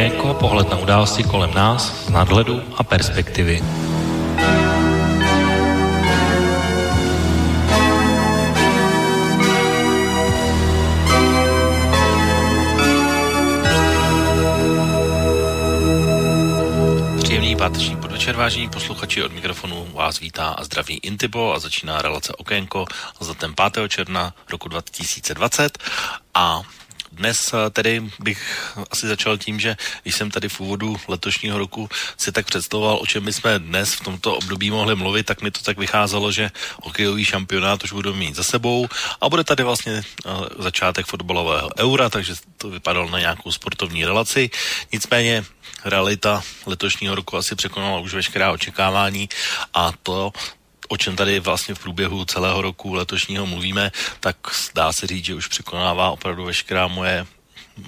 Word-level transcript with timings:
Okénko, 0.00 0.34
pohled 0.34 0.70
na 0.70 0.78
události 0.78 1.22
kolem 1.22 1.54
nás 1.54 2.06
z 2.06 2.08
nadhledu 2.08 2.62
a 2.76 2.82
perspektivy. 2.84 3.60
Příjemný 17.22 17.56
páteční 17.56 17.96
podvečer, 17.96 18.36
vážení 18.36 18.68
posluchači, 18.68 19.22
od 19.22 19.32
mikrofonu 19.32 19.86
vás 19.92 20.20
vítá 20.20 20.48
a 20.48 20.64
zdraví 20.64 20.98
Intibo 21.02 21.52
a 21.52 21.58
začíná 21.58 22.02
relace 22.02 22.32
Okénko 22.32 22.84
za 23.20 23.34
ten 23.34 23.54
5. 23.74 23.88
června 23.88 24.34
roku 24.50 24.68
2020 24.68 25.78
a 26.34 26.62
dnes 27.12 27.54
eh, 27.54 27.70
tedy 27.70 28.02
bych 28.18 28.72
asi 28.90 29.06
začal 29.06 29.38
tím, 29.38 29.60
že 29.60 29.76
když 30.02 30.14
jsem 30.14 30.30
tady 30.30 30.48
v 30.48 30.60
úvodu 30.60 30.96
letošního 31.08 31.58
roku 31.58 31.88
si 32.16 32.32
tak 32.32 32.46
představoval, 32.46 32.98
o 33.02 33.06
čem 33.06 33.24
bychom 33.24 33.50
dnes 33.58 33.94
v 33.94 34.00
tomto 34.00 34.36
období 34.36 34.70
mohli 34.70 34.96
mluvit, 34.96 35.26
tak 35.26 35.42
mi 35.42 35.50
to 35.50 35.60
tak 35.60 35.78
vycházelo, 35.78 36.32
že 36.32 36.50
hokejový 36.82 37.24
šampionát 37.24 37.84
už 37.84 37.92
budou 37.92 38.14
mít 38.14 38.34
za 38.34 38.42
sebou 38.42 38.88
a 39.20 39.28
bude 39.28 39.44
tady 39.44 39.62
vlastně 39.62 40.02
eh, 40.02 40.30
začátek 40.58 41.06
fotbalového 41.06 41.70
eura, 41.78 42.08
takže 42.08 42.34
to 42.56 42.70
vypadalo 42.70 43.10
na 43.10 43.18
nějakou 43.18 43.52
sportovní 43.52 44.04
relaci. 44.04 44.50
Nicméně 44.92 45.44
realita 45.84 46.42
letošního 46.66 47.14
roku 47.14 47.36
asi 47.36 47.54
překonala 47.54 47.98
už 47.98 48.14
veškerá 48.14 48.52
očekávání 48.52 49.28
a 49.74 49.92
to 50.02 50.32
o 50.90 50.96
čem 50.96 51.16
tady 51.16 51.40
vlastně 51.40 51.74
v 51.74 51.78
průběhu 51.78 52.24
celého 52.24 52.62
roku 52.62 52.94
letošního 52.94 53.46
mluvíme, 53.46 53.92
tak 54.20 54.36
dá 54.74 54.92
se 54.92 55.06
říct, 55.06 55.24
že 55.24 55.34
už 55.34 55.46
překonává 55.46 56.10
opravdu 56.10 56.44
veškerá 56.44 56.88
moje 56.88 57.26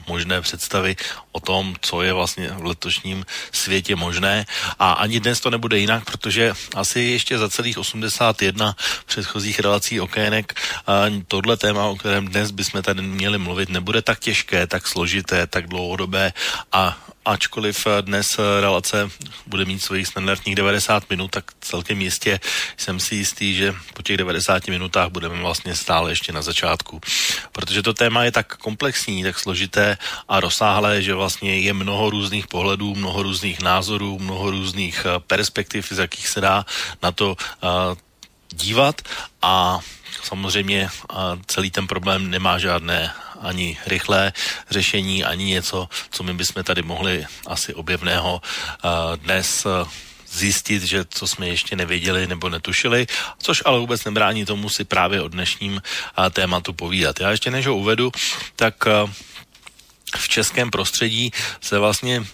možné 0.06 0.40
představy 0.40 0.96
o 1.32 1.40
tom, 1.40 1.74
co 1.80 2.02
je 2.02 2.12
vlastně 2.12 2.48
v 2.48 2.64
letošním 2.64 3.26
světě 3.52 3.96
možné. 3.96 4.46
A 4.78 4.92
ani 4.92 5.20
dnes 5.20 5.40
to 5.40 5.50
nebude 5.50 5.78
jinak, 5.78 6.04
protože 6.04 6.52
asi 6.74 7.00
ještě 7.00 7.38
za 7.38 7.48
celých 7.48 7.78
81 7.78 8.76
předchozích 9.06 9.60
relací 9.60 10.00
okének 10.00 10.60
tohle 11.28 11.56
téma, 11.56 11.86
o 11.86 11.96
kterém 11.96 12.28
dnes 12.28 12.50
bychom 12.50 12.82
tady 12.82 13.02
měli 13.02 13.38
mluvit, 13.38 13.68
nebude 13.68 14.02
tak 14.02 14.18
těžké, 14.18 14.66
tak 14.66 14.86
složité, 14.86 15.46
tak 15.46 15.66
dlouhodobé 15.66 16.32
a 16.72 16.98
ačkoliv 17.24 17.86
dnes 18.00 18.26
relace 18.60 19.10
bude 19.46 19.64
mít 19.64 19.82
svých 19.82 20.06
standardních 20.06 20.54
90 20.54 21.10
minut, 21.10 21.30
tak 21.30 21.44
celkem 21.60 22.00
jistě 22.00 22.40
jsem 22.76 23.00
si 23.00 23.14
jistý, 23.14 23.54
že 23.54 23.74
po 23.94 24.02
těch 24.02 24.16
90 24.16 24.66
minutách 24.66 25.08
budeme 25.08 25.40
vlastně 25.40 25.74
stále 25.74 26.10
ještě 26.10 26.32
na 26.32 26.42
začátku. 26.42 27.00
Protože 27.52 27.82
to 27.82 27.94
téma 27.94 28.24
je 28.24 28.32
tak 28.32 28.56
komplexní, 28.56 29.22
tak 29.22 29.38
složité 29.38 29.98
a 30.28 30.40
rozsáhlé, 30.40 31.02
že 31.02 31.14
vlastně 31.14 31.58
je 31.58 31.72
mnoho 31.72 32.10
různých 32.10 32.46
pohledů, 32.46 32.94
mnoho 32.94 33.22
různých 33.22 33.60
názorů, 33.60 34.18
mnoho 34.18 34.50
různých 34.50 35.06
eh, 35.06 35.20
perspektiv, 35.20 35.88
z 35.90 35.98
jakých 35.98 36.28
se 36.28 36.40
dá 36.40 36.66
na 37.02 37.12
to 37.12 37.36
dívat 38.52 39.02
a 39.42 39.78
samozřejmě 40.22 40.88
celý 41.46 41.70
ten 41.70 41.86
problém 41.86 42.30
nemá 42.30 42.58
žádné 42.58 43.12
ani 43.42 43.78
rychlé 43.86 44.32
řešení, 44.70 45.24
ani 45.24 45.44
něco, 45.44 45.88
co 46.10 46.22
my 46.22 46.34
bychom 46.34 46.64
tady 46.64 46.82
mohli 46.82 47.26
asi 47.46 47.74
objevného 47.74 48.42
dnes 49.16 49.66
zjistit, 50.32 50.82
že 50.82 51.04
co 51.08 51.26
jsme 51.26 51.48
ještě 51.48 51.76
nevěděli 51.76 52.26
nebo 52.26 52.48
netušili, 52.48 53.06
což 53.38 53.62
ale 53.64 53.78
vůbec 53.78 54.04
nebrání 54.04 54.44
tomu 54.44 54.68
si 54.68 54.84
právě 54.84 55.20
o 55.20 55.28
dnešním 55.28 55.82
tématu 56.30 56.72
povídat. 56.72 57.20
Já 57.20 57.30
ještě 57.30 57.50
než 57.50 57.66
ho 57.66 57.76
uvedu, 57.76 58.12
tak 58.56 58.74
v 60.16 60.28
českém 60.28 60.70
prostředí 60.70 61.32
se 61.60 61.78
vlastně 61.78 62.24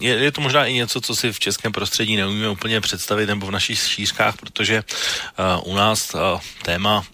je, 0.00 0.14
je 0.14 0.32
to 0.32 0.40
možná 0.40 0.66
i 0.66 0.72
něco, 0.72 1.00
co 1.00 1.16
si 1.16 1.32
v 1.32 1.40
českém 1.40 1.72
prostředí 1.72 2.16
neumíme 2.16 2.48
úplně 2.48 2.80
představit 2.80 3.26
nebo 3.26 3.46
v 3.46 3.50
našich 3.50 3.78
šířkách, 3.78 4.36
protože 4.36 4.84
uh, 5.64 5.72
u 5.72 5.76
nás 5.76 6.14
uh, 6.14 6.20
téma 6.62 7.04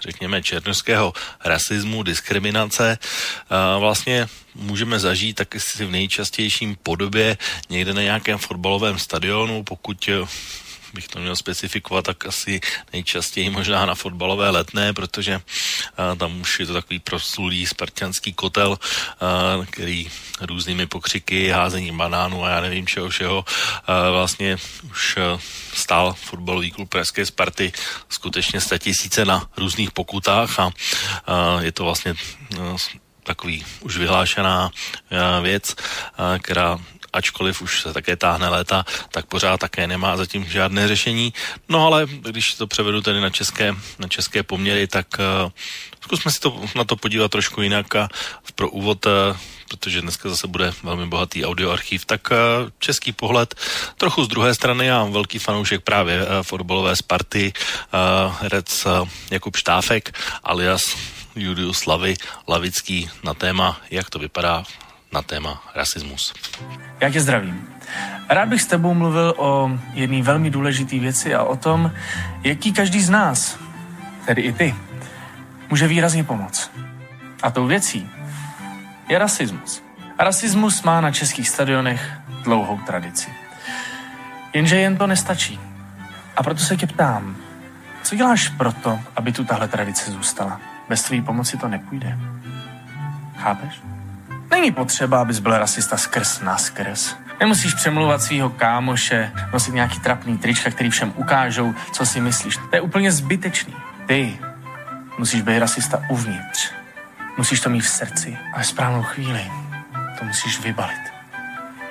řekněme, 0.00 0.42
černoského 0.42 1.12
rasismu, 1.44 2.02
diskriminace, 2.02 2.98
vlastně 3.78 4.28
můžeme 4.54 4.98
zažít 4.98 5.36
taky 5.36 5.60
si 5.60 5.84
v 5.84 5.90
nejčastějším 5.90 6.76
podobě 6.82 7.38
někde 7.70 7.94
na 7.94 8.02
nějakém 8.02 8.38
fotbalovém 8.38 8.98
stadionu, 8.98 9.62
pokud 9.62 10.08
bych 10.96 11.08
to 11.08 11.18
měl 11.18 11.36
specifikovat, 11.36 12.04
tak 12.04 12.26
asi 12.26 12.60
nejčastěji 12.92 13.50
možná 13.50 13.86
na 13.86 13.94
fotbalové 13.94 14.50
letné, 14.50 14.92
protože 14.92 15.36
uh, 15.36 16.18
tam 16.18 16.40
už 16.40 16.60
je 16.60 16.66
to 16.66 16.72
takový 16.72 16.98
proslulý 16.98 17.66
spartianský 17.66 18.32
kotel, 18.32 18.70
uh, 18.70 19.64
který 19.64 20.10
různými 20.40 20.86
pokřiky, 20.86 21.48
házení 21.48 21.92
banánů 21.92 22.44
a 22.44 22.48
já 22.48 22.60
nevím 22.60 22.86
čeho 22.86 23.08
všeho, 23.08 23.44
uh, 23.44 23.94
vlastně 24.12 24.56
už 24.90 25.18
stál 25.74 26.12
fotbalový 26.12 26.70
klub 26.70 26.88
Pražské 26.88 27.26
Sparty 27.26 27.72
skutečně 28.08 28.60
tisíce 28.78 29.24
na 29.24 29.48
různých 29.56 29.90
pokutách 29.90 30.60
a 30.60 30.70
je 31.60 31.72
to 31.72 31.84
vlastně 31.84 32.14
takový 33.26 33.64
už 33.80 33.96
vyhlášená 33.96 34.70
uh, 34.70 35.44
věc, 35.44 35.74
uh, 35.74 36.38
která 36.38 36.78
ačkoliv 37.12 37.62
už 37.62 37.82
se 37.82 37.92
také 37.92 38.16
táhne 38.16 38.48
léta, 38.48 38.84
tak 39.10 39.26
pořád 39.26 39.60
také 39.60 39.86
nemá 39.86 40.16
zatím 40.16 40.44
žádné 40.44 40.88
řešení. 40.88 41.32
No 41.68 41.86
ale 41.86 42.06
když 42.06 42.54
to 42.54 42.66
převedu 42.66 43.00
tedy 43.00 43.20
na 43.20 43.30
české, 43.30 43.74
na 43.98 44.08
české 44.08 44.42
poměry, 44.42 44.86
tak 44.86 45.06
uh, 45.18 45.50
zkusme 46.00 46.30
si 46.30 46.40
to, 46.40 46.60
na 46.76 46.84
to 46.84 46.96
podívat 46.96 47.30
trošku 47.30 47.62
jinak 47.62 47.96
a 47.96 48.08
pro 48.54 48.68
úvod 48.68 49.06
uh, 49.06 49.12
protože 49.68 50.02
dneska 50.02 50.28
zase 50.28 50.46
bude 50.46 50.72
velmi 50.82 51.06
bohatý 51.06 51.44
audioarchiv, 51.44 52.04
tak 52.04 52.30
uh, 52.30 52.36
český 52.78 53.12
pohled 53.12 53.54
trochu 53.98 54.24
z 54.24 54.28
druhé 54.28 54.54
strany. 54.54 54.86
Já 54.86 55.04
velký 55.04 55.38
fanoušek 55.38 55.80
právě 55.80 56.22
uh, 56.22 56.28
fotbalové 56.42 56.96
Sparty, 56.96 57.52
uh, 57.52 58.34
herec 58.40 58.86
uh, 58.86 59.08
Jakub 59.30 59.56
Štáfek 59.56 60.18
alias 60.44 60.96
Julius 61.36 61.78
Slavy 61.78 62.14
Lavický 62.48 63.10
na 63.24 63.34
téma, 63.34 63.80
jak 63.90 64.10
to 64.10 64.18
vypadá 64.18 64.64
na 65.12 65.22
téma 65.22 65.62
rasismus. 65.74 66.34
Já 67.00 67.10
tě 67.10 67.20
zdravím. 67.20 67.68
Rád 68.28 68.48
bych 68.48 68.62
s 68.62 68.66
tebou 68.66 68.94
mluvil 68.94 69.34
o 69.36 69.70
jedné 69.94 70.22
velmi 70.22 70.50
důležité 70.50 70.98
věci 70.98 71.34
a 71.34 71.42
o 71.42 71.56
tom, 71.56 71.92
jaký 72.44 72.72
každý 72.72 73.02
z 73.02 73.10
nás, 73.10 73.58
tedy 74.26 74.42
i 74.42 74.52
ty, 74.52 74.74
může 75.70 75.88
výrazně 75.88 76.24
pomoct. 76.24 76.70
A 77.42 77.50
tou 77.50 77.66
věcí 77.66 78.10
je 79.08 79.18
rasismus. 79.18 79.82
A 80.18 80.24
rasismus 80.24 80.82
má 80.82 81.00
na 81.00 81.10
českých 81.10 81.48
stadionech 81.48 82.12
dlouhou 82.42 82.78
tradici. 82.86 83.30
Jenže 84.52 84.76
jen 84.76 84.96
to 84.96 85.06
nestačí. 85.06 85.60
A 86.36 86.42
proto 86.42 86.60
se 86.60 86.76
tě 86.76 86.86
ptám, 86.86 87.36
co 88.02 88.16
děláš 88.16 88.48
proto, 88.48 89.00
aby 89.16 89.32
tu 89.32 89.44
tahle 89.44 89.68
tradice 89.68 90.10
zůstala? 90.10 90.60
Bez 90.88 91.02
tvé 91.02 91.22
pomoci 91.22 91.56
to 91.56 91.68
nepůjde. 91.68 92.18
Chápeš? 93.36 93.82
Není 94.50 94.72
potřeba, 94.72 95.20
abys 95.20 95.38
byl 95.38 95.58
rasista 95.58 95.96
skrz 95.96 96.40
na 96.40 96.56
skrz. 96.58 97.16
Nemusíš 97.40 97.74
přemluvat 97.74 98.22
svého 98.22 98.50
kámoše, 98.50 99.32
nosit 99.52 99.74
nějaký 99.74 100.00
trapný 100.00 100.38
trička, 100.38 100.70
který 100.70 100.90
všem 100.90 101.12
ukážou, 101.16 101.74
co 101.92 102.06
si 102.06 102.20
myslíš. 102.20 102.56
To 102.56 102.76
je 102.76 102.80
úplně 102.80 103.12
zbytečný. 103.12 103.74
Ty 104.06 104.38
musíš 105.18 105.42
být 105.42 105.58
rasista 105.58 106.02
uvnitř. 106.08 106.70
Musíš 107.38 107.60
to 107.60 107.70
mít 107.70 107.80
v 107.80 107.88
srdci 107.88 108.38
a 108.54 108.60
v 108.60 108.66
správnou 108.66 109.02
chvíli 109.02 109.50
to 110.18 110.24
musíš 110.24 110.60
vybalit. 110.60 111.12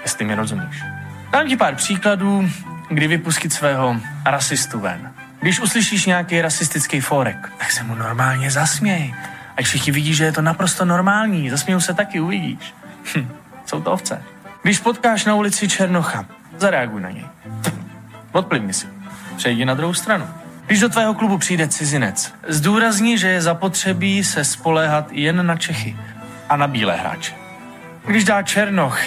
Jestli 0.02 0.26
mi 0.26 0.36
rozumíš. 0.36 0.84
Dám 1.32 1.48
ti 1.48 1.58
pár 1.58 1.76
příkladů, 1.76 2.50
kdy 2.90 3.08
vypustit 3.08 3.54
svého 3.54 3.96
rasistu 4.26 4.80
ven. 4.80 5.15
Když 5.46 5.60
uslyšíš 5.60 6.06
nějaký 6.06 6.42
rasistický 6.42 7.00
forek, 7.00 7.52
tak 7.58 7.72
se 7.72 7.84
mu 7.84 7.96
normálně 7.96 8.52
zasměj 8.52 9.14
Ať 9.58 9.66
všichni 9.66 9.92
vidí, 9.92 10.14
že 10.14 10.24
je 10.24 10.32
to 10.32 10.42
naprosto 10.42 10.86
normální, 10.86 11.50
zasmějou 11.50 11.80
se 11.80 11.94
taky, 11.94 12.20
uvidíš. 12.20 12.74
Hm, 13.16 13.30
jsou 13.66 13.82
to 13.82 13.92
ovce. 13.92 14.24
Když 14.62 14.80
potkáš 14.80 15.26
na 15.26 15.36
ulici 15.36 15.68
Černocha, 15.68 16.26
zareaguj 16.58 17.02
na 17.02 17.10
něj. 17.10 17.26
Odplivni 18.32 18.74
si. 18.74 18.88
Přejdi 19.38 19.66
na 19.66 19.74
druhou 19.74 19.94
stranu. 19.94 20.28
Když 20.66 20.80
do 20.80 20.90
tvého 20.90 21.14
klubu 21.14 21.38
přijde 21.38 21.68
cizinec, 21.68 22.34
zdůrazní, 22.48 23.18
že 23.18 23.28
je 23.28 23.42
zapotřebí 23.42 24.24
se 24.24 24.46
spoléhat 24.46 25.12
jen 25.12 25.46
na 25.46 25.58
Čechy 25.58 25.98
a 26.50 26.58
na 26.58 26.68
bílé 26.68 26.96
hráče. 26.96 27.34
Když 28.06 28.24
dá 28.24 28.42
Černoch, 28.42 29.00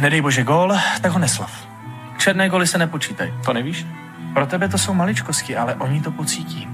nedej 0.00 0.20
bože 0.20 0.44
gól, 0.44 0.78
tak 1.00 1.12
ho 1.12 1.18
neslav. 1.18 1.52
Černé 2.18 2.48
goly 2.48 2.66
se 2.66 2.78
nepočítají, 2.78 3.32
to 3.44 3.52
nevíš? 3.52 3.86
Pro 4.36 4.46
tebe 4.46 4.68
to 4.68 4.78
jsou 4.78 4.94
maličkosti, 4.94 5.56
ale 5.56 5.74
oni 5.74 6.00
to 6.00 6.10
pocítí 6.10 6.68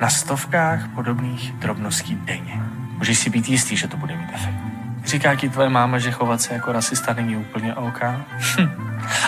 na 0.00 0.10
stovkách 0.10 0.88
podobných 0.88 1.52
drobností 1.52 2.14
denně. 2.14 2.62
Můžeš 2.98 3.18
si 3.18 3.30
být 3.30 3.48
jistý, 3.48 3.76
že 3.76 3.88
to 3.88 3.96
bude 3.96 4.16
mít 4.16 4.28
efekt. 4.34 4.54
Říká 5.04 5.34
ti 5.34 5.48
tvoje 5.48 5.68
máma, 5.68 5.98
že 5.98 6.10
chovat 6.10 6.40
se 6.40 6.54
jako 6.54 6.72
rasista 6.72 7.12
není 7.12 7.36
úplně 7.36 7.74
OK? 7.74 8.02
Hm. 8.60 8.70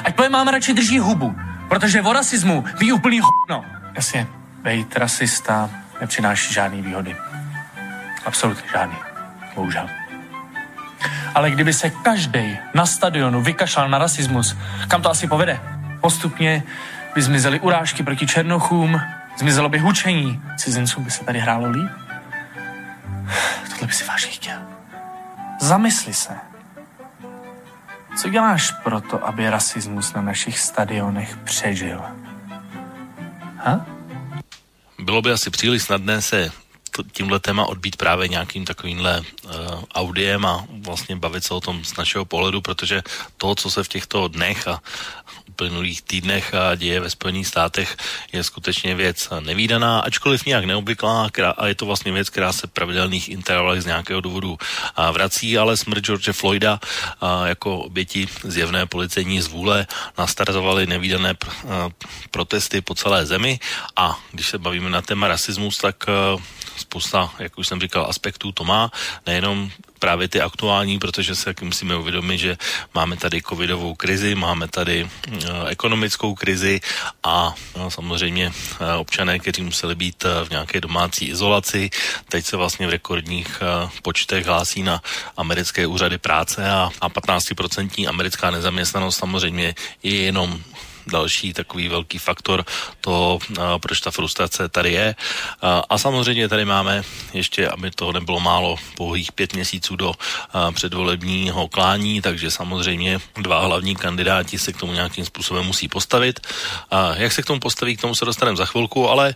Ať 0.04 0.14
tvoje 0.14 0.30
máma 0.30 0.50
radši 0.50 0.74
drží 0.74 0.98
hubu, 0.98 1.36
protože 1.68 2.02
o 2.02 2.12
rasismu 2.12 2.64
ví 2.78 2.92
úplný 2.92 3.20
no. 3.50 3.64
Jasně, 3.94 4.26
bejt 4.62 4.96
rasista 4.96 5.70
nepřináší 6.00 6.54
žádný 6.54 6.82
výhody. 6.82 7.16
Absolutně 8.26 8.70
žádný. 8.72 8.96
Bohužel. 9.54 9.88
Ale 11.34 11.50
kdyby 11.50 11.72
se 11.72 11.90
každý 11.90 12.58
na 12.74 12.86
stadionu 12.86 13.42
vykašlal 13.42 13.88
na 13.88 13.98
rasismus, 13.98 14.56
kam 14.88 15.02
to 15.02 15.10
asi 15.10 15.26
povede? 15.26 15.60
Postupně 16.00 16.62
by 17.16 17.22
zmizely 17.22 17.60
urážky 17.60 18.02
proti 18.02 18.26
černochům, 18.26 19.00
zmizelo 19.38 19.68
by 19.68 19.78
hučení, 19.78 20.42
cizincům 20.56 21.04
by 21.04 21.10
se 21.10 21.24
tady 21.24 21.38
hrálo 21.38 21.70
líp. 21.70 21.90
Tohle 23.70 23.86
by 23.86 23.92
si 23.92 24.04
vážně 24.04 24.30
chtěl. 24.30 24.58
Zamysli 25.60 26.14
se. 26.14 26.36
Co 28.20 28.28
děláš 28.28 28.70
pro 28.84 29.00
to, 29.00 29.26
aby 29.26 29.50
rasismus 29.50 30.12
na 30.12 30.22
našich 30.22 30.58
stadionech 30.58 31.36
přežil? 31.36 32.02
Ha? 33.56 33.86
Bylo 34.98 35.22
by 35.22 35.32
asi 35.32 35.50
příliš 35.50 35.82
snadné 35.82 36.22
se 36.22 36.50
tímhle 37.12 37.40
téma 37.40 37.66
odbít 37.66 37.96
právě 37.96 38.28
nějakým 38.28 38.64
takovýmhle 38.64 39.20
uh, 39.20 39.52
audiem 39.94 40.46
a 40.46 40.64
vlastně 40.70 41.16
bavit 41.16 41.44
se 41.44 41.54
o 41.54 41.60
tom 41.60 41.84
z 41.84 41.96
našeho 41.96 42.24
pohledu, 42.24 42.60
protože 42.60 43.02
to, 43.36 43.54
co 43.54 43.70
se 43.70 43.84
v 43.84 43.88
těchto 43.88 44.28
dnech 44.28 44.68
a 44.68 44.80
uplynulých 45.56 46.04
týdnech 46.04 46.52
a 46.54 46.76
děje 46.76 47.00
ve 47.00 47.10
Spojených 47.10 47.46
státech, 47.46 47.96
je 48.32 48.44
skutečně 48.44 48.92
věc 48.94 49.28
nevýdaná, 49.40 50.04
ačkoliv 50.04 50.44
nějak 50.46 50.64
neobvyklá 50.64 51.32
a 51.56 51.66
je 51.66 51.74
to 51.74 51.86
vlastně 51.88 52.12
věc, 52.12 52.28
která 52.28 52.52
se 52.52 52.66
pravidelných 52.66 53.28
intervalech 53.28 53.82
z 53.82 53.86
nějakého 53.96 54.20
důvodu 54.20 54.58
vrací, 55.12 55.58
ale 55.58 55.76
smrt 55.76 56.04
George 56.04 56.28
Floyda 56.36 56.80
jako 57.44 57.88
oběti 57.88 58.28
zjevné 58.44 58.86
policejní 58.86 59.40
zvůle 59.40 59.86
nastartovaly 60.18 60.86
nevýdané 60.86 61.32
pr- 61.32 61.92
protesty 62.30 62.84
po 62.84 62.94
celé 62.94 63.26
zemi. 63.26 63.60
A 63.96 64.20
když 64.32 64.48
se 64.48 64.58
bavíme 64.58 64.90
na 64.90 65.02
téma 65.02 65.28
rasismus, 65.28 65.78
tak 65.78 66.04
spousta, 66.76 67.32
jak 67.38 67.58
už 67.58 67.68
jsem 67.68 67.80
říkal, 67.80 68.04
aspektů 68.04 68.52
to 68.52 68.64
má, 68.64 68.92
nejenom 69.26 69.70
právě 69.98 70.28
ty 70.28 70.40
aktuální, 70.40 70.98
protože 70.98 71.34
se 71.34 71.54
musíme 71.62 71.96
uvědomit, 71.96 72.38
že 72.38 72.58
máme 72.94 73.16
tady 73.16 73.42
covidovou 73.42 73.94
krizi, 73.94 74.34
máme 74.34 74.68
tady 74.68 75.04
uh, 75.04 75.40
ekonomickou 75.68 76.34
krizi 76.34 76.80
a 77.22 77.54
no, 77.76 77.90
samozřejmě 77.90 78.46
uh, 78.46 79.00
občané, 79.00 79.38
kteří 79.38 79.62
museli 79.62 79.94
být 79.94 80.24
uh, 80.24 80.48
v 80.48 80.50
nějaké 80.50 80.80
domácí 80.80 81.28
izolaci, 81.28 81.90
teď 82.28 82.44
se 82.44 82.56
vlastně 82.56 82.86
v 82.86 82.90
rekordních 82.90 83.62
počtech 84.02 84.46
hlásí 84.46 84.82
na 84.82 85.02
americké 85.36 85.86
úřady 85.86 86.18
práce 86.18 86.70
a, 86.70 86.90
a 87.00 87.08
15% 87.08 88.08
americká 88.08 88.50
nezaměstnanost 88.50 89.16
samozřejmě 89.16 89.74
je 90.02 90.16
jenom 90.16 90.60
další 91.06 91.52
takový 91.52 91.88
velký 91.88 92.18
faktor 92.18 92.64
toho, 93.00 93.38
proč 93.80 94.00
ta 94.00 94.10
frustrace 94.10 94.68
tady 94.68 94.92
je. 94.92 95.14
A 95.88 95.98
samozřejmě 95.98 96.48
tady 96.48 96.64
máme 96.64 97.02
ještě, 97.34 97.68
aby 97.68 97.90
to 97.90 98.12
nebylo 98.12 98.40
málo, 98.40 98.76
pouhých 98.96 99.32
pět 99.32 99.54
měsíců 99.54 99.96
do 99.96 100.12
předvolebního 100.72 101.68
klání, 101.68 102.20
takže 102.22 102.50
samozřejmě 102.50 103.18
dva 103.36 103.60
hlavní 103.60 103.96
kandidáti 103.96 104.58
se 104.58 104.72
k 104.72 104.76
tomu 104.76 104.92
nějakým 104.92 105.24
způsobem 105.24 105.66
musí 105.66 105.88
postavit. 105.88 106.46
A 106.90 107.14
jak 107.14 107.32
se 107.32 107.42
k 107.42 107.46
tomu 107.46 107.60
postaví, 107.60 107.96
k 107.96 108.00
tomu 108.00 108.14
se 108.14 108.24
dostaneme 108.24 108.56
za 108.56 108.66
chvilku, 108.66 109.08
ale 109.08 109.34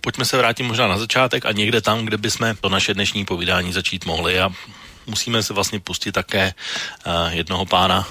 pojďme 0.00 0.24
se 0.24 0.36
vrátit 0.36 0.62
možná 0.62 0.88
na 0.88 0.98
začátek 0.98 1.46
a 1.46 1.52
někde 1.52 1.80
tam, 1.80 2.04
kde 2.04 2.16
bychom 2.16 2.56
to 2.60 2.68
naše 2.68 2.94
dnešní 2.94 3.24
povídání 3.24 3.72
začít 3.72 4.06
mohli. 4.06 4.40
A 4.40 4.50
musíme 5.08 5.42
se 5.42 5.54
vlastně 5.54 5.80
pustit 5.80 6.12
také 6.12 6.54
jednoho 7.30 7.66
pána, 7.66 8.08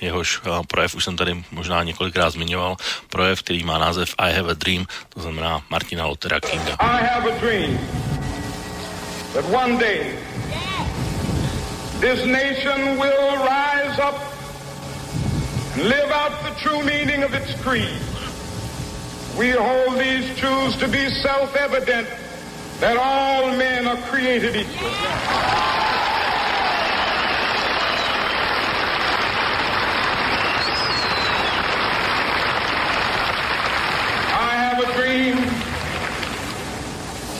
jehož 0.00 0.40
projev 0.68 0.94
už 0.94 1.04
jsem 1.04 1.16
tady 1.16 1.44
možná 1.50 1.82
několikrát 1.82 2.30
zmiňoval, 2.30 2.76
projev, 3.08 3.42
který 3.42 3.64
má 3.64 3.78
název 3.78 4.14
I 4.18 4.32
have 4.32 4.50
a 4.50 4.54
dream, 4.54 4.86
to 5.08 5.20
znamená 5.20 5.62
Martina 5.70 6.06
Luthera 6.06 6.40
Kinga. 6.40 6.76
I 6.80 7.04
have 7.04 7.30
a 7.32 7.38
dream 7.40 7.78
that 9.34 9.44
one 9.44 9.78
day 9.78 10.18
this 12.00 12.24
nation 12.26 12.98
will 12.98 13.38
rise 13.38 13.98
up 14.08 14.14
and 15.74 15.82
live 15.82 16.12
out 16.12 16.32
the 16.42 16.50
true 16.62 16.82
meaning 16.82 17.24
of 17.24 17.34
its 17.34 17.54
creed. 17.62 18.00
We 19.38 19.50
hold 19.50 19.98
these 19.98 20.34
truths 20.36 20.76
to 20.76 20.88
be 20.88 21.10
self-evident 21.22 22.06
that 22.80 22.96
all 22.96 23.56
men 23.56 23.86
are 23.86 24.00
created 24.10 24.56
equal. 24.56 24.90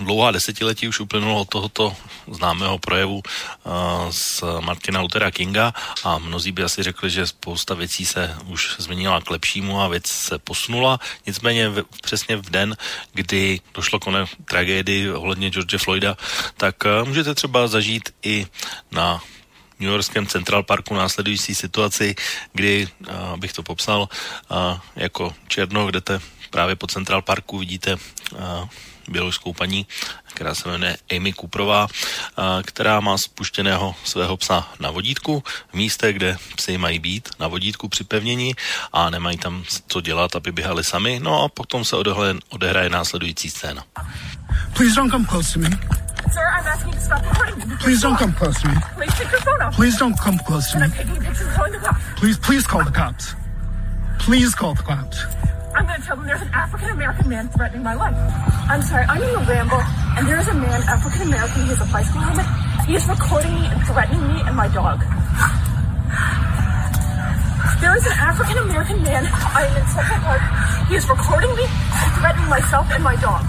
dlouhá 0.00 0.30
desetiletí 0.30 0.88
už 0.88 1.00
uplynulo 1.00 1.40
od 1.40 1.48
tohoto 1.48 1.96
známého 2.30 2.78
projevu 2.78 3.22
uh, 3.22 3.72
z 4.10 4.42
Martina 4.60 5.00
Luthera 5.00 5.30
Kinga 5.30 5.74
a 6.04 6.18
mnozí 6.18 6.52
by 6.52 6.62
asi 6.62 6.82
řekli, 6.82 7.10
že 7.10 7.26
spousta 7.26 7.74
věcí 7.74 8.06
se 8.06 8.36
už 8.46 8.76
změnila 8.78 9.20
k 9.20 9.30
lepšímu 9.30 9.80
a 9.80 9.88
věc 9.88 10.06
se 10.06 10.38
posunula. 10.38 11.00
Nicméně 11.26 11.68
v, 11.68 11.84
přesně 12.02 12.36
v 12.36 12.50
den, 12.50 12.76
kdy 13.12 13.60
došlo 13.74 13.98
k 13.98 14.06
oné 14.06 14.24
tragédii 14.44 15.10
ohledně 15.10 15.50
George 15.50 15.76
Floyda, 15.78 16.16
tak 16.56 16.76
uh, 16.84 17.08
můžete 17.08 17.34
třeba 17.34 17.68
zažít 17.68 18.08
i 18.22 18.46
na 18.92 19.20
New 19.80 19.90
Yorkském 19.90 20.26
Central 20.26 20.62
Parku 20.62 20.94
následující 20.94 21.54
situaci, 21.54 22.14
kdy, 22.52 22.88
uh, 23.00 23.36
bych 23.36 23.52
to 23.52 23.62
popsal, 23.62 24.08
jako 24.96 25.34
černo, 25.48 25.86
kde 25.86 26.00
te 26.00 26.20
právě 26.50 26.76
po 26.76 26.86
Central 26.86 27.22
Parku 27.22 27.58
vidíte 27.58 27.96
běloruskou 29.08 29.52
paní, 29.52 29.86
která 30.24 30.54
se 30.54 30.68
jmenuje 30.68 30.96
Amy 31.16 31.32
Cooperová, 31.32 31.88
která 32.62 33.00
má 33.00 33.18
spuštěného 33.18 33.94
svého 34.04 34.36
psa 34.36 34.68
na 34.80 34.90
vodítku 34.90 35.44
v 35.68 35.74
místě, 35.74 36.12
kde 36.12 36.36
psy 36.56 36.78
mají 36.78 36.98
být 36.98 37.28
na 37.38 37.48
vodítku 37.48 37.88
připevnění 37.88 38.54
a 38.92 39.10
nemají 39.10 39.38
tam 39.38 39.64
co 39.88 40.00
dělat, 40.00 40.36
aby 40.36 40.52
běhali 40.52 40.84
sami. 40.84 41.20
No 41.22 41.42
a 41.42 41.48
potom 41.48 41.84
se 41.84 41.96
odehraje, 41.96 42.34
odehraje 42.48 42.90
následující 42.90 43.50
scéna. 43.50 43.84
Please 44.76 44.96
don't 44.96 45.10
come 45.10 45.26
close 45.26 45.52
to 45.52 45.58
me. 45.58 46.05
Sir, 46.32 46.42
I'm 46.42 46.66
asking 46.66 46.92
you 46.92 46.98
to 46.98 47.00
stop 47.00 47.22
recording 47.24 47.68
me. 47.68 47.76
Please 47.80 48.02
don't 48.02 48.16
come 48.16 48.32
close 48.32 48.60
to 48.62 48.68
me. 48.68 48.74
Please 48.94 49.14
take 49.14 49.30
your 49.30 49.40
phone 49.40 49.62
off. 49.62 49.74
Please 49.74 49.98
don't 49.98 50.18
come 50.18 50.38
close 50.38 50.70
to 50.72 50.78
me. 50.78 50.84
I'm 50.84 50.90
taking 50.92 51.16
pictures 51.22 51.48
calling 51.54 51.72
the 51.72 51.78
cops. 51.78 52.04
Please, 52.16 52.38
please 52.38 52.66
call 52.66 52.84
the 52.84 52.90
cops. 52.90 53.34
Please 54.18 54.54
call 54.54 54.74
the 54.74 54.82
cops. 54.82 55.24
I'm 55.74 55.86
going 55.86 56.00
to 56.00 56.06
tell 56.06 56.16
them 56.16 56.26
there's 56.26 56.42
an 56.42 56.50
African 56.52 56.90
American 56.90 57.28
man 57.28 57.48
threatening 57.50 57.82
my 57.82 57.94
life. 57.94 58.16
I'm 58.68 58.82
sorry, 58.82 59.04
I'm 59.04 59.22
in 59.22 59.28
a 59.28 59.44
ramble, 59.44 59.80
and 60.16 60.26
there's 60.26 60.48
a 60.48 60.54
man, 60.54 60.82
African 60.88 61.28
American, 61.28 61.62
he 61.62 61.68
has 61.68 61.80
a 61.80 61.92
bicycle 61.92 62.20
helmet. 62.20 62.46
He 62.86 62.94
is 62.96 63.06
recording 63.06 63.54
me 63.54 63.66
and 63.66 63.86
threatening 63.86 64.26
me 64.26 64.40
and 64.40 64.56
my 64.56 64.68
dog. 64.68 65.00
There 67.80 67.94
is 67.94 68.06
an 68.06 68.16
African 68.18 68.58
American 68.58 69.02
man. 69.02 69.28
I 69.30 69.66
am 69.68 69.76
in 69.76 69.86
Central 69.92 70.20
Park. 70.24 70.42
He 70.88 70.94
is 70.96 71.08
recording 71.08 71.54
me 71.54 71.64
and 71.68 72.12
threatening 72.18 72.48
myself 72.48 72.86
and 72.90 73.04
my 73.04 73.16
dog. 73.16 73.44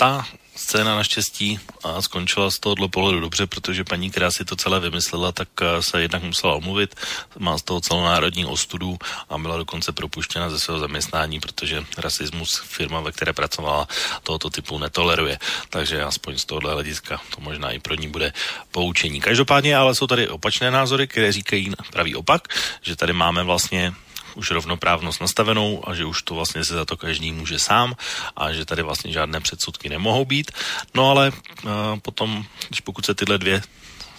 Ta 0.00 0.26
scéna 0.56 0.94
naštěstí 0.94 1.60
a 1.84 2.02
skončila 2.02 2.50
z 2.50 2.58
tohohle 2.58 2.88
pohledu 2.88 3.20
dobře, 3.20 3.46
protože 3.46 3.84
paní, 3.84 4.10
která 4.10 4.30
si 4.30 4.44
to 4.44 4.56
celé 4.56 4.80
vymyslela, 4.80 5.32
tak 5.32 5.48
eh, 5.60 5.82
se 5.82 6.02
jednak 6.02 6.22
musela 6.22 6.54
omluvit, 6.54 6.94
má 7.38 7.58
z 7.58 7.62
toho 7.62 7.80
celonárodní 7.80 8.44
ostudu 8.46 8.98
a 9.28 9.38
byla 9.38 9.56
dokonce 9.56 9.92
propuštěna 9.92 10.50
ze 10.50 10.60
svého 10.60 10.80
zaměstnání, 10.80 11.40
protože 11.40 11.84
rasismus 11.98 12.62
firma, 12.64 13.00
ve 13.00 13.12
které 13.12 13.32
pracovala, 13.32 13.88
tohoto 14.22 14.50
typu 14.50 14.78
netoleruje. 14.78 15.38
Takže 15.70 16.02
aspoň 16.02 16.38
z 16.38 16.44
tohohle 16.44 16.72
hlediska 16.72 17.20
to 17.34 17.40
možná 17.40 17.70
i 17.70 17.78
pro 17.78 17.94
ní 17.94 18.08
bude 18.08 18.32
poučení. 18.70 19.20
Každopádně 19.20 19.76
ale 19.76 19.94
jsou 19.94 20.06
tady 20.06 20.28
opačné 20.28 20.70
názory, 20.70 21.08
které 21.08 21.32
říkají 21.32 21.72
pravý 21.92 22.14
opak, 22.14 22.48
že 22.82 22.96
tady 22.96 23.12
máme 23.12 23.42
vlastně 23.42 23.92
už 24.40 24.50
rovnoprávnost 24.50 25.20
nastavenou 25.20 25.84
a 25.84 25.94
že 25.94 26.04
už 26.04 26.22
to 26.22 26.34
vlastně 26.34 26.64
se 26.64 26.74
za 26.74 26.84
to 26.84 26.96
každý 26.96 27.32
může 27.32 27.58
sám 27.60 27.94
a 28.36 28.52
že 28.52 28.64
tady 28.64 28.82
vlastně 28.82 29.12
žádné 29.12 29.40
předsudky 29.40 29.88
nemohou 29.88 30.24
být. 30.24 30.50
No 30.96 31.10
ale 31.10 31.32
uh, 31.32 31.70
potom, 32.02 32.44
když 32.68 32.80
pokud 32.80 33.04
se 33.04 33.14
tyhle 33.14 33.38
dvě 33.38 33.62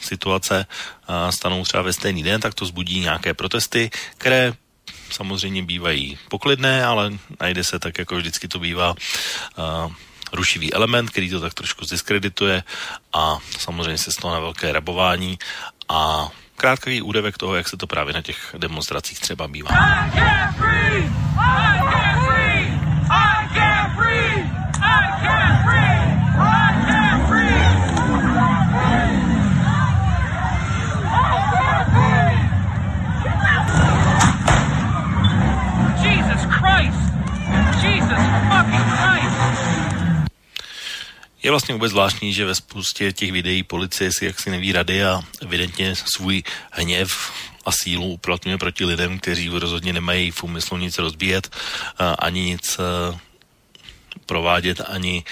situace 0.01 0.65
uh, 0.65 1.29
stanou 1.29 1.65
třeba 1.65 1.83
ve 1.83 1.93
stejný 1.93 2.23
den, 2.23 2.41
tak 2.41 2.53
to 2.53 2.65
zbudí 2.65 2.99
nějaké 2.99 3.33
protesty, 3.33 3.89
které 4.17 4.53
samozřejmě 5.09 5.63
bývají 5.63 6.17
poklidné, 6.29 6.85
ale 6.85 7.17
najde 7.41 7.63
se 7.63 7.79
tak, 7.79 7.97
jako 7.97 8.15
vždycky 8.15 8.47
to 8.47 8.59
bývá, 8.59 8.93
uh, 8.93 9.91
rušivý 10.33 10.73
element, 10.73 11.09
který 11.09 11.29
to 11.29 11.41
tak 11.41 11.53
trošku 11.53 11.85
zdiskredituje 11.85 12.63
a 13.13 13.37
samozřejmě 13.59 13.97
se 13.97 14.11
z 14.11 14.15
toho 14.15 14.33
na 14.33 14.39
velké 14.39 14.71
rabování 14.71 15.39
a 15.89 16.29
krátký 16.61 17.01
údevek 17.01 17.37
toho, 17.37 17.55
jak 17.55 17.67
se 17.67 17.77
to 17.77 17.87
právě 17.87 18.13
na 18.13 18.21
těch 18.21 18.55
demonstracích 18.57 19.19
třeba 19.19 19.47
bývá. 19.47 19.69
Jesus 20.15 22.30
Je 41.43 41.51
vlastně 41.51 41.73
vůbec 41.73 41.91
zvláštní, 41.91 42.33
že 42.33 42.45
ve 42.45 42.55
spoustě 42.55 43.13
těch 43.13 43.31
videí 43.31 43.63
policie 43.63 44.11
si 44.17 44.25
jaksi 44.25 44.49
neví 44.49 44.71
rady 44.71 45.03
a 45.03 45.21
evidentně 45.41 45.95
svůj 45.95 46.43
hněv 46.71 47.31
a 47.65 47.71
sílu 47.71 48.05
uplatňuje 48.05 48.57
proti 48.57 48.85
lidem, 48.85 49.19
kteří 49.19 49.49
rozhodně 49.49 49.93
nemají 49.93 50.31
v 50.31 50.43
úmyslu 50.43 50.77
nic 50.77 50.97
rozbíjet, 50.97 51.55
ani 52.19 52.41
nic 52.41 52.79
provádět 54.25 54.81
ani 54.87 55.23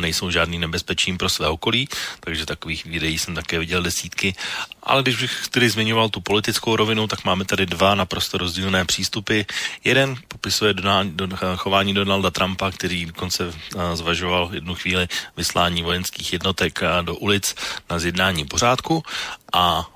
nejsou 0.00 0.30
žádný 0.30 0.58
nebezpečím 0.58 1.18
pro 1.18 1.28
své 1.28 1.48
okolí, 1.48 1.88
takže 2.20 2.46
takových 2.46 2.84
videí 2.84 3.18
jsem 3.18 3.34
také 3.34 3.58
viděl 3.58 3.82
desítky. 3.82 4.34
Ale 4.82 5.02
když 5.02 5.16
bych 5.16 5.48
tedy 5.48 5.70
zmiňoval 5.70 6.08
tu 6.08 6.20
politickou 6.20 6.76
rovinu, 6.76 7.06
tak 7.06 7.24
máme 7.24 7.44
tady 7.44 7.66
dva 7.66 7.94
naprosto 7.94 8.38
rozdílné 8.38 8.84
přístupy. 8.84 9.42
Jeden 9.84 10.16
popisuje 10.28 10.74
do, 10.74 11.28
chování 11.56 11.94
Donalda 11.94 12.30
Trumpa, 12.30 12.70
který 12.70 13.06
dokonce 13.06 13.52
zvažoval 13.94 14.50
jednu 14.52 14.74
chvíli 14.74 15.08
vyslání 15.36 15.82
vojenských 15.82 16.32
jednotek 16.32 16.80
do 17.02 17.16
ulic 17.16 17.54
na 17.90 17.98
zjednání 17.98 18.44
pořádku 18.44 19.02
a 19.52 19.90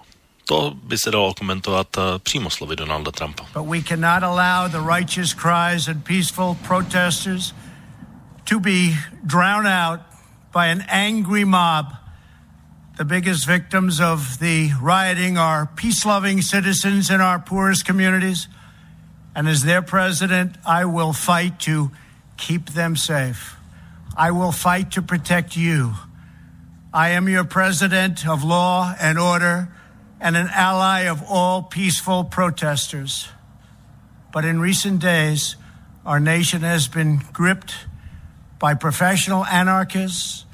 to 0.44 0.73
by 0.75 0.99
se 0.99 1.11
dalo 1.11 1.35
komentovat 1.35 1.97
přímo 2.18 2.50
slovy 2.50 2.76
Donalda 2.76 3.11
Trumpa. 3.11 3.47
But 3.54 3.66
we 3.68 3.82
cannot 3.82 4.23
allow 4.23 4.70
the 4.70 4.97
righteous 4.97 5.35
cries 5.35 5.88
and 5.88 6.04
peaceful 6.04 6.56
protesters 6.66 7.54
to 8.49 8.59
be 8.59 8.97
drowned 9.26 9.67
out 9.67 10.00
by 10.52 10.69
an 10.69 10.83
angry 10.88 11.45
mob. 11.45 11.95
The 12.97 13.05
biggest 13.05 13.47
victims 13.47 14.00
of 14.00 14.38
the 14.40 14.71
rioting 14.81 15.37
are 15.37 15.67
peace 15.67 16.07
loving 16.07 16.40
citizens 16.40 17.11
in 17.11 17.21
our 17.21 17.38
poorest 17.38 17.85
communities. 17.85 18.49
And 19.35 19.47
as 19.47 19.64
their 19.64 19.83
president, 19.83 20.57
I 20.67 20.87
will 20.87 21.12
fight 21.12 21.61
to 21.61 21.90
keep 22.38 22.71
them 22.71 22.97
safe. 22.97 23.55
I 24.17 24.31
will 24.31 24.52
fight 24.52 24.93
to 24.93 25.02
protect 25.02 25.55
you. 25.55 25.93
I 26.93 27.11
am 27.11 27.28
your 27.28 27.45
president 27.45 28.26
of 28.26 28.45
law 28.45 28.95
and 28.99 29.19
order 29.19 29.69
and 30.21 30.38
an 30.38 30.49
ally 30.55 31.00
of 31.02 31.23
all 31.28 31.62
peaceful 31.62 32.25
protesters. 32.25 33.28
But 34.33 34.47
in 34.47 34.59
recent 34.59 35.02
days, 35.02 35.57
our 36.07 36.19
nation 36.19 36.62
has 36.62 36.88
been 36.88 37.21
gripped 37.35 37.75
by 38.59 38.75
professional 38.75 39.45
anarchists, 39.47 40.45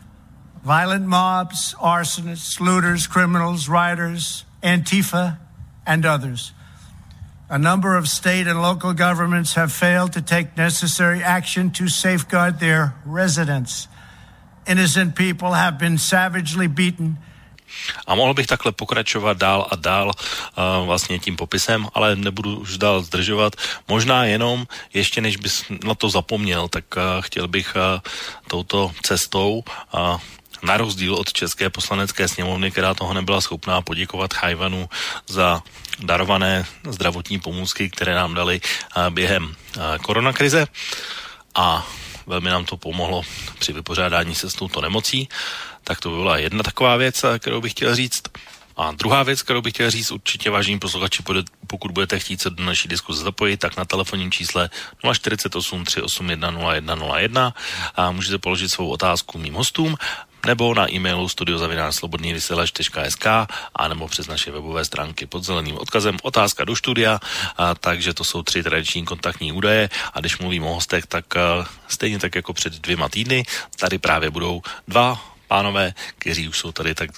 violent 0.63 1.07
mobs, 1.07 1.75
arsonists, 1.75 2.61
looters, 2.61 3.07
criminals, 3.07 3.69
rioters, 3.69 4.45
Antifa, 4.63 5.39
and 5.87 6.07
others. 6.07 6.53
A 7.51 7.59
number 7.59 7.97
of 7.97 8.09
state 8.09 8.47
and 8.47 8.61
local 8.63 8.95
governments 8.95 9.55
have 9.55 9.73
failed 9.73 10.15
to 10.15 10.23
take 10.23 10.57
necessary 10.57 11.23
action 11.23 11.71
to 11.73 11.89
safeguard 11.89 12.59
their 12.59 12.95
residents. 13.05 13.87
Innocent 14.67 15.15
people 15.15 15.53
have 15.53 15.79
been 15.79 15.99
savagely 15.99 16.67
beaten 16.67 17.19
A 18.07 18.14
mohl 18.14 18.35
bych 18.35 18.47
takhle 18.47 18.73
pokračovat 18.73 19.37
dál 19.37 19.66
a 19.71 19.76
dál 19.76 20.11
uh, 20.11 20.87
vlastně 20.87 21.19
tím 21.19 21.37
popisem, 21.37 21.88
ale 21.95 22.16
nebudu 22.16 22.59
už 22.59 22.78
dál 22.78 23.02
zdržovat. 23.02 23.57
Možná 23.88 24.25
jenom, 24.25 24.66
ještě 24.95 25.21
než 25.21 25.37
bys 25.37 25.64
na 25.85 25.95
to 25.95 26.09
zapomněl, 26.09 26.69
tak 26.69 26.85
uh, 26.97 27.02
chtěl 27.21 27.49
bych 27.49 27.76
uh, 27.76 28.00
touto 28.49 28.93
cestou 29.02 29.64
uh, 29.95 30.21
na 30.62 30.76
rozdíl 30.76 31.14
od 31.14 31.33
České 31.33 31.71
poslanecké 31.71 32.28
sněmovny, 32.28 32.71
která 32.71 32.95
toho 32.95 33.14
nebyla 33.14 33.40
schopná 33.40 33.83
poděkovat 33.83 34.35
Chajvanu 34.35 34.88
za 35.26 35.62
darované 35.99 36.66
zdravotní 36.88 37.40
pomůcky, 37.40 37.90
které 37.90 38.14
nám 38.14 38.35
dali 38.35 38.61
během 39.11 39.54
koronakrize 40.02 40.66
a 41.54 41.87
velmi 42.26 42.50
nám 42.50 42.64
to 42.64 42.76
pomohlo 42.76 43.23
při 43.59 43.73
vypořádání 43.73 44.35
se 44.35 44.50
s 44.50 44.54
touto 44.54 44.81
nemocí. 44.81 45.28
Tak 45.85 46.00
to 46.00 46.11
by 46.11 46.17
byla 46.17 46.38
jedna 46.38 46.62
taková 46.62 46.97
věc, 46.97 47.25
kterou 47.38 47.61
bych 47.61 47.73
chtěl 47.73 47.95
říct. 47.95 48.23
A 48.76 48.93
druhá 48.93 49.23
věc, 49.23 49.43
kterou 49.43 49.62
bych 49.62 49.73
chtěl 49.73 49.91
říct, 49.91 50.11
určitě 50.11 50.50
vážení 50.50 50.79
posluchači, 50.79 51.23
pokud 51.67 51.91
budete 51.91 52.19
chtít 52.19 52.41
se 52.41 52.50
do 52.50 52.64
naší 52.64 52.88
diskuze 52.88 53.23
zapojit, 53.23 53.57
tak 53.57 53.76
na 53.76 53.85
telefonním 53.85 54.31
čísle 54.31 54.71
048 55.12 55.85
381 55.85 56.50
0101 56.50 57.55
a 57.95 58.11
můžete 58.11 58.38
položit 58.38 58.69
svou 58.69 58.88
otázku 58.88 59.38
mým 59.38 59.55
hostům 59.55 59.97
nebo 60.47 60.75
na 60.75 60.93
e-mailu 60.93 61.29
studiozavinářslobodnývysílač.sk 61.29 63.26
a 63.75 63.88
nebo 63.88 64.09
přes 64.09 64.26
naše 64.26 64.50
webové 64.50 64.85
stránky 64.85 65.26
pod 65.26 65.45
zeleným 65.45 65.79
odkazem 65.79 66.17
otázka 66.23 66.64
do 66.64 66.76
studia, 66.76 67.21
a, 67.57 67.75
takže 67.75 68.14
to 68.14 68.25
jsou 68.25 68.43
tři 68.43 68.62
tradiční 68.62 69.05
kontaktní 69.05 69.53
údaje 69.53 69.91
a 70.14 70.21
když 70.21 70.38
mluvím 70.38 70.64
o 70.64 70.75
hostech, 70.75 71.07
tak 71.07 71.37
a, 71.37 71.69
stejně 71.88 72.19
tak 72.19 72.35
jako 72.35 72.53
před 72.53 72.73
dvěma 72.73 73.09
týdny, 73.09 73.45
tady 73.76 73.99
právě 73.99 74.31
budou 74.31 74.62
dva 74.88 75.34
pánové, 75.55 75.95
kteří 76.19 76.49
už 76.49 76.59
jsou 76.59 76.73
tady 76.73 76.95
tak 76.95 77.11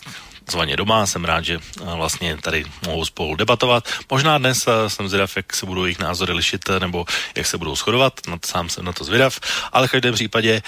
zvaně 0.50 0.76
doma. 0.76 1.07
Jsem 1.07 1.25
rád, 1.25 1.45
že 1.45 1.59
vlastně 1.97 2.37
tady 2.37 2.64
mohou 2.87 3.05
spolu 3.05 3.37
debatovat. 3.37 3.88
Možná 4.11 4.38
dnes 4.38 4.69
jsem 4.88 5.09
zvědav, 5.09 5.37
jak 5.37 5.57
se 5.57 5.66
budou 5.66 5.85
jejich 5.85 5.99
názory 5.99 6.33
lišit, 6.33 6.69
nebo 6.69 7.05
jak 7.37 7.47
se 7.47 7.59
budou 7.59 7.76
shodovat. 7.76 8.12
Sám 8.45 8.69
jsem 8.69 8.85
na 8.85 8.93
to 8.93 9.05
zvědav. 9.05 9.40
Ale 9.73 9.88
v 9.88 9.90
každém 9.90 10.14
případě 10.14 10.62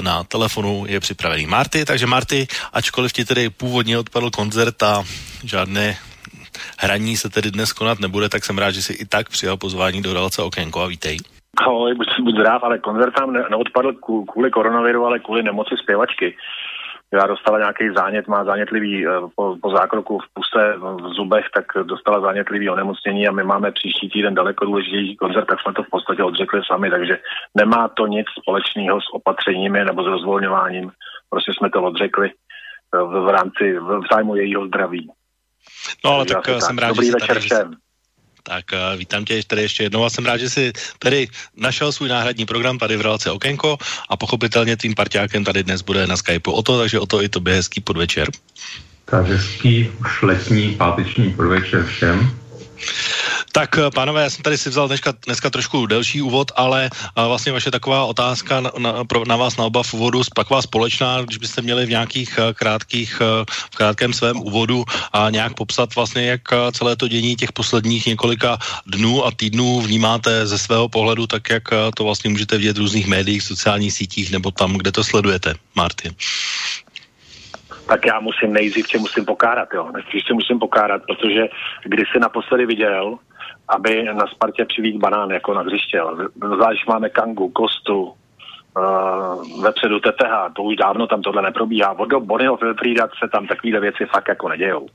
na 0.00 0.24
telefonu 0.24 0.86
je 0.88 1.00
připravený 1.00 1.46
Marty. 1.46 1.84
Takže 1.84 2.06
Marty, 2.06 2.46
ačkoliv 2.72 3.12
ti 3.12 3.24
tedy 3.24 3.50
původně 3.50 3.98
odpadl 3.98 4.30
koncert 4.30 4.82
a 4.82 5.02
žádné 5.44 5.98
hraní 6.78 7.16
se 7.16 7.28
tedy 7.30 7.50
dnes 7.50 7.72
konat 7.72 7.98
nebude, 7.98 8.28
tak 8.28 8.44
jsem 8.44 8.58
rád, 8.58 8.70
že 8.70 8.82
si 8.82 8.92
i 8.92 9.04
tak 9.04 9.28
přijal 9.28 9.56
pozvání 9.56 10.02
do 10.02 10.14
relace 10.14 10.42
Okénko 10.42 10.82
a 10.82 10.86
vítej. 10.86 11.18
Ahoj, 11.58 11.94
buď, 11.94 12.06
buď 12.22 12.34
zdrav, 12.34 12.62
ale 12.62 12.78
koncert 12.78 13.14
tam 13.18 13.32
neodpadl 13.32 13.92
kvůli 14.32 14.50
koronaviru, 14.50 15.06
ale 15.06 15.18
kvůli 15.18 15.42
nemoci 15.42 15.74
zpěvačky 15.82 16.36
která 17.08 17.26
dostala 17.26 17.58
nějaký 17.58 17.84
zánět, 17.96 18.28
má 18.28 18.44
zánětlivý 18.44 19.06
eh, 19.06 19.10
po, 19.36 19.56
po 19.62 19.70
zákroku 19.70 20.18
v 20.18 20.26
puse, 20.34 20.74
v 20.78 21.14
zubech, 21.16 21.44
tak 21.54 21.66
dostala 21.82 22.20
zánětlivý 22.20 22.70
onemocnění 22.70 23.28
a 23.28 23.32
my 23.32 23.44
máme 23.44 23.72
příští 23.72 24.10
týden 24.10 24.34
daleko 24.34 24.64
důležitější 24.64 25.16
koncert, 25.16 25.46
tak 25.46 25.60
jsme 25.60 25.72
to 25.72 25.82
v 25.82 25.90
podstatě 25.90 26.22
odřekli 26.22 26.60
sami, 26.66 26.90
takže 26.90 27.18
nemá 27.54 27.88
to 27.88 28.06
nic 28.06 28.26
společného 28.40 29.00
s 29.00 29.04
opatřeními 29.12 29.84
nebo 29.84 30.02
s 30.02 30.06
rozvolňováním. 30.06 30.90
Prostě 31.30 31.52
jsme 31.52 31.70
to 31.70 31.82
odřekli 31.82 32.30
eh, 32.30 33.02
v, 33.02 33.24
v 33.26 33.28
rámci, 33.28 33.78
v 33.78 34.00
zájmu 34.12 34.36
jejího 34.36 34.66
zdraví. 34.66 35.10
No 36.04 36.10
ale 36.10 36.26
tak, 36.26 36.46
tak 36.46 36.62
jsem 36.62 36.78
rád, 36.78 36.88
Dobrý 36.88 37.06
že 37.06 37.12
večer 37.12 37.28
tady, 37.28 37.40
všem. 37.40 37.87
Tak 38.48 38.64
uh, 38.72 38.98
vítám 38.98 39.24
tě 39.24 39.42
tady 39.46 39.62
ještě 39.62 39.82
jednou 39.82 40.04
a 40.04 40.10
jsem 40.10 40.26
rád, 40.26 40.36
že 40.36 40.50
jsi 40.50 40.72
tady 40.98 41.28
našel 41.56 41.92
svůj 41.92 42.08
náhradní 42.08 42.46
program 42.46 42.78
tady 42.78 42.96
v 42.96 43.00
relaci 43.00 43.30
Okenko 43.30 43.78
a 44.08 44.16
pochopitelně 44.16 44.76
tvým 44.76 44.94
parťákem 44.94 45.44
tady 45.44 45.62
dnes 45.62 45.82
bude 45.82 46.06
na 46.06 46.16
Skypeu 46.16 46.52
o 46.52 46.62
to, 46.62 46.78
takže 46.78 47.00
o 47.00 47.06
to 47.06 47.22
i 47.22 47.28
tobě 47.28 47.54
hezký 47.54 47.80
podvečer. 47.80 48.30
Tak 49.04 49.26
hezký 49.26 49.90
už 50.00 50.22
letní 50.22 50.74
páteční 50.74 51.32
podvečer 51.32 51.84
všem. 51.84 52.30
Tak, 53.58 53.78
eh, 53.78 53.90
pánové, 53.90 54.22
já 54.22 54.30
jsem 54.30 54.42
tady 54.42 54.58
si 54.58 54.70
vzal 54.70 54.88
dneska, 54.88 55.12
dneska 55.26 55.50
trošku 55.50 55.86
delší 55.86 56.22
úvod, 56.22 56.52
ale 56.56 56.90
eh, 56.94 57.26
vlastně 57.26 57.52
vaše 57.52 57.70
taková 57.70 58.04
otázka 58.04 58.60
na, 58.60 58.70
na, 58.78 58.92
na 59.26 59.36
vás 59.36 59.56
na 59.56 59.64
oba 59.64 59.82
v 59.82 59.94
úvodu, 59.94 60.22
taková 60.34 60.62
společná, 60.62 61.22
když 61.22 61.38
byste 61.38 61.62
měli 61.62 61.86
v 61.86 61.90
nějakých 61.98 62.38
eh, 62.38 62.54
krátkých, 62.54 63.22
v 63.50 63.76
krátkém 63.76 64.12
svém 64.12 64.40
úvodu 64.40 64.84
a 65.12 65.30
nějak 65.30 65.54
popsat 65.54 65.94
vlastně, 65.94 66.26
jak 66.26 66.42
celé 66.72 66.96
to 66.96 67.08
dění 67.08 67.36
těch 67.36 67.52
posledních 67.52 68.06
několika 68.06 68.58
dnů 68.86 69.26
a 69.26 69.30
týdnů 69.30 69.80
vnímáte 69.80 70.46
ze 70.46 70.58
svého 70.58 70.88
pohledu, 70.88 71.26
tak 71.26 71.50
jak 71.50 71.62
to 71.96 72.04
vlastně 72.04 72.30
můžete 72.30 72.58
vidět 72.58 72.78
v 72.78 72.80
různých 72.86 73.06
médiích, 73.06 73.42
sociálních 73.42 73.92
sítích 73.92 74.30
nebo 74.32 74.50
tam, 74.50 74.78
kde 74.78 74.92
to 74.92 75.04
sledujete, 75.04 75.54
Martin 75.74 76.14
tak 77.88 78.06
já 78.06 78.20
musím 78.20 78.52
nejdřív 78.52 78.86
musím 79.00 79.24
pokárat, 79.24 79.68
jo. 79.74 79.88
Nejdřív 79.92 80.22
musím 80.32 80.58
pokárat, 80.58 81.02
protože 81.06 81.48
když 81.84 82.08
si 82.12 82.18
naposledy 82.18 82.66
viděl, 82.66 83.18
aby 83.68 84.04
na 84.04 84.26
Spartě 84.26 84.64
přivít 84.64 84.96
banán 84.96 85.30
jako 85.30 85.54
na 85.54 85.60
hřiště. 85.60 86.00
Zvlášť 86.54 86.86
máme 86.88 87.08
Kangu, 87.08 87.48
Kostu, 87.48 88.12
uh, 88.78 89.62
vepředu 89.62 90.00
TTH, 90.00 90.54
to 90.56 90.62
už 90.62 90.76
dávno 90.76 91.06
tam 91.06 91.22
tohle 91.22 91.42
neprobíhá. 91.42 91.98
Od 91.98 92.12
Bonnyho 92.12 92.56
Wilfrieda 92.56 93.08
se 93.22 93.28
tam 93.32 93.46
takovéhle 93.46 93.80
věci 93.80 94.06
fakt 94.14 94.28
jako 94.28 94.48
nedějou. 94.48 94.86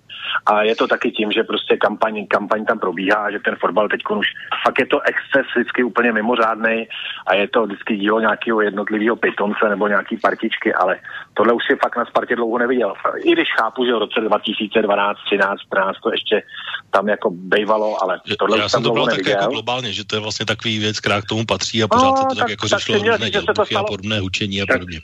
A 0.46 0.62
je 0.64 0.76
to 0.76 0.88
taky 0.88 1.12
tím, 1.12 1.32
že 1.32 1.44
prostě 1.44 1.78
kampaň, 1.78 2.28
kampaň 2.28 2.66
tam 2.66 2.80
probíhá, 2.80 3.32
že 3.32 3.40
ten 3.40 3.56
fotbal 3.56 3.90
teď 3.90 4.02
už 4.18 4.28
fakt 4.66 4.80
je 4.80 4.86
to 4.86 5.02
exces 5.02 5.46
vždycky 5.56 5.84
úplně 5.84 6.12
mimořádný 6.12 6.88
a 7.28 7.34
je 7.36 7.48
to 7.48 7.66
vždycky 7.66 7.98
dílo 7.98 8.20
nějakého 8.20 8.62
jednotlivého 8.62 9.16
pitonce 9.16 9.70
nebo 9.70 9.88
nějaký 9.88 10.18
partičky, 10.18 10.74
ale 10.74 11.00
tohle 11.34 11.54
už 11.54 11.64
si 11.72 11.78
fakt 11.84 11.98
na 11.98 12.06
Spartě 12.06 12.36
dlouho 12.36 12.58
neviděl. 12.58 12.94
I 13.24 13.32
když 13.32 13.48
chápu, 13.60 13.86
že 13.86 13.94
v 13.94 13.98
roce 13.98 14.20
2012, 14.22 15.18
13, 15.26 15.60
14 15.68 15.98
to 16.04 16.12
ještě 16.12 16.44
tam 16.92 17.10
jako 17.10 17.30
bejvalo, 17.32 18.04
ale 18.04 18.20
tohle 18.40 18.60
Já 18.60 18.66
už 18.66 18.72
jsem 18.72 18.84
to 18.84 18.92
bral 18.92 19.06
tak 19.06 19.28
jako 19.28 19.48
globálně, 19.48 19.94
že 19.94 20.06
to 20.06 20.16
je 20.16 20.20
vlastně 20.20 20.46
takový 20.46 20.80
věc, 20.80 21.00
která 21.00 21.22
k 21.22 21.26
tomu 21.26 21.46
patří 21.46 21.84
a 21.84 21.88
pořád 21.88 22.10
no, 22.10 22.18
se 22.18 22.24
to 22.24 22.36
tak, 22.36 22.38
tak 22.38 22.50
jako 22.50 22.68
řešilo 22.68 22.98
různé 22.98 23.32
dělbuchy 23.74 23.94
a 23.94 23.94
podobné 23.94 24.20
hučení 24.20 24.62
a 24.62 24.66
podobně. 24.74 25.00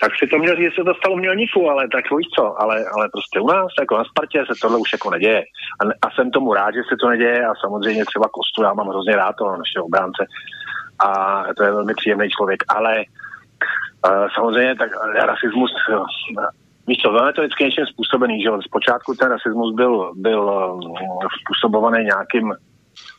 Tak 0.00 0.12
si 0.18 0.26
to 0.26 0.38
měl 0.38 0.56
říct, 0.56 0.64
že 0.64 0.76
se 0.76 0.84
to 0.84 0.94
stalo 0.94 1.16
mělníku, 1.16 1.70
ale 1.70 1.88
tak 1.92 2.04
víš 2.16 2.28
co, 2.36 2.62
ale, 2.62 2.84
ale 2.94 3.08
prostě 3.12 3.40
u 3.40 3.46
nás, 3.46 3.68
jako 3.80 3.98
na 3.98 4.04
Spartě, 4.04 4.44
se 4.46 4.54
tohle 4.62 4.78
už 4.78 4.92
jako 4.92 5.10
neděje. 5.10 5.42
A, 5.80 5.82
a 6.06 6.10
jsem 6.10 6.30
tomu 6.30 6.54
rád, 6.54 6.74
že 6.74 6.82
se 6.88 6.96
to 7.00 7.08
neděje 7.08 7.46
a 7.46 7.52
samozřejmě 7.60 8.04
třeba 8.04 8.28
Kostu, 8.28 8.62
já 8.62 8.72
mám 8.74 8.88
hrozně 8.88 9.16
rád 9.16 9.36
toho 9.36 9.50
našeho 9.50 9.84
obránce 9.84 10.22
a 10.98 11.42
to 11.56 11.62
je 11.62 11.70
velmi 11.70 11.94
příjemný 11.94 12.28
člověk, 12.30 12.64
ale 12.68 12.92
uh, 12.98 14.26
samozřejmě 14.34 14.74
tak 14.74 14.90
rasismus, 15.14 15.70
uh, 15.90 16.06
víš 16.86 16.98
co, 17.02 17.26
je 17.26 17.32
to 17.32 17.40
vždycky 17.42 17.64
něčím 17.64 17.86
způsobený, 17.86 18.42
že 18.42 18.50
zpočátku 18.60 19.14
ten 19.14 19.30
rasismus 19.30 19.74
byl, 19.74 20.12
byl 20.14 20.42
uh, 20.42 20.80
způsobovaný 21.40 22.04
nějakým, 22.04 22.54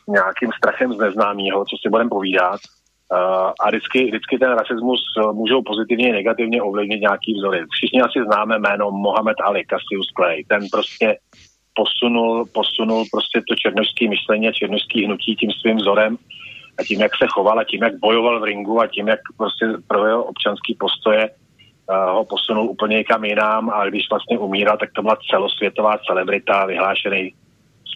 nějakým 0.08 0.50
strachem 0.58 0.92
z 0.92 0.98
neznámého, 0.98 1.64
co 1.64 1.76
si 1.82 1.88
budeme 1.90 2.10
povídat, 2.10 2.60
a 3.60 3.68
vždycky, 3.68 4.04
vždycky 4.04 4.38
ten 4.38 4.52
rasismus 4.52 5.00
uh, 5.16 5.32
můžou 5.32 5.62
pozitivně 5.62 6.08
i 6.08 6.12
negativně 6.12 6.62
ovlivnit 6.62 7.00
nějaký 7.00 7.34
vzory. 7.34 7.64
Všichni 7.70 8.02
asi 8.02 8.18
známe 8.24 8.58
jméno 8.58 8.90
Mohamed 8.90 9.36
Ali, 9.44 9.64
Cassius 9.70 10.08
Clay. 10.16 10.44
Ten 10.44 10.66
prostě 10.72 11.16
posunul, 11.74 12.46
posunul 12.52 13.04
prostě 13.12 13.42
to 13.48 13.54
černožské 13.54 14.08
myšlení 14.08 14.48
a 14.48 14.52
černožské 14.52 15.06
hnutí 15.06 15.36
tím 15.36 15.50
svým 15.50 15.76
vzorem 15.76 16.16
a 16.78 16.82
tím, 16.82 17.00
jak 17.00 17.16
se 17.16 17.26
choval 17.26 17.58
a 17.58 17.64
tím, 17.64 17.82
jak 17.82 17.98
bojoval 17.98 18.40
v 18.40 18.44
ringu 18.44 18.80
a 18.80 18.86
tím, 18.86 19.08
jak 19.08 19.20
prostě 19.36 19.66
pro 19.86 20.06
jeho 20.06 20.24
občanský 20.24 20.74
postoje 20.74 21.30
uh, 21.30 22.12
ho 22.12 22.24
posunul 22.24 22.70
úplně 22.70 22.96
někam 22.96 23.24
jinam 23.24 23.70
a 23.70 23.86
když 23.86 24.10
vlastně 24.10 24.38
umíral, 24.38 24.76
tak 24.76 24.90
to 24.92 25.02
byla 25.02 25.16
celosvětová 25.30 25.98
celebrita, 25.98 26.66
vyhlášený 26.66 27.34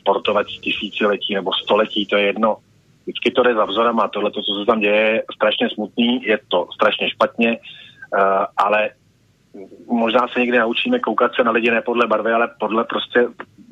sportovec 0.00 0.48
tisíciletí 0.48 1.34
nebo 1.34 1.52
století, 1.52 2.06
to 2.06 2.16
je 2.16 2.22
jedno 2.22 2.56
vždycky 3.02 3.30
to 3.30 3.42
jde 3.42 3.54
za 3.54 3.64
vzorem 3.64 4.00
a 4.00 4.08
tohle, 4.08 4.30
co 4.30 4.40
se 4.40 4.66
tam 4.66 4.80
děje, 4.80 5.10
je 5.10 5.22
strašně 5.34 5.68
smutný, 5.74 6.22
je 6.22 6.38
to 6.48 6.66
strašně 6.74 7.10
špatně, 7.10 7.58
uh, 7.58 8.44
ale 8.56 8.90
možná 9.86 10.28
se 10.28 10.40
někdy 10.40 10.58
naučíme 10.58 10.98
koukat 10.98 11.34
se 11.34 11.44
na 11.44 11.50
lidi 11.50 11.70
ne 11.70 11.82
podle 11.82 12.06
barvy, 12.06 12.32
ale 12.32 12.48
podle 12.60 12.84
prostě 12.84 13.28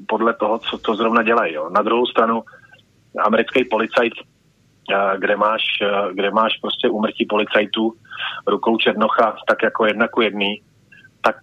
podle 0.08 0.34
toho, 0.34 0.58
co 0.58 0.78
to 0.78 0.94
zrovna 0.94 1.22
dělají. 1.22 1.54
Jo. 1.54 1.70
Na 1.70 1.82
druhou 1.82 2.06
stranu 2.06 2.42
americký 3.25 3.64
policajt, 3.64 4.12
uh, 4.14 5.18
kde 5.18 5.37
máš, 5.37 5.62
uh, 5.82 6.12
kde 6.12 6.30
máš 6.30 6.52
prostě 6.62 6.88
umrtí 6.88 7.26
policajtů 7.26 7.92
rukou 8.47 8.76
Černocha 8.76 9.36
tak 9.49 9.62
jako 9.62 9.86
jedna 9.86 10.08
ku 10.08 10.21
jedný, 10.21 10.62
tak 11.23 11.36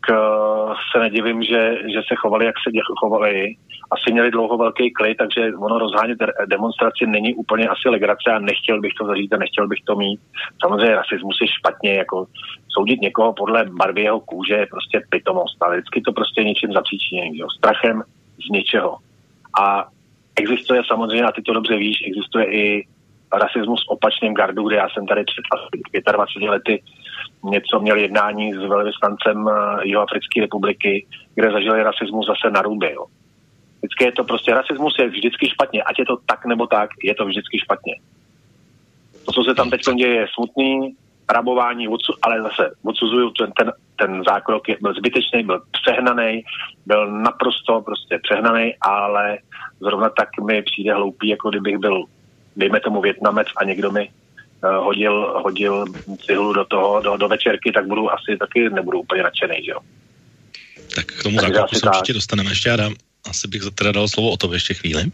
se 0.91 0.99
nedivím, 0.99 1.43
že, 1.43 1.71
že 1.93 2.01
se 2.07 2.15
chovali, 2.15 2.45
jak 2.45 2.55
se 2.63 2.71
chovali. 2.99 3.55
Asi 3.91 4.13
měli 4.13 4.31
dlouho 4.31 4.57
velký 4.57 4.91
klid, 4.91 5.17
takže 5.17 5.55
ono 5.55 5.79
rozhánět 5.79 6.17
demonstraci 6.45 7.05
není 7.07 7.35
úplně 7.35 7.67
asi 7.67 7.89
legrace 7.89 8.31
a 8.31 8.39
nechtěl 8.39 8.81
bych 8.81 8.93
to 8.93 9.05
zažít 9.05 9.33
a 9.33 9.37
nechtěl 9.37 9.67
bych 9.67 9.79
to 9.87 9.95
mít. 9.95 10.19
Samozřejmě 10.61 10.95
rasismus 10.95 11.37
je 11.41 11.47
špatně, 11.47 11.93
jako 11.93 12.25
soudit 12.69 13.01
někoho 13.01 13.33
podle 13.33 13.65
barvy 13.65 14.01
jeho 14.01 14.19
kůže 14.19 14.53
je 14.53 14.65
prostě 14.65 15.01
pitomost, 15.09 15.63
ale 15.63 15.77
vždycky 15.77 16.01
to 16.01 16.11
prostě 16.11 16.43
něčím 16.43 16.73
zapříčiněný, 16.73 17.39
strachem 17.57 18.03
z 18.47 18.49
něčeho. 18.49 18.97
A 19.61 19.87
existuje 20.35 20.81
samozřejmě, 20.87 21.23
a 21.23 21.31
ty 21.31 21.41
to 21.41 21.53
dobře 21.53 21.77
víš, 21.77 21.97
existuje 22.07 22.45
i 22.45 22.87
rasismus 23.33 23.85
v 23.85 23.91
opačném 23.91 24.33
gardu, 24.33 24.67
kde 24.67 24.75
já 24.75 24.89
jsem 24.89 25.07
tady 25.07 25.23
před 25.23 25.43
25 26.11 26.49
lety 26.49 26.83
něco 27.43 27.79
měl 27.79 27.97
jednání 27.97 28.53
s 28.53 28.57
velvyslancem 28.57 29.47
eh, 29.47 29.87
Jihoafrické 29.87 30.41
republiky, 30.41 31.05
kde 31.35 31.51
zažili 31.51 31.83
rasismus 31.83 32.27
zase 32.27 32.51
na 32.51 32.61
Rubě. 32.61 32.93
Jo. 32.93 33.05
Vždycky 33.87 34.03
je 34.03 34.11
to 34.11 34.23
prostě, 34.23 34.53
rasismus 34.53 34.95
je 34.99 35.09
vždycky 35.09 35.49
špatně, 35.49 35.83
ať 35.83 35.99
je 35.99 36.05
to 36.05 36.17
tak 36.25 36.45
nebo 36.45 36.67
tak, 36.67 36.89
je 37.03 37.15
to 37.15 37.25
vždycky 37.25 37.59
špatně. 37.59 37.95
To, 39.25 39.31
co 39.31 39.43
se 39.43 39.55
tam 39.55 39.69
teď 39.69 39.81
děje, 39.95 40.15
je 40.15 40.27
smutný, 40.33 40.95
rabování, 41.29 41.87
ale 42.21 42.41
zase 42.41 42.71
odsuzuju 42.83 43.29
ten, 43.29 43.51
ten, 43.51 43.71
ten 43.95 44.23
zákrok, 44.27 44.69
je, 44.69 44.77
byl 44.81 44.93
zbytečný, 44.93 45.43
byl 45.43 45.61
přehnaný, 45.71 46.43
byl 46.85 47.11
naprosto 47.11 47.81
prostě 47.81 48.19
přehnaný, 48.23 48.75
ale 48.81 49.37
zrovna 49.79 50.09
tak 50.09 50.29
mi 50.47 50.61
přijde 50.61 50.93
hloupý, 50.93 51.27
jako 51.27 51.49
kdybych 51.49 51.77
byl, 51.77 52.03
dejme 52.55 52.79
tomu 52.79 53.01
Větnamec 53.01 53.47
a 53.57 53.63
někdo 53.63 53.91
mi 53.91 54.09
Eh, 54.63 54.77
hodil, 54.77 55.41
hodil 55.43 55.85
cihlu 56.25 56.53
do 56.53 56.65
toho, 56.65 57.01
do, 57.01 57.17
do 57.17 57.27
večerky, 57.27 57.71
tak 57.71 57.87
budu 57.87 58.11
asi 58.11 58.37
taky 58.39 58.69
nebudu 58.69 58.99
úplně 58.99 59.23
nadšený, 59.23 59.55
že 59.65 59.71
jo. 59.71 59.79
Tak 60.95 61.05
k 61.05 61.23
tomu 61.23 61.39
zákroku 61.39 61.75
se 61.75 61.87
určitě 61.87 62.13
dostaneme. 62.13 62.51
Ještě 62.51 62.69
já 62.69 62.75
dám, 62.75 62.93
asi 63.29 63.47
bych 63.47 63.61
teda 63.75 63.91
dal 63.91 64.07
slovo 64.07 64.31
o 64.31 64.37
to 64.37 64.53
ještě 64.53 64.73
chvíli. 64.73 65.11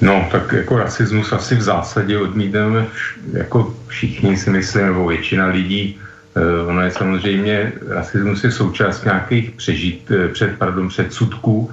No, 0.00 0.28
tak 0.32 0.52
jako 0.52 0.76
rasismus 0.76 1.32
asi 1.32 1.54
v 1.54 1.62
zásadě 1.62 2.18
odmítneme 2.18 2.86
jako 3.32 3.76
všichni 3.86 4.36
si 4.36 4.50
myslím, 4.50 4.86
nebo 4.86 5.06
většina 5.06 5.46
lidí. 5.46 6.00
Uh, 6.34 6.68
ono 6.68 6.82
je 6.82 6.90
samozřejmě, 6.90 7.72
rasismus 7.88 8.44
je 8.44 8.50
součást 8.50 9.04
nějakých 9.04 9.50
přežít, 9.50 10.10
eh, 10.10 10.28
před, 10.28 10.58
pardon, 10.58 10.88
předsudků, 10.88 11.70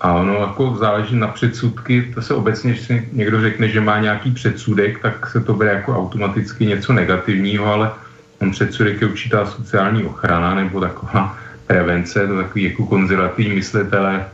a 0.00 0.12
ono 0.12 0.34
jako 0.34 0.76
záleží 0.76 1.16
na 1.16 1.28
předsudky, 1.28 2.12
to 2.14 2.22
se 2.22 2.34
obecně, 2.34 2.70
když 2.70 2.82
si 2.86 3.08
někdo 3.12 3.40
řekne, 3.40 3.68
že 3.68 3.80
má 3.80 4.00
nějaký 4.00 4.30
předsudek, 4.30 5.02
tak 5.02 5.30
se 5.30 5.40
to 5.40 5.54
bere 5.54 5.72
jako 5.72 5.98
automaticky 5.98 6.66
něco 6.66 6.92
negativního, 6.92 7.66
ale 7.66 7.90
on 8.38 8.50
předsudek 8.50 9.00
je 9.00 9.06
určitá 9.08 9.46
sociální 9.46 10.04
ochrana 10.04 10.54
nebo 10.54 10.80
taková 10.80 11.38
prevence, 11.66 12.26
to 12.26 12.36
takový 12.36 12.64
jako 12.64 12.86
konzervativní 12.86 13.54
myslitelé 13.54 14.26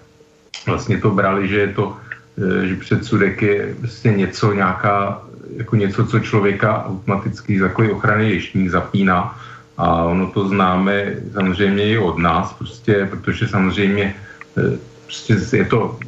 vlastně 0.66 0.98
to 0.98 1.10
brali, 1.10 1.48
že 1.48 1.58
je 1.60 1.68
to, 1.68 1.96
e, 2.38 2.66
že 2.66 2.76
předsudek 2.76 3.42
je 3.42 3.74
vlastně 3.80 4.12
něco, 4.12 4.52
nějaká, 4.52 5.22
jako 5.56 5.76
něco, 5.76 6.06
co 6.06 6.20
člověka 6.20 6.86
automaticky 6.86 7.58
z 7.58 7.62
takové 7.62 7.90
ochrany 7.90 8.30
ještník 8.30 8.70
zapíná. 8.70 9.38
A 9.78 10.04
ono 10.04 10.26
to 10.30 10.48
známe 10.48 11.14
samozřejmě 11.32 11.84
i 11.88 11.98
od 11.98 12.18
nás, 12.18 12.52
prostě, 12.52 13.08
protože 13.10 13.48
samozřejmě 13.48 14.14
e, 14.58 14.78
prostě 15.10 15.56
je 15.56 15.64
to 15.64 15.98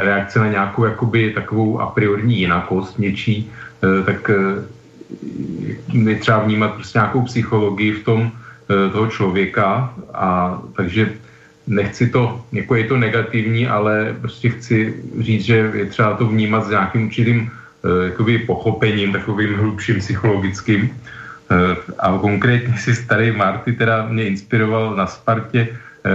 reakce 0.00 0.38
na 0.38 0.48
nějakou 0.48 0.84
jakoby 0.84 1.30
takovou 1.30 1.80
a 1.80 1.86
priorní 1.86 2.40
jinakost 2.40 2.98
něčí, 2.98 3.52
eh, 3.84 4.02
tak 4.04 4.30
je 5.92 6.16
třeba 6.16 6.38
vnímat 6.38 6.74
prostě 6.74 6.98
nějakou 6.98 7.22
psychologii 7.22 7.92
v 7.92 8.04
tom 8.04 8.32
toho 8.92 9.06
člověka 9.06 9.94
a 10.14 10.58
takže 10.76 11.12
nechci 11.66 12.10
to, 12.10 12.44
jako 12.52 12.74
je 12.74 12.84
to 12.84 12.96
negativní, 12.96 13.66
ale 13.66 14.16
prostě 14.20 14.48
chci 14.50 14.94
říct, 15.20 15.44
že 15.44 15.56
je 15.74 15.86
třeba 15.86 16.14
to 16.16 16.26
vnímat 16.26 16.66
s 16.66 16.70
nějakým 16.70 17.06
určitým 17.06 17.50
eh, 17.50 18.04
jakoby 18.04 18.38
pochopením, 18.38 19.12
takovým 19.12 19.54
hlubším 19.54 19.98
psychologickým. 19.98 20.90
A 21.98 22.14
konkrétně 22.14 22.78
si 22.78 22.94
starý 22.94 23.34
Marty 23.34 23.72
teda 23.72 24.06
mě 24.06 24.24
inspiroval 24.24 24.94
na 24.94 25.06
Spartě, 25.06 25.68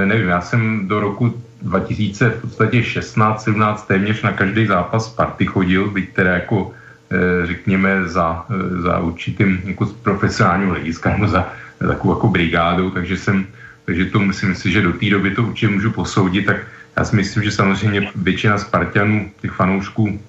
nevím, 0.05 0.27
já 0.27 0.41
jsem 0.41 0.87
do 0.87 0.99
roku 0.99 1.43
2000 1.61 2.29
v 2.29 2.41
podstatě 2.41 2.83
16, 2.83 3.43
17 3.43 3.87
téměř 3.87 4.21
na 4.21 4.31
každý 4.31 4.65
zápas 4.65 5.05
Sparty 5.05 5.45
chodil, 5.45 5.89
byť 5.89 6.13
teda 6.13 6.33
jako 6.33 6.71
eh, 7.11 7.45
řekněme 7.45 8.07
za, 8.07 8.45
eh, 8.49 8.81
za 8.81 8.99
určitým 8.99 9.61
jako 9.65 9.85
profesionálním 9.85 10.69
hlediska 10.69 11.09
nebo 11.09 11.27
za 11.27 11.53
takovou 11.88 12.13
jako 12.13 12.28
brigádou, 12.28 12.89
takže 12.89 13.17
jsem, 13.17 13.45
takže 13.86 14.06
to 14.06 14.19
myslím 14.19 14.56
si, 14.56 14.71
že 14.71 14.82
do 14.82 14.93
té 14.93 15.10
doby 15.10 15.32
to 15.32 15.43
určitě 15.43 15.67
můžu 15.67 15.91
posoudit, 15.91 16.45
tak 16.45 16.58
já 16.98 17.04
si 17.06 17.15
myslím, 17.15 17.43
že 17.43 17.52
samozřejmě 17.52 18.12
většina 18.15 18.58
Spartanů, 18.58 19.32
těch 19.41 19.52
fanoušků 19.52 20.19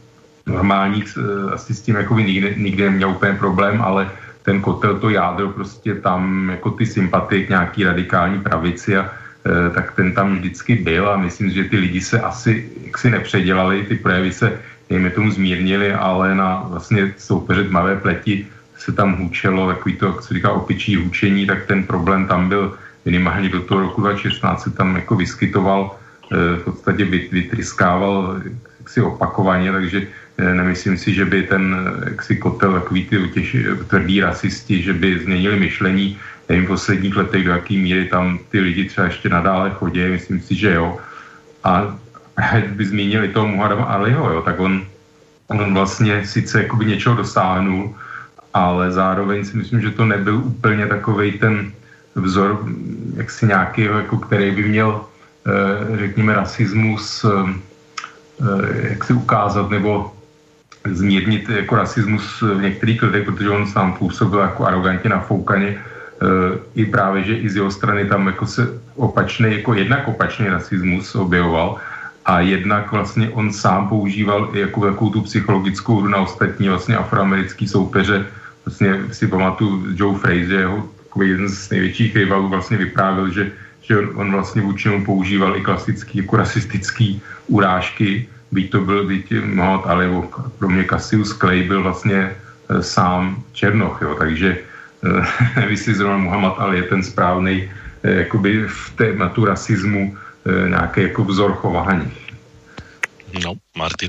normálních, 0.46 1.18
asi 1.52 1.74
s 1.74 1.82
tím 1.82 1.96
jako 1.96 2.18
nikdy, 2.18 2.54
nikdy 2.58 2.82
neměl 2.84 3.10
úplně 3.10 3.34
problém, 3.34 3.82
ale 3.82 4.10
ten 4.42 4.60
kotel, 4.60 4.98
to 4.98 5.10
jádro, 5.10 5.48
prostě 5.48 5.94
tam 5.94 6.50
jako 6.50 6.70
ty 6.70 6.86
sympatie 6.86 7.46
k 7.46 7.48
nějaký 7.48 7.84
radikální 7.84 8.40
pravici 8.40 8.96
a 8.96 9.10
e, 9.10 9.70
tak 9.74 9.92
ten 9.92 10.14
tam 10.14 10.38
vždycky 10.38 10.74
byl 10.74 11.08
a 11.10 11.16
myslím, 11.16 11.50
že 11.50 11.64
ty 11.64 11.76
lidi 11.76 12.00
se 12.00 12.20
asi 12.20 12.70
jaksi 12.86 13.10
nepředělali, 13.10 13.82
ty 13.82 13.94
projevy 13.94 14.32
se 14.32 14.60
dejme 14.90 15.10
tomu 15.10 15.30
zmírnili, 15.30 15.92
ale 15.92 16.34
na 16.34 16.62
vlastně 16.70 17.14
soupeře 17.18 17.64
tmavé 17.64 17.96
pleti 17.96 18.46
se 18.86 18.92
tam 18.94 19.18
hůčelo, 19.18 19.66
takový 19.66 19.96
to, 19.96 20.06
jak 20.06 20.22
se 20.22 20.34
říká, 20.34 20.54
opičí 20.54 20.96
hůčení, 20.96 21.46
tak 21.46 21.66
ten 21.66 21.82
problém 21.82 22.30
tam 22.30 22.48
byl 22.48 22.78
minimálně 23.02 23.48
do 23.50 23.60
toho 23.66 23.80
roku 23.90 24.00
2016 24.00 24.62
se 24.62 24.70
tam 24.70 24.94
jako 24.94 25.18
vyskytoval, 25.18 25.90
e, 25.90 26.56
v 26.56 26.62
podstatě 26.70 27.04
vytryskával 27.04 28.38
si 28.86 29.02
opakovaně, 29.02 29.74
takže 29.74 30.06
e, 30.38 30.54
nemyslím 30.54 30.94
si, 30.94 31.10
že 31.10 31.26
by 31.26 31.50
ten 31.50 31.62
jaksi 32.14 32.38
kotel, 32.38 32.78
takový 32.78 33.10
ty 33.10 33.16
těž, 33.34 33.56
tvrdý 33.90 34.22
rasisti, 34.22 34.82
že 34.82 34.94
by 34.94 35.26
změnili 35.26 35.58
myšlení, 35.58 36.14
nevím, 36.46 36.64
v 36.70 36.78
posledních 36.78 37.16
letech, 37.16 37.42
do 37.42 37.50
jaký 37.58 37.74
míry 37.82 38.06
tam 38.06 38.38
ty 38.54 38.62
lidi 38.62 38.86
třeba 38.86 39.10
ještě 39.10 39.28
nadále 39.28 39.74
chodí, 39.74 39.98
myslím 40.14 40.38
si, 40.38 40.54
že 40.54 40.78
jo. 40.78 40.94
A 41.66 41.90
by 42.70 42.82
zmínili 42.86 43.34
toho 43.34 43.50
Muharama 43.50 43.98
Aliho, 43.98 44.30
jo, 44.30 44.42
tak 44.46 44.62
on, 44.62 44.86
on 45.50 45.74
vlastně 45.74 46.22
sice 46.22 46.62
jakoby 46.62 46.94
něčeho 46.94 47.18
dosáhnul, 47.18 47.90
ale 48.56 48.88
zároveň 48.88 49.44
si 49.44 49.52
myslím, 49.56 49.84
že 49.84 49.92
to 49.92 50.08
nebyl 50.08 50.40
úplně 50.40 50.88
takový 50.88 51.36
ten 51.36 51.72
vzor, 52.16 52.64
jak 53.20 53.28
si 53.30 53.46
nějaký, 53.46 53.82
jako 53.82 54.16
který 54.16 54.50
by 54.50 54.62
měl, 54.64 55.04
eh, 55.44 55.98
řekněme, 55.98 56.32
rasismus 56.34 57.24
eh, 57.28 58.96
jak 58.96 59.04
si 59.04 59.12
ukázat 59.12 59.68
nebo 59.68 60.12
zmírnit 60.88 61.48
jako 61.48 61.76
rasismus 61.76 62.24
v 62.40 62.60
některých 62.60 63.02
lidech, 63.02 63.24
protože 63.24 63.50
on 63.50 63.66
sám 63.68 63.92
působil 64.00 64.40
jako 64.40 64.64
arrogantně 64.64 65.10
nafoukaně, 65.10 65.76
eh, 65.76 66.52
i 66.80 66.88
právě, 66.88 67.28
že 67.28 67.34
i 67.36 67.46
z 67.52 67.56
jeho 67.60 67.70
strany 67.70 68.08
tam 68.08 68.26
jako 68.26 68.46
se 68.48 68.62
opačný, 68.96 69.60
jako 69.60 69.76
jednak 69.76 70.08
opačný 70.08 70.48
rasismus 70.48 71.12
objevoval 71.12 71.76
a 72.26 72.40
jednak 72.40 72.92
vlastně 72.92 73.28
on 73.36 73.52
sám 73.52 73.88
používal 73.88 74.50
i 74.52 74.60
jako 74.60 74.80
velkou 74.80 75.10
tu 75.10 75.20
psychologickou 75.28 76.00
hru 76.00 76.08
na 76.08 76.24
ostatní 76.24 76.68
vlastně 76.68 76.96
afroamerický 76.96 77.68
soupeře. 77.68 78.26
Vlastně 78.66 79.14
si 79.14 79.26
pamatuju 79.26 79.86
Joe 79.94 80.18
Frazier, 80.18 80.60
jeho 80.60 80.88
jeden 81.22 81.48
z 81.48 81.70
největších 81.70 82.16
rivalů 82.16 82.48
vlastně 82.48 82.76
vyprávěl, 82.76 83.30
že, 83.32 83.52
že 83.82 83.98
on, 83.98 84.32
vlastně 84.32 84.62
vůči 84.62 84.90
používal 85.04 85.56
i 85.56 85.60
klasický 85.60 86.18
jako 86.18 86.36
rasistický 86.36 87.22
urážky, 87.46 88.28
byť 88.52 88.70
to 88.70 88.80
byl, 88.80 89.06
byť 89.06 89.32
Mohamed 89.44 89.86
Ali, 89.86 90.06
nebo 90.06 90.30
pro 90.58 90.68
mě 90.68 90.84
Cassius 90.84 91.32
Clay 91.38 91.62
byl 91.62 91.82
vlastně 91.82 92.36
e, 92.68 92.82
sám 92.82 93.42
Černoch, 93.52 93.98
jo, 94.02 94.14
takže 94.18 94.58
nevím, 95.56 95.70
jestli 95.70 95.94
zrovna 95.94 96.16
Muhammad 96.16 96.54
Ali 96.58 96.76
je 96.76 96.82
ten 96.82 97.02
správný 97.02 97.70
e, 98.02 98.10
jakoby 98.10 98.68
v 98.68 98.92
tématu 98.96 99.44
rasismu 99.44 100.16
E, 100.46 100.68
nějaký 100.68 101.00
jako 101.02 101.24
vzor 101.24 101.52
chování. 101.52 102.12
No, 103.44 103.54
Marty. 103.76 104.08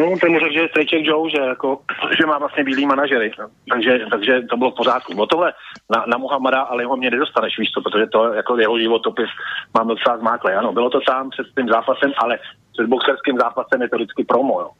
No, 0.00 0.18
ten 0.20 0.38
řekl, 0.38 0.52
že 0.52 0.60
je 0.60 0.68
Strejček 0.68 1.04
Joe, 1.04 1.30
že, 1.30 1.38
jako, 1.38 1.78
že 2.18 2.26
má 2.26 2.38
vlastně 2.38 2.64
bílý 2.64 2.86
manažery, 2.86 3.32
no. 3.38 3.46
takže, 3.70 4.00
takže 4.10 4.42
to 4.50 4.56
bylo 4.56 4.70
v 4.70 4.76
pořádku. 4.76 5.22
O 5.22 5.26
tohle 5.26 5.52
na, 5.90 6.04
na 6.06 6.18
Muhammada 6.18 6.60
ale 6.60 6.84
ho 6.84 6.96
mě 6.96 7.10
nedostaneš, 7.10 7.58
víš 7.58 7.70
to, 7.70 7.80
protože 7.80 8.06
to 8.06 8.32
jako 8.32 8.58
jeho 8.58 8.78
životopis 8.78 9.28
mám 9.74 9.88
docela 9.88 10.18
zmáklé. 10.18 10.54
Ano, 10.54 10.72
bylo 10.72 10.90
to 10.90 11.00
tam 11.00 11.30
před 11.30 11.46
tím 11.58 11.68
zápasem, 11.68 12.12
ale 12.18 12.38
před 12.72 12.86
boxerským 12.86 13.38
zápasem 13.38 13.82
je 13.82 13.88
to 13.88 13.96
vždycky 13.96 14.24
promo. 14.24 14.60
Jo. 14.60 14.70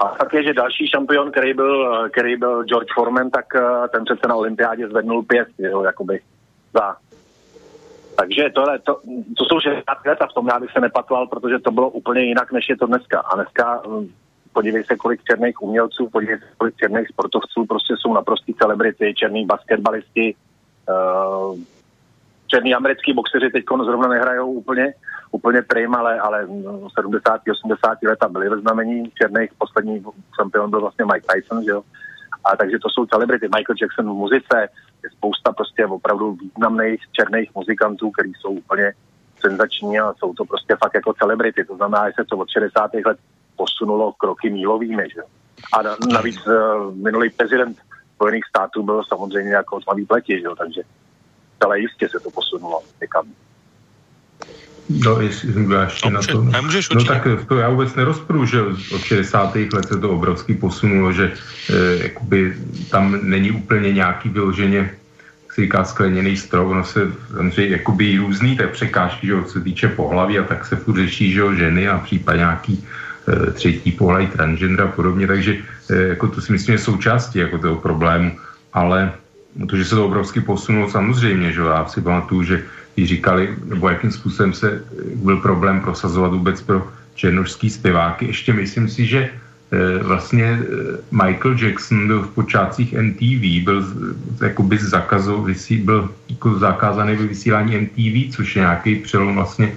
A 0.00 0.08
tak 0.08 0.34
je, 0.34 0.42
že 0.42 0.54
další 0.54 0.86
šampion, 0.86 1.30
který 1.30 1.54
byl, 1.54 2.08
který 2.08 2.36
byl 2.36 2.64
George 2.64 2.92
Foreman, 2.94 3.30
tak 3.30 3.44
eh, 3.54 3.88
ten 3.88 4.04
přece 4.04 4.28
na 4.28 4.34
olympiádě 4.34 4.88
zvednul 4.88 5.22
pěst, 5.22 5.52
jo, 5.58 5.82
jakoby 5.82 6.20
za 6.74 6.96
takže 8.20 8.50
tohle, 8.54 8.78
to, 8.78 9.00
to 9.36 9.44
jsou 9.44 9.60
60 9.60 10.06
let 10.06 10.22
a 10.22 10.26
v 10.26 10.32
tom 10.32 10.48
já 10.48 10.60
bych 10.60 10.72
se 10.72 10.80
nepatlal, 10.80 11.26
protože 11.26 11.58
to 11.58 11.70
bylo 11.70 11.90
úplně 11.90 12.20
jinak, 12.20 12.52
než 12.52 12.68
je 12.68 12.76
to 12.76 12.86
dneska. 12.86 13.20
A 13.20 13.36
dneska 13.36 13.82
hm, 13.88 14.08
podívej 14.52 14.84
se, 14.84 14.96
kolik 14.96 15.24
černých 15.24 15.62
umělců, 15.62 16.08
podívej 16.08 16.38
se, 16.38 16.44
kolik 16.58 16.76
černých 16.76 17.08
sportovců, 17.08 17.66
prostě 17.68 17.94
jsou 17.98 18.14
naprostý 18.14 18.54
celebrity, 18.54 19.14
černí 19.14 19.46
basketbalisti, 19.46 20.34
uh, 20.88 21.58
černí 22.46 22.74
americký 22.74 23.12
boxeři 23.12 23.50
teď 23.50 23.64
zrovna 23.84 24.08
nehrajou 24.08 24.52
úplně, 24.52 24.94
úplně 25.30 25.62
prim, 25.62 25.94
ale, 25.94 26.20
ale 26.20 26.46
70. 27.00 27.40
80. 27.52 27.98
leta 28.02 28.28
byli 28.28 28.48
ve 28.48 28.60
znamení 28.60 29.10
černých, 29.10 29.50
poslední 29.58 30.04
šampion 30.40 30.70
byl 30.70 30.80
vlastně 30.80 31.04
Mike 31.04 31.26
Tyson, 31.32 31.64
že 31.64 31.70
jo. 31.70 31.82
A 32.44 32.56
takže 32.56 32.78
to 32.78 32.88
jsou 32.90 33.06
celebrity. 33.06 33.46
Michael 33.46 33.76
Jackson 33.82 34.04
v 34.04 34.14
muzice, 34.14 34.68
je 35.04 35.10
spousta 35.10 35.52
prostě 35.52 35.86
opravdu 35.86 36.32
významných 36.32 37.00
černých 37.12 37.54
muzikantů, 37.54 38.10
kteří 38.10 38.32
jsou 38.40 38.50
úplně 38.50 38.92
senzační 39.40 40.00
a 40.00 40.14
jsou 40.14 40.34
to 40.34 40.44
prostě 40.44 40.76
fakt 40.76 40.94
jako 40.94 41.12
celebrity. 41.12 41.64
To 41.64 41.76
znamená, 41.76 42.08
že 42.08 42.14
se 42.16 42.24
to 42.24 42.36
od 42.36 42.48
60. 42.50 42.90
let 43.06 43.18
posunulo 43.60 44.12
kroky 44.12 44.50
mílovými. 44.50 45.04
Že? 45.14 45.22
A 45.72 45.76
navíc 46.12 46.40
uh, 46.46 46.94
minulý 46.96 47.30
prezident 47.30 47.76
Spojených 48.14 48.44
států 48.48 48.82
byl 48.82 49.02
samozřejmě 49.08 49.52
jako 49.52 49.80
tmavý 49.80 50.04
pleti, 50.06 50.40
že? 50.40 50.48
takže 50.58 50.80
celé 51.62 51.80
jistě 51.80 52.08
se 52.08 52.20
to 52.20 52.30
posunulo 52.30 52.80
někam. 53.00 53.24
No, 54.90 55.20
jestli 55.20 55.52
jsem 55.52 55.72
ještě 55.72 56.10
na 56.10 56.20
to. 56.20 56.42
No 56.94 57.04
tak 57.04 57.22
to 57.48 57.58
já 57.58 57.68
vůbec 57.68 57.94
nerozpru, 57.94 58.46
že 58.46 58.62
od 58.94 59.00
60. 59.00 59.54
let 59.54 59.88
se 59.88 60.00
to 60.00 60.10
obrovský 60.10 60.54
posunulo, 60.54 61.12
že 61.12 61.32
eh, 61.70 62.02
jakoby 62.02 62.56
tam 62.90 63.18
není 63.22 63.50
úplně 63.50 63.92
nějaký 63.92 64.28
vyloženě 64.28 64.90
si 65.52 65.62
říká 65.62 65.84
skleněný 65.84 66.36
strop, 66.36 66.68
ono 66.68 66.84
se 66.84 67.12
samozřejmě 67.30 67.76
jakoby 67.76 68.16
různý 68.16 68.56
té 68.56 68.66
překážky, 68.66 69.26
že 69.26 69.42
co 69.44 69.52
se 69.52 69.60
týče 69.60 69.88
pohlaví 69.88 70.38
a 70.38 70.42
tak 70.42 70.66
se 70.66 70.76
furt 70.76 70.96
řeší, 70.96 71.32
že 71.32 71.56
ženy 71.56 71.88
a 71.88 71.98
případně 71.98 72.38
nějaký 72.38 72.86
třetí 73.52 73.92
pohlaví 73.92 74.26
transgender 74.26 74.86
a 74.86 74.88
podobně, 74.88 75.26
takže 75.26 75.56
e, 75.90 75.94
jako 75.94 76.28
to 76.28 76.40
si 76.40 76.52
myslím 76.52 76.72
je 76.72 76.78
součástí 76.78 77.38
jako 77.38 77.58
toho 77.58 77.76
problému, 77.76 78.36
ale 78.72 79.12
to, 79.68 79.76
že 79.76 79.84
se 79.84 79.94
to 79.94 80.06
obrovsky 80.06 80.40
posunulo 80.40 80.90
samozřejmě, 80.90 81.52
že 81.52 81.60
já 81.60 81.86
si 81.86 82.00
pamatuju, 82.00 82.42
že 82.42 82.62
i 82.96 83.06
říkali, 83.06 83.56
nebo 83.64 83.88
jakým 83.88 84.10
způsobem 84.10 84.52
se 84.52 84.82
byl 85.14 85.36
problém 85.36 85.80
prosazovat 85.80 86.32
vůbec 86.32 86.62
pro 86.62 86.88
černožský 87.14 87.70
zpěváky. 87.70 88.26
Ještě 88.26 88.52
myslím 88.52 88.88
si, 88.88 89.06
že 89.06 89.20
eh, 89.28 90.02
vlastně 90.02 90.44
eh, 90.44 90.64
Michael 91.10 91.56
Jackson 91.58 92.06
byl 92.06 92.22
v 92.22 92.34
počátcích 92.34 92.92
NTV, 92.92 93.64
byl 93.64 93.78
jakoby 94.40 94.78
zakazo, 94.78 95.46
byl 95.82 96.08
jako 96.28 96.58
zakázaný 96.58 97.16
ve 97.16 97.26
vysílání 97.26 97.76
MTV, 97.76 98.36
což 98.36 98.56
je 98.56 98.60
nějaký 98.62 98.94
přelom 98.96 99.34
vlastně 99.34 99.72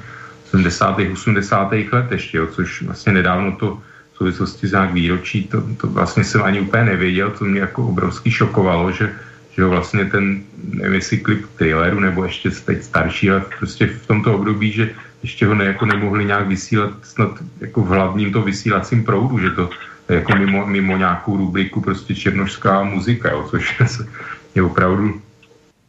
70. 0.54 1.00
80. 1.14 1.72
let 1.92 2.12
ještě, 2.12 2.38
jo, 2.38 2.48
což 2.48 2.82
vlastně 2.82 3.14
nedávno 3.14 3.52
to 3.52 3.82
v 4.14 4.18
souvislosti 4.18 4.68
s 4.68 4.72
nějak 4.72 4.94
výročí, 4.94 5.44
to, 5.44 5.64
to 5.82 5.88
vlastně 5.88 6.24
jsem 6.24 6.44
ani 6.44 6.62
úplně 6.62 6.84
nevěděl, 6.84 7.32
to 7.32 7.46
mě 7.46 7.60
jako 7.60 7.88
obrovsky 7.88 8.32
šokovalo, 8.32 8.92
že 8.92 9.10
že 9.56 9.66
vlastně 9.66 10.06
ten, 10.06 10.42
nevím 10.74 10.94
jestli 10.94 11.18
klip 11.18 11.46
traileru, 11.58 12.00
nebo 12.00 12.24
ještě 12.24 12.50
teď 12.50 12.84
starší, 12.84 13.32
ale 13.32 13.44
prostě 13.60 13.88
v 13.88 14.08
tomto 14.08 14.34
období, 14.34 14.72
že 14.72 14.90
ještě 15.24 15.46
ho 15.46 15.56
ne, 15.56 15.66
jako 15.66 15.86
nemohli 15.86 16.26
nějak 16.26 16.48
vysílat 16.48 16.92
snad 17.04 17.38
jako 17.62 17.82
v 17.82 17.88
hlavním 17.88 18.34
to 18.34 18.42
vysílacím 18.42 19.06
proudu, 19.06 19.40
že 19.40 19.50
to 19.50 19.70
jako 20.10 20.36
mimo, 20.36 20.66
mimo 20.66 20.98
nějakou 20.98 21.38
rubriku 21.38 21.82
prostě 21.82 22.16
černožská 22.16 22.84
muzika, 22.84 23.32
jo, 23.32 23.48
což 23.50 23.82
je 24.56 24.64
opravdu, 24.64 25.22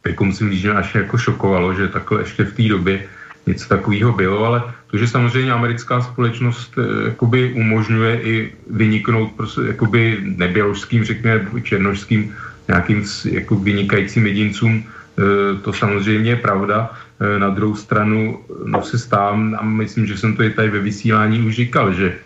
jako 0.05 0.25
musím 0.25 0.51
říct, 0.51 0.61
že 0.61 0.73
až 0.73 0.95
jako 0.95 1.17
šokovalo, 1.17 1.73
že 1.73 1.87
takhle 1.87 2.21
ještě 2.21 2.43
v 2.43 2.55
té 2.55 2.63
době 2.63 3.05
něco 3.47 3.69
takového 3.69 4.13
bylo, 4.13 4.45
ale 4.45 4.63
to, 4.87 4.97
že 4.97 5.07
samozřejmě 5.07 5.51
americká 5.51 6.01
společnost 6.01 6.73
eh, 6.77 7.05
jakoby 7.05 7.53
umožňuje 7.53 8.21
i 8.21 8.51
vyniknout 8.69 9.31
prostě 9.37 9.61
jakoby 9.67 10.17
neběložským, 10.21 11.03
řekněme, 11.03 11.47
černožským 11.63 12.33
nějakým 12.67 13.05
jako 13.25 13.55
vynikajícím 13.55 14.27
jedincům, 14.27 14.83
e, 14.83 15.61
to 15.61 15.73
samozřejmě 15.73 16.29
je 16.29 16.35
pravda. 16.35 16.91
E, 17.19 17.39
na 17.39 17.49
druhou 17.49 17.75
stranu 17.75 18.39
no, 18.65 18.83
se 18.83 18.97
stávám, 18.99 19.57
a 19.59 19.63
myslím, 19.63 20.05
že 20.05 20.17
jsem 20.17 20.35
to 20.35 20.43
i 20.43 20.49
tady 20.49 20.69
ve 20.69 20.79
vysílání 20.79 21.41
už 21.47 21.55
říkal, 21.55 21.93
že, 21.93 22.17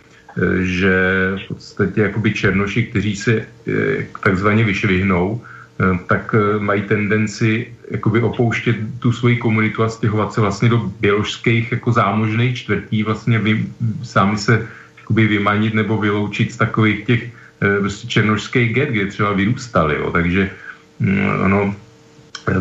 že 0.60 0.93
v 1.45 1.47
podstatě 1.47 2.01
jakoby 2.01 2.34
černoši, 2.34 2.84
kteří 2.84 3.15
se 3.15 3.45
takzvaně 4.23 4.63
vyšvihnou, 4.63 5.41
tak 6.08 6.36
mají 6.60 6.82
tendenci 6.82 7.68
jakoby 7.92 8.22
opouštět 8.22 8.76
tu 9.00 9.12
svoji 9.12 9.38
komunitu 9.38 9.84
a 9.84 9.89
stěhovat 9.89 10.34
se 10.34 10.42
vlastně 10.42 10.70
do 10.70 10.78
běložských 11.00 11.72
jako 11.72 11.92
zámožných 11.92 12.58
čtvrtí, 12.58 13.04
vlastně 13.04 13.39
vy, 13.39 13.65
sami 14.04 14.38
se 14.38 14.68
jakoby 14.98 15.28
vymanit 15.28 15.74
nebo 15.74 15.98
vyloučit 15.98 16.52
z 16.52 16.58
takových 16.58 17.06
těch 17.06 17.22
Eh, 17.62 17.80
prostě 17.80 18.08
černožský 18.08 18.68
get, 18.68 18.89
kde 18.89 19.06
třeba 19.06 19.34
vyrůstali, 19.34 19.96
jo, 19.96 20.12
takže 20.12 20.50
mm, 21.00 21.42
ono, 21.44 21.76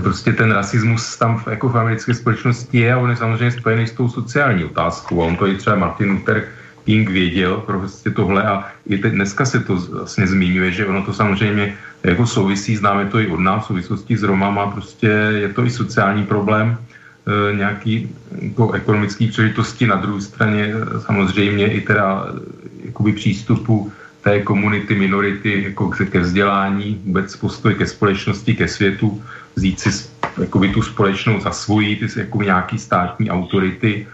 prostě 0.03 0.33
ten 0.33 0.51
rasismus 0.51 1.17
tam 1.17 1.39
v, 1.39 1.47
jako 1.47 1.69
v 1.69 1.79
americké 1.79 2.15
společnosti 2.15 2.79
je 2.79 2.93
a 2.93 2.99
on 2.99 3.11
je 3.11 3.17
samozřejmě 3.17 3.51
spojený 3.51 3.87
s 3.87 3.93
tou 3.93 4.09
sociální 4.09 4.65
otázkou. 4.65 5.23
A 5.23 5.27
on 5.27 5.37
to 5.37 5.47
i 5.47 5.57
třeba 5.57 5.77
Martin 5.77 6.11
Luther 6.11 6.49
King 6.89 7.11
věděl 7.11 7.61
prostě 7.69 8.11
tohle 8.11 8.43
a 8.43 8.65
i 8.89 8.99
teď 8.99 9.13
dneska 9.13 9.45
se 9.45 9.61
to 9.61 9.77
vlastně 9.77 10.27
zmiňuje, 10.27 10.73
že 10.73 10.87
ono 10.87 11.05
to 11.05 11.13
samozřejmě 11.13 11.77
jako 12.05 12.27
souvisí, 12.27 12.77
známe 12.77 13.13
to 13.13 13.21
i 13.21 13.29
od 13.29 13.41
nás 13.41 13.65
v 13.65 13.67
souvislosti 13.67 14.17
s 14.17 14.23
Romama, 14.25 14.73
prostě 14.73 15.07
je 15.45 15.49
to 15.53 15.69
i 15.69 15.71
sociální 15.71 16.25
problém, 16.25 16.73
e, 16.73 17.57
nějaký 17.57 18.09
jako 18.41 18.73
ekonomický 18.73 19.29
příležitosti, 19.29 19.85
na 19.87 20.01
druhé 20.01 20.21
straně 20.21 20.73
e, 20.73 21.01
samozřejmě 21.01 21.73
i 21.77 21.81
teda 21.85 22.25
e, 22.25 22.89
jakoby 22.89 23.13
přístupu 23.13 23.93
té 24.25 24.41
komunity, 24.41 24.97
minority 24.97 25.69
jako 25.69 25.93
ke 25.93 26.21
vzdělání, 26.25 27.05
vůbec 27.05 27.37
postoj 27.37 27.75
ke 27.75 27.87
společnosti, 27.87 28.57
ke 28.57 28.69
světu, 28.69 29.21
vzít 29.57 29.81
si 29.81 30.09
jakoby 30.41 30.73
tu 30.73 30.83
společnou 30.83 31.37
za 31.41 31.53
svoji, 31.53 31.97
ty 32.01 32.09
jakoby 32.17 32.49
nějaký 32.49 32.79
státní 32.79 33.29
autority, 33.29 34.09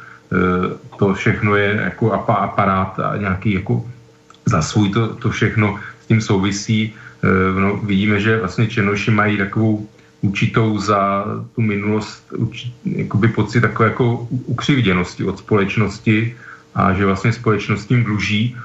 to 0.98 1.14
všechno 1.14 1.56
je 1.56 1.80
jako 1.84 2.12
aparát 2.12 3.00
a 3.00 3.16
nějaký 3.16 3.52
jako 3.52 3.84
za 4.46 4.62
svůj 4.62 4.90
to, 4.90 5.14
to 5.14 5.30
všechno 5.30 5.78
s 6.04 6.06
tím 6.06 6.20
souvisí. 6.20 6.94
No, 7.58 7.76
vidíme, 7.76 8.20
že 8.20 8.38
vlastně 8.38 8.66
Černoši 8.66 9.10
mají 9.10 9.38
takovou 9.38 9.88
určitou 10.20 10.78
za 10.78 11.24
tu 11.54 11.60
minulost 11.62 12.32
určit, 12.32 12.72
pocit 13.34 13.60
takové 13.60 13.88
jako 13.88 14.28
ukřivděnosti 14.30 15.24
od 15.24 15.38
společnosti 15.38 16.36
a 16.74 16.92
že 16.92 17.06
vlastně 17.06 17.32
společnost 17.32 17.86
tím 17.86 18.04
dluží 18.04 18.56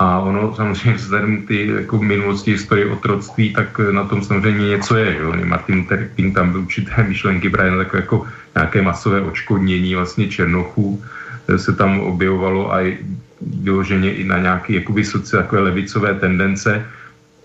a 0.00 0.18
ono 0.18 0.54
samozřejmě 0.56 0.92
vzhledem 0.92 1.42
ty 1.42 1.66
jako 1.66 1.98
minulosti 1.98 2.50
historie 2.50 2.86
otroctví, 2.88 3.52
tak 3.52 3.78
na 3.78 4.04
tom 4.04 4.24
samozřejmě 4.24 4.68
něco 4.68 4.96
je. 4.96 5.16
Jo? 5.20 5.34
Martin 5.44 5.76
Luther 5.76 6.08
King 6.16 6.34
tam 6.34 6.52
byl 6.52 6.60
určité 6.60 7.02
myšlenky 7.08 7.50
právě 7.50 7.70
na 7.70 7.78
takové 7.78 8.02
jako 8.02 8.26
nějaké 8.54 8.82
masové 8.82 9.20
očkodnění 9.20 9.94
vlastně 9.94 10.28
Černochů 10.28 11.04
eh, 11.48 11.58
se 11.58 11.72
tam 11.76 12.00
objevovalo 12.00 12.72
a 12.74 12.96
vyloženě 13.40 14.14
i 14.14 14.24
na 14.24 14.38
nějaké 14.38 14.72
jakoby 14.72 15.04
sociální 15.04 15.44
takové 15.44 15.62
levicové 15.62 16.14
tendence, 16.14 16.86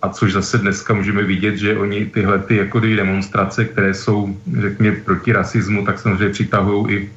a 0.02 0.10
což 0.10 0.34
zase 0.34 0.58
dneska 0.58 0.94
můžeme 0.94 1.24
vidět, 1.24 1.58
že 1.58 1.78
oni 1.78 2.06
tyhle 2.06 2.40
ty 2.40 2.56
jako 2.56 2.80
demonstrace, 2.80 3.66
které 3.66 3.94
jsou, 3.94 4.38
řekněme, 4.62 4.96
proti 4.96 5.34
rasismu, 5.34 5.86
tak 5.86 6.00
samozřejmě 6.00 6.30
přitahují 6.30 6.96
i 6.96 7.10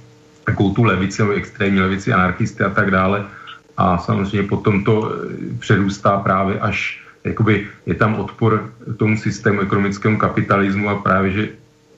takovou 0.45 0.75
tu 0.75 0.83
levici, 0.83 1.23
extrémní 1.35 1.81
levici, 1.81 2.13
anarchisty 2.13 2.65
a 2.65 2.71
tak 2.71 2.91
dále 2.91 3.27
a 3.79 3.99
samozřejmě 3.99 4.49
potom 4.49 4.85
to 4.85 4.95
eh, 5.07 5.15
přerůstá 5.59 6.19
právě 6.19 6.59
až, 6.59 7.03
jakoby 7.25 7.67
je 7.87 7.95
tam 7.95 8.15
odpor 8.15 8.71
tomu 8.97 9.17
systému 9.17 9.61
ekonomickému 9.61 10.19
kapitalismu 10.19 10.91
a 10.91 10.95
právě, 10.99 11.31
že 11.33 11.49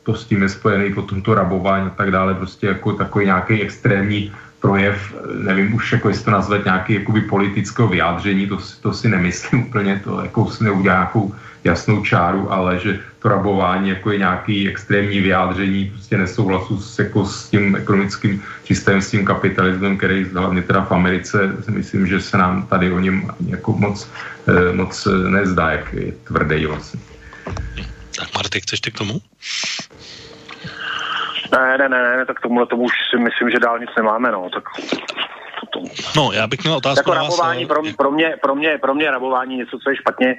to 0.02 0.14
s 0.14 0.24
tím 0.24 0.42
je 0.42 0.48
spojený 0.48 0.94
potom 0.94 1.22
to 1.22 1.34
rabování 1.34 1.86
a 1.86 1.96
tak 1.96 2.10
dále, 2.10 2.34
prostě 2.34 2.66
jako 2.66 2.92
takový 2.92 3.24
nějaký 3.24 3.62
extrémní 3.62 4.32
projev, 4.60 5.14
nevím 5.34 5.74
už, 5.74 5.92
jako 5.92 6.08
jestli 6.08 6.24
to 6.24 6.30
nazvat 6.30 6.64
nějaký 6.64 6.94
jakoby 6.94 7.20
politického 7.20 7.88
vyjádření, 7.88 8.46
to, 8.46 8.58
to 8.80 8.92
si 8.92 9.08
nemyslím 9.08 9.62
úplně, 9.68 10.00
to 10.04 10.20
jako 10.22 10.50
si 10.50 10.64
neudělá 10.64 10.94
nějakou 10.94 11.34
jasnou 11.64 12.04
čáru, 12.04 12.52
ale 12.52 12.80
že 12.80 13.00
to 13.18 13.28
rabování 13.28 13.88
jako 13.88 14.10
je 14.10 14.18
nějaký 14.18 14.68
extrémní 14.68 15.20
vyjádření 15.20 15.90
prostě 15.90 16.18
nesouhlasu 16.18 16.80
s, 16.80 16.98
jako 16.98 17.26
s 17.26 17.48
tím 17.48 17.76
ekonomickým 17.76 18.42
systémem, 18.64 19.02
s 19.02 19.10
tím 19.10 19.24
kapitalismem, 19.24 19.96
který 19.96 20.24
hlavně 20.24 20.62
teda 20.62 20.84
v 20.84 20.92
Americe, 20.92 21.56
myslím, 21.68 22.06
že 22.06 22.20
se 22.20 22.36
nám 22.38 22.66
tady 22.66 22.92
o 22.92 22.98
něm 22.98 23.30
jako 23.46 23.72
moc, 23.72 24.08
eh, 24.48 24.72
moc 24.72 25.08
nezdá, 25.28 25.70
jak 25.70 25.92
je 25.92 26.12
tvrdý 26.12 26.66
vlastně. 26.66 27.00
Tak 28.16 28.34
Marty, 28.34 28.60
chceš 28.60 28.80
ty 28.80 28.90
k 28.90 28.98
tomu? 28.98 29.20
Ne, 31.52 31.78
ne, 31.78 31.88
ne, 31.88 32.16
ne, 32.16 32.26
tak 32.26 32.40
tomuhle 32.40 32.66
tomu 32.66 32.82
už 32.82 32.92
si 33.10 33.18
myslím, 33.18 33.50
že 33.50 33.58
dál 33.58 33.78
nic 33.78 33.90
nemáme, 33.96 34.30
no, 34.32 34.50
tak. 34.50 34.64
No, 36.16 36.32
já 36.32 36.46
bych 36.46 36.62
měl 36.62 36.76
otázku 36.76 37.10
jako 37.10 37.14
rabování, 37.14 37.66
pro, 37.66 37.82
pro, 37.96 38.10
mě, 38.10 38.36
pro, 38.42 38.54
mě, 38.54 38.78
pro 38.78 38.94
mě 38.94 39.10
rabování 39.10 39.56
něco, 39.56 39.78
co 39.78 39.90
je 39.90 39.96
špatně, 39.96 40.36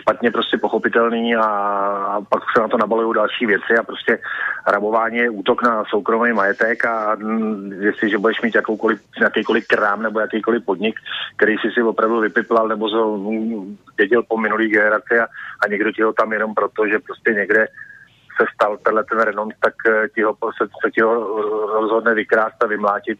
špatně 0.00 0.30
prostě 0.30 0.58
pochopitelný 0.58 1.36
a, 1.36 1.42
a 1.42 2.20
pak 2.28 2.42
se 2.56 2.62
na 2.62 2.68
to 2.68 2.78
nabalují 2.78 3.14
další 3.14 3.46
věci 3.46 3.76
a 3.78 3.82
prostě 3.82 4.18
rabování 4.66 5.16
je 5.16 5.30
útok 5.30 5.62
na 5.62 5.84
soukromý 5.90 6.32
majetek 6.32 6.84
a 6.84 7.16
jestliže 7.80 8.18
budeš 8.18 8.42
mít 8.42 8.54
jakoukoliv, 8.54 9.00
jakýkoliv 9.20 9.66
krám 9.66 10.02
nebo 10.02 10.20
jakýkoliv 10.20 10.64
podnik, 10.64 11.00
který 11.36 11.56
si 11.58 11.70
si 11.70 11.82
opravdu 11.82 12.20
vypiplal 12.20 12.68
nebo 12.68 12.88
věděl 13.98 14.22
po 14.28 14.36
minulý 14.36 14.68
generaci 14.68 15.20
a, 15.20 15.26
a 15.64 15.68
někdo 15.68 15.92
ti 15.92 16.02
ho 16.02 16.12
tam 16.12 16.32
jenom 16.32 16.54
proto, 16.54 16.88
že 16.88 16.98
prostě 16.98 17.30
někde 17.30 17.66
se 18.36 18.46
stal 18.54 18.76
tenhle 18.76 19.04
ten 19.04 19.20
renont, 19.20 19.54
tak 19.60 19.74
eh, 19.86 20.08
ti 20.14 20.22
ho, 20.22 20.36
se, 20.58 20.68
se 20.84 20.90
ti 20.90 21.00
ho 21.00 21.14
rozhodne 21.80 22.14
vykrást 22.14 22.62
a 22.62 22.66
vymlátit 22.66 23.18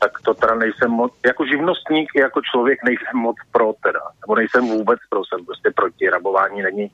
tak 0.00 0.20
to 0.24 0.34
teda 0.34 0.54
nejsem 0.54 0.90
moc, 0.90 1.12
jako 1.26 1.46
živnostník 1.46 2.08
jako 2.16 2.40
člověk 2.52 2.78
nejsem 2.84 3.16
moc 3.16 3.36
pro 3.52 3.72
teda, 3.82 4.00
nebo 4.20 4.34
nejsem 4.34 4.64
vůbec 4.68 5.00
pro, 5.10 5.20
jsem 5.24 5.44
prostě 5.44 5.70
proti, 5.76 6.10
rabování 6.10 6.62
není 6.62 6.90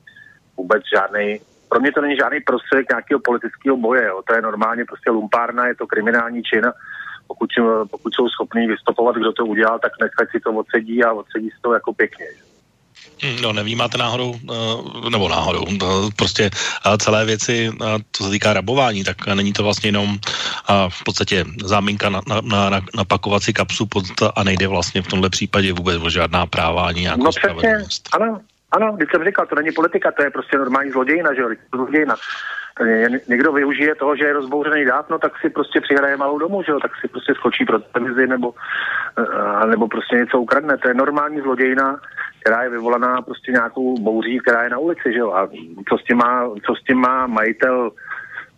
vůbec 0.57 0.83
žádný, 0.95 1.39
pro 1.69 1.79
mě 1.79 1.91
to 1.91 2.01
není 2.01 2.15
žádný 2.15 2.39
prostředek 2.39 2.89
nějakého 2.89 3.19
politického 3.19 3.77
boje, 3.77 4.05
jo. 4.07 4.21
to 4.27 4.35
je 4.35 4.41
normálně 4.41 4.85
prostě 4.85 5.09
lumpárna, 5.09 5.67
je 5.67 5.75
to 5.75 5.87
kriminální 5.87 6.43
čin 6.43 6.71
pokud, 7.27 7.49
pokud 7.91 8.13
jsou 8.13 8.29
schopní 8.29 8.67
vystopovat, 8.67 9.15
kdo 9.15 9.33
to 9.33 9.45
udělal, 9.45 9.79
tak 9.79 9.91
nechať 10.01 10.31
si 10.31 10.39
to 10.39 10.53
odsedí 10.53 11.03
a 11.03 11.13
odsedí 11.13 11.49
si 11.49 11.61
to 11.61 11.73
jako 11.73 11.93
pěkně. 11.93 12.25
Že? 12.37 12.50
No 13.41 13.53
nevnímáte 13.53 13.97
náhodou, 13.97 14.35
eh, 14.35 15.09
nebo 15.09 15.29
náhodou, 15.29 15.65
eh, 15.69 15.85
prostě 16.15 16.49
eh, 16.85 16.97
celé 16.97 17.25
věci, 17.25 17.71
co 18.11 18.23
se 18.23 18.29
týká 18.29 18.53
rabování, 18.53 19.03
tak 19.03 19.27
není 19.27 19.53
to 19.53 19.63
vlastně 19.63 19.87
jenom 19.87 20.17
v 20.89 21.03
podstatě 21.03 21.45
záminka 21.63 22.09
na, 22.09 22.21
na, 22.27 22.69
na, 22.69 22.81
na 22.95 23.03
pakovací 23.05 23.53
kapsu 23.53 23.85
pod, 23.85 24.03
a 24.35 24.43
nejde 24.43 24.67
vlastně 24.67 25.01
v 25.01 25.07
tomhle 25.07 25.29
případě 25.29 25.73
vůbec 25.73 26.01
o 26.01 26.09
žádná 26.09 26.45
práva 26.45 26.87
ani 26.87 27.01
nějakou 27.01 27.23
no, 27.23 27.31
spravedlnost. 27.31 28.09
Ano, 28.13 28.39
ano, 28.71 28.93
když 28.95 29.09
jsem 29.11 29.25
říkal, 29.25 29.45
to 29.45 29.55
není 29.55 29.71
politika, 29.71 30.11
to 30.11 30.23
je 30.23 30.29
prostě 30.29 30.57
normální 30.57 30.91
zlodějina, 30.91 31.33
že 31.33 31.41
jo, 31.41 31.49
zlodějina. 31.75 32.15
Někdo 33.27 33.51
využije 33.51 33.95
toho, 33.95 34.15
že 34.15 34.23
je 34.23 34.33
rozbouřený 34.33 34.85
dát, 34.85 35.09
no 35.09 35.19
tak 35.19 35.31
si 35.41 35.49
prostě 35.49 35.81
přihraje 35.81 36.17
malou 36.17 36.39
domů, 36.39 36.63
že 36.63 36.71
jo, 36.71 36.79
tak 36.79 36.91
si 37.01 37.07
prostě 37.07 37.33
skočí 37.33 37.65
pro 37.65 37.79
televizi 37.79 38.27
nebo, 38.27 38.53
nebo 39.65 39.87
prostě 39.87 40.15
něco 40.15 40.39
ukradne. 40.39 40.77
To 40.77 40.87
je 40.87 40.93
normální 40.93 41.41
zlodějina, 41.41 41.99
která 42.41 42.63
je 42.63 42.69
vyvolaná 42.69 43.21
prostě 43.21 43.51
nějakou 43.51 43.97
bouří, 43.97 44.39
která 44.39 44.63
je 44.63 44.69
na 44.69 44.77
ulici, 44.77 45.13
že 45.13 45.19
jo? 45.19 45.31
A 45.31 45.49
co 45.89 45.97
s 45.97 46.03
tím 46.03 46.17
má, 46.17 46.49
co 46.65 46.75
s 46.75 46.83
tím 46.83 46.97
má 46.97 47.27
majitel 47.27 47.91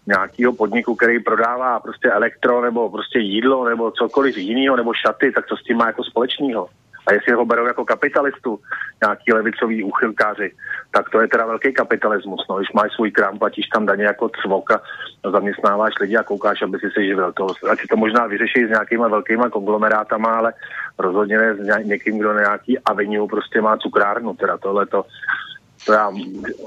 nějakého 0.07 0.53
podniku, 0.53 0.95
který 0.95 1.19
prodává 1.19 1.79
prostě 1.79 2.11
elektro 2.11 2.61
nebo 2.61 2.89
prostě 2.89 3.19
jídlo 3.19 3.69
nebo 3.69 3.91
cokoliv 3.91 4.37
jiného 4.37 4.75
nebo 4.75 4.93
šaty, 4.93 5.31
tak 5.31 5.47
co 5.47 5.57
s 5.57 5.63
tím 5.63 5.77
má 5.77 5.87
jako 5.87 6.03
společného? 6.03 6.67
A 7.07 7.13
jestli 7.13 7.33
ho 7.33 7.45
berou 7.45 7.65
jako 7.65 7.85
kapitalistu, 7.85 8.59
nějaký 9.03 9.33
levicový 9.33 9.83
úchylkáři, 9.83 10.51
tak 10.91 11.09
to 11.09 11.21
je 11.21 11.27
teda 11.27 11.45
velký 11.45 11.73
kapitalismus. 11.73 12.45
No, 12.49 12.57
když 12.57 12.71
máš 12.71 12.93
svůj 12.95 13.11
krám, 13.11 13.39
platíš 13.39 13.67
tam 13.67 13.85
daně 13.85 14.03
jako 14.03 14.29
cvoka, 14.29 14.81
zaměstnáváš 15.31 15.93
lidi 15.99 16.17
a 16.17 16.23
koukáš, 16.23 16.61
aby 16.61 16.79
si 16.79 16.89
se 16.89 17.03
živil. 17.03 17.33
To, 17.33 17.47
ať 17.71 17.79
si 17.79 17.87
to 17.87 17.97
možná 17.97 18.27
vyřeší 18.27 18.65
s 18.65 18.69
nějakýma 18.69 19.07
velkýma 19.07 19.49
konglomerátama, 19.49 20.29
ale 20.35 20.53
rozhodně 20.99 21.37
ne 21.37 21.55
s 21.55 21.85
někým, 21.85 22.17
kdo 22.19 22.33
nějaký 22.33 22.79
avenue 22.79 23.27
prostě 23.27 23.61
má 23.61 23.77
cukrárnu. 23.77 24.33
Teda 24.33 24.57
tohle 24.57 24.85
to, 24.85 25.05
to 25.85 25.93
já 25.93 26.11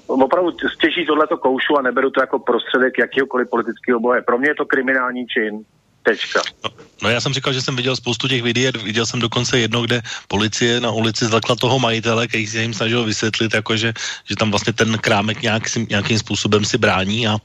opravdu 0.07 0.51
stěží 0.75 1.07
tohleto 1.07 1.37
koušu 1.37 1.79
a 1.79 1.83
neberu 1.83 2.11
to 2.11 2.21
jako 2.21 2.39
prostředek 2.39 2.99
jakýhokoliv 2.99 3.51
politického 3.51 4.01
boje. 4.01 4.23
Pro 4.23 4.39
mě 4.39 4.49
je 4.49 4.55
to 4.55 4.65
kriminální 4.65 5.27
čin. 5.27 5.65
Tečka. 6.07 6.39
No, 6.65 6.71
no 7.03 7.09
já 7.11 7.21
jsem 7.21 7.35
říkal, 7.35 7.53
že 7.53 7.63
jsem 7.63 7.77
viděl 7.77 7.97
spoustu 7.97 8.29
těch 8.29 8.43
videí, 8.43 8.71
viděl 8.71 9.07
jsem 9.07 9.21
dokonce 9.21 9.59
jedno, 9.59 9.83
kde 9.83 10.03
policie 10.31 10.81
na 10.81 10.91
ulici 10.91 11.27
zlakla 11.27 11.59
toho 11.59 11.79
majitele, 11.79 12.31
který 12.31 12.47
se 12.47 12.63
jim 12.63 12.75
snažil 12.75 13.05
vysvětlit, 13.05 13.55
jako 13.55 13.77
že, 13.77 13.93
že 14.31 14.37
tam 14.37 14.51
vlastně 14.51 14.73
ten 14.73 14.99
krámek 14.99 15.43
nějak, 15.43 15.67
nějakým 15.91 16.19
způsobem 16.19 16.65
si 16.65 16.79
brání 16.79 17.27
a, 17.27 17.43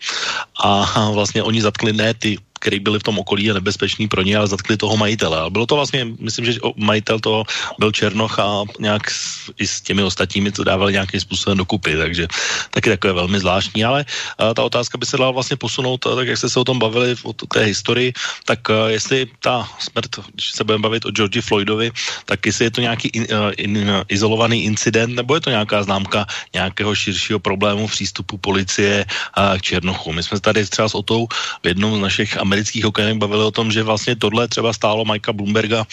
a 0.62 1.10
vlastně 1.10 1.44
oni 1.44 1.62
zatkli 1.62 1.94
ne 1.94 2.14
ty 2.14 2.38
který 2.62 2.80
byli 2.80 3.02
v 3.02 3.08
tom 3.10 3.18
okolí 3.20 3.50
a 3.52 3.58
nebezpečný 3.58 4.08
pro 4.08 4.22
ně, 4.22 4.38
ale 4.38 4.48
zatkli 4.48 4.78
toho 4.78 4.94
majitele. 4.94 5.38
Ale 5.38 5.50
bylo 5.50 5.66
to 5.66 5.76
vlastně, 5.76 6.06
myslím, 6.22 6.46
že 6.46 6.62
majitel 6.78 7.20
toho 7.20 7.44
byl 7.82 7.92
Černoch 7.92 8.40
a 8.40 8.64
nějak 8.80 9.10
s, 9.12 9.50
i 9.58 9.66
s 9.68 9.82
těmi 9.82 10.06
ostatními 10.06 10.54
to 10.54 10.64
dávali 10.64 10.94
nějakým 10.94 11.20
způsobem 11.20 11.58
dokupy, 11.58 11.98
takže 11.98 12.28
taky 12.70 12.90
takové 12.90 13.14
velmi 13.14 13.40
zvláštní, 13.40 13.82
ale 13.82 14.06
a, 14.38 14.54
ta 14.54 14.62
otázka 14.64 14.98
by 14.98 15.06
se 15.06 15.18
dala 15.18 15.34
vlastně 15.34 15.58
posunout, 15.58 15.98
tak 15.98 16.28
jak 16.28 16.38
jste 16.38 16.50
se 16.50 16.60
o 16.60 16.64
tom 16.64 16.80
bavili, 16.80 17.16
o 17.26 17.34
té 17.34 17.66
historii, 17.66 18.14
tak 18.46 18.70
a, 18.70 18.94
jestli 18.94 19.26
ta 19.42 19.66
smrt, 19.80 20.30
když 20.34 20.52
se 20.52 20.64
budeme 20.64 20.82
bavit 20.82 21.06
o 21.06 21.12
Georgi 21.12 21.42
Floydovi, 21.42 21.92
tak 22.26 22.46
jestli 22.46 22.66
je 22.70 22.72
to 22.72 22.82
nějaký 22.82 23.08
in, 23.08 23.26
in, 23.58 24.06
izolovaný 24.08 24.64
incident, 24.70 25.16
nebo 25.18 25.36
je 25.36 25.42
to 25.42 25.50
nějaká 25.50 25.84
známka 25.84 26.26
nějakého 26.54 26.96
širšího 26.96 27.40
problému 27.40 27.88
v 27.88 27.92
přístupu 27.92 28.38
policie 28.38 29.06
a, 29.34 29.58
k 29.58 29.62
Černochu. 29.62 30.14
My 30.14 30.24
jsme 30.24 30.40
tady 30.40 30.66
třeba 30.66 30.90
s 30.90 30.96
Otou 30.96 31.28
v 31.64 31.66
jednom 31.68 31.98
z 31.98 32.02
našich 32.02 32.38
amerických 32.52 32.92
okének 32.92 33.16
bavili 33.16 33.48
o 33.48 33.56
tom, 33.56 33.72
že 33.72 33.80
vlastně 33.84 34.20
tohle 34.20 34.48
třeba 34.48 34.76
stálo 34.76 35.08
Mikea 35.08 35.32
Bloomberga 35.32 35.88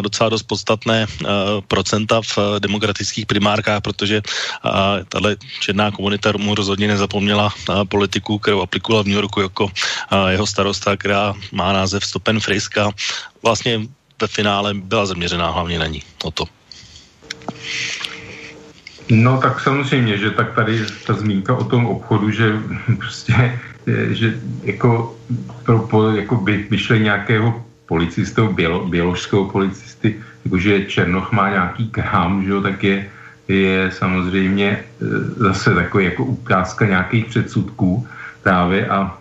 docela 0.00 0.32
dost 0.32 0.48
podstatné 0.48 1.06
procenta 1.68 2.24
v 2.24 2.64
demokratických 2.64 3.28
primárkách, 3.28 3.84
protože 3.84 4.22
tahle 5.08 5.36
černá 5.60 5.92
komunita 5.92 6.32
mu 6.40 6.54
rozhodně 6.56 6.88
nezapomněla 6.88 7.52
politiku, 7.92 8.38
kterou 8.38 8.64
aplikovala 8.64 9.04
v 9.04 9.06
New 9.06 9.20
Yorku 9.20 9.40
jako 9.40 9.68
jeho 10.28 10.46
starosta, 10.46 10.96
která 10.96 11.34
má 11.52 11.72
název 11.72 12.04
Stopen 12.04 12.40
Friska. 12.40 12.90
Vlastně 13.42 13.84
ve 14.20 14.26
finále 14.26 14.74
byla 14.74 15.06
zaměřená 15.06 15.50
hlavně 15.50 15.78
na 15.78 15.86
ní. 15.86 16.02
O 16.24 16.30
to. 16.30 16.44
No 19.10 19.38
tak 19.40 19.60
samozřejmě, 19.60 20.18
že 20.18 20.30
tak 20.30 20.52
tady 20.52 20.84
ta 21.06 21.14
zmínka 21.14 21.54
o 21.54 21.64
tom 21.64 21.86
obchodu, 21.86 22.30
že 22.30 22.52
prostě, 22.98 23.58
že 24.10 24.34
jako, 24.62 25.16
pro, 25.64 26.10
jako 26.16 26.36
by, 26.36 26.66
vyšle 26.70 26.98
nějakého 26.98 27.64
policistou, 27.86 28.52
bělo, 28.52 28.86
běložského 28.86 29.44
policisty, 29.44 30.16
jakože 30.44 30.84
Černoch 30.84 31.32
má 31.32 31.50
nějaký 31.50 31.88
krám, 31.88 32.44
že 32.44 32.50
jo, 32.50 32.60
tak 32.60 32.84
je, 32.84 33.08
je 33.48 33.90
samozřejmě 33.90 34.68
e, 34.70 34.84
zase 35.36 35.74
takový 35.74 36.04
jako 36.04 36.24
ukázka 36.24 36.86
nějakých 36.86 37.26
předsudků 37.26 38.06
právě 38.42 38.88
a 38.88 39.18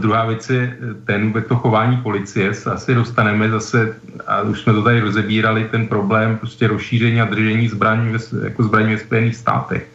druhá 0.00 0.24
věc 0.26 0.50
je 0.50 0.76
ten 1.04 1.32
to 1.48 1.56
chování 1.56 1.96
policie, 1.96 2.54
se 2.54 2.70
asi 2.70 2.94
dostaneme 2.94 3.50
zase, 3.50 3.96
a 4.26 4.42
už 4.42 4.60
jsme 4.60 4.72
to 4.72 4.82
tady 4.82 5.00
rozebírali, 5.00 5.68
ten 5.70 5.86
problém 5.86 6.36
prostě 6.38 6.66
rozšíření 6.66 7.20
a 7.20 7.24
držení 7.24 7.68
zbraní 7.68 8.12
ve, 8.12 8.18
jako 8.44 8.62
zbraní 8.62 8.92
ve 8.94 8.98
Spojených 8.98 9.36
státech. 9.36 9.86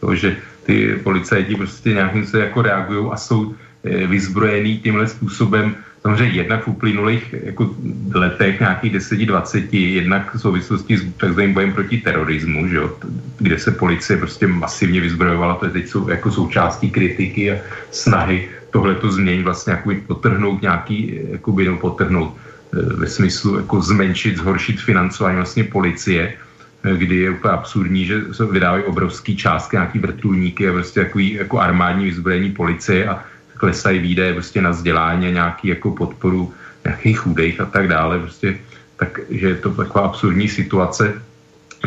To, 0.00 0.14
že 0.14 0.36
ty 0.62 1.00
policajti 1.02 1.54
prostě 1.54 1.92
nějakým 1.92 2.26
se 2.26 2.40
jako 2.40 2.62
reagují 2.62 3.08
a 3.12 3.16
jsou 3.16 3.54
e, 3.84 4.06
vyzbrojení 4.06 4.78
tímhle 4.78 5.08
způsobem. 5.08 5.74
Samozřejmě 6.02 6.34
jednak 6.34 6.64
v 6.64 6.68
uplynulých 6.68 7.34
jako 7.42 7.70
letech, 8.14 8.60
nějakých 8.60 8.92
10-20, 8.94 9.78
jednak 9.78 10.34
v 10.34 10.40
souvislosti 10.40 10.98
s 10.98 11.02
takzvaným 11.16 11.54
bojem 11.54 11.72
proti 11.72 11.98
terorismu, 11.98 12.68
že 12.68 12.76
jo, 12.76 12.90
kde 13.38 13.58
se 13.58 13.70
policie 13.70 14.16
prostě 14.16 14.46
masivně 14.46 15.00
vyzbrojovala, 15.00 15.54
to 15.54 15.66
je 15.66 15.70
teď 15.70 15.86
jsou 15.88 16.08
jako 16.08 16.30
součástí 16.30 16.90
kritiky 16.90 17.52
a 17.52 17.56
snahy 17.90 18.48
tohle 18.70 18.94
to 18.94 19.12
změnit, 19.12 19.42
vlastně 19.42 19.72
jakoby 19.72 19.94
potrhnout 19.94 20.62
nějaký, 20.62 21.20
jakoby, 21.30 21.64
no 21.68 21.76
potrhnout 21.76 22.34
eh, 22.34 22.82
ve 22.82 23.06
smyslu 23.06 23.56
jako 23.56 23.80
zmenšit, 23.82 24.36
zhoršit 24.36 24.80
financování 24.80 25.36
vlastně 25.36 25.64
policie, 25.64 26.34
eh, 26.82 26.96
kdy 26.96 27.16
je 27.16 27.30
úplně 27.30 27.52
absurdní, 27.52 28.04
že 28.04 28.34
se 28.34 28.46
vydávají 28.46 28.84
obrovský 28.84 29.36
částky, 29.36 29.76
nějaký 29.76 29.98
vrtulníky 29.98 30.68
a 30.68 30.72
prostě 30.72 31.10
jako 31.14 31.58
armádní 31.60 32.04
vyzbrojení 32.04 32.50
policie 32.50 33.06
a 33.06 33.22
klesají 33.62 33.98
výdaje 33.98 34.34
prostě 34.34 34.58
na 34.58 34.74
vzdělání 34.74 35.26
a 35.26 35.38
nějaký 35.38 35.68
jako 35.78 35.90
podporu 35.94 36.50
nějakých 36.84 37.18
chudých 37.18 37.60
a 37.60 37.66
tak 37.70 37.86
dále, 37.88 38.18
prostě, 38.18 38.58
takže 38.98 39.46
je 39.48 39.54
to 39.62 39.70
taková 39.70 40.04
absurdní 40.10 40.48
situace. 40.50 41.14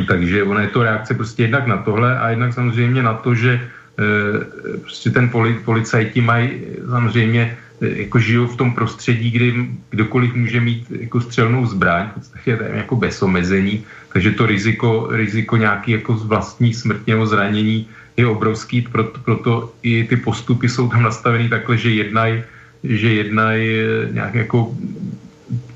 Takže 0.07 0.43
ona 0.43 0.61
je 0.61 0.71
to 0.71 0.83
reakce 0.83 1.13
prostě 1.13 1.51
jednak 1.51 1.67
na 1.67 1.77
tohle 1.83 2.19
a 2.19 2.29
jednak 2.29 2.53
samozřejmě 2.53 3.03
na 3.03 3.13
to, 3.13 3.35
že 3.35 3.59
Eh, 3.95 4.45
prostě 4.81 5.09
ten 5.09 5.29
poli, 5.29 5.53
policajti 5.53 6.21
mají 6.21 6.49
samozřejmě 6.89 7.57
eh, 7.81 7.87
jako 7.87 8.19
žijou 8.19 8.47
v 8.47 8.57
tom 8.57 8.75
prostředí, 8.75 9.31
kdy 9.31 9.69
kdokoliv 9.89 10.35
může 10.35 10.59
mít 10.59 10.91
jako 10.91 11.21
střelnou 11.21 11.65
zbraň, 11.65 12.11
v 12.11 12.13
podstatě 12.13 12.59
jako 12.73 12.95
bez 12.95 13.21
omezení, 13.23 13.83
takže 14.13 14.31
to 14.31 14.45
riziko, 14.45 15.07
riziko 15.11 15.57
nějaký 15.57 15.91
jako 15.91 16.13
vlastní 16.13 16.73
smrtného 16.73 17.23
zranění 17.27 17.87
je 18.17 18.27
obrovský, 18.27 18.81
proto, 18.81 19.19
proto 19.19 19.73
i 19.83 20.03
ty 20.03 20.17
postupy 20.17 20.69
jsou 20.69 20.89
tam 20.89 21.03
nastaveny 21.03 21.49
takhle, 21.49 21.77
že 21.77 21.89
jednají 21.89 22.43
že 22.85 23.13
jednaj 23.13 23.57
eh, 23.65 24.11
nějak 24.11 24.33
jako 24.33 24.75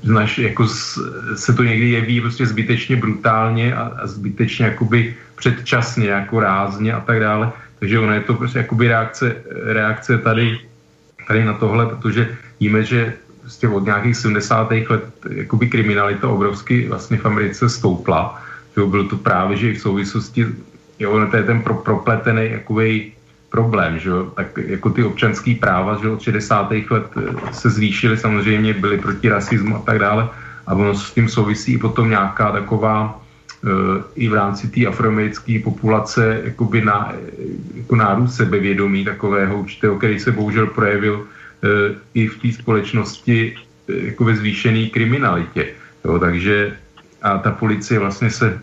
znaš, 0.02 0.38
jako 0.38 0.66
se 1.34 1.52
to 1.52 1.62
někdy 1.62 1.90
jeví 1.90 2.20
prostě 2.20 2.46
zbytečně 2.46 2.96
brutálně 2.96 3.74
a, 3.74 3.82
a 4.02 4.06
zbytečně 4.06 4.64
jakoby 4.64 5.14
předčasně, 5.36 6.08
jako 6.08 6.40
rázně 6.40 6.92
a 6.92 7.00
tak 7.00 7.20
dále. 7.20 7.52
Takže 7.78 7.98
ono 7.98 8.12
je 8.12 8.20
to 8.20 8.34
prostě 8.34 8.58
jakoby 8.58 8.88
reakce, 8.88 9.36
reakce 9.64 10.18
tady, 10.18 10.58
tady 11.28 11.44
na 11.44 11.54
tohle, 11.54 11.86
protože 11.86 12.36
víme, 12.60 12.84
že 12.84 13.14
prostě 13.40 13.68
od 13.68 13.84
nějakých 13.84 14.16
70. 14.16 14.70
let 14.90 15.04
jakoby 15.30 15.66
kriminalita 15.68 16.28
obrovsky 16.28 16.88
vlastně 16.88 17.16
v 17.16 17.26
Americe 17.26 17.68
stoupla. 17.68 18.42
Že 18.76 18.84
byl 18.84 19.04
to 19.08 19.16
právě, 19.16 19.56
že 19.56 19.70
i 19.70 19.74
v 19.74 19.80
souvislosti, 19.80 20.46
jo, 21.00 21.26
to 21.30 21.36
je 21.36 21.42
ten 21.42 21.62
pro, 21.62 21.74
propletený 21.74 22.50
jakoby 22.50 23.12
problém, 23.50 23.98
že 23.98 24.08
jo, 24.08 24.32
tak 24.36 24.46
jako 24.56 24.90
ty 24.90 25.04
občanský 25.04 25.54
práva, 25.54 25.98
že 26.02 26.08
od 26.08 26.20
60. 26.20 26.72
let 26.90 27.06
se 27.52 27.70
zvýšily, 27.70 28.16
samozřejmě 28.16 28.74
byly 28.74 28.98
proti 28.98 29.28
rasismu 29.28 29.76
a 29.76 29.78
tak 29.78 29.98
dále, 29.98 30.28
a 30.66 30.74
ono 30.74 30.94
s 30.94 31.10
tím 31.10 31.28
souvisí 31.28 31.72
i 31.72 31.78
potom 31.78 32.10
nějaká 32.10 32.52
taková 32.52 33.20
i 34.16 34.28
v 34.28 34.34
rámci 34.34 34.68
té 34.68 34.86
afroamerické 34.86 35.58
populace 35.64 36.40
jakoby 36.44 36.84
na, 36.84 37.12
jako 37.74 37.96
nárůst 37.96 38.36
sebevědomí 38.36 39.04
takového 39.04 39.58
určitého, 39.58 39.98
který 39.98 40.20
se 40.20 40.32
bohužel 40.32 40.66
projevil 40.66 41.26
eh, 41.26 41.94
i 42.14 42.28
v 42.28 42.36
té 42.40 42.52
společnosti 42.52 43.54
eh, 43.88 44.06
jako 44.06 44.24
ve 44.24 44.36
zvýšené 44.36 44.88
kriminalitě. 44.88 45.66
Jo, 46.04 46.18
takže 46.18 46.76
a 47.22 47.38
ta 47.38 47.50
policie 47.50 48.00
vlastně 48.00 48.30
se 48.30 48.60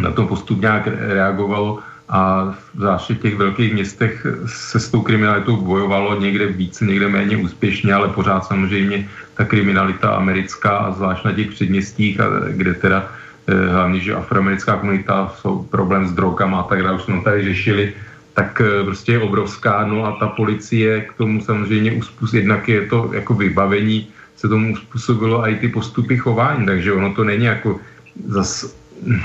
na 0.00 0.10
to 0.10 0.26
postupně 0.26 0.60
nějak 0.60 0.86
reagovalo 0.86 1.78
a 2.08 2.54
zvláště 2.74 3.14
v 3.14 3.18
těch 3.18 3.36
velkých 3.36 3.72
městech 3.72 4.26
se 4.46 4.80
s 4.80 4.88
tou 4.90 5.00
kriminalitou 5.02 5.56
bojovalo 5.56 6.20
někde 6.20 6.46
více, 6.46 6.84
někde 6.84 7.08
méně 7.08 7.36
úspěšně, 7.36 7.94
ale 7.94 8.08
pořád 8.08 8.44
samozřejmě 8.44 9.08
ta 9.34 9.44
kriminalita 9.44 10.10
americká 10.10 10.70
a 10.70 10.92
zvlášť 10.92 11.24
na 11.24 11.32
těch 11.32 11.50
předměstích, 11.50 12.18
kde 12.50 12.74
teda 12.74 13.10
Eh, 13.50 13.72
hlavně, 13.72 14.00
že 14.00 14.14
afroamerická 14.14 14.76
komunita 14.76 15.32
jsou 15.40 15.62
problém 15.62 16.06
s 16.08 16.12
drogama 16.12 16.60
a 16.60 16.68
tak 16.68 16.82
dále, 16.82 16.96
už 16.96 17.02
jsme 17.02 17.20
tady 17.20 17.44
řešili, 17.44 17.92
tak 18.34 18.62
eh, 18.62 18.84
prostě 18.84 19.12
je 19.12 19.26
obrovská, 19.26 19.86
no 19.86 20.06
a 20.06 20.16
ta 20.20 20.28
policie 20.28 21.00
k 21.00 21.12
tomu 21.12 21.40
samozřejmě 21.40 21.92
uspůsob, 21.92 22.34
jednak 22.34 22.68
je 22.68 22.86
to 22.86 23.10
jako 23.14 23.34
vybavení, 23.34 24.08
se 24.36 24.48
tomu 24.48 24.72
uspůsobilo 24.72 25.48
i 25.48 25.56
ty 25.56 25.68
postupy 25.68 26.16
chování, 26.16 26.66
takže 26.66 26.92
ono 26.92 27.14
to 27.14 27.24
není 27.24 27.44
jako 27.44 27.80
zas, 28.28 28.76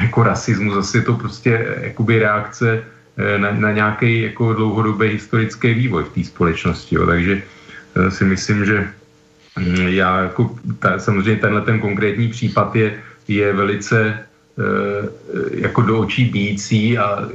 jako 0.01 0.23
rasismus, 0.23 0.73
zase 0.73 0.97
je 0.97 1.01
to 1.01 1.13
prostě 1.13 1.75
jakoby 1.81 2.19
reakce 2.19 2.83
eh, 3.17 3.37
na, 3.37 3.51
na 3.51 3.71
nějaký 3.71 4.21
jako 4.21 4.53
dlouhodobý 4.53 5.07
historický 5.07 5.73
vývoj 5.73 6.03
v 6.03 6.13
té 6.13 6.23
společnosti, 6.23 6.95
jo. 6.95 7.05
takže 7.05 7.43
si 8.09 8.23
myslím, 8.23 8.65
že 8.65 8.87
hm, 9.59 9.87
já 9.87 10.19
jako 10.19 10.55
ta, 10.79 10.99
samozřejmě 10.99 11.41
tenhle 11.41 11.61
ten 11.61 11.79
konkrétní 11.79 12.27
případ 12.27 12.75
je 12.75 12.99
je 13.27 13.53
velice 13.53 13.99
eh, 14.09 15.09
jako 15.51 15.81
do 15.81 15.99
očí 15.99 16.25
bíjící 16.25 16.97
a 16.97 17.29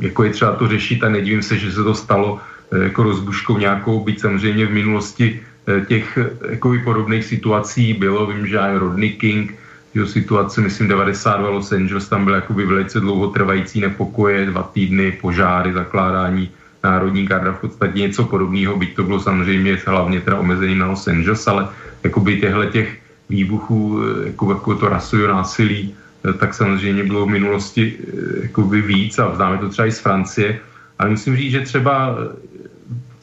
jako 0.00 0.24
je 0.24 0.30
třeba 0.30 0.52
to 0.52 0.68
řešit 0.68 1.04
a 1.04 1.08
nedivím 1.08 1.42
se, 1.42 1.58
že 1.58 1.72
se 1.72 1.82
to 1.84 1.94
stalo 1.94 2.40
eh, 2.72 2.84
jako 2.84 3.02
rozbuškou 3.02 3.58
nějakou, 3.58 4.04
byť 4.04 4.20
samozřejmě 4.20 4.66
v 4.66 4.72
minulosti 4.72 5.40
eh, 5.40 5.84
těch 5.86 6.18
jako 6.50 6.74
podobných 6.84 7.24
situací 7.24 7.94
bylo, 7.94 8.26
vím, 8.26 8.46
že 8.46 8.58
i 8.58 8.78
Rodney 8.78 9.12
King, 9.12 9.54
že 9.94 10.06
situace, 10.06 10.60
myslím, 10.60 10.88
92 10.88 11.48
Los 11.50 11.72
Angeles, 11.72 12.08
tam 12.08 12.24
byl 12.24 12.34
jakoby 12.34 12.66
velice 12.66 13.00
dlouhotrvající 13.00 13.80
nepokoje, 13.80 14.46
dva 14.46 14.62
týdny, 14.62 15.12
požáry, 15.12 15.72
zakládání 15.72 16.50
národní 16.84 17.26
garda, 17.26 17.52
v 17.52 17.60
podstatě 17.60 18.00
něco 18.00 18.24
podobného, 18.24 18.76
byť 18.76 18.96
to 18.96 19.02
bylo 19.02 19.20
samozřejmě 19.20 19.78
hlavně 19.86 20.20
teda 20.20 20.36
omezený 20.36 20.74
na 20.74 20.86
Los 20.86 21.08
Angeles, 21.08 21.46
ale 21.46 21.68
jakoby 22.04 22.40
těchto 22.40 22.64
těch 22.64 22.98
výbuchů 23.28 24.00
jako, 24.24 24.52
jako 24.52 24.74
to 24.74 24.88
rasového 24.88 25.28
násilí, 25.28 25.94
tak 26.38 26.54
samozřejmě 26.54 27.04
bylo 27.04 27.26
v 27.26 27.30
minulosti 27.30 27.98
jakoby 28.42 28.80
víc 28.82 29.18
a 29.18 29.34
známe 29.34 29.58
to 29.58 29.68
třeba 29.68 29.86
i 29.88 29.92
z 29.92 29.98
Francie. 29.98 30.58
Ale 30.98 31.10
musím 31.10 31.36
říct, 31.36 31.52
že 31.52 31.60
třeba 31.60 32.16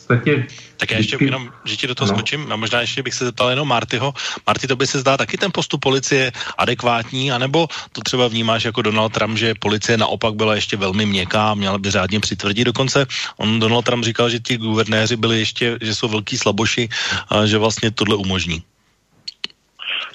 podstatě... 0.09 0.47
Tak 0.79 0.91
já 0.91 0.97
ještě 0.97 1.17
jenom, 1.19 1.51
že 1.65 1.75
ti 1.75 1.87
do 1.87 1.95
toho 1.95 2.07
no. 2.07 2.17
skočím, 2.17 2.51
a 2.51 2.55
možná 2.55 2.81
ještě 2.81 3.03
bych 3.03 3.13
se 3.13 3.25
zeptal 3.25 3.49
jenom 3.49 3.67
Martyho. 3.67 4.13
Marty, 4.47 4.67
to 4.67 4.75
by 4.75 4.87
se 4.87 4.99
zdá 4.99 5.17
taky 5.17 5.37
ten 5.37 5.51
postup 5.51 5.81
policie 5.81 6.31
adekvátní, 6.57 7.31
anebo 7.31 7.67
to 7.91 8.01
třeba 8.01 8.27
vnímáš 8.27 8.63
jako 8.63 8.81
Donald 8.81 9.11
Trump, 9.13 9.37
že 9.37 9.59
policie 9.59 9.97
naopak 9.97 10.33
byla 10.33 10.55
ještě 10.55 10.77
velmi 10.77 11.05
měkká, 11.05 11.53
měla 11.53 11.77
by 11.77 11.91
řádně 11.91 12.19
přitvrdit. 12.19 12.63
Dokonce 12.63 13.05
on 13.37 13.59
Donald 13.59 13.85
Trump 13.85 14.05
říkal, 14.05 14.29
že 14.29 14.39
ti 14.39 14.57
guvernéři 14.57 15.15
byli 15.15 15.39
ještě, 15.39 15.77
že 15.81 15.95
jsou 15.95 16.07
velký 16.07 16.37
slaboši 16.37 16.89
a 17.29 17.45
že 17.45 17.57
vlastně 17.57 17.91
tohle 17.91 18.15
umožní. 18.15 18.63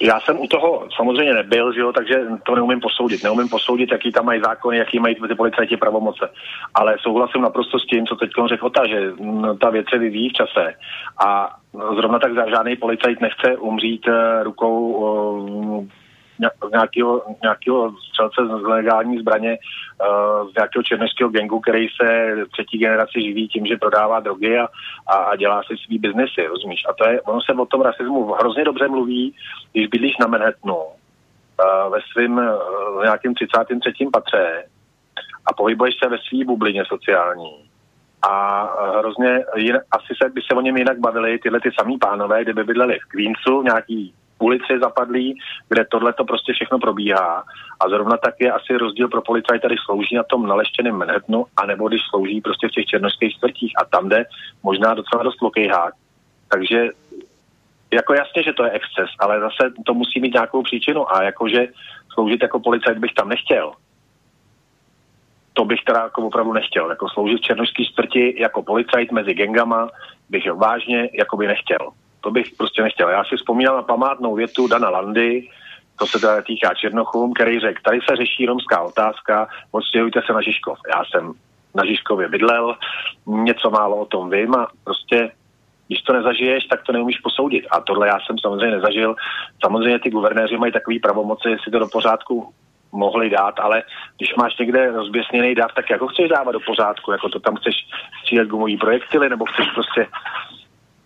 Já 0.01 0.19
jsem 0.19 0.39
u 0.39 0.47
toho 0.47 0.87
samozřejmě 0.95 1.33
nebyl, 1.33 1.73
že 1.73 1.79
jo, 1.79 1.93
takže 1.93 2.21
to 2.43 2.55
neumím 2.55 2.79
posoudit. 2.79 3.23
Neumím 3.23 3.49
posoudit, 3.49 3.91
jaký 3.91 4.11
tam 4.11 4.25
mají 4.25 4.41
zákony, 4.41 4.77
jaký 4.77 4.99
mají 4.99 5.15
ty 5.15 5.35
policajti 5.35 5.77
pravomoce. 5.77 6.29
Ale 6.73 6.95
souhlasím 6.99 7.41
naprosto 7.41 7.79
s 7.79 7.85
tím, 7.85 8.05
co 8.05 8.15
teď 8.15 8.29
řekl 8.45 8.69
že 8.89 9.11
ta 9.61 9.69
věc 9.69 9.85
se 9.89 9.97
vyvíjí 9.97 10.29
v 10.29 10.33
čase. 10.33 10.73
A 11.25 11.55
zrovna 11.95 12.19
tak 12.19 12.49
žádný 12.49 12.75
policajt 12.75 13.21
nechce 13.21 13.57
umřít 13.57 14.07
eh, 14.07 14.43
rukou 14.43 15.87
z 16.37 16.71
nějakého, 16.71 17.21
nějakého 17.41 17.93
střelce 18.09 18.41
z 18.45 18.61
legální 18.61 19.19
zbraně 19.19 19.57
uh, 19.57 20.49
z 20.49 20.55
nějakého 20.55 20.83
černožského 20.83 21.29
gengu, 21.29 21.59
který 21.59 21.87
se 22.01 22.35
třetí 22.51 22.77
generaci 22.77 23.21
živí 23.21 23.47
tím, 23.47 23.65
že 23.65 23.77
prodává 23.77 24.19
drogy 24.19 24.57
a, 24.57 24.67
a, 25.07 25.13
a 25.13 25.35
dělá 25.35 25.61
si 25.63 25.77
svý 25.85 25.99
biznesy, 25.99 26.47
rozumíš? 26.47 26.81
A 26.89 26.93
to 26.93 27.09
je, 27.09 27.21
ono 27.21 27.41
se 27.41 27.53
o 27.53 27.65
tom 27.65 27.81
rasismu 27.81 28.33
hrozně 28.33 28.63
dobře 28.63 28.87
mluví, 28.87 29.35
když 29.73 29.87
bydlíš 29.87 30.17
na 30.17 30.27
Manhattanu, 30.27 30.75
uh, 30.75 31.93
ve 31.93 31.99
svém 32.11 32.37
uh, 32.37 33.03
nějakém 33.03 33.33
33. 33.33 33.91
patře 34.13 34.63
a 35.45 35.53
pohybuješ 35.53 35.95
se 36.03 36.09
ve 36.09 36.17
své 36.17 36.45
bublině 36.45 36.83
sociální 36.85 37.65
a 38.21 38.67
hrozně, 38.99 39.43
jin, 39.55 39.79
asi 39.91 40.13
se, 40.23 40.29
by 40.29 40.41
se 40.41 40.55
o 40.55 40.61
něm 40.61 40.77
jinak 40.77 40.99
bavili 40.99 41.39
tyhle 41.39 41.59
ty 41.59 41.69
samý 41.79 41.97
pánové, 41.97 42.43
kdyby 42.43 42.63
bydleli 42.63 42.99
v 42.99 43.05
Queensu, 43.05 43.61
nějaký 43.61 44.13
ulici 44.39 44.79
zapadlý, 44.79 45.37
kde 45.69 45.85
tohle 45.85 46.13
to 46.13 46.25
prostě 46.25 46.53
všechno 46.53 46.79
probíhá. 46.79 47.43
A 47.79 47.89
zrovna 47.89 48.17
tak 48.17 48.35
je 48.39 48.51
asi 48.51 48.77
rozdíl 48.77 49.07
pro 49.07 49.21
policajta, 49.21 49.67
když 49.67 49.79
slouží 49.85 50.15
na 50.15 50.23
tom 50.23 50.47
naleštěném 50.47 50.95
Manhattanu, 50.95 51.45
anebo 51.57 51.87
když 51.87 52.01
slouží 52.09 52.41
prostě 52.41 52.67
v 52.67 52.71
těch 52.71 52.85
černožských 52.85 53.33
čtvrtích 53.33 53.73
a 53.81 53.85
tam 53.85 54.09
jde 54.09 54.25
možná 54.63 54.93
docela 54.93 55.23
dost 55.23 55.41
lokejhák. 55.41 55.93
Takže 56.49 56.89
jako 57.93 58.13
jasně, 58.13 58.43
že 58.43 58.53
to 58.53 58.63
je 58.63 58.71
exces, 58.71 59.09
ale 59.19 59.39
zase 59.39 59.73
to 59.85 59.93
musí 59.93 60.19
mít 60.21 60.33
nějakou 60.33 60.63
příčinu 60.63 61.13
a 61.13 61.23
jakože 61.23 61.67
sloužit 62.13 62.41
jako 62.41 62.59
policajt 62.59 62.97
bych 62.97 63.13
tam 63.13 63.29
nechtěl 63.29 63.73
to 65.55 65.65
bych 65.65 65.83
teda 65.83 65.99
jako 65.99 66.21
opravdu 66.21 66.53
nechtěl. 66.53 66.89
Jako 66.89 67.09
sloužit 67.09 67.37
v 67.37 67.41
černožský 67.41 67.85
čtvrti 67.85 68.41
jako 68.41 68.63
policajt 68.63 69.11
mezi 69.11 69.33
gengama 69.33 69.89
bych 70.29 70.51
vážně 70.51 71.09
jako 71.13 71.37
by 71.37 71.47
nechtěl. 71.47 71.91
To 72.25 72.31
bych 72.31 72.47
prostě 72.57 72.81
nechtěl. 72.81 73.09
Já 73.09 73.23
si 73.23 73.35
vzpomínám 73.37 73.75
na 73.75 73.81
památnou 73.81 74.35
větu 74.35 74.67
Dana 74.67 74.89
Landy, 74.89 75.49
to 75.99 76.05
se 76.05 76.19
teda 76.19 76.41
týká 76.41 76.73
Černochům, 76.73 77.33
který 77.33 77.59
řekl, 77.59 77.81
tady 77.83 77.99
se 78.09 78.15
řeší 78.15 78.45
romská 78.45 78.81
otázka, 78.81 79.47
odstěhujte 79.71 80.21
se 80.25 80.33
na 80.33 80.41
Žižkov. 80.41 80.77
Já 80.95 81.03
jsem 81.05 81.33
na 81.75 81.85
Žižkově 81.85 82.27
bydlel, 82.27 82.75
něco 83.27 83.69
málo 83.69 83.95
o 83.95 84.05
tom 84.05 84.29
vím 84.29 84.55
a 84.55 84.67
prostě 84.83 85.31
když 85.87 86.01
to 86.01 86.13
nezažiješ, 86.13 86.65
tak 86.65 86.83
to 86.83 86.91
neumíš 86.91 87.19
posoudit. 87.19 87.65
A 87.71 87.81
tohle 87.81 88.07
já 88.07 88.17
jsem 88.19 88.39
samozřejmě 88.39 88.75
nezažil. 88.75 89.15
Samozřejmě 89.63 89.99
ty 89.99 90.09
guvernéři 90.09 90.57
mají 90.57 90.71
takový 90.71 90.99
pravomoci, 90.99 91.49
jestli 91.49 91.71
to 91.71 91.79
do 91.79 91.87
pořádku 91.87 92.53
mohli 92.91 93.29
dát, 93.29 93.59
ale 93.59 93.83
když 94.17 94.35
máš 94.35 94.57
někde 94.57 94.91
rozběsněný 94.91 95.55
dav, 95.55 95.73
tak 95.75 95.89
jako 95.89 96.07
chceš 96.07 96.29
dávat 96.29 96.51
do 96.51 96.59
pořádku, 96.59 97.11
jako 97.11 97.29
to 97.29 97.39
tam 97.39 97.55
chceš 97.55 97.75
střílet 98.21 98.47
gumový 98.47 98.77
projektily, 98.77 99.29
nebo 99.29 99.45
chceš 99.45 99.67
prostě 99.73 100.07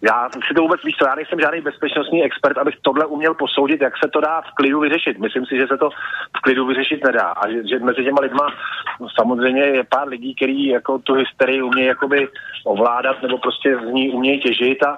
já 0.01 0.29
si 0.47 0.53
to 0.53 0.61
vůbec 0.61 0.81
víš, 0.83 0.95
já 1.05 1.15
nejsem 1.15 1.39
žádný 1.39 1.61
bezpečnostní 1.61 2.23
expert, 2.23 2.57
abych 2.57 2.75
tohle 2.81 3.05
uměl 3.05 3.33
posoudit, 3.33 3.81
jak 3.81 3.93
se 4.03 4.09
to 4.09 4.21
dá 4.21 4.41
v 4.41 4.55
klidu 4.55 4.79
vyřešit. 4.79 5.19
Myslím 5.19 5.45
si, 5.45 5.57
že 5.57 5.67
se 5.67 5.77
to 5.77 5.89
v 6.37 6.41
klidu 6.41 6.65
vyřešit 6.65 7.03
nedá. 7.03 7.27
A 7.27 7.51
že, 7.51 7.67
že 7.67 7.79
mezi 7.79 8.03
těma 8.03 8.21
lidma 8.21 8.47
samozřejmě 9.19 9.61
je 9.61 9.83
pár 9.83 10.07
lidí, 10.07 10.35
kteří 10.35 10.67
jako 10.67 10.99
tu 10.99 11.13
hysterii 11.13 11.61
umějí 11.61 11.87
jakoby 11.87 12.27
ovládat 12.65 13.21
nebo 13.21 13.37
prostě 13.37 13.77
z 13.77 13.85
ní 13.85 14.11
umějí 14.11 14.41
těžit 14.41 14.83
a, 14.83 14.97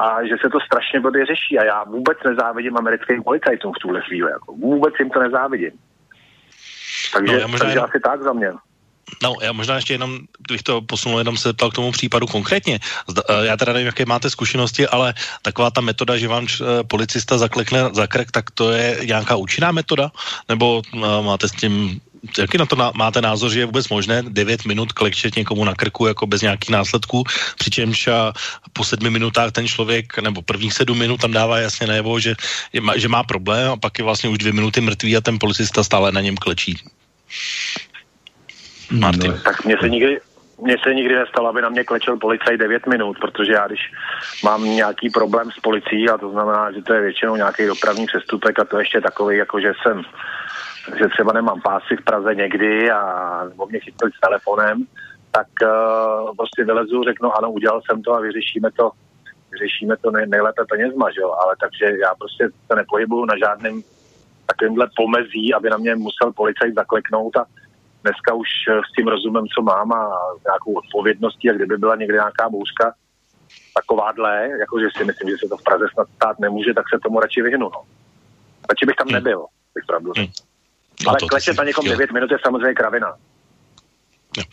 a 0.00 0.24
že 0.24 0.36
se 0.40 0.48
to 0.48 0.60
strašně 0.60 1.00
blbě 1.00 1.26
řeší. 1.26 1.58
A 1.58 1.64
já 1.64 1.84
vůbec 1.84 2.18
nezávidím 2.24 2.76
americkým 2.76 3.22
policajtům 3.22 3.72
v 3.72 3.82
tuhle 3.82 4.00
chvíli. 4.00 4.30
Jako 4.30 4.52
vůbec 4.52 4.94
jim 4.98 5.10
to 5.10 5.20
nezávidím. 5.20 5.72
Takže, 7.12 7.40
no, 7.40 7.58
takže 7.58 7.72
jenom... 7.72 7.84
asi 7.84 8.00
tak 8.00 8.22
za 8.22 8.32
mě. 8.32 8.52
No, 9.22 9.34
já 9.42 9.52
možná 9.52 9.76
ještě 9.76 9.94
jenom, 9.94 10.18
bych 10.48 10.62
to 10.62 10.82
posunul, 10.82 11.18
jenom 11.18 11.36
se 11.36 11.52
ptal 11.52 11.70
k 11.70 11.74
tomu 11.74 11.92
případu 11.92 12.26
konkrétně. 12.26 12.80
Eh, 13.18 13.46
já 13.46 13.56
teda 13.56 13.72
nevím, 13.72 13.86
jaké 13.86 14.06
máte 14.06 14.30
zkušenosti, 14.30 14.88
ale 14.88 15.14
taková 15.42 15.70
ta 15.70 15.80
metoda, 15.80 16.18
že 16.18 16.28
vám 16.28 16.46
eh, 16.46 16.84
policista 16.84 17.38
zaklekne 17.38 17.90
za 17.92 18.06
krek, 18.06 18.30
tak 18.30 18.50
to 18.50 18.70
je 18.72 18.98
nějaká 19.04 19.36
účinná 19.36 19.72
metoda? 19.72 20.10
Nebo 20.48 20.82
eh, 20.94 20.98
máte 21.22 21.48
s 21.48 21.52
tím 21.52 22.00
jaký 22.38 22.58
na 22.58 22.66
to 22.66 22.78
máte 22.94 23.20
názor, 23.20 23.50
že 23.50 23.58
je 23.58 23.66
vůbec 23.66 23.88
možné 23.88 24.22
9 24.22 24.64
minut 24.64 24.92
klekčet 24.92 25.36
někomu 25.36 25.64
na 25.64 25.74
krku 25.74 26.06
jako 26.06 26.26
bez 26.26 26.40
nějakých 26.42 26.70
následků, 26.70 27.24
přičemž 27.58 28.08
po 28.72 28.84
sedmi 28.84 29.10
minutách 29.10 29.52
ten 29.52 29.68
člověk, 29.68 30.18
nebo 30.18 30.42
prvních 30.42 30.72
sedm 30.72 30.98
minut 30.98 31.20
tam 31.20 31.32
dává 31.32 31.58
jasně 31.58 31.86
najevo, 31.86 32.20
že, 32.20 32.34
že 32.96 33.08
má 33.08 33.22
problém 33.22 33.70
a 33.70 33.76
pak 33.76 33.98
je 33.98 34.04
vlastně 34.04 34.30
už 34.30 34.38
dvě 34.38 34.52
minuty 34.52 34.80
mrtvý 34.80 35.16
a 35.16 35.20
ten 35.20 35.38
policista 35.38 35.84
stále 35.84 36.12
na 36.12 36.20
něm 36.20 36.36
klečí. 36.36 36.78
Martin. 39.00 39.30
No, 39.30 39.38
tak 39.44 39.64
mě 39.64 39.76
se 39.80 39.88
nikdy, 39.88 40.20
mně 40.62 40.76
se 40.82 40.94
nikdy 40.94 41.14
nestalo, 41.14 41.48
aby 41.48 41.62
na 41.62 41.68
mě 41.68 41.84
klečel 41.84 42.16
policaj 42.16 42.56
9 42.56 42.86
minut, 42.86 43.16
protože 43.20 43.52
já 43.52 43.66
když 43.66 43.80
mám 44.44 44.64
nějaký 44.64 45.10
problém 45.10 45.50
s 45.50 45.60
policií, 45.60 46.08
a 46.08 46.18
to 46.18 46.30
znamená, 46.30 46.72
že 46.72 46.82
to 46.82 46.94
je 46.94 47.00
většinou 47.00 47.36
nějaký 47.36 47.66
dopravní 47.66 48.06
přestupek 48.06 48.58
a 48.58 48.64
to 48.64 48.78
ještě 48.78 49.00
takový, 49.00 49.36
jako 49.36 49.60
že 49.60 49.72
jsem 49.82 50.02
že 50.98 51.08
třeba 51.08 51.32
nemám 51.32 51.60
pásy 51.60 51.96
v 51.96 52.04
Praze 52.04 52.34
někdy 52.34 52.90
a 52.90 53.00
nebo 53.48 53.66
mě 53.66 53.80
chytli 53.80 54.10
s 54.16 54.20
telefonem, 54.20 54.84
tak 55.30 55.46
uh, 55.62 56.36
prostě 56.36 56.64
vylezu, 56.64 57.02
řeknu, 57.02 57.36
ano, 57.38 57.52
udělal 57.52 57.80
jsem 57.86 58.02
to 58.02 58.14
a 58.14 58.20
vyřešíme 58.20 58.70
to, 58.70 58.90
vyřešíme 59.52 59.96
to 59.96 60.10
nej, 60.10 60.26
nejlépe 60.26 60.64
penězma, 60.68 61.10
že 61.10 61.20
jo? 61.20 61.30
ale 61.44 61.56
takže 61.60 61.84
já 61.84 62.14
prostě 62.14 62.48
se 62.66 62.76
nepohybuju 62.76 63.24
na 63.24 63.38
žádném 63.38 63.82
takovýmhle 64.46 64.88
pomezí, 64.96 65.54
aby 65.54 65.70
na 65.70 65.76
mě 65.76 65.94
musel 65.94 66.32
policajt 66.32 66.74
zakleknout 66.74 67.36
a 67.36 67.44
dneska 68.02 68.34
už 68.34 68.48
eh, 68.68 68.80
s 68.88 68.92
tím 68.96 69.08
rozumem, 69.08 69.44
co 69.54 69.62
mám 69.62 69.92
a 69.92 70.10
nějakou 70.46 70.72
odpovědností 70.72 71.50
a 71.50 71.52
kdyby 71.52 71.76
byla 71.76 71.96
někde 71.96 72.14
nějaká 72.14 72.48
bouřka 72.48 72.94
takováhle, 73.74 74.48
jakože 74.60 74.86
si 74.96 75.04
myslím, 75.04 75.30
že 75.30 75.36
se 75.40 75.48
to 75.48 75.56
v 75.56 75.62
Praze 75.62 75.84
snad 75.92 76.08
stát 76.16 76.38
nemůže, 76.38 76.74
tak 76.74 76.84
se 76.88 76.98
tomu 77.02 77.20
radši 77.20 77.42
vyhnu. 77.42 77.70
No. 77.74 77.80
Radši 78.70 78.86
bych 78.86 78.96
tam 78.96 79.06
hmm. 79.06 79.14
nebyl, 79.14 79.46
bych 79.74 79.84
pravdu 79.86 80.12
hmm. 80.16 80.26
No 81.04 81.10
Ale 81.10 81.18
klečet 81.30 81.56
na 81.56 81.64
někom 81.64 81.84
9 81.84 82.12
minut 82.12 82.30
je 82.30 82.38
samozřejmě 82.42 82.74
kravina. 82.74 83.14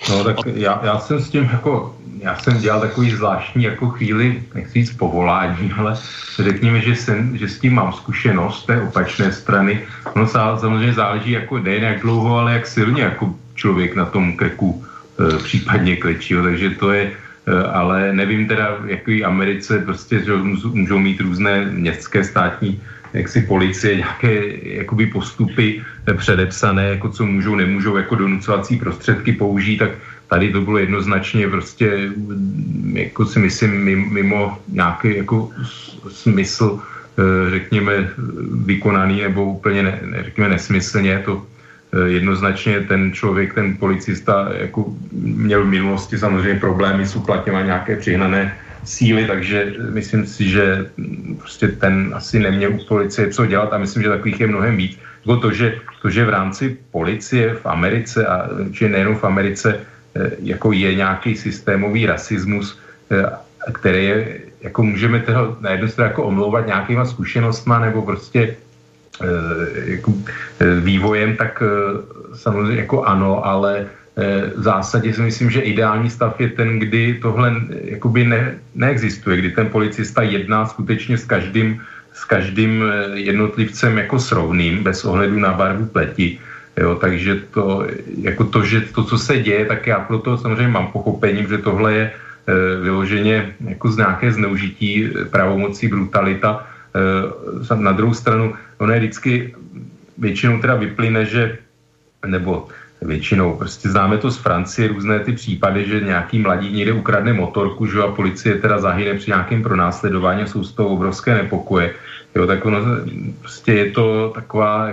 No 0.09 0.23
tak 0.23 0.37
já, 0.45 0.81
já 0.83 0.99
jsem 0.99 1.19
s 1.19 1.29
tím 1.29 1.43
jako, 1.43 1.95
já 2.19 2.35
jsem 2.35 2.57
dělal 2.57 2.81
takový 2.81 3.11
zvláštní 3.11 3.63
jako 3.63 3.89
chvíli, 3.89 4.43
nechci 4.55 4.73
říct 4.73 4.97
povolání, 4.97 5.73
ale 5.77 5.97
řekněme, 6.39 6.81
že, 6.81 6.95
jsem, 6.95 7.37
že 7.37 7.47
s 7.47 7.59
tím 7.59 7.73
mám 7.73 7.93
zkušenost 7.93 8.65
té 8.65 8.81
opačné 8.81 9.31
strany. 9.31 9.81
Ono 10.15 10.27
samozřejmě 10.27 10.93
záleží 10.93 11.31
jako 11.31 11.59
nejen 11.59 11.83
jak 11.83 12.01
dlouho, 12.01 12.37
ale 12.37 12.53
jak 12.53 12.67
silně 12.67 13.01
jako 13.01 13.35
člověk 13.55 13.95
na 13.95 14.05
tom 14.05 14.37
krku 14.37 14.85
e, 15.19 15.37
případně 15.37 15.95
klečí, 15.95 16.35
takže 16.43 16.69
to 16.69 16.91
je, 16.91 17.11
e, 17.47 17.63
ale 17.63 18.13
nevím 18.13 18.47
teda, 18.47 18.77
jaký 18.85 19.23
Americe 19.23 19.79
prostě, 19.79 20.19
že 20.23 20.35
můžou 20.73 20.99
mít 20.99 21.21
různé 21.21 21.65
městské 21.65 22.23
státní 22.23 22.81
jaksi 23.13 23.41
policie 23.41 23.95
nějaké 23.95 24.33
jakoby 24.63 25.05
postupy 25.05 25.81
předepsané, 26.17 26.89
jako 26.89 27.09
co 27.09 27.25
můžou, 27.25 27.55
nemůžou 27.55 27.97
jako 27.97 28.15
donucovací 28.15 28.77
prostředky 28.77 29.31
použít, 29.31 29.77
tak 29.77 29.91
tady 30.27 30.51
to 30.51 30.61
bylo 30.61 30.77
jednoznačně 30.77 31.47
prostě, 31.47 32.09
jako 32.93 33.25
si 33.25 33.39
myslím, 33.39 33.71
mimo 34.13 34.57
nějaký 34.67 35.17
jako 35.17 35.49
smysl, 36.09 36.79
eh, 36.79 37.49
řekněme, 37.49 38.09
vykonaný 38.65 39.21
nebo 39.21 39.45
úplně, 39.45 39.83
ne, 39.83 39.99
řekněme, 40.25 40.49
nesmyslně. 40.49 41.21
To 41.25 41.45
eh, 41.93 42.09
jednoznačně 42.09 42.79
ten 42.79 43.13
člověk, 43.13 43.53
ten 43.53 43.77
policista, 43.77 44.49
jako 44.53 44.93
měl 45.11 45.65
v 45.65 45.73
minulosti 45.73 46.17
samozřejmě 46.17 46.59
problémy 46.59 47.05
s 47.05 47.15
uplatňováním 47.15 47.73
nějaké 47.73 47.95
přihnané 47.95 48.53
síly, 48.83 49.25
takže 49.25 49.73
myslím 49.91 50.25
si, 50.25 50.49
že 50.49 50.85
prostě 51.37 51.67
ten 51.67 52.11
asi 52.13 52.39
neměl 52.39 52.73
u 52.73 52.85
policie 52.85 53.29
co 53.29 53.45
dělat 53.45 53.73
a 53.73 53.77
myslím, 53.77 54.03
že 54.03 54.09
takových 54.09 54.39
je 54.39 54.47
mnohem 54.47 54.77
víc. 54.77 54.99
Jako 55.25 55.37
to, 55.37 55.51
že, 55.51 55.75
to, 56.01 56.09
že 56.09 56.25
v 56.25 56.29
rámci 56.29 56.77
policie 56.91 57.53
v 57.53 57.65
Americe, 57.65 58.25
a 58.27 58.49
že 58.71 58.89
nejenom 58.89 59.15
v 59.15 59.23
Americe, 59.23 59.79
eh, 60.15 60.31
jako 60.39 60.71
je 60.71 60.95
nějaký 60.95 61.35
systémový 61.35 62.05
rasismus, 62.05 62.79
eh, 63.11 63.25
který 63.73 64.05
je, 64.05 64.39
jako 64.61 64.83
můžeme 64.83 65.19
teda 65.19 65.55
na 65.59 65.71
jednu 65.71 65.87
stranu 65.87 66.09
jako 66.09 66.23
omlouvat 66.23 66.67
nějakýma 66.67 67.05
zkušenostma 67.05 67.79
nebo 67.79 68.01
prostě 68.01 68.55
eh, 69.21 69.91
jako 69.99 70.13
vývojem, 70.79 71.35
tak 71.35 71.63
samozřejmě 72.33 72.75
jako 72.75 73.03
ano, 73.03 73.45
ale 73.45 73.87
v 74.55 74.61
zásadě 74.61 75.13
si 75.13 75.21
myslím, 75.21 75.49
že 75.51 75.61
ideální 75.61 76.09
stav 76.09 76.39
je 76.41 76.49
ten, 76.49 76.79
kdy 76.79 77.19
tohle 77.21 77.55
jakoby 77.83 78.23
ne, 78.23 78.55
neexistuje, 78.75 79.37
kdy 79.37 79.49
ten 79.51 79.67
policista 79.67 80.21
jedná 80.21 80.65
skutečně 80.65 81.17
s 81.17 81.25
každým, 81.25 81.81
s 82.13 82.25
každým 82.25 82.83
eh, 82.83 83.19
jednotlivcem 83.19 83.97
jako 83.97 84.19
srovným, 84.19 84.83
bez 84.83 85.05
ohledu 85.05 85.39
na 85.39 85.53
barvu 85.53 85.85
pleti. 85.85 86.39
Jo, 86.77 86.95
takže 86.95 87.35
to, 87.51 87.87
jako 88.21 88.43
to, 88.43 88.63
že 88.63 88.81
to, 88.81 89.03
co 89.03 89.17
se 89.17 89.37
děje, 89.37 89.65
tak 89.65 89.87
já 89.87 89.99
pro 89.99 90.19
to 90.19 90.37
samozřejmě 90.37 90.71
mám 90.71 90.87
pochopení, 90.87 91.45
že 91.49 91.57
tohle 91.57 91.93
je 91.93 92.11
vyloženě 92.81 93.53
jako 93.67 93.91
z 93.91 93.97
nějaké 93.97 94.31
zneužití 94.31 95.09
pravomocí, 95.31 95.87
brutalita. 95.87 96.67
Na 97.75 97.91
druhou 97.91 98.13
stranu, 98.13 98.53
ono 98.77 98.93
je 98.93 98.99
vždycky, 98.99 99.53
většinou 100.17 100.59
teda 100.59 100.75
vyplyne, 100.75 101.25
že 101.25 101.57
nebo 102.25 102.67
většinou. 103.01 103.55
Prostě 103.55 103.89
známe 103.89 104.17
to 104.17 104.31
z 104.31 104.37
Francie, 104.37 104.87
různé 104.87 105.19
ty 105.19 105.31
případy, 105.33 105.87
že 105.87 106.01
nějaký 106.01 106.39
mladí 106.39 106.71
někde 106.71 106.93
ukradne 106.93 107.33
motorku, 107.33 107.85
že 107.85 108.01
a 108.01 108.07
policie 108.07 108.55
teda 108.55 108.79
zahyne 108.79 109.13
při 109.13 109.31
nějakém 109.31 109.63
pronásledování, 109.63 110.47
jsou 110.47 110.63
z 110.63 110.73
toho 110.73 110.89
obrovské 110.89 111.33
nepokoje. 111.33 111.93
Jo, 112.35 112.47
tak 112.47 112.65
ono 112.65 112.79
prostě 113.41 113.73
je 113.73 113.91
to 113.91 114.31
taková 114.35 114.91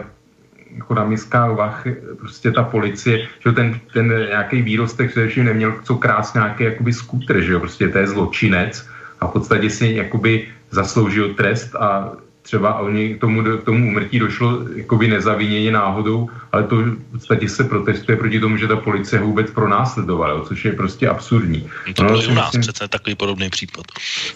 jako 0.76 0.94
na 0.94 1.04
miskách 1.04 1.50
vach, 1.56 1.86
prostě 2.18 2.52
ta 2.52 2.62
policie, 2.62 3.28
že 3.46 3.52
ten, 3.52 3.80
ten 3.92 4.08
nějaký 4.08 4.62
výrostek 4.62 5.10
především 5.10 5.44
neměl 5.44 5.74
co 5.82 5.94
krás 5.96 6.34
nějaký 6.34 6.64
jakoby 6.64 6.92
skútr, 6.92 7.40
že 7.40 7.52
jo, 7.52 7.60
prostě 7.60 7.88
to 7.88 7.98
je 7.98 8.06
zločinec 8.06 8.88
a 9.20 9.26
v 9.26 9.32
podstatě 9.32 9.70
si 9.70 9.86
jakoby 9.88 10.48
zasloužil 10.70 11.34
trest 11.34 11.74
a 11.76 12.12
třeba 12.46 12.78
oni 12.78 13.14
k 13.14 13.20
tomu, 13.20 13.42
tomu 13.64 13.88
umrtí 13.88 14.18
došlo 14.18 14.58
jakoby 14.76 15.08
nezaviněně 15.08 15.72
náhodou, 15.72 16.30
ale 16.52 16.62
to 16.62 16.76
v 16.76 17.10
podstatě 17.12 17.48
se 17.48 17.64
protestuje 17.64 18.16
proti 18.16 18.40
tomu, 18.40 18.56
že 18.56 18.68
ta 18.68 18.76
policie 18.76 19.20
ho 19.20 19.26
vůbec 19.26 19.50
pronásledovala, 19.50 20.44
což 20.44 20.64
je 20.64 20.72
prostě 20.72 21.08
absurdní. 21.08 21.68
To 21.94 22.04
bylo 22.04 22.22
i 22.22 22.26
u 22.26 22.34
nás 22.34 22.46
myslím, 22.46 22.60
přece 22.60 22.88
takový 22.88 23.14
podobný 23.14 23.50
případ. 23.50 23.84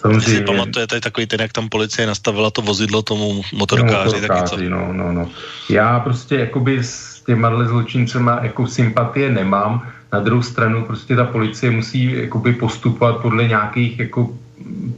Samozřejmě. 0.01 0.21
si 0.21 0.41
pamatujete 0.41 1.01
takový 1.01 1.27
ten, 1.27 1.41
jak 1.41 1.51
tam 1.51 1.69
policie 1.69 2.07
nastavila 2.07 2.51
to 2.51 2.61
vozidlo 2.61 3.01
tomu 3.01 3.41
motorkáři. 3.53 4.21
No, 4.21 4.27
taky 4.27 4.49
co? 4.49 4.57
no, 4.69 4.93
no, 4.93 5.11
no. 5.11 5.29
Já 5.69 5.99
prostě 5.99 6.35
jakoby 6.35 6.83
s 6.83 7.21
těma 7.25 7.67
zločincema 7.67 8.39
jako 8.43 8.67
sympatie 8.67 9.31
nemám, 9.31 9.87
na 10.13 10.19
druhou 10.19 10.41
stranu 10.41 10.83
prostě 10.83 11.15
ta 11.15 11.25
policie 11.25 11.71
musí 11.71 12.17
jakoby 12.17 12.53
postupovat 12.53 13.17
podle 13.17 13.47
nějakých 13.47 13.99
jako 13.99 14.29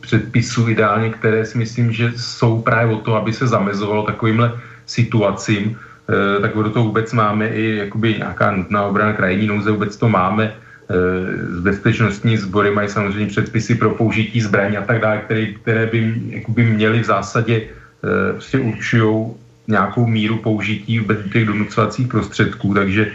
předpisů 0.02 0.70
ideálně, 0.70 1.10
které 1.10 1.46
si 1.46 1.58
myslím, 1.58 1.92
že 1.92 2.12
jsou 2.16 2.62
právě 2.62 2.96
o 2.96 3.00
to, 3.00 3.16
aby 3.16 3.34
se 3.34 3.48
zamezovalo 3.48 4.04
takovýmhle 4.04 4.52
situacím, 4.86 5.78
e, 6.38 6.42
tak 6.42 6.54
do 6.54 6.70
toho 6.70 6.86
vůbec 6.86 7.14
máme 7.14 7.48
i 7.48 7.76
jakoby 7.76 8.16
nějaká 8.18 8.52
nutná 8.52 8.86
obrana 8.86 9.14
krajní 9.14 9.48
nouze, 9.48 9.72
vůbec 9.72 9.98
to 9.98 10.10
máme. 10.10 10.44
E, 10.44 10.54
bezpečnostní 11.62 12.38
sbory 12.38 12.72
mají 12.72 12.90
samozřejmě 12.90 13.28
předpisy 13.28 13.76
pro 13.76 13.90
použití 13.90 14.42
zbraní 14.42 14.78
a 14.78 14.84
tak 14.84 15.00
dále, 15.00 15.18
které, 15.18 15.46
které 15.46 15.86
by 15.86 16.14
jakoby 16.30 16.64
měly 16.64 17.00
v 17.00 17.06
zásadě 17.06 17.56
e, 17.56 18.34
prostě 18.34 18.60
určují 18.60 19.28
nějakou 19.68 20.08
míru 20.08 20.38
použití 20.38 21.00
těch 21.32 21.46
donucovacích 21.46 22.08
prostředků, 22.08 22.74
takže 22.74 23.12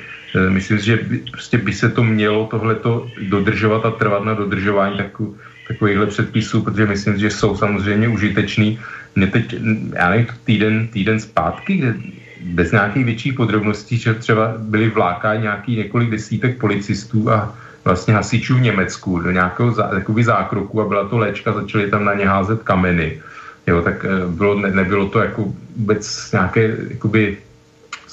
myslím 0.49 0.79
si, 0.79 0.85
že 0.85 0.97
by, 0.97 1.19
prostě 1.31 1.59
by 1.59 1.73
se 1.73 1.89
to 1.89 2.05
mělo 2.05 2.47
tohleto 2.47 3.09
dodržovat 3.29 3.87
a 3.87 3.91
trvat 3.91 4.25
na 4.25 4.35
dodržování 4.35 4.97
takových 4.97 5.37
takovýchhle 5.69 6.07
předpisů, 6.07 6.63
protože 6.63 6.87
myslím, 6.87 7.19
že 7.19 7.31
jsou 7.31 7.57
samozřejmě 7.57 8.09
užitečný. 8.09 8.79
Mě 9.17 9.27
teď, 9.27 9.55
já 9.95 10.11
nevím, 10.11 10.27
týden, 10.45 10.89
týden 10.89 11.21
zpátky, 11.21 11.77
kde 11.77 11.95
bez 12.41 12.73
nějakých 12.73 13.05
větších 13.05 13.35
podrobností, 13.35 13.97
že 13.97 14.15
třeba 14.15 14.55
byli 14.59 14.89
vlákáni 14.89 15.43
nějaký 15.43 15.77
několik 15.77 16.11
desítek 16.11 16.59
policistů 16.59 17.31
a 17.31 17.55
vlastně 17.85 18.15
hasičů 18.15 18.57
v 18.57 18.61
Německu 18.61 19.19
do 19.19 19.31
nějakého 19.31 19.73
zá, 19.73 19.91
zákroku 20.23 20.81
a 20.81 20.89
byla 20.89 21.09
to 21.09 21.19
léčka, 21.19 21.53
začali 21.53 21.91
tam 21.91 22.05
na 22.05 22.15
ně 22.15 22.27
házet 22.27 22.63
kameny. 22.63 23.21
Jo, 23.67 23.83
tak 23.83 24.05
eh, 24.05 24.27
bylo, 24.27 24.55
ne, 24.61 24.71
nebylo 24.71 25.09
to 25.09 25.19
jako 25.19 25.53
vůbec 25.77 26.33
nějaké 26.33 26.77
jakoby, 26.89 27.37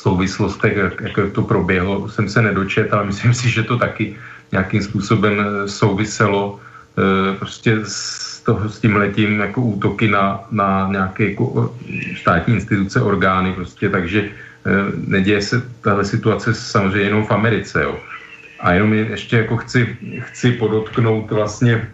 souvislostech, 0.06 0.78
jak, 0.78 1.02
jak 1.02 1.34
to 1.34 1.42
proběhlo, 1.42 2.06
jsem 2.10 2.30
se 2.30 2.42
nedočet, 2.42 2.94
ale 2.94 3.10
myslím 3.10 3.34
si, 3.34 3.50
že 3.50 3.66
to 3.66 3.78
taky 3.82 4.14
nějakým 4.54 4.82
způsobem 4.82 5.34
eh, 5.42 5.68
souviselo 5.68 6.62
Eh, 6.96 7.36
prostě 7.36 7.84
s, 7.84 8.42
toho, 8.42 8.70
s 8.70 8.80
tím 8.80 8.96
letím 8.96 9.40
jako 9.40 9.62
útoky 9.62 10.08
na, 10.08 10.48
na 10.52 10.88
nějaké 10.92 11.30
jako 11.30 11.76
státní 12.16 12.54
instituce, 12.54 13.02
orgány 13.02 13.54
prostě, 13.54 13.90
takže 13.90 14.20
eh, 14.24 14.72
neděje 15.08 15.42
se 15.42 15.56
tahle 15.82 16.06
situace 16.06 16.54
samozřejmě 16.54 17.08
jenom 17.12 17.26
v 17.26 17.32
Americe, 17.32 17.84
jo. 17.84 18.00
A 18.60 18.74
jenom 18.74 18.94
ještě 18.94 19.38
jako 19.38 19.58
chci, 19.58 19.98
chci 20.20 20.52
podotknout 20.52 21.32
vlastně, 21.32 21.92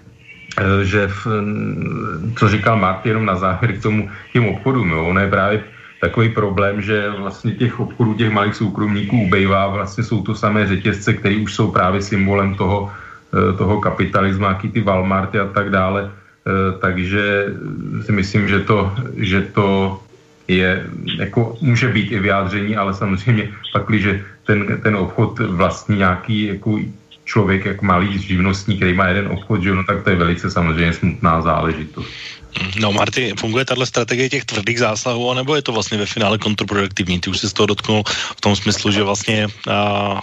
že 0.84 1.07
v, 1.07 1.28
co 2.38 2.49
říkal 2.49 2.78
Marty 2.78 3.09
jenom 3.09 3.26
na 3.26 3.36
závěr 3.36 3.74
k 3.74 3.82
tomu 3.82 4.09
těm 4.34 4.45
obchodům, 4.45 4.91
jo. 4.91 5.05
Ono 5.05 5.20
je 5.20 5.30
právě 5.30 5.64
takový 6.02 6.30
problém, 6.30 6.82
že 6.82 7.10
vlastně 7.18 7.52
těch 7.52 7.80
obchodů, 7.80 8.14
těch 8.14 8.32
malých 8.32 8.56
soukromníků 8.56 9.22
ubejvá, 9.22 9.68
vlastně 9.68 10.04
jsou 10.04 10.22
to 10.22 10.36
samé 10.36 10.68
řetězce, 10.68 11.14
které 11.14 11.38
už 11.38 11.54
jsou 11.54 11.72
právě 11.72 12.02
symbolem 12.02 12.56
toho, 12.56 12.91
Eh, 13.32 13.56
toho 13.56 13.80
kapitalismu, 13.80 14.43
jaký 14.43 14.76
ty 14.76 14.82
Walmarty 14.84 15.39
a 15.39 15.47
tak 15.47 15.72
dále. 15.72 16.12
Eh, 16.12 16.76
takže 16.84 17.56
si 18.04 18.12
myslím, 18.12 18.47
že 18.47 18.60
to, 18.60 18.91
že 19.16 19.41
to 19.56 19.99
je, 20.52 20.84
jako 21.16 21.56
může 21.64 21.88
být 21.88 22.12
i 22.12 22.20
vyjádření, 22.20 22.76
ale 22.76 22.91
samozřejmě 22.93 23.56
pak, 23.72 23.88
že 23.93 24.20
ten, 24.43 24.68
ten 24.84 24.95
obchod 24.99 25.39
vlastní 25.39 26.04
nějaký 26.04 26.60
jako 26.60 26.80
člověk, 27.24 27.66
jak 27.66 27.82
malý 27.82 28.20
živnostník, 28.20 28.84
který 28.84 28.93
má 28.93 29.08
jeden 29.08 29.32
obchod, 29.32 29.64
že 29.64 29.72
no, 29.72 29.84
tak 29.88 30.04
to 30.04 30.10
je 30.10 30.16
velice 30.16 30.52
samozřejmě 30.52 30.93
smutná 30.93 31.41
záležitost. 31.41 32.12
No 32.80 32.91
Marty, 32.91 33.34
funguje 33.39 33.66
tahle 33.66 33.86
strategie 33.86 34.30
těch 34.30 34.45
tvrdých 34.45 34.80
zásahů, 34.80 35.34
nebo 35.34 35.56
je 35.56 35.62
to 35.62 35.72
vlastně 35.72 35.97
ve 35.97 36.06
finále 36.06 36.38
kontraproduktivní? 36.38 37.20
Ty 37.20 37.30
už 37.30 37.38
se 37.38 37.49
z 37.49 37.54
toho 37.54 37.68
dotknul 37.68 38.04
v 38.38 38.41
tom 38.41 38.56
smyslu, 38.56 38.91
že 38.91 39.04
vlastně 39.04 39.47
a, 39.72 40.22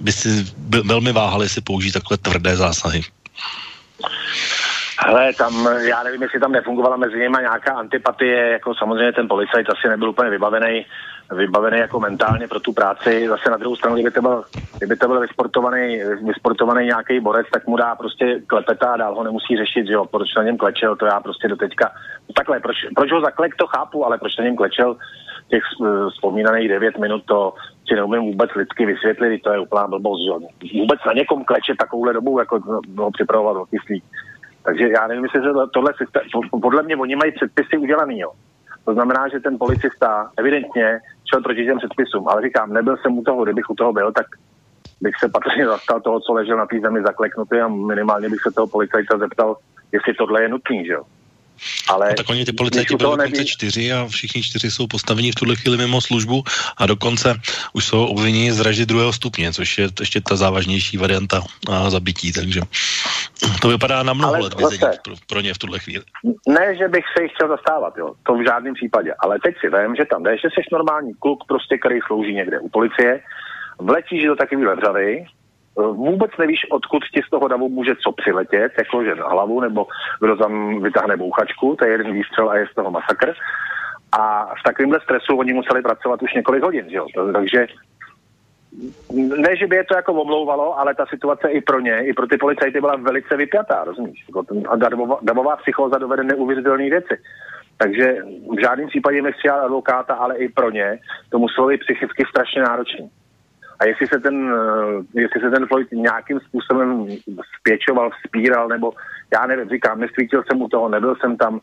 by 0.00 0.12
si 0.12 0.46
velmi 0.84 1.12
váhali 1.12 1.48
si 1.48 1.60
použít 1.60 1.92
takhle 1.92 2.16
tvrdé 2.16 2.56
zásahy. 2.56 3.02
Hele, 5.06 5.32
tam, 5.32 5.68
já 5.88 6.02
nevím, 6.02 6.22
jestli 6.22 6.40
tam 6.40 6.52
nefungovala 6.52 6.96
mezi 6.96 7.16
nimi 7.16 7.36
nějaká 7.40 7.72
antipatie, 7.72 8.52
jako 8.52 8.74
samozřejmě 8.74 9.12
ten 9.12 9.28
policajt 9.28 9.66
asi 9.68 9.88
nebyl 9.88 10.10
úplně 10.10 10.30
vybavený 10.30 10.86
vybavený 11.36 11.78
jako 11.78 12.00
mentálně 12.00 12.48
pro 12.48 12.60
tu 12.60 12.72
práci. 12.72 13.28
Zase 13.28 13.50
na 13.50 13.56
druhou 13.56 13.76
stranu, 13.76 13.96
kdyby 13.96 14.10
to 14.10 14.22
byl, 14.22 14.44
kdyby 14.78 14.96
to 14.96 15.08
byl 15.08 15.20
vysportovaný, 15.20 16.00
vysportovaný 16.26 16.86
nějaký 16.86 17.20
borec, 17.20 17.46
tak 17.52 17.66
mu 17.66 17.76
dá 17.76 17.94
prostě 17.94 18.40
klepeta 18.46 18.92
a 18.92 18.96
dál 18.96 19.14
ho 19.14 19.24
nemusí 19.24 19.56
řešit, 19.56 19.86
že 19.86 19.92
jo, 19.92 20.04
proč 20.04 20.34
na 20.36 20.42
něm 20.42 20.56
klečel, 20.56 20.96
to 20.96 21.06
já 21.06 21.20
prostě 21.20 21.48
do 21.48 21.56
teďka, 21.56 21.92
takhle, 22.34 22.60
proč, 22.60 22.76
proč 22.94 23.12
ho 23.12 23.20
zaklek, 23.20 23.56
to 23.56 23.66
chápu, 23.66 24.06
ale 24.06 24.18
proč 24.18 24.36
na 24.36 24.44
něm 24.44 24.56
klečel 24.56 24.96
těch 25.48 25.62
uh, 25.80 26.10
vzpomínaných 26.10 26.68
9 26.68 26.98
minut, 26.98 27.22
to 27.24 27.54
si 27.88 27.94
neumím 27.94 28.22
vůbec 28.22 28.50
lidsky 28.54 28.86
vysvětlit, 28.86 29.42
to 29.42 29.52
je 29.52 29.58
úplná 29.58 29.86
blbost, 29.86 30.24
že 30.24 30.28
jo. 30.28 30.38
Vůbec 30.80 31.00
na 31.06 31.12
někom 31.12 31.44
klečet 31.44 31.76
takovouhle 31.76 32.12
dobu, 32.12 32.38
jako 32.38 32.60
ho 32.98 33.10
připravovat 33.10 33.56
o. 33.56 33.64
Takže 34.62 34.88
já 34.88 35.06
nevím, 35.06 35.24
jestli 35.24 35.40
tohle 35.74 35.92
systém, 35.96 36.22
podle 36.62 36.82
mě 36.82 36.96
oni 36.96 37.16
mají 37.16 37.32
předpisy 37.32 37.76
udělaný, 37.76 38.18
jo. 38.18 38.30
To 38.84 38.94
znamená, 38.94 39.28
že 39.28 39.40
ten 39.40 39.58
policista 39.58 40.30
evidentně 40.36 41.00
šel 41.30 41.42
proti 41.42 41.64
těm 41.64 41.78
předpisům, 41.78 42.28
ale 42.28 42.42
říkám, 42.42 42.72
nebyl 42.72 42.96
jsem 42.96 43.18
u 43.18 43.22
toho, 43.22 43.44
kdybych 43.44 43.70
u 43.70 43.74
toho 43.74 43.92
byl, 43.92 44.12
tak 44.12 44.26
bych 45.00 45.14
se 45.16 45.28
patrně 45.28 45.66
zastal 45.66 46.00
toho, 46.00 46.20
co 46.20 46.32
ležel 46.32 46.56
na 46.56 46.66
té 46.66 46.80
zemi 46.80 47.02
zakleknutý 47.02 47.56
a 47.56 47.68
minimálně 47.68 48.28
bych 48.28 48.40
se 48.40 48.50
toho 48.50 48.66
policajta 48.66 49.18
zeptal, 49.18 49.56
jestli 49.92 50.14
tohle 50.14 50.42
je 50.42 50.48
nutný, 50.48 50.86
že 50.86 50.92
jo. 50.92 51.04
Ale 51.88 52.08
no, 52.08 52.14
tak 52.14 52.30
oni 52.30 52.44
ty 52.44 52.52
policajti 52.52 52.96
byli 52.96 53.10
dokonce 53.10 53.44
čtyři 53.44 53.92
a 53.92 54.06
všichni 54.06 54.42
čtyři 54.42 54.70
jsou 54.70 54.86
postaveni 54.86 55.32
v 55.32 55.34
tuhle 55.34 55.56
chvíli 55.56 55.76
mimo 55.76 56.00
službu 56.00 56.42
a 56.76 56.86
dokonce 56.86 57.34
už 57.72 57.84
jsou 57.84 58.04
obviněni 58.04 58.52
z 58.52 58.60
vraždy 58.60 58.86
druhého 58.86 59.12
stupně, 59.12 59.52
což 59.52 59.78
je 59.78 59.88
ještě 60.00 60.20
ta 60.20 60.36
závažnější 60.36 60.96
varianta 60.96 61.42
a 61.70 61.90
zabití, 61.90 62.32
takže 62.32 62.60
to 63.62 63.68
vypadá 63.68 64.02
na 64.02 64.12
mnoho 64.12 64.38
let 64.38 64.54
vězení 64.54 64.92
pro, 65.04 65.14
pro 65.26 65.40
ně 65.40 65.54
v 65.54 65.58
tuhle 65.58 65.78
chvíli. 65.78 66.04
Ne, 66.48 66.76
že 66.76 66.88
bych 66.88 67.04
se 67.16 67.22
jich 67.22 67.32
chtěl 67.34 67.48
zastávat, 67.48 67.96
jo, 67.98 68.12
to 68.22 68.34
v 68.34 68.44
žádném 68.44 68.74
případě, 68.74 69.14
ale 69.18 69.38
teď 69.44 69.54
si 69.60 69.66
vím, 69.68 69.96
že 69.96 70.04
tam 70.04 70.22
jdeš, 70.22 70.40
že 70.40 70.48
jsi 70.48 70.60
normální 70.72 71.14
kluk, 71.14 71.44
prostě, 71.48 71.78
který 71.78 71.98
slouží 72.06 72.34
někde 72.34 72.58
u 72.60 72.68
policie, 72.68 73.20
vletíš 73.78 74.24
do 74.24 74.36
takovýhle 74.36 74.76
vřavy, 74.76 75.24
vůbec 75.76 76.30
nevíš, 76.38 76.66
odkud 76.70 77.02
ti 77.14 77.22
z 77.26 77.30
toho 77.30 77.48
davu 77.48 77.68
může 77.68 77.94
co 77.96 78.12
přiletět, 78.12 78.72
jakože 78.78 79.14
na 79.14 79.28
hlavu, 79.28 79.60
nebo 79.60 79.86
kdo 80.20 80.36
tam 80.36 80.82
vytáhne 80.82 81.16
bouchačku, 81.16 81.76
to 81.76 81.84
je 81.84 81.90
jeden 81.90 82.12
výstřel 82.12 82.50
a 82.50 82.56
je 82.56 82.66
z 82.72 82.74
toho 82.74 82.90
masakr. 82.90 83.34
A 84.12 84.54
v 84.54 84.62
takovémhle 84.64 85.00
stresu 85.00 85.36
oni 85.36 85.52
museli 85.52 85.82
pracovat 85.82 86.22
už 86.22 86.34
několik 86.34 86.62
hodin, 86.62 86.90
že 86.90 86.96
jo? 86.96 87.06
Takže 87.32 87.66
ne, 89.12 89.56
že 89.56 89.66
by 89.66 89.76
je 89.76 89.84
to 89.84 89.96
jako 89.96 90.12
omlouvalo, 90.12 90.78
ale 90.78 90.94
ta 90.94 91.06
situace 91.06 91.48
i 91.48 91.60
pro 91.60 91.80
ně, 91.80 92.06
i 92.06 92.12
pro 92.12 92.26
ty 92.26 92.36
policajty 92.36 92.80
byla 92.80 92.96
velice 92.96 93.36
vypjatá, 93.36 93.84
rozumíš? 93.84 94.24
Jako 94.28 94.44
a 94.68 94.76
davová, 94.76 95.18
davová 95.22 95.56
psychóza 95.56 95.98
dovede 95.98 96.24
neuvěřitelné 96.24 96.90
věci. 96.90 97.18
Takže 97.78 98.16
v 98.56 98.60
žádném 98.60 98.88
případě 98.88 99.22
nechci 99.22 99.48
advokáta, 99.48 100.14
ale 100.14 100.36
i 100.36 100.48
pro 100.48 100.70
ně 100.70 100.98
to 101.30 101.38
muselo 101.38 101.68
být 101.68 101.80
psychicky 101.80 102.24
strašně 102.30 102.62
náročné. 102.62 103.08
A 103.80 103.86
jestli 103.86 104.06
se 104.06 104.20
ten, 104.20 104.54
eh, 104.54 105.20
jestli 105.20 105.40
se 105.40 105.50
ten 105.50 105.66
Floyd 105.66 105.92
nějakým 105.92 106.40
způsobem 106.40 107.06
spěčoval, 107.58 108.10
vzpíral, 108.10 108.68
nebo 108.68 108.92
já 109.32 109.46
nevím, 109.46 109.68
říkám, 109.68 110.00
nesvítil 110.00 110.42
jsem 110.42 110.62
u 110.62 110.68
toho, 110.68 110.88
nebyl 110.88 111.16
jsem 111.16 111.36
tam, 111.36 111.60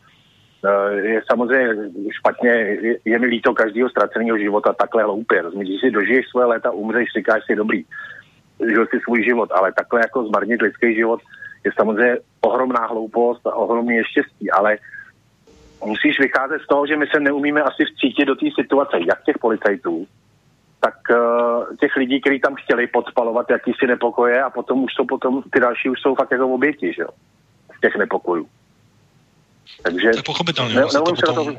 eh, 0.64 0.94
je 0.94 1.22
samozřejmě 1.30 1.90
špatně, 2.10 2.50
je, 2.50 2.96
je 3.04 3.18
mi 3.18 3.26
líto 3.26 3.54
každého 3.54 3.88
ztraceného 3.88 4.38
života 4.38 4.72
takhle 4.72 5.02
hloupě. 5.02 5.42
Rozumíš, 5.42 5.68
když 5.68 5.80
si 5.80 5.90
dožiješ 5.90 6.26
svoje 6.28 6.46
léta, 6.46 6.70
umřeš, 6.70 7.08
říkáš 7.16 7.42
si 7.46 7.56
dobrý, 7.56 7.84
žil 8.68 8.86
si 8.86 9.00
svůj 9.00 9.24
život, 9.24 9.52
ale 9.52 9.72
takhle 9.72 10.00
jako 10.00 10.26
zmarnit 10.26 10.62
lidský 10.62 10.94
život 10.94 11.20
je 11.64 11.70
samozřejmě 11.76 12.16
ohromná 12.40 12.86
hloupost 12.86 13.46
a 13.46 13.54
ohromný 13.54 13.96
neštěstí, 13.96 14.50
ale 14.50 14.78
musíš 15.84 16.20
vycházet 16.20 16.62
z 16.62 16.66
toho, 16.66 16.86
že 16.86 16.96
my 16.96 17.06
se 17.06 17.20
neumíme 17.20 17.62
asi 17.62 17.84
vcítit 17.84 18.26
do 18.26 18.34
té 18.34 18.46
situace, 18.60 18.96
jak 19.08 19.24
těch 19.24 19.38
policajtů, 19.38 20.06
tak 20.80 20.94
uh, 21.10 21.76
těch 21.80 21.96
lidí, 21.96 22.20
kteří 22.20 22.40
tam 22.40 22.54
chtěli 22.54 22.86
podpalovat 22.86 23.50
jakýsi 23.50 23.86
nepokoje 23.86 24.42
a 24.42 24.50
potom 24.50 24.84
už 24.84 24.94
jsou 24.94 25.04
potom, 25.04 25.42
ty 25.52 25.60
další 25.60 25.90
už 25.90 26.00
jsou 26.00 26.14
fakt 26.14 26.30
jako 26.30 26.48
oběti, 26.48 26.92
že 26.96 27.02
jo, 27.02 27.08
z 27.76 27.80
těch 27.80 27.96
nepokojů. 27.96 28.48
Takže 29.82 30.10
tak 30.14 30.24
pochopitelně, 30.24 30.74
ne, 30.74 30.88
se 30.90 30.98
to 30.98 31.14
potom, 31.26 31.58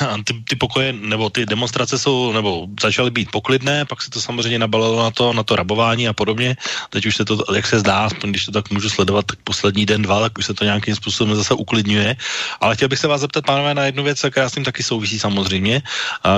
ty, 0.24 0.32
ty 0.48 0.56
pokoje 0.56 0.92
nebo 0.92 1.30
ty 1.30 1.46
demonstrace 1.46 1.98
jsou, 1.98 2.32
nebo 2.32 2.66
začaly 2.80 3.10
být 3.10 3.30
poklidné, 3.30 3.84
pak 3.84 4.02
se 4.02 4.10
to 4.10 4.20
samozřejmě 4.20 4.58
nabalilo 4.58 5.02
na 5.02 5.10
to, 5.10 5.32
na 5.32 5.42
to 5.42 5.56
rabování 5.56 6.08
a 6.08 6.12
podobně. 6.12 6.56
Teď 6.90 7.06
už 7.06 7.16
se 7.16 7.24
to, 7.24 7.54
jak 7.54 7.66
se 7.66 7.78
zdá, 7.78 8.04
aspoň 8.04 8.30
když 8.30 8.44
to 8.46 8.52
tak 8.52 8.70
můžu 8.70 8.88
sledovat, 8.90 9.26
tak 9.26 9.38
poslední 9.44 9.86
den, 9.86 10.02
dva, 10.02 10.20
tak 10.20 10.38
už 10.38 10.46
se 10.46 10.54
to 10.54 10.64
nějakým 10.64 10.94
způsobem 10.94 11.36
zase 11.36 11.54
uklidňuje. 11.54 12.16
Ale 12.60 12.76
chtěl 12.76 12.88
bych 12.88 12.98
se 12.98 13.08
vás 13.08 13.20
zeptat, 13.20 13.46
pánové, 13.46 13.74
na 13.74 13.84
jednu 13.84 14.02
věc, 14.02 14.24
která 14.30 14.48
s 14.48 14.54
tím 14.54 14.64
taky 14.64 14.82
souvisí 14.82 15.18
samozřejmě, 15.18 15.82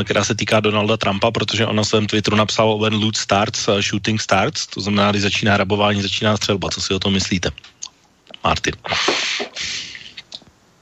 která 0.05 0.25
se 0.25 0.35
týká 0.35 0.61
Donalda 0.61 0.97
Trumpa, 0.97 1.31
protože 1.31 1.67
on 1.67 1.77
na 1.77 1.85
svém 1.85 2.07
Twitteru 2.07 2.37
napsal 2.37 2.79
when 2.79 2.95
loot 2.95 3.17
starts, 3.17 3.69
shooting 3.81 4.21
starts, 4.21 4.67
to 4.67 4.81
znamená, 4.81 5.11
když 5.11 5.23
začíná 5.23 5.57
rabování, 5.57 6.03
začíná 6.03 6.37
střelba. 6.37 6.71
Co 6.71 6.81
si 6.81 6.95
o 6.95 6.99
tom 6.99 7.13
myslíte? 7.13 7.51
Martin. 8.45 8.75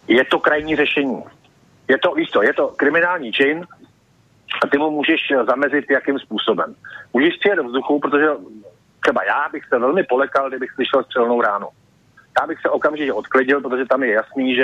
Je 0.09 0.25
to 0.25 0.39
krajní 0.39 0.77
řešení. 0.77 1.23
Je 1.91 1.99
to, 1.99 2.15
víš 2.15 2.31
to, 2.31 2.43
je 2.43 2.53
to 2.55 2.69
kriminální 2.69 3.33
čin 3.33 3.67
a 4.63 4.67
ty 4.67 4.79
mu 4.79 4.91
můžeš 4.91 5.21
zamezit 5.47 5.91
jakým 5.91 6.19
způsobem. 6.19 6.75
Můžeš 7.13 7.37
přijet 7.37 7.57
do 7.57 7.65
vzduchu, 7.65 8.01
protože 8.01 8.27
třeba 9.01 9.25
já 9.25 9.49
bych 9.53 9.65
se 9.65 9.79
velmi 9.79 10.03
polekal, 10.03 10.49
kdybych 10.49 10.71
slyšel 10.71 11.05
střelnou 11.05 11.41
ránu. 11.41 11.69
Já 12.41 12.47
bych 12.47 12.61
se 12.61 12.69
okamžitě 12.69 13.13
odklidil, 13.13 13.61
protože 13.61 13.85
tam 13.85 14.03
je 14.03 14.13
jasný, 14.13 14.55
že 14.55 14.63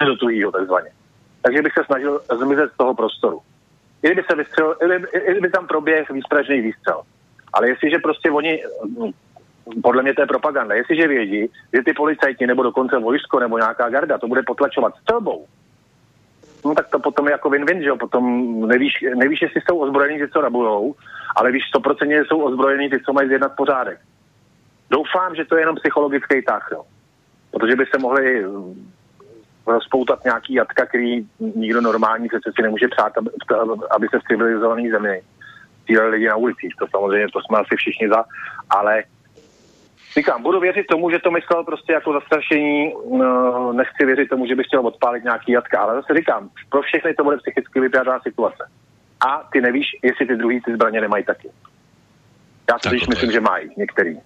je 0.00 0.06
do 0.06 0.16
tujího 0.16 0.52
takzvaně. 0.52 0.90
Takže 1.42 1.62
bych 1.62 1.72
se 1.72 1.84
snažil 1.84 2.20
zmizet 2.38 2.72
z 2.72 2.76
toho 2.76 2.94
prostoru. 2.94 3.40
I 4.02 4.06
kdyby, 4.06 4.22
se 4.30 4.36
vystřel, 4.36 4.76
i 5.12 5.30
kdyby 5.30 5.50
tam 5.50 5.66
proběh 5.66 6.10
výstražný 6.10 6.60
výstřel. 6.60 7.02
Ale 7.52 7.68
jestliže 7.68 7.98
prostě 7.98 8.30
oni 8.30 8.62
podle 9.82 10.02
mě 10.02 10.14
to 10.14 10.20
je 10.20 10.26
propaganda. 10.26 10.74
Jestliže 10.74 11.08
vědí, 11.08 11.50
že 11.74 11.82
ty 11.82 11.92
policajti 11.92 12.46
nebo 12.46 12.62
dokonce 12.62 12.98
vojsko 12.98 13.40
nebo 13.40 13.58
nějaká 13.58 13.88
garda 13.88 14.18
to 14.18 14.28
bude 14.28 14.42
potlačovat 14.42 14.94
střelbou, 14.96 15.46
no 16.66 16.74
tak 16.74 16.88
to 16.88 16.98
potom 16.98 17.26
je 17.26 17.32
jako 17.32 17.50
win-win, 17.50 17.78
že 17.82 17.88
jo? 17.88 17.96
Potom 17.96 18.24
nevíš, 18.68 18.92
nevíš, 19.14 19.42
jestli 19.42 19.60
jsou 19.60 19.78
ozbrojení, 19.78 20.18
že 20.18 20.28
co 20.28 20.40
rabujou, 20.40 20.94
ale 21.36 21.52
víš 21.52 21.62
100% 21.74 22.08
že 22.08 22.24
jsou 22.28 22.40
ozbrojení 22.40 22.90
ty, 22.90 23.00
co 23.00 23.12
mají 23.12 23.28
zjednat 23.28 23.56
pořádek. 23.56 23.98
Doufám, 24.90 25.34
že 25.34 25.44
to 25.44 25.56
je 25.56 25.62
jenom 25.62 25.76
psychologický 25.76 26.42
tah, 26.42 26.68
jo? 26.72 26.82
Protože 27.50 27.76
by 27.76 27.86
se 27.86 27.98
mohli 27.98 28.44
rozpoutat 29.66 30.24
nějaký 30.24 30.54
jatka, 30.54 30.86
který 30.86 31.26
nikdo 31.54 31.80
normální 31.80 32.28
přece 32.28 32.52
si 32.56 32.62
nemůže 32.62 32.88
přát, 32.88 33.12
aby 33.90 34.08
se 34.10 34.18
v 34.18 34.22
civilizované 34.28 34.90
zemi 34.90 35.22
stříleli 35.82 36.10
lidi 36.10 36.28
na 36.28 36.36
ulicích. 36.36 36.74
To 36.78 36.86
samozřejmě, 36.90 37.26
to 37.32 37.40
jsme 37.40 37.58
asi 37.58 37.76
všichni 37.76 38.08
za, 38.08 38.24
ale 38.70 39.02
Říkám, 40.16 40.42
budu 40.42 40.60
věřit 40.60 40.86
tomu, 40.86 41.10
že 41.10 41.18
to 41.18 41.30
myslel 41.30 41.64
prostě 41.64 41.92
jako 41.92 42.12
zastrašení, 42.12 42.92
no, 43.10 43.72
nechci 43.72 44.06
věřit 44.06 44.28
tomu, 44.28 44.46
že 44.46 44.54
bych 44.54 44.66
chtěl 44.66 44.86
odpálit 44.86 45.24
nějaký 45.24 45.52
jatka, 45.52 45.80
ale 45.80 45.94
zase 45.94 46.14
říkám, 46.14 46.50
pro 46.70 46.82
všechny 46.82 47.14
to 47.14 47.24
bude 47.24 47.36
psychicky 47.36 47.80
vypjatá 47.80 48.20
situace. 48.20 48.70
A 49.28 49.48
ty 49.52 49.60
nevíš, 49.60 49.86
jestli 50.02 50.26
ty 50.26 50.36
druhý 50.36 50.60
ty 50.60 50.74
zbraně 50.74 51.00
nemají 51.00 51.24
taky. 51.24 51.50
Já 52.70 52.78
si 52.78 52.88
myslím, 53.08 53.32
že 53.32 53.40
mají 53.40 53.70
některý. 53.76 54.18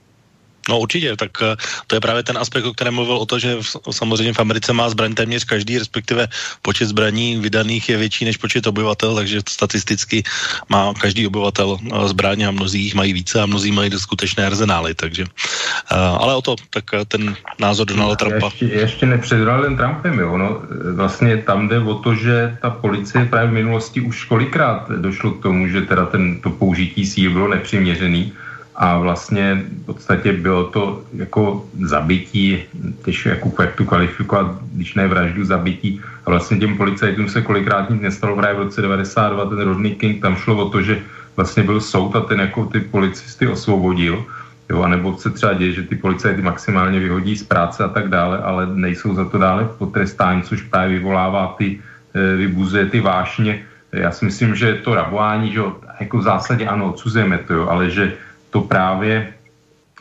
No 0.68 0.78
určitě, 0.78 1.16
tak 1.16 1.30
eh, 1.42 1.56
to 1.86 1.96
je 1.96 2.00
právě 2.00 2.22
ten 2.22 2.38
aspekt, 2.38 2.64
o 2.64 2.72
kterém 2.72 2.94
mluvil 2.94 3.16
o 3.16 3.26
to, 3.26 3.38
že 3.38 3.56
v, 3.60 3.76
samozřejmě 3.90 4.32
v 4.32 4.40
Americe 4.40 4.72
má 4.72 4.90
zbraň 4.90 5.14
téměř 5.14 5.44
každý, 5.44 5.78
respektive 5.78 6.28
počet 6.62 6.86
zbraní 6.86 7.36
vydaných 7.36 7.88
je 7.88 7.96
větší 7.96 8.24
než 8.24 8.36
počet 8.36 8.66
obyvatel, 8.66 9.14
takže 9.14 9.40
statisticky 9.48 10.22
má 10.68 10.94
každý 10.94 11.26
obyvatel 11.26 11.78
eh, 11.80 12.08
zbraně 12.08 12.46
a 12.46 12.50
mnozí 12.50 12.82
jich 12.82 12.94
mají 12.94 13.12
více 13.12 13.40
a 13.40 13.46
mnozí 13.46 13.72
mají 13.72 13.90
skutečné 13.90 14.46
arzenály, 14.46 14.94
takže 14.94 15.24
uh, 15.24 15.98
ale 15.98 16.34
o 16.34 16.42
to, 16.42 16.56
tak 16.70 16.84
ten 17.08 17.36
názor 17.58 17.86
Donalda 17.86 18.16
Trumpa. 18.16 18.46
Ještě, 18.46 18.64
ještě 18.64 19.06
nepředral 19.06 19.62
ten 19.62 19.76
Trumpem, 19.76 20.18
jo, 20.18 20.38
no, 20.38 20.62
vlastně 20.94 21.36
tam 21.36 21.68
jde 21.68 21.78
o 21.78 21.94
to, 21.94 22.14
že 22.14 22.56
ta 22.62 22.70
policie 22.70 23.24
právě 23.24 23.50
v 23.50 23.52
minulosti 23.52 24.00
už 24.00 24.24
kolikrát 24.24 24.90
došlo 24.90 25.30
k 25.30 25.42
tomu, 25.42 25.68
že 25.68 25.80
teda 25.80 26.06
ten, 26.06 26.40
to 26.40 26.50
použití 26.50 27.06
síl 27.06 27.30
bylo 27.30 27.48
nepřiměřený, 27.48 28.32
a 28.80 28.98
vlastně 28.98 29.62
v 29.82 29.84
podstatě 29.86 30.32
bylo 30.32 30.64
to 30.64 31.04
jako 31.12 31.68
zabití, 31.84 32.64
těž 33.04 33.26
jako 33.26 33.62
jak 33.62 33.76
tu 33.76 33.84
kvalifikovat, 33.84 34.46
když 34.72 34.94
ne 34.94 35.08
vraždu, 35.08 35.44
zabití. 35.44 36.00
A 36.26 36.30
vlastně 36.30 36.58
těm 36.58 36.76
policajtům 36.76 37.28
se 37.28 37.42
kolikrát 37.42 37.90
nic 37.90 38.00
nestalo 38.00 38.36
právě 38.36 38.56
v 38.56 38.62
roce 38.64 38.82
92, 38.82 39.44
ten 39.44 39.60
Rodney 39.60 39.94
King, 39.94 40.22
tam 40.22 40.36
šlo 40.36 40.56
o 40.56 40.68
to, 40.70 40.82
že 40.82 40.98
vlastně 41.36 41.62
byl 41.62 41.80
soud 41.80 42.16
a 42.16 42.20
ten 42.20 42.40
jako 42.40 42.66
ty 42.72 42.80
policisty 42.80 43.48
osvobodil. 43.48 44.24
Jo, 44.70 44.82
anebo 44.82 45.16
se 45.18 45.30
třeba 45.30 45.52
děje, 45.52 45.72
že 45.72 45.82
ty 45.82 45.96
policajty 45.96 46.42
maximálně 46.42 47.00
vyhodí 47.00 47.36
z 47.36 47.42
práce 47.42 47.84
a 47.84 47.88
tak 47.88 48.08
dále, 48.08 48.38
ale 48.38 48.66
nejsou 48.66 49.14
za 49.14 49.24
to 49.28 49.38
dále 49.38 49.68
potrestání, 49.78 50.42
což 50.42 50.62
právě 50.62 50.98
vyvolává 50.98 51.54
ty, 51.58 51.76
eh, 52.14 52.36
vybuzuje 52.36 52.86
ty 52.86 53.00
vášně. 53.00 53.60
Já 53.92 54.10
si 54.10 54.24
myslím, 54.24 54.56
že 54.56 54.80
to 54.80 54.94
rabování, 54.94 55.52
že 55.52 55.60
jako 56.00 56.18
v 56.18 56.22
zásadě 56.22 56.64
ano, 56.64 56.96
odsuzujeme 56.96 57.38
to, 57.44 57.54
jo, 57.54 57.68
ale 57.68 57.90
že 57.90 58.16
to 58.50 58.60
právě 58.60 59.32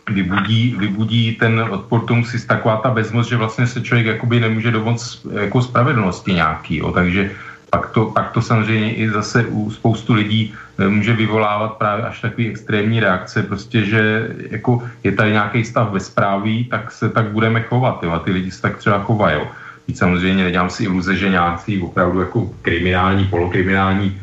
vybudí, 0.10 0.76
vybudí 0.80 1.36
ten 1.36 1.60
odpor 1.70 2.06
tomu 2.06 2.26
si 2.26 2.47
taková 2.47 2.78
ta 2.78 2.89
bezmoc, 2.89 3.28
že 3.28 3.38
vlastně 3.38 3.68
se 3.68 3.82
člověk 3.82 4.08
jakoby 4.08 4.39
nemůže 4.39 4.72
domoct 4.72 5.26
jako 5.41 5.62
spravedlnosti 5.62 6.34
nějaký, 6.34 6.78
jo, 6.78 6.91
takže 6.91 7.32
pak 7.70 7.89
to, 7.89 8.06
pak 8.06 8.32
to 8.32 8.41
samozřejmě 8.41 8.93
i 8.93 9.10
zase 9.10 9.45
u 9.45 9.72
spoustu 9.72 10.14
lidí 10.14 10.54
eh, 10.80 10.88
může 10.89 11.14
vyvolávat 11.14 11.78
právě 11.78 12.06
až 12.06 12.22
takový 12.22 12.50
extrémní 12.50 13.00
reakce, 13.00 13.43
prostě, 13.43 13.86
že 13.86 14.28
jako 14.50 14.84
je 15.04 15.12
tady 15.12 15.32
nějaký 15.32 15.66
stav 15.66 15.89
bezpráví, 15.89 16.66
tak 16.66 16.91
se 16.91 17.10
tak 17.10 17.26
budeme 17.26 17.62
chovat, 17.62 18.04
jo, 18.04 18.12
a 18.12 18.20
ty 18.20 18.32
lidi 18.32 18.52
se 18.52 18.62
tak 18.62 18.78
třeba 18.78 19.00
chovají, 19.00 19.41
samozřejmě 19.93 20.43
nedělám 20.43 20.70
si 20.70 20.84
iluze, 20.84 21.16
že 21.16 21.30
nějací 21.30 21.82
opravdu 21.82 22.20
jako 22.20 22.50
kriminální, 22.62 23.26
polokriminální 23.26 24.22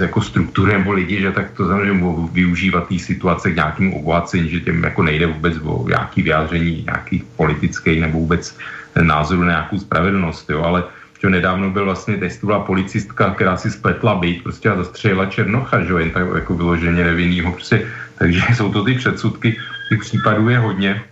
jako 0.00 0.20
struktury 0.20 0.72
nebo 0.72 0.92
lidi, 0.92 1.20
že 1.20 1.32
tak 1.32 1.50
to 1.50 1.64
znamená, 1.66 1.86
že 1.86 1.92
mohou 1.92 2.26
využívat 2.26 2.88
té 2.88 2.98
situace 2.98 3.50
k 3.50 3.56
nějakému 3.56 4.00
obohacení, 4.00 4.48
že 4.48 4.60
těm 4.60 4.84
jako 4.84 5.02
nejde 5.02 5.26
vůbec 5.26 5.54
o 5.62 5.88
nějaký 5.88 6.22
vyjádření 6.22 6.82
nějakých 6.84 7.24
politických 7.24 8.00
nebo 8.00 8.18
vůbec 8.18 8.58
názoru 9.02 9.40
na 9.40 9.50
nějakou 9.50 9.78
spravedlnost, 9.78 10.50
jo, 10.50 10.62
ale 10.62 10.84
že 11.22 11.30
nedávno 11.30 11.70
byl 11.70 11.84
vlastně 11.84 12.16
testovala 12.16 12.64
policistka, 12.64 13.30
která 13.30 13.56
si 13.56 13.70
spletla 13.70 14.14
byt 14.14 14.42
prostě 14.42 14.70
a 14.70 14.76
zastřelila 14.76 15.26
Černocha, 15.26 15.84
že 15.84 15.94
jen 15.98 16.10
tak 16.10 16.26
jako 16.34 16.54
vyloženě 16.54 17.04
nevinnýho, 17.04 17.52
prostě, 17.52 17.86
takže 18.18 18.42
jsou 18.54 18.72
to 18.72 18.84
ty 18.84 18.94
předsudky, 18.94 19.56
těch 19.88 20.00
případů 20.00 20.48
je 20.48 20.58
hodně. 20.58 21.02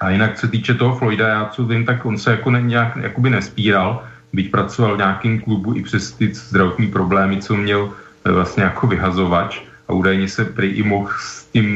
A 0.00 0.10
jinak, 0.10 0.34
co 0.34 0.40
se 0.40 0.48
týče 0.48 0.74
toho 0.74 0.96
Floyda, 0.96 1.28
já 1.28 1.44
co 1.44 1.64
vím, 1.64 1.84
tak 1.84 2.06
on 2.06 2.18
se 2.18 2.30
jako 2.30 2.50
ne, 2.50 2.62
nějak 2.62 2.96
jakoby 2.96 3.30
nespíral, 3.30 4.02
byť 4.32 4.50
pracoval 4.50 4.94
v 4.94 4.98
nějakém 4.98 5.40
klubu 5.40 5.74
i 5.76 5.82
přes 5.82 6.12
ty 6.12 6.34
zdravotní 6.34 6.86
problémy, 6.86 7.42
co 7.42 7.56
měl 7.56 7.92
eh, 8.24 8.32
vlastně 8.32 8.62
jako 8.62 8.86
vyhazovač 8.86 9.60
a 9.88 9.92
údajně 9.92 10.28
se 10.28 10.44
prý 10.44 10.68
i 10.68 10.82
mohl 10.82 11.10
s 11.18 11.44
tím 11.52 11.66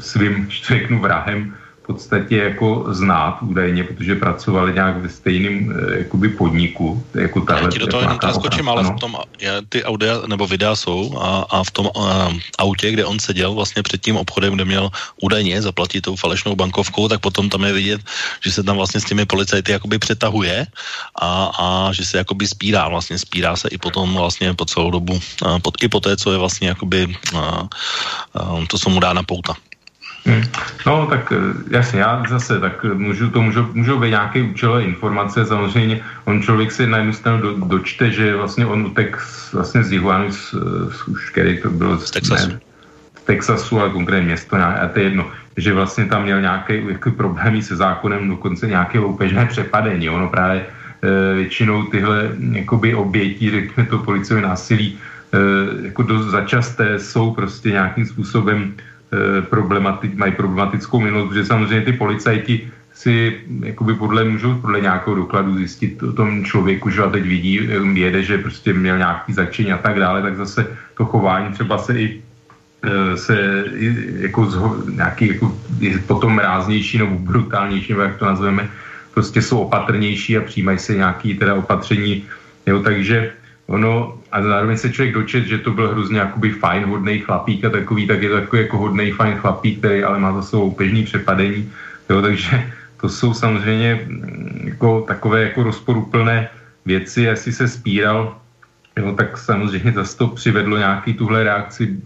svým, 0.00 0.46
řeknu, 0.68 1.00
vrahem 1.00 1.54
podstatě 1.86 2.36
jako 2.36 2.84
znát 2.88 3.42
údajně, 3.42 3.84
protože 3.84 4.14
pracovali 4.14 4.72
nějak 4.72 4.96
ve 4.96 5.08
stejném 5.08 5.54
eh, 5.70 5.98
jakoby 5.98 6.28
podniku. 6.28 7.04
Jako 7.14 7.40
tahle, 7.40 7.64
Já 7.64 7.70
ti 7.70 7.78
do 7.78 7.86
toho 7.86 8.02
jenom 8.02 8.18
skočím, 8.34 8.68
ale 8.68 8.82
v 8.82 8.96
tom 9.00 9.16
je, 9.40 9.52
ty 9.68 9.84
audia 9.84 10.26
nebo 10.26 10.46
videa 10.46 10.76
jsou 10.76 11.18
a, 11.18 11.46
a 11.50 11.64
v 11.64 11.70
tom 11.70 11.90
uh, 11.96 12.32
autě, 12.58 12.90
kde 12.90 13.04
on 13.04 13.18
seděl 13.18 13.54
vlastně 13.54 13.82
před 13.82 14.00
tím 14.00 14.16
obchodem, 14.16 14.54
kde 14.54 14.64
měl 14.64 14.90
údajně 15.22 15.62
zaplatit 15.62 16.00
tou 16.00 16.16
falešnou 16.16 16.56
bankovkou, 16.56 17.08
tak 17.08 17.20
potom 17.20 17.48
tam 17.48 17.64
je 17.64 17.72
vidět, 17.72 18.00
že 18.40 18.52
se 18.52 18.62
tam 18.62 18.76
vlastně 18.76 19.00
s 19.00 19.04
těmi 19.04 19.26
policajty 19.26 19.72
jakoby 19.72 19.98
přetahuje 19.98 20.66
a, 21.20 21.30
a 21.58 21.92
že 21.92 22.04
se 22.04 22.18
jakoby 22.18 22.46
spírá, 22.46 22.88
vlastně 22.88 23.18
spírá 23.18 23.56
se 23.56 23.68
i 23.68 23.78
potom 23.78 24.14
vlastně 24.14 24.54
po 24.54 24.64
celou 24.64 24.90
dobu, 24.90 25.12
uh, 25.14 25.58
pod, 25.58 25.82
i 25.82 25.88
po 25.88 26.00
té, 26.00 26.16
co 26.16 26.32
je 26.32 26.38
vlastně 26.38 26.68
jakoby 26.68 27.16
uh, 27.34 27.66
uh, 28.38 28.64
to, 28.66 28.78
co 28.78 28.90
mu 28.90 29.00
dá 29.00 29.12
na 29.12 29.22
pouta. 29.22 29.54
Hmm. 30.26 30.42
No, 30.86 31.06
tak 31.06 31.32
eh, 31.32 31.36
jasně, 31.70 32.00
já 32.00 32.22
zase, 32.28 32.60
tak 32.60 32.84
můžu, 32.84 33.30
to 33.30 33.42
můžou, 33.42 33.66
můžou 33.74 33.98
být 33.98 34.10
nějaké 34.10 34.42
účelové 34.42 34.82
informace, 34.82 35.46
samozřejmě 35.46 36.00
on 36.24 36.42
člověk 36.42 36.72
si 36.72 36.86
na 36.86 36.98
jednu 36.98 37.12
stranu 37.12 37.42
do, 37.42 37.54
dočte, 37.66 38.10
že 38.10 38.36
vlastně 38.36 38.66
on 38.66 38.86
utek 38.86 39.20
z, 39.20 39.52
vlastně 39.52 39.84
z 39.84 39.92
Jihuanu, 39.92 40.32
z, 40.32 40.54
z, 40.90 41.08
už 41.08 41.30
který 41.30 41.60
to 41.62 41.70
bylo 41.70 41.98
z 41.98 42.10
Texasu. 42.10 42.48
Ne, 42.48 42.60
z 43.18 43.22
Texasu, 43.22 43.80
ale 43.80 43.90
konkrétně 43.90 44.26
město, 44.26 44.56
a 44.56 44.88
to 44.92 44.98
je 44.98 45.04
jedno, 45.04 45.30
že 45.56 45.74
vlastně 45.74 46.06
tam 46.06 46.22
měl 46.22 46.40
nějaké 46.40 46.80
jako 46.80 47.10
problémy 47.10 47.62
se 47.62 47.76
zákonem, 47.76 48.28
dokonce 48.28 48.66
nějaké 48.66 48.98
loupežné 48.98 49.46
přepadení, 49.46 50.10
ono 50.10 50.28
právě 50.28 50.66
e, 51.02 51.34
většinou 51.34 51.82
tyhle 51.82 52.30
jakoby 52.50 52.94
obětí, 52.94 53.50
řekněme 53.50 53.88
to 53.88 53.98
policové 53.98 54.40
násilí, 54.40 54.98
e, 55.32 55.86
jako 55.86 56.02
dost 56.02 56.26
začasté 56.26 56.98
jsou 56.98 57.34
prostě 57.34 57.68
nějakým 57.68 58.06
způsobem 58.06 58.74
Eh, 58.74 58.91
problematik, 59.50 60.14
mají 60.14 60.32
problematickou 60.32 61.00
minulost, 61.00 61.28
protože 61.28 61.44
samozřejmě 61.44 61.84
ty 61.84 61.92
policajti 61.92 62.70
si 62.92 63.40
jakoby 63.60 63.94
podle, 63.94 64.24
můžou 64.24 64.54
podle 64.54 64.80
nějakého 64.80 65.16
dokladu 65.16 65.56
zjistit 65.56 66.02
o 66.02 66.12
tom 66.12 66.44
člověku, 66.44 66.90
že 66.90 67.02
a 67.02 67.10
teď 67.10 67.24
vidí, 67.24 67.60
eh, 67.60 67.98
jede, 67.98 68.22
že 68.22 68.38
prostě 68.38 68.72
měl 68.72 68.98
nějaký 68.98 69.32
začení 69.32 69.72
a 69.72 69.78
tak 69.78 69.98
dále, 69.98 70.22
tak 70.22 70.36
zase 70.36 70.66
to 70.96 71.04
chování 71.04 71.52
třeba 71.52 71.78
se 71.78 71.92
i 72.00 72.06
eh, 72.82 73.16
se 73.16 73.64
jako 74.30 74.40
zho, 74.46 74.68
nějaký 74.86 75.24
jako 75.28 75.46
potom 76.06 76.38
ráznější 76.38 76.98
nebo 76.98 77.18
brutálnější, 77.18 77.92
nebo 77.92 78.02
jak 78.02 78.16
to 78.16 78.24
nazveme, 78.24 78.68
prostě 79.14 79.42
jsou 79.42 79.58
opatrnější 79.66 80.36
a 80.36 80.46
přijímají 80.46 80.78
se 80.78 80.94
nějaký 80.94 81.34
teda 81.34 81.54
opatření, 81.54 82.24
jo, 82.66 82.80
takže 82.82 83.32
ono, 83.72 84.20
a 84.32 84.42
zároveň 84.42 84.76
se 84.76 84.92
člověk 84.92 85.14
dočet, 85.14 85.44
že 85.48 85.58
to 85.58 85.70
byl 85.72 85.88
hrozně 85.88 86.18
jakoby 86.18 86.50
fajn, 86.50 86.84
hodný 86.84 87.18
chlapík 87.18 87.64
a 87.64 87.70
takový, 87.70 88.06
tak 88.06 88.22
je 88.22 88.28
to 88.28 88.40
takový 88.40 88.62
jako 88.62 88.78
hodný 88.78 89.10
fajn 89.10 89.36
chlapík, 89.36 89.78
který 89.78 90.04
ale 90.04 90.18
má 90.18 90.32
za 90.32 90.42
sebou 90.42 90.70
pežný 90.70 91.04
přepadení, 91.04 91.72
jo, 92.10 92.22
takže 92.22 92.72
to 93.00 93.08
jsou 93.08 93.34
samozřejmě 93.34 94.00
mm, 94.06 94.76
jako 94.76 95.00
takové 95.08 95.42
jako 95.42 95.62
rozporuplné 95.62 96.48
věci, 96.84 97.22
jestli 97.22 97.52
se 97.52 97.68
spíral, 97.68 98.36
jo, 98.96 99.12
tak 99.16 99.38
samozřejmě 99.38 99.92
zase 99.92 100.18
to 100.18 100.26
přivedlo 100.36 100.76
nějaký 100.76 101.14
tuhle 101.14 101.44
reakci 101.44 101.96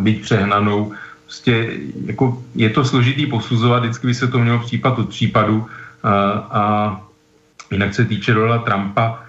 být 0.00 0.22
přehnanou. 0.22 0.94
Prostě 1.24 1.82
jako 2.06 2.42
je 2.54 2.70
to 2.70 2.84
složitý 2.84 3.26
posuzovat, 3.26 3.82
vždycky 3.82 4.06
by 4.06 4.14
se 4.14 4.28
to 4.28 4.38
mělo 4.38 4.58
případ 4.58 4.98
od 4.98 5.08
případu. 5.08 5.66
A, 6.02 6.10
a 6.50 6.62
jinak 7.70 7.94
se 7.94 8.04
týče 8.04 8.34
Donalda 8.34 8.62
Trumpa, 8.62 9.25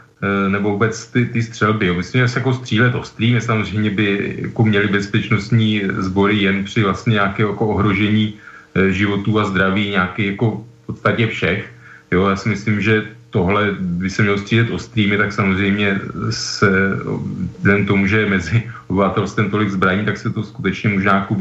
nebo 0.47 0.71
vůbec 0.71 1.07
ty, 1.07 1.25
ty 1.25 1.43
střelby. 1.43 1.93
Myslím, 1.93 2.21
že 2.21 2.27
se 2.27 2.39
jako 2.39 2.53
střílet 2.53 2.95
ostrý, 2.95 3.33
my 3.33 3.41
samozřejmě 3.41 3.89
by 3.89 4.35
jako 4.41 4.65
měli 4.65 4.87
bezpečnostní 4.87 5.81
sbory 5.97 6.37
jen 6.37 6.63
při 6.63 6.83
vlastně 6.83 7.13
nějakého 7.13 7.49
jako 7.49 7.67
ohrožení 7.67 8.33
e, 8.75 8.91
životů 8.91 9.39
a 9.39 9.45
zdraví 9.45 9.89
nějaký 9.89 10.25
jako 10.25 10.65
v 10.83 10.85
podstatě 10.85 11.27
všech. 11.27 11.69
Jo, 12.11 12.27
já 12.27 12.35
si 12.35 12.49
myslím, 12.49 12.81
že 12.81 13.05
tohle 13.29 13.75
by 13.79 14.09
se 14.09 14.21
mělo 14.21 14.37
střílet 14.37 14.69
ostrými, 14.69 15.17
tak 15.17 15.33
samozřejmě 15.33 15.99
se, 16.29 16.69
vzhledem 17.57 17.85
tomu, 17.85 18.07
že 18.07 18.19
je 18.19 18.29
mezi 18.29 18.63
obyvatelstvem 18.87 19.49
tolik 19.49 19.69
zbraní, 19.69 20.05
tak 20.05 20.17
se 20.17 20.29
to 20.29 20.43
skutečně 20.43 20.89
může 20.89 21.05
nějakou 21.05 21.35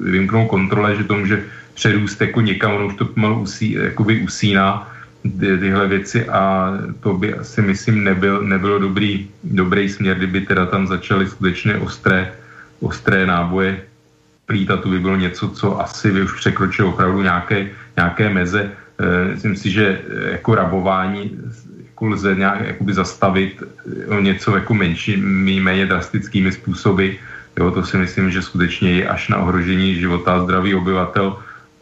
vymknout 0.00 0.48
kontrole, 0.48 0.96
že 0.96 1.04
to 1.04 1.14
může 1.14 1.44
přerůst 1.74 2.20
jako 2.20 2.40
někam, 2.40 2.72
ono 2.72 2.86
už 2.86 2.94
to 2.94 3.04
pomalu 3.04 3.40
usí, 3.40 3.72
jakoby 3.72 4.20
usíná 4.20 4.91
ty, 5.22 5.58
tyhle 5.58 5.88
věci 5.88 6.28
a 6.28 6.72
to 7.00 7.14
by 7.14 7.34
asi 7.34 7.62
myslím 7.62 8.04
nebyl, 8.04 8.42
nebylo 8.42 8.78
dobrý, 8.78 9.28
dobrý 9.44 9.88
směr, 9.88 10.16
kdyby 10.16 10.40
teda 10.40 10.66
tam 10.66 10.86
začaly 10.86 11.26
skutečně 11.26 11.76
ostré, 11.76 12.32
ostré 12.80 13.26
náboje 13.26 13.80
plít 14.46 14.70
a 14.70 14.76
to 14.76 14.88
by 14.88 14.98
bylo 14.98 15.16
něco, 15.16 15.48
co 15.48 15.80
asi 15.80 16.12
by 16.12 16.22
už 16.22 16.32
překročilo 16.32 16.88
opravdu 16.88 17.22
nějaké, 17.22 17.70
nějaké 17.96 18.30
meze. 18.30 18.62
E, 18.98 19.28
myslím 19.28 19.56
si, 19.56 19.70
že 19.70 19.86
e, 19.86 20.30
jako 20.32 20.54
rabování 20.54 21.38
jako 21.86 22.06
lze 22.06 22.34
nějak 22.34 22.60
jakoby 22.66 22.92
zastavit 22.94 23.62
o 24.08 24.20
něco 24.20 24.56
jako 24.56 24.74
menší, 24.74 25.16
méně 25.60 25.86
drastickými 25.86 26.52
způsoby. 26.52 27.22
Jo, 27.58 27.70
to 27.70 27.84
si 27.84 27.96
myslím, 27.96 28.30
že 28.30 28.42
skutečně 28.42 28.92
je 28.92 29.08
až 29.08 29.28
na 29.28 29.38
ohrožení 29.38 29.94
života 29.94 30.34
a 30.34 30.42
zdraví 30.42 30.74
obyvatel 30.74 31.36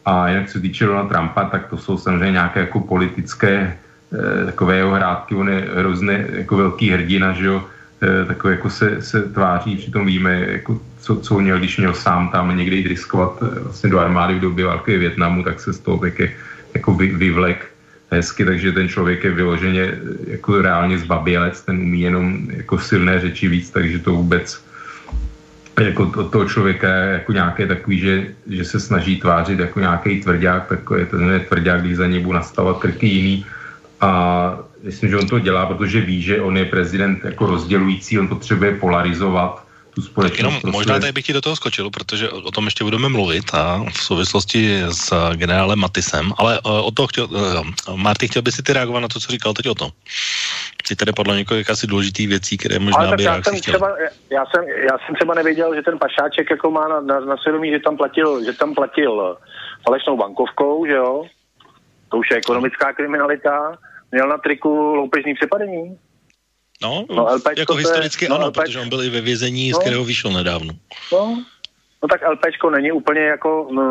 a 0.05 0.29
jinak 0.29 0.49
se 0.51 0.61
týče 0.61 0.87
Donald 0.87 1.09
Trumpa, 1.09 1.45
tak 1.45 1.67
to 1.67 1.77
jsou 1.77 1.99
samozřejmě 1.99 2.33
nějaké 2.33 2.61
jako 2.61 2.81
politické 2.81 3.77
eh, 4.13 4.47
takové 4.47 4.77
jeho 4.77 4.91
hrádky, 4.91 5.35
on 5.35 5.49
je 5.49 5.69
hrozně 5.77 6.27
jako 6.33 6.57
velký 6.57 6.91
hrdina, 6.91 7.33
že 7.33 7.47
jo, 7.47 7.65
eh, 8.03 8.25
takové 8.25 8.53
jako 8.53 8.71
se, 8.71 9.03
se 9.03 9.23
tváří, 9.23 9.77
přitom 9.77 10.07
víme, 10.07 10.47
jako 10.49 10.81
co, 11.01 11.17
co 11.17 11.41
měl, 11.41 11.59
když 11.59 11.79
měl 11.79 11.95
sám 11.95 12.29
tam 12.29 12.57
někde 12.57 12.77
jít 12.77 12.87
riskovat 12.87 13.43
eh, 13.43 13.61
vlastně 13.61 13.91
do 13.91 13.99
armády 13.99 14.35
v 14.35 14.41
době 14.41 14.65
války 14.65 14.99
Větnamu, 14.99 15.43
tak 15.43 15.61
se 15.61 15.73
z 15.73 15.79
toho 15.79 15.99
také 15.99 16.33
jako 16.75 16.95
vy, 16.95 17.07
vyvlek 17.07 17.67
hezky, 18.11 18.45
takže 18.45 18.73
ten 18.73 18.89
člověk 18.89 19.25
je 19.25 19.31
vyloženě 19.31 19.99
jako 20.27 20.63
reálně 20.63 20.99
zbabělec, 20.99 21.63
ten 21.63 21.79
umí 21.79 22.01
jenom 22.01 22.49
jako 22.51 22.79
silné 22.79 23.21
řeči 23.21 23.49
víc, 23.49 23.71
takže 23.71 23.99
to 23.99 24.13
vůbec 24.13 24.65
jako 25.87 26.07
to, 26.07 26.29
toho 26.29 26.45
člověka 26.49 26.89
jako 26.89 27.33
nějaké 27.33 27.67
takový, 27.67 27.99
že, 27.99 28.27
že 28.47 28.65
se 28.65 28.81
snaží 28.81 29.21
tvářit 29.21 29.59
jako 29.59 29.81
nějaký 29.81 30.21
tvrdák, 30.21 30.67
tak 30.67 30.81
je 30.97 31.07
to 31.07 31.17
je 31.19 31.41
tvrdák, 31.41 31.81
když 31.83 31.97
za 31.97 32.07
něj 32.07 32.21
budou 32.21 32.35
nastavovat 32.35 32.79
krky 32.79 33.07
jiný. 33.07 33.47
A 34.01 34.11
myslím, 34.83 35.11
že 35.11 35.19
on 35.19 35.27
to 35.27 35.39
dělá, 35.39 35.67
protože 35.67 36.01
ví, 36.01 36.23
že 36.23 36.41
on 36.41 36.57
je 36.57 36.65
prezident 36.65 37.25
jako 37.25 37.47
rozdělující, 37.47 38.19
on 38.19 38.29
potřebuje 38.29 38.75
polarizovat 38.75 39.70
tu 39.95 40.03
společnost. 40.03 40.31
Tak 40.31 40.39
jenom 40.39 40.75
možná 40.75 40.99
tady 40.99 41.13
bych 41.13 41.27
ti 41.27 41.33
do 41.33 41.41
toho 41.41 41.57
skočil, 41.57 41.91
protože 41.91 42.31
o 42.31 42.51
tom 42.51 42.65
ještě 42.65 42.85
budeme 42.85 43.09
mluvit 43.09 43.55
a 43.55 43.85
v 43.93 44.03
souvislosti 44.03 44.83
s 44.91 45.35
generálem 45.35 45.79
Matisem, 45.79 46.33
ale 46.39 46.57
eh, 46.57 46.61
o 46.69 46.91
to 46.91 47.07
chtěl, 47.07 47.25
uh, 47.25 47.97
Marty, 47.97 48.29
chtěl 48.29 48.43
by 48.43 48.53
si 48.53 48.63
ty 48.63 48.73
reagovat 48.73 49.01
na 49.01 49.09
to, 49.09 49.21
co 49.21 49.33
říkal 49.33 49.55
teď 49.55 49.69
o 49.69 49.75
tom? 49.75 49.91
Ty 50.89 50.97
tady 50.97 51.13
podle 51.13 51.37
několik 51.37 51.71
asi 51.71 51.87
důležitých 51.87 52.29
věcí, 52.29 52.59
které 52.59 52.79
možná 52.79 53.01
ale 53.01 53.17
by 53.17 53.23
já 53.23 53.43
jsem, 53.43 53.61
třeba, 53.61 53.97
já, 54.31 54.45
jsem, 54.47 54.65
já 54.69 54.99
jsem 54.99 55.15
třeba 55.15 55.35
nevěděl, 55.35 55.75
že 55.75 55.83
ten 55.83 55.99
pašáček 55.99 56.51
jako 56.51 56.71
má 56.71 56.89
na, 56.89 57.01
na, 57.01 57.21
na 57.21 57.37
svědomí, 57.37 57.71
že 57.71 57.79
tam 57.79 57.97
platil, 57.97 58.45
že 58.45 58.53
tam 58.53 58.75
platil 58.75 59.37
falešnou 59.85 60.17
bankovkou, 60.17 60.87
že 60.87 60.93
jo? 60.93 61.25
To 62.09 62.19
už 62.19 62.31
je 62.31 62.37
ekonomická 62.37 62.93
kriminalita. 62.93 63.79
Měl 64.13 64.29
na 64.29 64.39
triku 64.39 64.95
loupežný 64.95 65.35
přepadení. 65.35 65.99
No, 66.83 67.05
no 67.11 67.35
LPčko 67.35 67.61
jako 67.61 67.75
historicky 67.75 68.25
je, 68.25 68.29
no, 68.29 68.37
ano, 68.37 68.47
LPčko, 68.47 68.63
protože 68.63 68.81
on 68.81 68.89
byl 68.89 69.03
i 69.03 69.11
ve 69.11 69.21
vězení, 69.21 69.71
no, 69.71 69.77
z 69.77 69.81
kterého 69.81 70.05
vyšel 70.05 70.33
nedávno. 70.33 70.73
No, 71.13 71.45
no 72.03 72.09
tak 72.09 72.21
LPčko 72.29 72.71
není 72.71 72.93
úplně 72.93 73.21
jako, 73.21 73.69
no, 73.73 73.83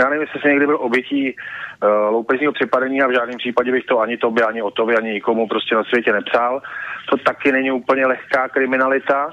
já 0.00 0.08
nevím, 0.08 0.20
jestli 0.22 0.40
jsi 0.40 0.48
někdy 0.48 0.66
byl 0.66 0.76
obětí 0.80 1.34
uh, 1.34 1.88
loupežního 2.12 2.52
připadení 2.52 3.02
a 3.02 3.06
v 3.06 3.14
žádném 3.14 3.38
případě 3.38 3.72
bych 3.72 3.84
to 3.84 4.00
ani 4.00 4.16
tobě, 4.16 4.44
ani 4.44 4.62
o 4.62 4.70
tobě, 4.70 4.96
ani 4.96 5.12
nikomu 5.12 5.48
prostě 5.48 5.74
na 5.74 5.84
světě 5.84 6.12
nepsal. 6.12 6.62
To 7.10 7.16
taky 7.16 7.52
není 7.52 7.70
úplně 7.70 8.06
lehká 8.06 8.48
kriminalita. 8.48 9.30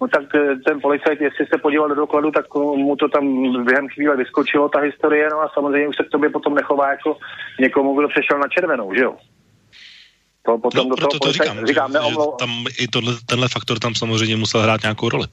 No 0.00 0.08
tak 0.08 0.34
eh, 0.34 0.56
ten 0.56 0.80
policajt, 0.80 1.20
jestli 1.20 1.46
se 1.46 1.58
podíval 1.58 1.88
do 1.88 1.94
dokladu, 1.94 2.30
tak 2.30 2.54
mu 2.54 2.96
to 2.96 3.08
tam 3.08 3.24
během 3.64 3.88
chvíle 3.88 4.16
vyskočilo, 4.16 4.68
ta 4.68 4.80
historie, 4.80 5.28
no 5.30 5.40
a 5.40 5.50
samozřejmě 5.54 5.88
už 5.88 5.96
se 5.96 6.04
k 6.04 6.10
tobě 6.10 6.30
potom 6.30 6.54
nechová 6.54 6.90
jako 6.90 7.16
někomu, 7.60 7.94
kdo 7.94 8.08
přešel 8.08 8.38
na 8.38 8.48
červenou, 8.48 8.94
že 8.94 9.02
jo? 9.02 9.16
To 10.46 10.58
potom 10.58 10.88
no, 10.88 10.96
do 10.96 11.06
toho 11.06 11.20
to 11.22 11.32
říkám, 11.32 11.66
říkám 11.66 11.92
že, 11.92 11.98
že 11.98 12.16
tam 12.38 12.50
i 12.78 12.88
tohle, 12.88 13.12
tenhle 13.26 13.48
faktor 13.48 13.78
tam 13.78 13.94
samozřejmě 13.94 14.36
musel 14.36 14.60
hrát 14.60 14.82
nějakou 14.82 15.08
roli. 15.08 15.26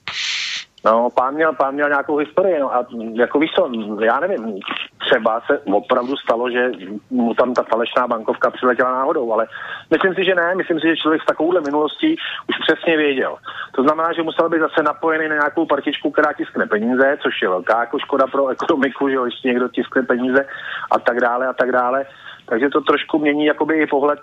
No, 0.86 1.10
pán 1.16 1.34
měl, 1.34 1.54
pán 1.54 1.74
měl 1.74 1.90
nějakou 1.90 2.18
historii, 2.18 2.60
no 2.60 2.76
a 2.76 2.86
jako 3.14 3.40
víš 3.40 3.52
co, 3.56 3.70
já 4.04 4.20
nevím, 4.20 4.60
třeba 5.00 5.42
se 5.48 5.60
opravdu 5.60 6.18
stalo, 6.18 6.52
že 6.52 6.72
mu 7.10 7.34
tam 7.34 7.54
ta 7.54 7.64
falešná 7.64 8.08
bankovka 8.08 8.52
přiletěla 8.52 8.92
náhodou, 8.92 9.34
ale 9.34 9.48
myslím 9.92 10.16
si, 10.16 10.26
že 10.26 10.36
ne, 10.36 10.56
myslím 10.56 10.80
si, 10.80 10.88
že 10.88 10.98
člověk 10.98 11.22
s 11.22 11.26
takovouhle 11.26 11.62
minulostí 11.62 12.16
už 12.50 12.56
přesně 12.68 12.98
věděl. 12.98 13.36
To 13.76 13.84
znamená, 13.84 14.14
že 14.14 14.24
musel 14.24 14.50
být 14.50 14.60
zase 14.60 14.84
napojený 14.84 15.28
na 15.28 15.36
nějakou 15.36 15.66
partičku, 15.66 16.12
která 16.12 16.34
tiskne 16.34 16.66
peníze, 16.66 17.18
což 17.24 17.42
je 17.42 17.50
velká 17.50 17.80
jako 17.80 18.00
škoda 18.00 18.28
pro 18.28 18.48
ekonomiku, 18.48 19.10
že 19.10 19.16
ještě 19.26 19.48
někdo 19.48 19.68
tiskne 19.70 20.04
peníze 20.04 20.46
a 20.92 21.00
tak 21.00 21.20
dále 21.20 21.48
a 21.48 21.54
tak 21.54 21.72
dále. 21.72 22.06
Takže 22.46 22.70
to 22.70 22.82
trošku 22.82 23.20
mění 23.20 23.46
jakoby 23.46 23.80
i 23.80 23.88
pohled 23.88 24.20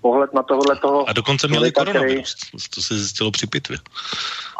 pohled 0.00 0.34
na 0.34 0.42
tohle 0.42 0.76
toho. 0.76 1.08
A 1.08 1.12
dokonce 1.12 1.48
měli 1.48 1.72
koronavirus, 1.72 2.36
to 2.74 2.82
se 2.82 2.94
zjistilo 2.94 3.30
při 3.30 3.46
pitvě. 3.46 3.78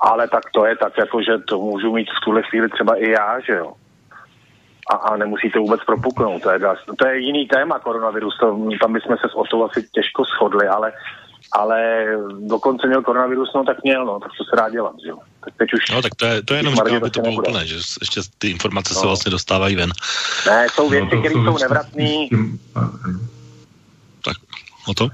Ale 0.03 0.29
tak 0.29 0.43
to 0.55 0.67
je 0.67 0.77
tak, 0.77 0.99
jako 0.99 1.23
že 1.23 1.39
to 1.39 1.59
můžu 1.59 1.95
mít 1.95 2.09
v 2.11 2.25
tuhle 2.25 2.43
chvíli 2.43 2.69
třeba 2.69 2.97
i 2.97 3.11
já, 3.11 3.41
že 3.41 3.53
jo. 3.53 3.73
A, 4.91 4.95
a 4.97 5.17
nemusí 5.17 5.51
to 5.51 5.59
vůbec 5.59 5.81
propuknout. 5.85 6.43
To 6.43 6.51
je, 6.51 6.61
to 6.99 7.07
je 7.07 7.19
jiný 7.19 7.47
téma 7.47 7.79
koronavirus, 7.79 8.39
to, 8.41 8.59
tam 8.81 8.93
bychom 8.93 9.17
se 9.17 9.29
s 9.29 9.35
Otou 9.35 9.65
asi 9.65 9.89
těžko 9.93 10.25
shodli, 10.25 10.69
ale 10.69 10.93
ale 11.53 12.07
dokonce 12.41 12.87
měl 12.87 13.03
koronavirus, 13.03 13.51
no 13.55 13.65
tak 13.65 13.83
měl, 13.85 14.05
no, 14.07 14.21
tak 14.21 14.33
co 14.33 14.45
se 14.45 14.57
dá 14.57 14.71
dělat, 14.71 14.95
že 15.05 15.09
jo. 15.09 15.19
Tak 15.45 15.55
teď 15.57 15.69
už... 15.75 15.91
No 15.91 16.03
tak 16.03 16.15
to 16.15 16.27
je, 16.27 16.43
to 16.43 16.55
je 16.55 16.61
jenom 16.61 16.75
říkám, 16.75 16.97
aby 16.97 17.11
to 17.11 17.21
bylo 17.21 17.35
úplné, 17.35 17.67
že 17.67 17.75
ještě 18.01 18.21
ty 18.39 18.51
informace 18.51 18.95
no. 18.95 19.01
se 19.01 19.07
vlastně 19.07 19.31
dostávají 19.31 19.77
ven. 19.77 19.93
Ne, 20.47 20.67
jsou 20.73 20.89
věci, 20.89 21.15
no, 21.15 21.21
které 21.21 21.35
jsou 21.35 21.59
nevratné. 21.59 22.29
Tak, 24.25 24.37
o 24.89 24.95
to? 24.95 25.09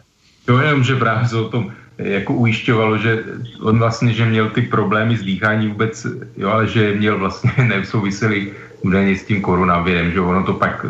Jo, 0.48 0.58
jenom, 0.58 0.84
že 0.84 0.96
právě 0.96 1.28
se 1.28 1.36
o 1.36 1.48
tom 1.48 1.72
jako 1.98 2.34
ujišťovalo, 2.34 2.98
že 2.98 3.24
on 3.60 3.78
vlastně, 3.78 4.12
že 4.12 4.26
měl 4.26 4.50
ty 4.50 4.62
problémy 4.62 5.16
s 5.16 5.22
dýchání 5.22 5.68
vůbec, 5.68 6.06
jo, 6.36 6.48
ale 6.48 6.66
že 6.66 6.94
měl 6.94 7.18
vlastně 7.18 7.52
nesouvisely 7.64 8.52
údajně 8.80 9.16
s 9.16 9.24
tím 9.24 9.40
koronavirem, 9.40 10.12
že 10.12 10.20
ono 10.20 10.42
to 10.44 10.52
pak 10.52 10.86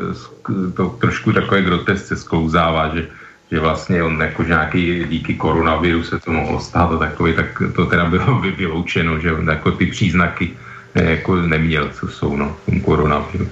to 0.77 0.89
trošku 0.89 1.33
takové 1.33 1.63
grotesce 1.63 2.17
sklouzává, 2.17 2.97
že, 2.97 3.07
že 3.51 3.61
vlastně 3.61 4.03
on 4.03 4.21
jako 4.21 4.43
nějaký 4.43 5.05
díky 5.09 5.35
koronaviru 5.35 6.03
se 6.03 6.19
to 6.19 6.33
mohlo 6.33 6.61
stát 6.61 6.93
a 6.93 6.99
takový, 6.99 7.35
tak 7.35 7.63
to 7.75 7.87
teda 7.87 8.05
bylo 8.05 8.41
by 8.41 8.51
vyloučeno, 8.59 9.19
že 9.19 9.33
on 9.33 9.49
jako 9.49 9.71
ty 9.71 9.87
příznaky 9.87 10.57
jako 10.95 11.37
neměl, 11.37 11.89
co 11.89 12.09
jsou, 12.09 12.37
no, 12.37 12.57
koronaviru. 12.85 13.49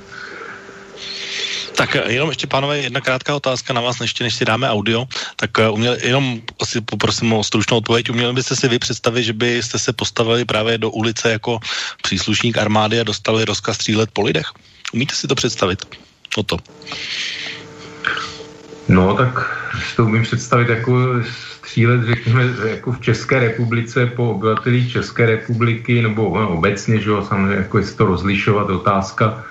Tak 1.77 1.97
eh, 1.97 2.13
jenom 2.13 2.29
ještě, 2.29 2.47
pánové, 2.47 2.79
jedna 2.79 3.01
krátká 3.01 3.35
otázka 3.35 3.73
na 3.73 3.81
vás, 3.81 4.01
ještě 4.01 4.25
než 4.25 4.35
si 4.35 4.45
dáme 4.45 4.71
audio. 4.71 5.07
Tak 5.37 5.59
eh, 5.59 5.69
uměl, 5.69 5.97
jenom 6.03 6.41
asi 6.61 6.81
poprosím 6.81 7.33
o 7.33 7.45
stručnou 7.45 7.77
odpověď. 7.77 8.11
Uměli 8.11 8.33
byste 8.33 8.57
si 8.57 8.69
vy 8.69 8.79
představit, 8.79 9.23
že 9.23 9.33
byste 9.33 9.79
se 9.79 9.93
postavili 9.93 10.45
právě 10.45 10.79
do 10.79 10.91
ulice 10.91 11.33
jako 11.33 11.61
příslušník 12.03 12.59
armády 12.59 13.01
a 13.01 13.05
dostali 13.05 13.45
rozkaz 13.45 13.77
střílet 13.77 14.11
po 14.13 14.23
lidech? 14.23 14.47
Umíte 14.93 15.15
si 15.15 15.29
to 15.29 15.35
představit? 15.35 15.85
O 16.37 16.43
to. 16.43 16.57
No, 18.89 19.15
tak 19.15 19.59
si 19.89 19.97
to 19.97 20.05
umím 20.05 20.23
představit 20.23 20.69
jako 20.69 21.23
střílet, 21.59 22.05
řekněme, 22.07 22.45
jako 22.67 22.93
v 22.93 23.01
České 23.01 23.39
republice 23.39 24.07
po 24.07 24.31
obyvatelích 24.31 24.93
České 24.93 25.27
republiky, 25.27 26.03
nebo 26.03 26.41
no, 26.41 26.49
obecně, 26.49 27.01
že 27.01 27.11
jo, 27.11 27.27
samozřejmě, 27.29 27.57
jako 27.57 27.79
jestli 27.79 27.97
to 27.97 28.05
rozlišovat, 28.05 28.71
otázka, 28.71 29.45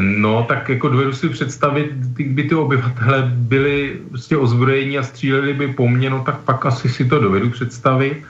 No, 0.00 0.44
tak 0.48 0.68
jako 0.68 0.88
dovedu 0.88 1.12
si 1.12 1.28
představit, 1.28 1.92
kdyby 1.92 2.42
ty 2.42 2.54
obyvatele 2.54 3.32
byli 3.34 3.98
prostě 4.08 4.36
ozbrojení 4.36 4.98
a 4.98 5.02
stříleli 5.02 5.54
by 5.54 5.68
po 5.68 5.88
mně, 5.88 6.10
no 6.10 6.22
tak 6.26 6.38
pak 6.38 6.66
asi 6.66 6.88
si 6.88 7.04
to 7.04 7.18
dovedu 7.18 7.50
představit. 7.50 8.22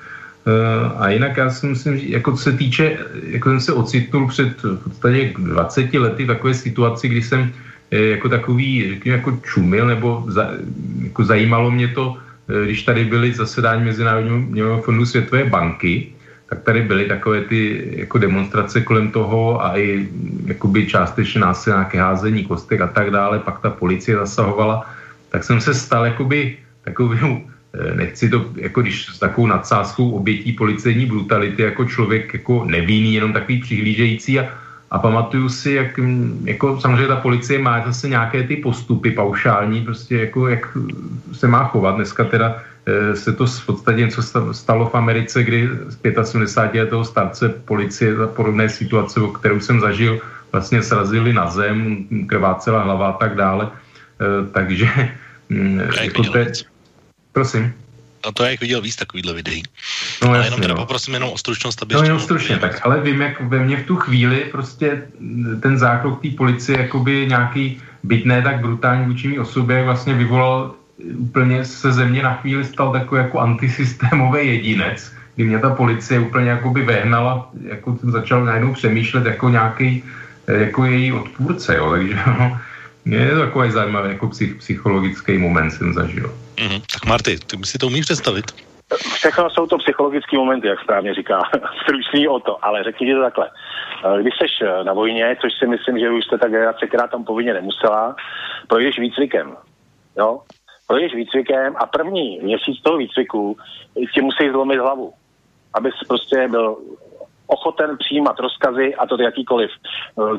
a 0.99 1.11
jinak 1.11 1.37
já 1.37 1.51
si 1.51 1.67
myslím, 1.67 1.99
že 1.99 2.07
jako 2.07 2.37
se 2.37 2.53
týče, 2.53 2.99
jako 3.23 3.49
jsem 3.49 3.61
se 3.61 3.73
ocitnul 3.73 4.29
před 4.29 4.63
v 4.63 4.77
podstatě 4.85 5.33
20 5.39 5.95
lety 5.95 6.27
takové 6.27 6.55
situaci, 6.55 7.09
kdy 7.09 7.23
jsem 7.23 7.53
jako 7.91 8.29
takový, 8.29 8.89
řekněme, 8.89 9.17
jako 9.19 9.39
čumil, 9.43 9.87
nebo 9.87 10.25
za, 10.29 10.51
jako 11.03 11.25
zajímalo 11.25 11.71
mě 11.71 11.89
to, 11.89 12.17
když 12.65 12.83
tady 12.83 13.05
byly 13.05 13.33
zasedání 13.33 13.85
Mezinárodního 13.85 14.83
fondu 14.83 15.07
Světové 15.07 15.45
banky, 15.45 16.13
tak 16.51 16.63
tady 16.63 16.83
byly 16.83 17.05
takové 17.07 17.41
ty 17.41 17.89
jako 18.03 18.19
demonstrace 18.19 18.81
kolem 18.81 19.11
toho 19.11 19.63
a 19.65 19.79
i 19.79 20.09
jakoby 20.47 20.87
částečně 20.87 21.41
násilná 21.41 21.87
házení 21.95 22.45
kostek 22.45 22.81
a 22.81 22.87
tak 22.87 23.11
dále, 23.11 23.39
pak 23.39 23.63
ta 23.63 23.71
policie 23.71 24.17
zasahovala, 24.17 24.83
tak 25.31 25.45
jsem 25.45 25.61
se 25.61 25.75
stal 25.75 26.05
jakoby 26.05 26.59
takovým, 26.85 27.47
eh, 27.75 27.95
nechci 27.95 28.29
to, 28.29 28.51
jako 28.57 28.83
když 28.83 29.15
s 29.15 29.19
takovou 29.19 29.47
nadsázkou 29.47 30.11
obětí 30.11 30.53
policejní 30.53 31.07
brutality, 31.07 31.63
jako 31.63 31.85
člověk 31.85 32.35
jako 32.43 32.65
nevinný, 32.67 33.15
jenom 33.15 33.33
takový 33.33 33.61
přihlížející 33.63 34.43
a, 34.43 34.51
a 34.91 34.99
pamatuju 34.99 35.49
si, 35.49 35.72
jak 35.72 36.01
jako 36.45 36.80
samozřejmě 36.80 37.07
ta 37.07 37.16
policie 37.16 37.59
má 37.59 37.86
zase 37.86 38.09
nějaké 38.09 38.43
ty 38.43 38.57
postupy 38.57 39.11
paušální, 39.11 39.84
prostě 39.84 40.16
jako 40.18 40.49
jak 40.49 40.78
se 41.32 41.49
má 41.49 41.64
chovat. 41.64 41.95
Dneska 41.95 42.24
teda 42.24 42.62
Eh, 42.86 43.16
se 43.16 43.32
to 43.32 43.47
v 43.47 43.66
podstatě 43.66 44.01
něco 44.01 44.22
stalo 44.53 44.88
v 44.88 44.95
Americe, 44.95 45.43
kdy 45.43 45.68
z 45.88 45.97
75 46.24 46.80
letého 46.80 47.05
starce 47.05 47.49
policie 47.49 48.16
za 48.16 48.26
podobné 48.26 48.68
situace, 48.68 49.20
o 49.20 49.28
kterou 49.28 49.61
jsem 49.61 49.80
zažil, 49.80 50.20
vlastně 50.53 50.82
srazili 50.82 51.32
na 51.32 51.51
zem, 51.51 52.07
krvácela 52.26 52.82
hlava 52.82 53.09
a 53.09 53.12
tak 53.12 53.34
dále. 53.34 53.68
Eh, 54.20 54.47
takže... 54.53 54.88
Jako 56.03 56.22
te... 56.22 56.53
Prosím. 57.32 57.72
A 58.23 58.33
to 58.33 58.45
jak 58.45 58.61
viděl 58.61 58.81
víc 58.81 58.97
takovýhle 58.97 59.35
videí. 59.35 59.62
No, 60.23 60.29
ale 60.29 60.39
jasně, 60.39 60.47
jenom 60.47 60.61
teda 60.61 60.75
no. 60.75 60.81
poprosím 60.81 61.14
jenom 61.14 61.31
o 61.31 61.39
stručnost, 61.39 61.83
aby... 61.83 61.95
No 61.95 62.03
jenom 62.03 62.21
stručně, 62.21 62.57
tak 62.57 62.87
ale 62.87 63.01
vím, 63.01 63.21
jak 63.21 63.41
ve 63.41 63.59
mně 63.59 63.77
v 63.77 63.87
tu 63.87 63.97
chvíli 63.97 64.45
prostě 64.53 65.03
ten 65.62 65.79
zákrok 65.79 66.23
té 66.23 66.29
policie 66.31 66.79
jakoby 66.79 67.27
nějaký 67.29 67.83
byť 68.03 68.25
ne 68.25 68.43
tak 68.43 68.61
brutální 68.61 69.07
vůči 69.07 69.29
mý 69.29 69.39
osobě, 69.39 69.85
vlastně 69.85 70.14
vyvolal 70.14 70.75
úplně 71.18 71.64
se 71.64 71.93
země 71.93 72.23
na 72.23 72.35
chvíli 72.35 72.64
stal 72.64 72.93
takový 72.93 73.21
jako 73.21 73.39
antisystémový 73.39 74.47
jedinec, 74.47 75.12
kdy 75.37 75.45
mě 75.45 75.59
ta 75.59 75.71
policie 75.71 76.21
úplně 76.21 76.51
jakoby 76.51 76.83
vehnala, 76.83 77.51
jako 77.68 77.97
jsem 77.97 78.11
začal 78.11 78.45
najednou 78.45 78.73
přemýšlet 78.75 79.27
jako 79.27 79.49
nějaký 79.49 80.05
jako 80.47 80.85
její 80.85 81.12
odpůrce, 81.12 81.77
jo, 81.77 81.91
takže 81.91 82.16
no, 82.27 82.59
je 83.05 83.31
to 83.31 83.41
takový 83.41 83.71
zajímavý 83.71 84.09
jako 84.09 84.29
psych, 84.29 84.55
psychologický 84.55 85.39
moment 85.39 85.71
jsem 85.71 85.95
zažil. 85.95 86.35
Mm-hmm. 86.57 86.83
Tak 86.93 87.05
Marty, 87.07 87.39
ty 87.39 87.57
si 87.65 87.79
to 87.79 87.87
umíš 87.87 88.05
představit? 88.05 88.45
Všechno 89.15 89.51
jsou 89.51 89.67
to 89.67 89.79
psychologické 89.79 90.37
momenty, 90.37 90.67
jak 90.67 90.81
správně 90.81 91.15
říká. 91.15 91.43
Stručný 91.83 92.29
o 92.29 92.41
to, 92.41 92.65
ale 92.65 92.85
řekni 92.85 93.15
to 93.15 93.21
takhle. 93.21 93.51
Když 94.21 94.35
jsi 94.35 94.65
na 94.85 94.93
vojně, 94.93 95.37
což 95.41 95.53
si 95.59 95.67
myslím, 95.67 95.99
že 95.99 96.11
už 96.11 96.25
jste 96.25 96.39
ta 96.39 96.49
generace, 96.49 96.87
která 96.87 97.07
tam 97.07 97.25
povinně 97.25 97.55
nemusela, 97.55 98.17
projdeš 98.69 98.99
výcvikem. 98.99 99.57
Jo? 100.19 100.41
projdeš 100.91 101.15
výcvikem 101.15 101.77
a 101.77 101.87
první 101.87 102.41
měsíc 102.43 102.83
toho 102.83 102.97
výcviku 102.97 103.57
ti 104.15 104.21
musí 104.21 104.51
zlomit 104.51 104.79
hlavu, 104.79 105.13
abys 105.75 105.95
prostě 106.09 106.49
byl 106.49 106.77
ochoten 107.51 107.99
přijímat 107.99 108.41
rozkazy 108.41 108.95
a 108.95 109.07
to 109.07 109.23
jakýkoliv. 109.23 109.71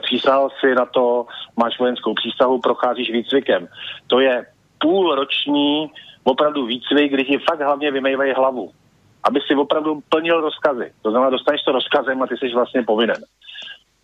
Přísahal 0.02 0.50
si 0.60 0.76
na 0.76 0.86
to, 0.86 1.26
máš 1.58 1.80
vojenskou 1.80 2.14
přísahu, 2.14 2.60
procházíš 2.60 3.12
výcvikem. 3.12 3.68
To 4.08 4.20
je 4.20 4.46
půlroční 4.80 5.92
opravdu 6.24 6.66
výcvik, 6.66 7.14
kdy 7.14 7.24
ti 7.26 7.38
fakt 7.38 7.62
hlavně 7.62 7.92
vymejvají 7.92 8.34
hlavu. 8.34 8.72
Aby 9.24 9.40
si 9.48 9.56
opravdu 9.56 10.02
plnil 10.10 10.42
rozkazy. 10.42 10.92
To 11.02 11.12
znamená, 11.12 11.30
dostaneš 11.30 11.62
to 11.62 11.72
rozkazem 11.72 12.22
a 12.22 12.28
ty 12.28 12.38
jsi 12.38 12.54
vlastně 12.54 12.84
povinen. 12.84 13.22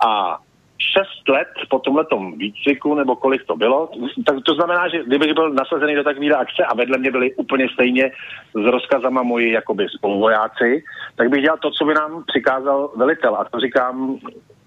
A 0.06 0.38
šest 0.80 1.30
let 1.30 1.48
po 1.70 1.80
tomhletom 1.80 2.38
výcviku, 2.38 2.96
nebo 2.96 3.16
kolik 3.16 3.46
to 3.46 3.56
bylo, 3.56 3.90
tak 4.26 4.36
to 4.46 4.54
znamená, 4.54 4.88
že 4.88 5.04
kdybych 5.04 5.34
byl 5.34 5.50
nasazený 5.50 5.96
do 5.96 6.04
takovéhle 6.04 6.38
akce 6.38 6.64
a 6.66 6.76
vedle 6.76 6.98
mě 6.98 7.12
byli 7.12 7.36
úplně 7.36 7.68
stejně 7.74 8.12
s 8.54 8.66
rozkazama 8.66 9.24
moji 9.24 9.52
jakoby 9.52 9.88
spoluvojáci, 9.90 10.84
tak 11.16 11.30
bych 11.30 11.42
dělal 11.42 11.58
to, 11.58 11.72
co 11.72 11.86
by 11.86 11.94
nám 11.94 12.24
přikázal 12.28 12.92
velitel. 12.96 13.36
A 13.36 13.44
to 13.44 13.60
říkám, 13.60 14.18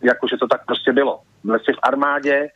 jako 0.02 0.28
že 0.28 0.36
to 0.36 0.46
tak 0.46 0.66
prostě 0.66 0.92
bylo. 0.92 1.20
Byl 1.44 1.58
jsi 1.58 1.72
v 1.72 1.82
armádě, 1.82 2.48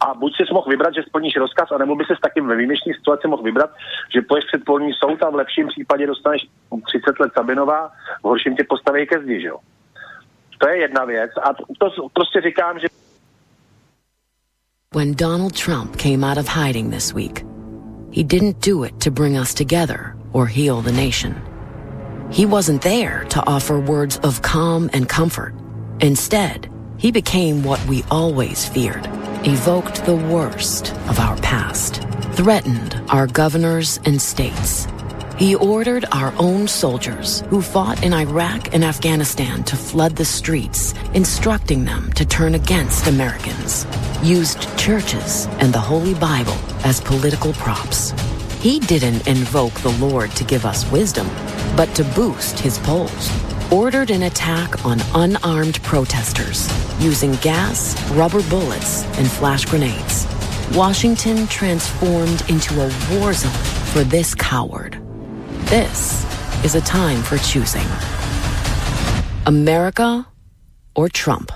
a 0.00 0.14
buď 0.14 0.36
si 0.36 0.42
mohl 0.52 0.70
vybrat, 0.70 0.94
že 0.94 1.02
splníš 1.02 1.36
rozkaz, 1.36 1.72
anebo 1.72 1.96
by 1.96 2.04
se 2.04 2.16
s 2.16 2.20
takým 2.20 2.46
ve 2.46 2.56
výjimečné 2.56 2.94
situaci 2.94 3.28
mohl 3.28 3.42
vybrat, 3.42 3.70
že 4.14 4.22
poješ 4.22 4.44
před 4.44 4.64
polní 4.64 4.92
soud 4.92 5.22
a 5.22 5.30
v 5.30 5.34
lepším 5.34 5.66
případě 5.68 6.06
dostaneš 6.06 6.42
30 6.86 7.20
let 7.20 7.32
Sabinova, 7.34 7.90
v 8.22 8.24
horším 8.24 8.56
tě 8.56 8.64
postaví 8.68 9.06
ke 9.06 9.20
zdi, 9.20 9.40
že 9.40 9.48
jo. 9.48 9.58
To 10.62 10.68
je 10.68 10.80
jedna 10.80 11.04
věc 11.04 11.30
a 11.42 11.52
to 11.52 12.08
prostě 12.12 12.40
říkám, 12.40 12.78
že 12.78 12.86
When 14.94 15.14
Donald 15.14 15.64
Trump 15.64 15.96
came 15.96 16.22
out 16.22 16.38
of 16.38 16.48
hiding 16.48 16.90
this 16.92 17.14
week, 17.14 17.44
he 18.12 18.22
didn't 18.22 18.60
do 18.60 18.84
it 18.84 19.00
to 19.00 19.10
bring 19.10 19.38
us 19.38 19.54
together 19.54 20.14
or 20.32 20.46
heal 20.46 20.82
the 20.82 20.92
nation. 20.92 21.34
He 22.30 22.46
wasn't 22.46 22.82
there 22.82 23.24
to 23.28 23.40
offer 23.46 23.80
words 23.80 24.18
of 24.18 24.42
calm 24.42 24.90
and 24.92 25.08
comfort. 25.08 25.54
Instead, 26.00 26.70
he 26.98 27.10
became 27.10 27.64
what 27.64 27.84
we 27.88 28.04
always 28.10 28.68
feared, 28.68 29.08
evoked 29.44 30.04
the 30.04 30.16
worst 30.16 30.92
of 31.08 31.18
our 31.18 31.36
past, 31.38 32.02
threatened 32.36 33.00
our 33.08 33.26
governors 33.26 33.98
and 34.04 34.20
states, 34.20 34.86
he 35.38 35.54
ordered 35.54 36.04
our 36.12 36.32
own 36.38 36.68
soldiers 36.68 37.40
who 37.48 37.62
fought 37.62 38.02
in 38.04 38.12
Iraq 38.12 38.74
and 38.74 38.84
Afghanistan 38.84 39.64
to 39.64 39.76
flood 39.76 40.16
the 40.16 40.24
streets, 40.24 40.94
instructing 41.14 41.84
them 41.84 42.12
to 42.12 42.24
turn 42.24 42.54
against 42.54 43.06
Americans, 43.06 43.86
used 44.22 44.68
churches 44.78 45.46
and 45.58 45.72
the 45.72 45.80
Holy 45.80 46.14
Bible 46.14 46.58
as 46.84 47.00
political 47.00 47.52
props. 47.54 48.12
He 48.60 48.78
didn't 48.78 49.26
invoke 49.26 49.74
the 49.80 49.96
Lord 49.98 50.30
to 50.32 50.44
give 50.44 50.64
us 50.64 50.88
wisdom, 50.92 51.28
but 51.76 51.92
to 51.96 52.04
boost 52.04 52.60
his 52.60 52.78
polls. 52.78 53.30
Ordered 53.72 54.10
an 54.10 54.24
attack 54.24 54.84
on 54.84 55.00
unarmed 55.14 55.82
protesters 55.82 56.68
using 57.00 57.32
gas, 57.36 58.00
rubber 58.12 58.42
bullets, 58.48 59.04
and 59.18 59.28
flash 59.28 59.64
grenades. 59.64 60.26
Washington 60.74 61.46
transformed 61.48 62.48
into 62.48 62.74
a 62.80 63.18
war 63.18 63.32
zone 63.32 63.50
for 63.92 64.04
this 64.04 64.34
coward. 64.34 65.01
This 65.70 66.26
is 66.64 66.74
a 66.74 66.80
time 66.80 67.22
for 67.22 67.38
choosing. 67.38 67.86
America 69.46 70.24
or 70.94 71.08
Trump. 71.08 71.52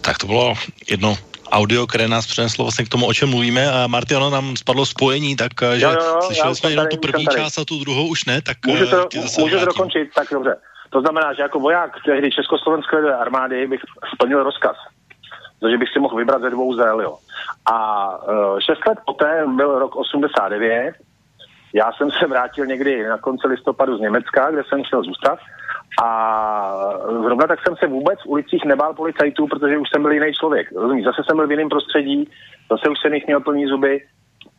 Tak 0.00 0.18
to 0.18 0.26
bylo 0.26 0.54
jedno 0.90 1.16
audio, 1.50 1.86
které 1.86 2.08
nás 2.08 2.26
přeneslo 2.26 2.64
vlastně 2.64 2.84
k 2.84 2.88
tomu, 2.88 3.06
o 3.06 3.14
čem 3.14 3.30
mluvíme. 3.30 3.72
A 3.72 3.86
Marty, 3.86 4.16
ono 4.16 4.30
nám 4.30 4.56
spadlo 4.56 4.86
spojení, 4.86 5.36
tak 5.36 5.52
eh, 5.62 5.78
že 5.78 5.84
jo, 5.84 5.92
jo, 5.92 6.20
slyšeli 6.22 6.54
jsme 6.56 6.70
jenom 6.70 6.86
tu 6.86 6.96
první 6.96 7.26
část 7.26 7.58
a 7.58 7.64
tu 7.64 7.80
druhou 7.80 8.06
už 8.08 8.24
ne, 8.24 8.42
tak 8.42 8.56
můžu 8.66 8.86
to, 8.86 9.08
můžu 9.38 9.58
to 9.58 9.64
dokončit, 9.64 10.10
tak 10.14 10.28
dobře. 10.32 10.56
To 10.90 11.00
znamená, 11.00 11.32
že 11.34 11.42
jako 11.42 11.58
voják 11.60 11.90
tehdy 12.04 12.30
Československé 12.30 13.14
armády 13.14 13.66
bych 13.66 13.80
splnil 14.14 14.42
rozkaz. 14.42 14.76
Takže 15.60 15.78
bych 15.78 15.88
si 15.92 15.98
mohl 15.98 16.16
vybrat 16.16 16.42
ze 16.42 16.50
dvou 16.50 16.74
zel, 16.74 17.00
jo. 17.00 17.18
A 17.66 18.08
uh, 18.16 18.60
šest 18.60 18.86
let 18.86 18.98
poté 19.06 19.44
byl 19.56 19.78
rok 19.78 19.96
89 19.96 20.94
já 21.74 21.92
jsem 21.92 22.10
se 22.10 22.26
vrátil 22.26 22.66
někdy 22.66 23.08
na 23.08 23.18
konci 23.18 23.46
listopadu 23.46 23.96
z 23.96 24.00
Německa, 24.00 24.50
kde 24.50 24.62
jsem 24.64 24.82
chtěl 24.84 25.02
zůstat 25.02 25.38
a 26.02 26.08
zrovna 27.22 27.46
tak 27.46 27.58
jsem 27.62 27.76
se 27.76 27.86
vůbec 27.86 28.18
v 28.22 28.26
ulicích 28.26 28.64
nebál 28.64 28.94
policajtů, 28.94 29.46
protože 29.46 29.78
už 29.78 29.88
jsem 29.92 30.02
byl 30.02 30.12
jiný 30.12 30.32
člověk. 30.32 30.72
Rozumíš, 30.72 31.04
zase 31.04 31.22
jsem 31.24 31.36
byl 31.36 31.46
v 31.46 31.50
jiném 31.50 31.68
prostředí, 31.68 32.28
zase 32.70 32.88
už 32.88 32.98
jsem 32.98 33.14
jich 33.14 33.26
měl 33.26 33.40
plný 33.40 33.66
zuby. 33.66 34.00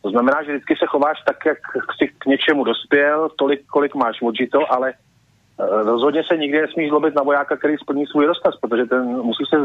To 0.02 0.10
znamená, 0.10 0.42
že 0.42 0.52
vždycky 0.52 0.76
se 0.76 0.86
chováš 0.86 1.18
tak, 1.26 1.46
jak 1.46 1.58
jsi 1.98 2.08
k 2.18 2.26
něčemu 2.26 2.64
dospěl, 2.64 3.28
tolik, 3.38 3.66
kolik 3.66 3.94
máš 3.94 4.22
odžito, 4.22 4.72
ale 4.72 4.92
eh, 4.92 5.82
rozhodně 5.82 6.22
se 6.28 6.36
nikdy 6.36 6.60
nesmíš 6.60 6.88
zlobit 6.88 7.14
na 7.14 7.22
vojáka, 7.22 7.56
který 7.56 7.76
splní 7.76 8.06
svůj 8.06 8.26
rozkaz, 8.26 8.54
protože 8.60 8.84
ten 8.84 9.04
musí 9.04 9.44
se, 9.48 9.58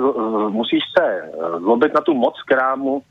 musíš 0.50 0.84
se 0.98 1.06
eh, 1.06 1.60
zlobit 1.60 1.94
na 1.94 2.02
tu 2.02 2.14
moc, 2.14 2.42
která 2.46 2.76
mu 2.76 3.02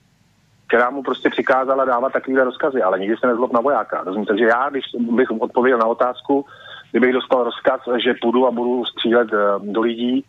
která 0.68 0.90
mu 0.90 1.02
prostě 1.02 1.30
přikázala 1.30 1.84
dávat 1.84 2.12
takovýhle 2.12 2.44
rozkazy, 2.44 2.82
ale 2.82 2.98
nikdy 2.98 3.16
se 3.16 3.26
nezlob 3.26 3.52
na 3.52 3.60
vojáka. 3.60 4.02
Rozumím? 4.04 4.26
Takže 4.26 4.44
já, 4.44 4.68
když 4.70 4.84
bych 5.00 5.30
odpověděl 5.30 5.78
na 5.78 5.86
otázku, 5.86 6.44
kdybych 6.90 7.12
dostal 7.12 7.44
rozkaz, 7.44 7.80
že 8.04 8.14
půjdu 8.22 8.46
a 8.46 8.50
budu 8.50 8.84
střílet 8.84 9.28
eh, 9.32 9.36
do 9.62 9.80
lidí, 9.80 10.24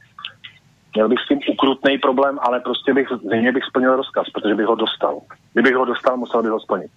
měl 0.95 1.09
bych 1.09 1.19
s 1.19 1.27
tím 1.27 1.39
ukrutný 1.49 1.97
problém, 1.97 2.39
ale 2.41 2.59
prostě 2.59 2.93
bych, 2.93 3.07
zřejmě 3.25 3.51
bych 3.51 3.63
splnil 3.63 3.95
rozkaz, 3.95 4.29
protože 4.29 4.55
bych 4.55 4.65
ho 4.65 4.75
dostal. 4.75 5.19
Kdybych 5.53 5.75
ho 5.75 5.85
dostal, 5.85 6.17
musel 6.17 6.41
bych 6.43 6.51
ho 6.51 6.59
splnit. 6.59 6.91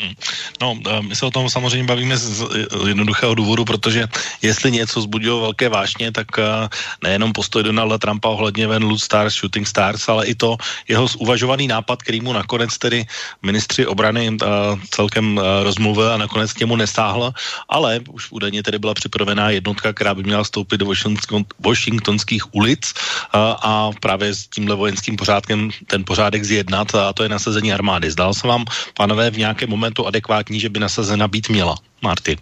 Hmm. 0.00 0.16
No, 0.60 0.68
eh, 0.80 1.02
my 1.02 1.16
se 1.16 1.26
o 1.26 1.30
tom 1.30 1.50
samozřejmě 1.50 1.84
bavíme 1.84 2.16
z 2.16 2.40
jednoduchého 2.88 3.34
důvodu, 3.34 3.64
protože 3.64 4.08
jestli 4.42 4.70
něco 4.72 5.00
zbudilo 5.00 5.40
velké 5.40 5.68
vášně, 5.68 6.12
tak 6.12 6.26
eh, 6.38 6.68
nejenom 7.04 7.32
postoj 7.32 7.62
Donalda 7.62 7.98
Trumpa 7.98 8.28
ohledně 8.28 8.66
Ven 8.66 8.84
Loot 8.84 9.00
Stars, 9.00 9.34
Shooting 9.34 9.68
Stars, 9.68 10.08
ale 10.08 10.26
i 10.26 10.34
to 10.34 10.56
jeho 10.88 11.04
uvažovaný 11.20 11.68
nápad, 11.68 12.02
který 12.02 12.20
mu 12.20 12.32
nakonec 12.32 12.78
tedy 12.78 13.04
ministři 13.42 13.86
obrany 13.86 14.32
eh, 14.32 14.46
celkem 14.90 15.36
rozmluvil 15.62 16.12
a 16.12 16.16
nakonec 16.16 16.52
k 16.52 16.60
němu 16.64 16.76
nestáhl, 16.76 17.32
ale 17.68 18.00
už 18.08 18.32
údajně 18.32 18.62
tedy 18.62 18.78
byla 18.78 18.94
připravená 18.94 19.50
jednotka, 19.50 19.92
která 19.92 20.14
by 20.14 20.22
měla 20.22 20.42
vstoupit 20.42 20.80
do 20.80 20.86
Washington, 20.86 21.44
washingtonských 21.60 22.54
ulic 22.54 22.94
a 23.32 23.90
právě 24.00 24.34
s 24.34 24.46
tímhle 24.46 24.76
vojenským 24.76 25.16
pořádkem 25.16 25.70
ten 25.86 26.04
pořádek 26.04 26.44
zjednat 26.44 26.94
a 26.94 27.12
to 27.12 27.22
je 27.22 27.28
nasazení 27.28 27.72
armády. 27.72 28.10
Zdal 28.10 28.34
se 28.34 28.46
vám, 28.46 28.64
panové, 28.94 29.30
v 29.30 29.38
nějakém 29.38 29.70
momentu 29.70 29.89
momentu 29.90 30.06
adekvátní, 30.06 30.60
že 30.60 30.68
by 30.68 30.80
nasazena 30.80 31.28
být 31.28 31.48
měla. 31.48 31.74
Marty. 32.02 32.36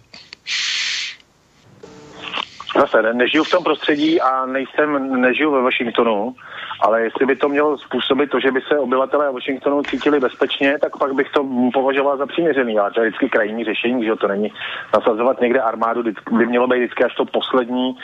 Zase, 2.77 3.13
nežiju 3.13 3.43
v 3.43 3.49
tom 3.49 3.63
prostředí 3.63 4.21
a 4.21 4.45
nejsem, 4.45 5.21
nežiju 5.21 5.51
ve 5.51 5.61
Washingtonu, 5.61 6.35
ale 6.81 7.01
jestli 7.01 7.25
by 7.25 7.35
to 7.35 7.49
mělo 7.49 7.77
způsobit 7.77 8.29
to, 8.29 8.39
že 8.39 8.51
by 8.51 8.61
se 8.61 8.79
obyvatelé 8.79 9.33
Washingtonu 9.33 9.83
cítili 9.83 10.19
bezpečně, 10.19 10.77
tak 10.81 10.97
pak 10.97 11.13
bych 11.13 11.29
to 11.29 11.45
považoval 11.73 12.17
za 12.17 12.25
přiměřený, 12.25 12.79
ale 12.79 12.91
to 12.91 13.01
je 13.01 13.09
vždycky 13.09 13.29
krajní 13.29 13.65
řešení, 13.65 14.05
že 14.05 14.15
to 14.15 14.27
není 14.27 14.53
nasazovat 14.93 15.41
někde 15.41 15.61
armádu, 15.61 16.03
by 16.31 16.45
mělo 16.45 16.67
být 16.67 16.77
vždycky 16.77 17.03
až 17.03 17.15
to 17.15 17.25
poslední 17.25 17.97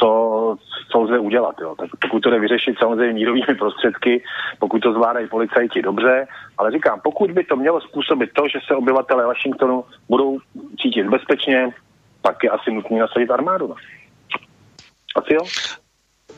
co, 0.00 0.56
co 0.90 1.00
lze 1.00 1.18
udělat. 1.18 1.54
Jo. 1.60 1.74
Tak 1.78 1.90
pokud 2.00 2.20
to 2.20 2.30
jde 2.30 2.38
vyřešit 2.38 2.78
samozřejmě 2.78 3.14
mírovými 3.14 3.54
prostředky, 3.58 4.22
pokud 4.58 4.82
to 4.82 4.92
zvládají 4.92 5.28
policajti 5.28 5.82
dobře, 5.82 6.26
ale 6.58 6.72
říkám, 6.72 7.00
pokud 7.04 7.30
by 7.30 7.44
to 7.44 7.56
mělo 7.56 7.80
způsobit 7.80 8.30
to, 8.32 8.48
že 8.48 8.58
se 8.66 8.74
obyvatelé 8.74 9.26
Washingtonu 9.26 9.84
budou 10.08 10.38
cítit 10.82 11.08
bezpečně, 11.08 11.70
tak 12.22 12.44
je 12.44 12.50
asi 12.50 12.70
nutné 12.70 12.98
nasadit 12.98 13.30
armádu. 13.30 13.68
No. 13.68 13.74
Asi 15.16 15.34
jo? 15.34 15.42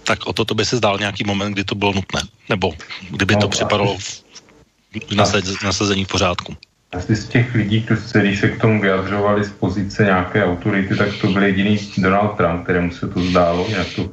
Tak 0.07 0.19
o 0.27 0.33
to 0.33 0.55
by 0.55 0.65
se 0.65 0.77
zdál 0.77 0.99
nějaký 0.99 1.25
moment, 1.27 1.53
kdy 1.53 1.65
to 1.65 1.75
bylo 1.75 1.93
nutné. 1.93 2.21
Nebo 2.49 2.73
kdyby 3.11 3.35
no, 3.35 3.41
to 3.41 3.49
připadalo 3.49 3.97
v 3.99 5.63
nasazení 5.65 6.05
v 6.05 6.09
pořádku 6.09 6.57
asi 6.93 7.17
z 7.17 7.29
těch 7.29 7.55
lidí, 7.55 7.87
kteří 8.09 8.37
se 8.37 8.49
k 8.49 8.61
tomu 8.61 8.81
vyjadřovali 8.81 9.45
z 9.45 9.51
pozice 9.51 10.05
nějaké 10.05 10.45
autority, 10.45 10.97
tak 10.97 11.09
to 11.21 11.27
byl 11.27 11.43
jediný 11.43 11.79
Donald 11.99 12.37
Trump, 12.37 12.63
kterému 12.63 12.91
se 12.91 13.09
to 13.09 13.21
zdálo, 13.21 13.69
nějak 13.69 13.87
to 13.97 14.11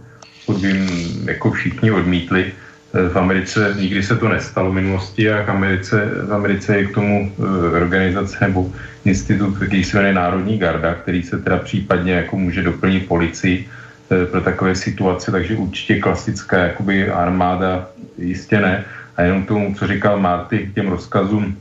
vím, 0.54 0.90
jako 1.28 1.52
všichni 1.52 1.92
odmítli. 1.92 2.52
Eh, 2.94 3.10
v 3.10 3.16
Americe 3.18 3.76
nikdy 3.80 4.04
se 4.04 4.16
to 4.16 4.30
nestalo 4.30 4.72
v 4.72 4.74
minulosti 4.74 5.32
a 5.32 5.44
v 5.44 5.50
Americe, 5.50 6.10
v 6.28 6.34
Americe 6.34 6.78
je 6.78 6.86
k 6.86 6.94
tomu 6.94 7.32
eh, 7.32 7.44
organizace 7.80 8.38
nebo 8.42 8.72
institut, 9.06 9.56
který 9.56 9.84
se 9.84 9.98
jmenuje 9.98 10.14
Národní 10.14 10.58
garda, 10.58 10.94
který 10.94 11.24
se 11.24 11.40
teda 11.40 11.58
případně 11.58 12.14
jako 12.14 12.38
může 12.38 12.62
doplnit 12.62 13.08
policii 13.08 13.68
eh, 14.12 14.26
pro 14.26 14.42
takové 14.42 14.76
situace, 14.76 15.32
takže 15.32 15.56
určitě 15.56 16.00
klasická 16.00 16.58
jakoby 16.58 17.10
armáda 17.10 17.88
jistě 18.18 18.60
ne. 18.60 18.86
A 19.18 19.22
jenom 19.22 19.46
tomu, 19.46 19.76
co 19.76 19.88
říkal 19.88 20.20
Marty 20.20 20.60
k 20.60 20.76
těm 20.76 20.88
rozkazům, 20.88 21.56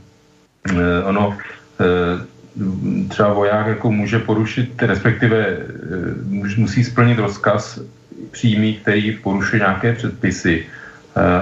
ono 1.03 1.37
eh, 1.79 3.05
třeba 3.09 3.33
voják 3.33 3.67
jako 3.67 3.91
může 3.91 4.19
porušit, 4.19 4.81
respektive 4.81 5.37
eh, 5.37 6.57
musí 6.57 6.83
splnit 6.83 7.19
rozkaz 7.19 7.79
přímý, 8.31 8.73
který 8.75 9.11
porušuje 9.11 9.59
nějaké 9.59 9.93
předpisy 9.93 10.65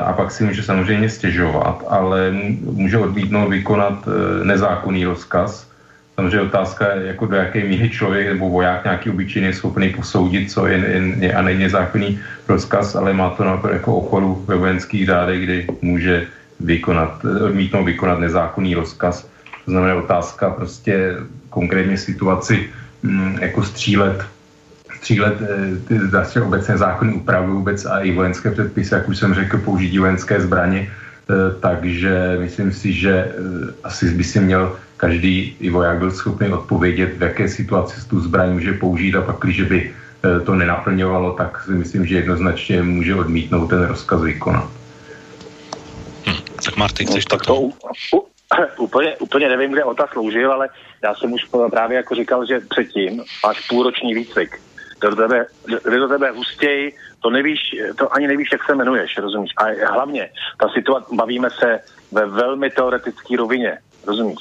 a 0.05 0.13
pak 0.13 0.31
si 0.31 0.43
může 0.43 0.63
samozřejmě 0.63 1.09
stěžovat, 1.09 1.83
ale 1.89 2.31
může 2.61 2.97
odmítnout 2.97 3.49
vykonat 3.49 4.07
nezákonný 4.43 5.05
rozkaz. 5.05 5.67
Samozřejmě 6.15 6.41
otázka 6.41 6.93
je, 6.93 7.07
jako 7.07 7.25
do 7.25 7.35
jaké 7.35 7.63
míry 7.63 7.89
člověk 7.89 8.27
nebo 8.27 8.49
voják 8.49 8.83
nějaký 8.83 9.09
obyčejný 9.09 9.47
je 9.47 9.53
schopný 9.53 9.89
posoudit, 9.89 10.51
co 10.51 10.67
je, 10.67 10.77
je 11.19 11.33
a 11.33 11.41
není 11.41 11.59
nezákonný 11.59 12.19
rozkaz, 12.47 12.95
ale 12.95 13.13
má 13.13 13.29
to 13.29 13.43
například 13.43 13.73
jako 13.73 13.95
oporu 13.95 14.45
ve 14.47 14.55
vojenských 14.55 15.05
řádech, 15.05 15.43
kdy 15.43 15.67
může 15.81 16.27
vykonat, 16.63 17.25
odmítnout 17.25 17.83
vykonat 17.83 18.19
nezákonný 18.19 18.75
rozkaz. 18.75 19.27
To 19.65 19.71
znamená 19.71 19.95
otázka 19.95 20.49
prostě 20.49 21.15
konkrétně 21.49 21.97
situaci 21.97 22.69
mm, 23.03 23.37
jako 23.41 23.63
střílet 23.63 24.25
střílet 25.03 25.35
eh, 25.41 25.75
ty 25.87 25.99
zase 25.99 26.41
obecné 26.41 26.77
zákony 26.77 27.13
úpravy 27.13 27.51
vůbec 27.51 27.85
a 27.85 27.99
i 27.99 28.15
vojenské 28.15 28.51
předpisy, 28.51 28.93
jak 28.93 29.09
už 29.09 29.17
jsem 29.19 29.33
řekl, 29.35 29.57
použití 29.57 29.99
vojenské 29.99 30.39
zbraně, 30.39 30.87
eh, 30.87 31.33
takže 31.59 32.39
myslím 32.39 32.71
si, 32.71 32.93
že 32.95 33.11
eh, 33.11 33.33
asi 33.83 34.15
by 34.15 34.23
si 34.23 34.39
měl 34.39 34.79
každý 34.97 35.59
i 35.59 35.67
voják 35.67 35.99
byl 35.99 36.11
schopný 36.15 36.47
odpovědět, 36.55 37.19
v 37.19 37.21
jaké 37.21 37.51
situaci 37.51 37.99
tu 38.07 38.23
zbraň 38.23 38.55
může 38.55 38.73
použít 38.79 39.15
a 39.19 39.21
pak, 39.21 39.43
když 39.43 39.61
by 39.67 39.91
to 40.23 40.55
nenaplňovalo, 40.55 41.35
tak 41.35 41.67
si 41.67 41.75
myslím, 41.75 42.07
že 42.07 42.23
jednoznačně 42.23 42.79
může 42.79 43.11
odmítnout 43.11 43.67
ten 43.67 43.83
rozkaz 43.83 44.23
vykonat. 44.23 44.71
Tak 46.73 46.79
Marty, 46.79 47.05
chceš 47.05 47.25
no, 47.25 47.37
tak 47.37 47.45
to? 47.45 47.59
úplně, 48.77 49.17
úplně 49.17 49.49
nevím, 49.49 49.71
kde 49.71 49.83
OTA 49.83 50.07
sloužil, 50.11 50.51
ale 50.51 50.69
já 51.03 51.15
jsem 51.15 51.33
už 51.33 51.41
právě 51.69 51.97
jako 51.97 52.15
říkal, 52.15 52.45
že 52.45 52.59
předtím 52.69 53.23
máš 53.45 53.67
půlroční 53.67 54.13
výcvik. 54.13 54.61
Jde 55.01 55.09
do 55.09 55.15
tebe, 55.15 55.45
jde 55.89 55.97
do 55.97 56.07
tebe 56.07 56.31
hustěji, 56.31 56.95
to 57.21 57.29
nevíš, 57.29 57.59
to 57.97 58.13
ani 58.13 58.27
nevíš, 58.27 58.49
jak 58.51 58.63
se 58.63 58.71
jmenuješ, 58.71 59.17
rozumíš? 59.17 59.51
A 59.57 59.91
hlavně, 59.93 60.29
ta 60.59 60.69
situace, 60.69 61.07
bavíme 61.15 61.49
se 61.49 61.79
ve 62.11 62.25
velmi 62.25 62.69
teoretické 62.69 63.37
rovině, 63.37 63.77
rozumíš? 64.07 64.39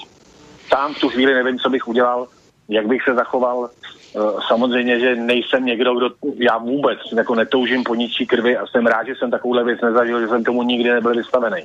Sám 0.68 0.94
v 0.94 1.00
tu 1.00 1.08
chvíli 1.08 1.34
nevím, 1.34 1.58
co 1.58 1.70
bych 1.70 1.88
udělal, 1.88 2.28
jak 2.68 2.86
bych 2.86 3.02
se 3.02 3.14
zachoval. 3.14 3.70
Eh, 4.16 4.20
samozřejmě, 4.48 5.00
že 5.00 5.16
nejsem 5.16 5.64
někdo, 5.64 5.94
kdo 5.94 6.10
já 6.36 6.58
vůbec 6.58 6.98
jako 7.16 7.34
netoužím 7.34 7.84
po 7.84 7.94
ničí 7.94 8.26
krvi 8.26 8.56
a 8.56 8.66
jsem 8.66 8.86
rád, 8.86 9.06
že 9.06 9.14
jsem 9.14 9.30
takovouhle 9.30 9.64
věc 9.64 9.80
nezažil, 9.80 10.20
že 10.20 10.28
jsem 10.28 10.44
tomu 10.44 10.62
nikdy 10.62 10.90
nebyl 10.90 11.14
vystavený. 11.14 11.62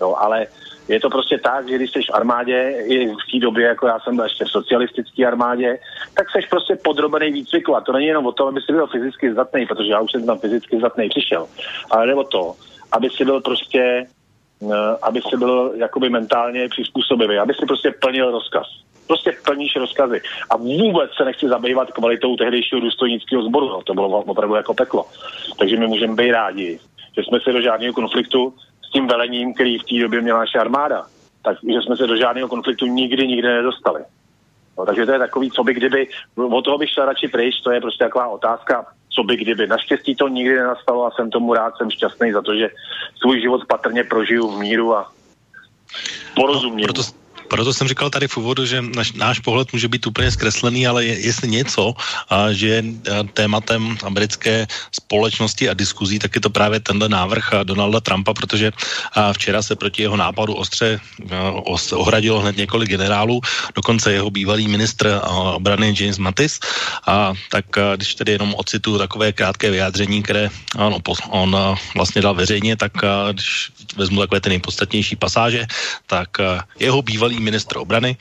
Jo, 0.00 0.14
ale 0.18 0.46
je 0.88 1.00
to 1.00 1.10
prostě 1.10 1.38
tak, 1.38 1.68
že 1.68 1.76
když 1.76 1.90
jsi 1.90 2.00
v 2.02 2.14
armádě, 2.14 2.74
i 2.86 3.08
v 3.08 3.32
té 3.32 3.38
době, 3.38 3.66
jako 3.66 3.86
já 3.86 4.00
jsem 4.00 4.16
byl 4.16 4.24
ještě 4.24 4.44
v 4.44 4.50
socialistické 4.50 5.26
armádě, 5.26 5.78
tak 6.14 6.26
jsi 6.30 6.48
prostě 6.50 6.76
podrobený 6.84 7.32
výcviku. 7.32 7.76
A 7.76 7.80
to 7.80 7.92
není 7.92 8.06
jenom 8.06 8.26
o 8.26 8.32
tom, 8.32 8.48
aby 8.48 8.60
si 8.60 8.72
byl 8.72 8.86
fyzicky 8.86 9.32
zdatný, 9.32 9.66
protože 9.66 9.90
já 9.90 10.00
už 10.00 10.10
jsem 10.10 10.26
tam 10.26 10.38
fyzicky 10.38 10.78
zdatný 10.78 11.08
přišel. 11.08 11.46
Ale 11.90 12.06
jde 12.06 12.14
o 12.14 12.24
to, 12.24 12.54
aby 12.92 13.10
si 13.10 13.24
byl 13.24 13.40
prostě, 13.40 14.06
eh, 14.62 14.96
aby 15.02 15.20
si 15.30 15.36
byl 15.36 15.72
jakoby 15.76 16.10
mentálně 16.10 16.68
přizpůsobivý, 16.68 17.38
aby 17.38 17.54
si 17.54 17.66
prostě 17.66 17.90
plnil 17.90 18.30
rozkaz. 18.30 18.66
Prostě 19.06 19.32
plníš 19.44 19.76
rozkazy. 19.76 20.20
A 20.50 20.56
vůbec 20.56 21.10
se 21.16 21.24
nechci 21.24 21.48
zabývat 21.48 21.92
kvalitou 21.92 22.36
tehdejšího 22.36 22.80
důstojnického 22.80 23.42
sboru. 23.42 23.68
No, 23.68 23.82
to 23.82 23.94
bylo 23.94 24.08
opravdu 24.08 24.54
jako 24.54 24.74
peklo. 24.74 25.06
Takže 25.58 25.76
my 25.76 25.86
můžeme 25.86 26.14
být 26.14 26.32
rádi, 26.32 26.78
že 27.16 27.22
jsme 27.22 27.40
se 27.40 27.52
do 27.52 27.60
žádného 27.60 27.94
konfliktu 27.94 28.54
s 28.88 28.90
tím 28.90 29.06
velením, 29.06 29.54
který 29.54 29.78
v 29.78 29.84
té 29.84 30.00
době 30.00 30.20
měla 30.20 30.38
naše 30.38 30.58
armáda, 30.58 31.06
takže 31.42 31.78
jsme 31.82 31.96
se 31.96 32.06
do 32.06 32.16
žádného 32.16 32.48
konfliktu 32.48 32.86
nikdy, 32.86 33.26
nikdy 33.26 33.48
nedostali. 33.48 34.04
No, 34.78 34.86
takže 34.86 35.06
to 35.06 35.12
je 35.12 35.18
takový, 35.18 35.50
co 35.50 35.64
by 35.64 35.74
kdyby, 35.74 36.08
o 36.36 36.62
toho 36.62 36.78
bych 36.78 36.90
šel 36.90 37.04
radši 37.04 37.28
pryč, 37.28 37.60
to 37.60 37.70
je 37.70 37.80
prostě 37.80 38.04
taková 38.04 38.28
otázka, 38.28 38.86
co 39.08 39.22
by 39.22 39.36
kdyby. 39.36 39.66
Naštěstí 39.66 40.14
to 40.14 40.28
nikdy 40.28 40.54
nenastalo 40.54 41.06
a 41.06 41.10
jsem 41.10 41.30
tomu 41.30 41.54
rád, 41.54 41.76
jsem 41.76 41.90
šťastný 41.90 42.32
za 42.32 42.42
to, 42.42 42.54
že 42.56 42.68
svůj 43.20 43.40
život 43.40 43.66
patrně 43.66 44.04
prožiju 44.04 44.48
v 44.48 44.58
míru 44.58 44.96
a 44.96 45.12
porozumění. 46.34 46.86
No, 46.86 46.92
proto, 46.92 47.02
proto 47.48 47.74
jsem 47.74 47.88
říkal 47.88 48.10
tady 48.10 48.28
v 48.28 48.36
úvodu, 48.36 48.66
že 48.66 48.82
naš, 48.82 49.12
náš 49.12 49.38
pohled 49.40 49.72
může 49.72 49.88
být 49.88 50.06
úplně 50.06 50.30
zkreslený, 50.30 50.86
ale 50.86 51.04
je, 51.04 51.14
jestli 51.20 51.48
něco, 51.48 51.94
a, 52.28 52.52
že 52.52 52.68
je 52.68 52.82
tématem 53.32 53.96
americké 54.04 54.66
společnosti 54.92 55.68
a 55.68 55.74
diskuzí, 55.74 56.18
tak 56.18 56.34
je 56.34 56.40
to 56.40 56.50
právě 56.50 56.80
tenhle 56.80 57.08
návrh 57.08 57.64
Donalda 57.64 58.00
Trumpa, 58.00 58.34
protože 58.34 58.72
a, 59.12 59.32
včera 59.32 59.62
se 59.62 59.76
proti 59.76 60.02
jeho 60.02 60.16
nápadu 60.16 60.54
ostře 60.54 61.00
a, 61.32 61.52
ohradilo 61.96 62.40
hned 62.40 62.56
několik 62.56 62.88
generálů, 62.88 63.40
dokonce 63.74 64.12
jeho 64.12 64.30
bývalý 64.30 64.68
ministr 64.68 65.20
obrany 65.54 65.94
James 65.98 66.18
Mattis. 66.18 66.60
A, 67.06 67.32
tak 67.50 67.78
a, 67.78 67.96
když 67.96 68.14
tedy 68.14 68.32
jenom 68.32 68.54
ocitu 68.56 68.98
takové 68.98 69.32
krátké 69.32 69.70
vyjádření, 69.70 70.22
které 70.22 70.48
ano, 70.76 71.00
on 71.30 71.56
a, 71.56 71.74
vlastně 71.94 72.22
dal 72.22 72.34
veřejně, 72.34 72.76
tak 72.76 73.04
a, 73.04 73.32
když 73.32 73.72
vezmu 73.96 74.20
takové 74.20 74.40
ty 74.40 74.48
nejpodstatnější 74.48 75.16
pasáže, 75.16 75.66
tak 76.06 76.28
jeho 76.78 77.02
bývalý 77.02 77.37
ministr 77.40 77.78
obrany, 77.78 78.16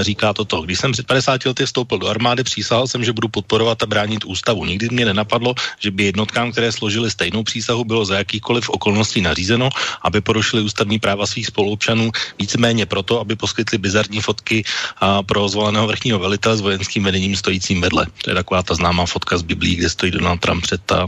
říká 0.00 0.32
toto. 0.32 0.62
Když 0.62 0.78
jsem 0.78 0.92
před 0.92 1.06
50 1.06 1.44
lety 1.44 1.66
vstoupil 1.66 1.98
do 1.98 2.08
armády, 2.08 2.44
přísahal 2.44 2.86
jsem, 2.88 3.04
že 3.04 3.12
budu 3.12 3.28
podporovat 3.28 3.82
a 3.82 3.86
bránit 3.86 4.24
ústavu. 4.24 4.64
Nikdy 4.64 4.88
mě 4.90 5.04
nenapadlo, 5.04 5.54
že 5.78 5.90
by 5.90 6.04
jednotkám, 6.04 6.52
které 6.52 6.72
složili 6.72 7.10
stejnou 7.10 7.42
přísahu, 7.42 7.84
bylo 7.84 8.04
za 8.04 8.18
jakýchkoliv 8.18 8.68
okolností 8.70 9.20
nařízeno, 9.20 9.70
aby 10.02 10.20
porušili 10.20 10.62
ústavní 10.62 10.98
práva 10.98 11.26
svých 11.26 11.46
spoluobčanů, 11.46 12.10
víceméně 12.38 12.86
proto, 12.86 13.20
aby 13.20 13.36
poskytli 13.36 13.78
bizarní 13.78 14.20
fotky 14.20 14.64
pro 15.26 15.48
zvoleného 15.48 15.86
vrchního 15.86 16.18
velitele 16.18 16.56
s 16.56 16.60
vojenským 16.60 17.04
vedením 17.04 17.36
stojícím 17.36 17.80
vedle. 17.80 18.06
To 18.24 18.30
je 18.30 18.34
taková 18.34 18.62
ta 18.62 18.74
známá 18.74 19.06
fotka 19.06 19.38
z 19.38 19.42
Biblí, 19.42 19.76
kde 19.76 19.90
stojí 19.90 20.12
Donald 20.12 20.40
Trump 20.40 20.62
před 20.62 20.80
ta 20.86 21.06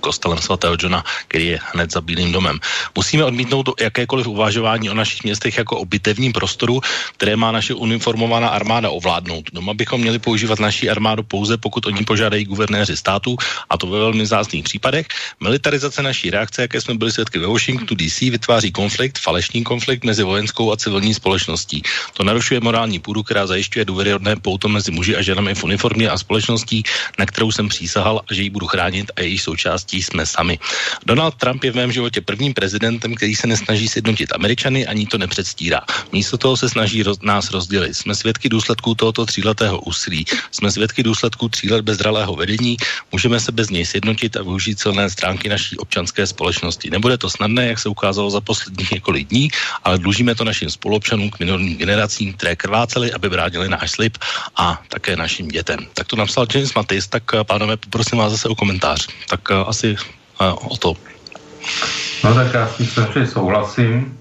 kostelem 0.00 0.38
svatého 0.38 0.76
Johna, 0.80 1.04
který 1.28 1.46
je 1.46 1.58
hned 1.72 1.92
za 1.92 2.00
Bílým 2.00 2.32
domem. 2.32 2.60
Musíme 2.96 3.24
odmítnout 3.24 3.80
jakékoliv 3.80 4.26
uvažování 4.26 4.90
o 4.90 4.94
našich 4.94 5.24
městech 5.24 5.58
jako 5.58 5.78
o 5.78 5.84
bitevním 5.84 6.32
prostoru, 6.32 6.80
které 7.16 7.36
má 7.36 7.52
naše 7.52 7.74
uniformovaná 7.74 8.48
armáda 8.48 8.90
ovládnout. 8.90 9.50
Doma 9.52 9.74
bychom 9.74 10.00
měli 10.00 10.18
používat 10.18 10.58
naší 10.60 10.90
armádu 10.90 11.22
pouze, 11.22 11.56
pokud 11.56 11.86
o 11.86 11.90
ní 11.90 12.04
požádají 12.04 12.44
guvernéři 12.44 12.96
států, 12.96 13.36
a 13.70 13.78
to 13.78 13.86
ve 13.86 13.98
velmi 13.98 14.26
zásných 14.26 14.64
případech. 14.64 15.06
Militarizace 15.40 16.02
naší 16.02 16.30
reakce, 16.30 16.62
jaké 16.62 16.80
jsme 16.80 16.94
byli 16.94 17.12
svědky 17.12 17.38
ve 17.38 17.46
Washingtonu 17.46 17.96
DC, 17.96 18.20
vytváří 18.20 18.72
konflikt, 18.72 19.18
falešný 19.18 19.64
konflikt 19.64 20.04
mezi 20.04 20.22
vojenskou 20.22 20.72
a 20.72 20.76
civilní 20.76 21.14
společností. 21.14 21.82
To 22.12 22.24
narušuje 22.24 22.60
morální 22.60 22.98
půdu, 22.98 23.22
která 23.22 23.46
zajišťuje 23.46 23.84
důvěryhodné 23.84 24.36
pouto 24.36 24.68
mezi 24.68 24.90
muži 24.90 25.16
a 25.16 25.22
ženami 25.22 25.54
v 25.54 25.64
uniformě 25.64 26.10
a 26.10 26.18
společností, 26.18 26.82
na 27.18 27.26
kterou 27.26 27.52
jsem 27.52 27.68
přísahal, 27.68 28.20
že 28.30 28.42
ji 28.42 28.50
budu 28.50 28.66
chránit 28.66 29.10
a 29.16 29.29
její 29.30 29.38
součástí 29.38 30.02
jsme 30.02 30.26
sami. 30.26 30.58
Donald 31.06 31.34
Trump 31.38 31.64
je 31.64 31.70
v 31.70 31.78
mém 31.78 31.92
životě 31.92 32.20
prvním 32.20 32.54
prezidentem, 32.54 33.14
který 33.14 33.34
se 33.34 33.46
nesnaží 33.46 33.88
sjednotit 33.88 34.34
Američany, 34.34 34.86
ani 34.86 35.06
to 35.06 35.18
nepředstírá. 35.18 35.80
Místo 36.12 36.38
toho 36.38 36.56
se 36.56 36.68
snaží 36.68 37.02
roz, 37.02 37.18
nás 37.22 37.50
rozdělit. 37.50 37.94
Jsme 37.94 38.14
svědky 38.14 38.48
důsledků 38.48 38.94
tohoto 38.94 39.26
tříletého 39.26 39.80
úsilí. 39.80 40.24
Jsme 40.50 40.70
svědky 40.70 41.02
důsledků 41.02 41.48
tří 41.48 41.70
let 41.70 41.86
bezdralého 41.86 42.34
vedení. 42.34 42.76
Můžeme 43.12 43.40
se 43.40 43.52
bez 43.52 43.70
něj 43.70 43.86
sjednotit 43.86 44.36
a 44.36 44.42
využít 44.42 44.80
silné 44.80 45.10
stránky 45.10 45.48
naší 45.48 45.76
občanské 45.78 46.26
společnosti. 46.26 46.90
Nebude 46.90 47.18
to 47.18 47.30
snadné, 47.30 47.66
jak 47.66 47.78
se 47.78 47.88
ukázalo 47.88 48.30
za 48.30 48.40
posledních 48.40 48.90
několik 48.90 49.28
dní, 49.28 49.50
ale 49.84 49.98
dlužíme 49.98 50.34
to 50.34 50.44
našim 50.44 50.70
spolupčanům 50.70 51.30
k 51.30 51.38
minulým 51.38 51.76
generacím, 51.76 52.32
které 52.32 52.56
krváceli, 52.56 53.12
aby 53.12 53.30
bránili 53.30 53.68
náš 53.68 53.90
slib 53.90 54.18
a 54.56 54.82
také 54.88 55.16
našim 55.16 55.48
dětem. 55.48 55.78
Tak 55.94 56.06
to 56.06 56.16
napsal 56.16 56.46
James 56.54 56.74
Matis, 56.74 57.08
tak 57.08 57.22
pánové, 57.42 57.76
poprosím 57.76 58.18
vás 58.18 58.32
zase 58.32 58.48
o 58.48 58.54
komentář 58.54 59.08
tak 59.28 59.40
uh, 59.50 59.68
asi 59.68 59.96
uh, 60.40 60.72
o 60.72 60.76
to. 60.76 60.94
No 62.24 62.34
tak 62.34 62.54
já 62.54 62.66
s 62.66 62.76
tím 62.76 63.26
souhlasím. 63.26 64.18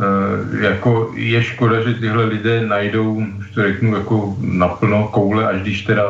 E, 0.00 0.66
jako 0.66 1.12
je 1.14 1.42
škoda, 1.42 1.80
že 1.80 1.94
tyhle 1.94 2.24
lidé 2.24 2.66
najdou, 2.66 3.26
to 3.54 3.62
řeknu, 3.62 3.96
jako 3.96 4.36
naplno 4.40 5.08
koule, 5.08 5.46
až 5.46 5.62
když 5.62 5.82
teda 5.82 6.04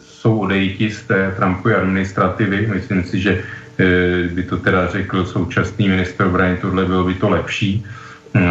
jsou 0.00 0.38
odejti 0.38 0.90
z 0.90 1.02
té 1.02 1.34
Trumpovy 1.36 1.74
administrativy. 1.74 2.66
Myslím 2.66 3.04
si, 3.04 3.20
že 3.20 3.42
e, 3.78 4.28
by 4.28 4.42
to 4.42 4.56
teda 4.56 4.86
řekl 4.86 5.26
současný 5.26 5.88
minister 5.88 6.26
obrany, 6.26 6.56
tohle 6.60 6.84
bylo 6.84 7.04
by 7.04 7.14
to 7.14 7.28
lepší. 7.28 7.84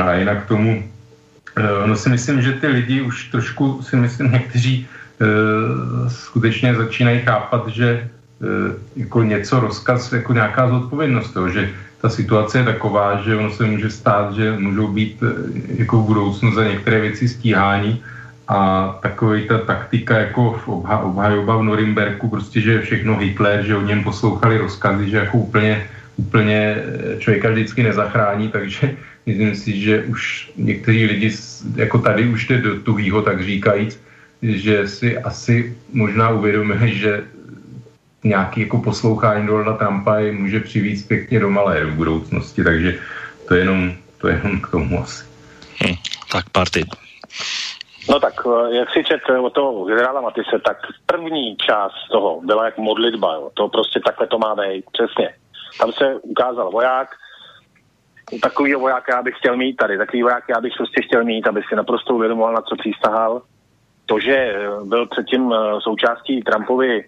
A 0.04 0.14
jinak 0.14 0.46
k 0.46 0.48
tomu, 0.48 0.90
e, 1.56 1.88
no 1.88 1.96
si 1.96 2.10
myslím, 2.10 2.42
že 2.42 2.52
ty 2.52 2.68
lidi 2.68 3.02
už 3.02 3.28
trošku 3.32 3.82
si 3.82 3.96
myslím, 3.96 4.32
někteří 4.32 4.88
skutečně 6.08 6.76
začínají 6.76 7.22
chápat, 7.22 7.68
že 7.68 8.10
Eh, 8.10 8.23
jako 8.96 9.24
něco 9.24 9.60
rozkaz, 9.60 10.12
jako 10.12 10.34
nějaká 10.34 10.70
zodpovědnost, 10.70 11.32
toho, 11.32 11.50
že 11.50 11.70
ta 12.04 12.10
situace 12.10 12.60
je 12.60 12.64
taková, 12.64 13.24
že 13.24 13.36
ono 13.36 13.52
se 13.52 13.64
může 13.64 13.90
stát, 13.90 14.36
že 14.36 14.52
můžou 14.60 14.88
být 14.88 15.24
eh, 15.24 15.32
jako 15.80 16.04
v 16.04 16.06
budoucnu 16.06 16.52
za 16.52 16.64
některé 16.64 17.00
věci 17.00 17.28
stíhání 17.28 18.04
a 18.48 18.60
takový 19.02 19.48
ta 19.48 19.58
taktika 19.58 20.18
jako 20.18 20.60
v 20.60 20.68
obha, 20.68 21.00
obhajoba 21.00 21.58
v 21.58 21.64
Norimberku, 21.64 22.28
prostě, 22.28 22.62
že 22.62 22.82
všechno 22.82 23.18
Hitler, 23.18 23.64
že 23.64 23.76
o 23.76 23.82
něm 23.82 24.04
poslouchali 24.04 24.58
rozkazy, 24.58 25.10
že 25.10 25.18
jako 25.18 25.38
úplně, 25.38 25.88
úplně 26.20 26.60
eh, 26.76 27.20
člověka 27.24 27.50
vždycky 27.50 27.84
nezachrání, 27.84 28.52
takže 28.52 29.00
myslím 29.26 29.56
si, 29.56 29.80
že 29.80 30.04
už 30.04 30.52
někteří 30.60 31.06
lidi 31.06 31.32
jako 31.76 31.98
tady 32.04 32.28
už 32.28 32.48
jde 32.48 32.58
do 32.58 32.84
tuhýho, 32.84 33.22
tak 33.22 33.44
říkajíc, 33.44 33.96
že 34.44 34.88
si 34.88 35.18
asi 35.18 35.72
možná 35.94 36.30
uvědomili, 36.30 37.00
že 37.00 37.24
nějaký 38.24 38.62
jako 38.62 38.78
poslouchání 38.78 39.48
Donalda 39.48 39.78
Trumpa 39.78 40.16
je 40.16 40.32
může 40.32 40.60
přivít 40.60 41.08
pěkně 41.08 41.40
do 41.40 41.50
malé 41.50 41.86
v 41.86 41.96
budoucnosti, 41.96 42.64
takže 42.64 43.00
to 43.48 43.54
je 43.54 43.62
jenom, 43.62 43.94
to 44.18 44.28
je 44.28 44.42
jenom 44.44 44.62
k 44.62 44.72
tomu 44.72 45.02
asi. 45.02 45.26
Hm, 45.84 45.96
tak 46.32 46.50
party. 46.50 46.86
No 48.10 48.20
tak, 48.20 48.34
eh, 48.46 48.76
jak 48.76 48.90
si 48.90 49.04
čet 49.04 49.22
eh, 49.30 49.40
o 49.40 49.50
toho 49.50 49.86
generála 49.86 50.22
Matise, 50.22 50.60
tak 50.66 50.78
první 51.06 51.58
část 51.58 51.94
toho 52.12 52.42
byla 52.42 52.66
jak 52.66 52.78
modlitba, 52.78 53.34
jo. 53.34 53.52
to 53.54 53.68
prostě 53.68 54.00
takhle 54.06 54.28
to 54.28 54.40
má 54.40 54.56
být, 54.56 54.86
přesně. 54.92 55.34
Tam 55.80 55.92
se 55.92 56.16
ukázal 56.22 56.72
voják, 56.72 57.10
takový 58.42 58.74
voják 58.74 59.04
já 59.10 59.22
bych 59.22 59.38
chtěl 59.38 59.58
mít 59.58 59.76
tady, 59.76 59.98
takový 59.98 60.24
voják 60.24 60.44
já 60.50 60.62
bych 60.62 60.74
prostě 60.78 61.02
chtěl 61.02 61.24
mít, 61.24 61.48
aby 61.48 61.62
si 61.70 61.76
naprosto 61.76 62.16
uvědomoval, 62.16 62.54
na 62.54 62.62
co 62.62 62.76
přístahal. 62.76 63.42
To, 64.06 64.20
že 64.20 64.36
eh, 64.36 64.68
byl 64.84 65.08
předtím 65.08 65.54
součástí 65.80 66.42
Trumpovy 66.42 67.06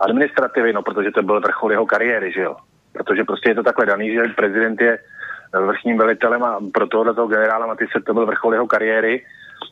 administrativy, 0.00 0.72
no 0.72 0.82
protože 0.82 1.10
to 1.10 1.22
byl 1.22 1.40
vrchol 1.40 1.70
jeho 1.70 1.86
kariéry, 1.86 2.32
že 2.32 2.40
jo. 2.40 2.56
Protože 2.92 3.24
prostě 3.24 3.50
je 3.50 3.54
to 3.54 3.62
takhle 3.62 3.86
daný, 3.86 4.14
že 4.14 4.22
prezident 4.36 4.80
je 4.80 4.98
vrchním 5.60 5.98
velitelem 5.98 6.42
a 6.42 6.60
pro 6.74 6.86
tohohle 6.86 7.14
toho 7.14 7.28
generála 7.28 7.66
Matise 7.66 8.00
to 8.06 8.14
byl 8.14 8.26
vrchol 8.26 8.52
jeho 8.54 8.66
kariéry, 8.66 9.24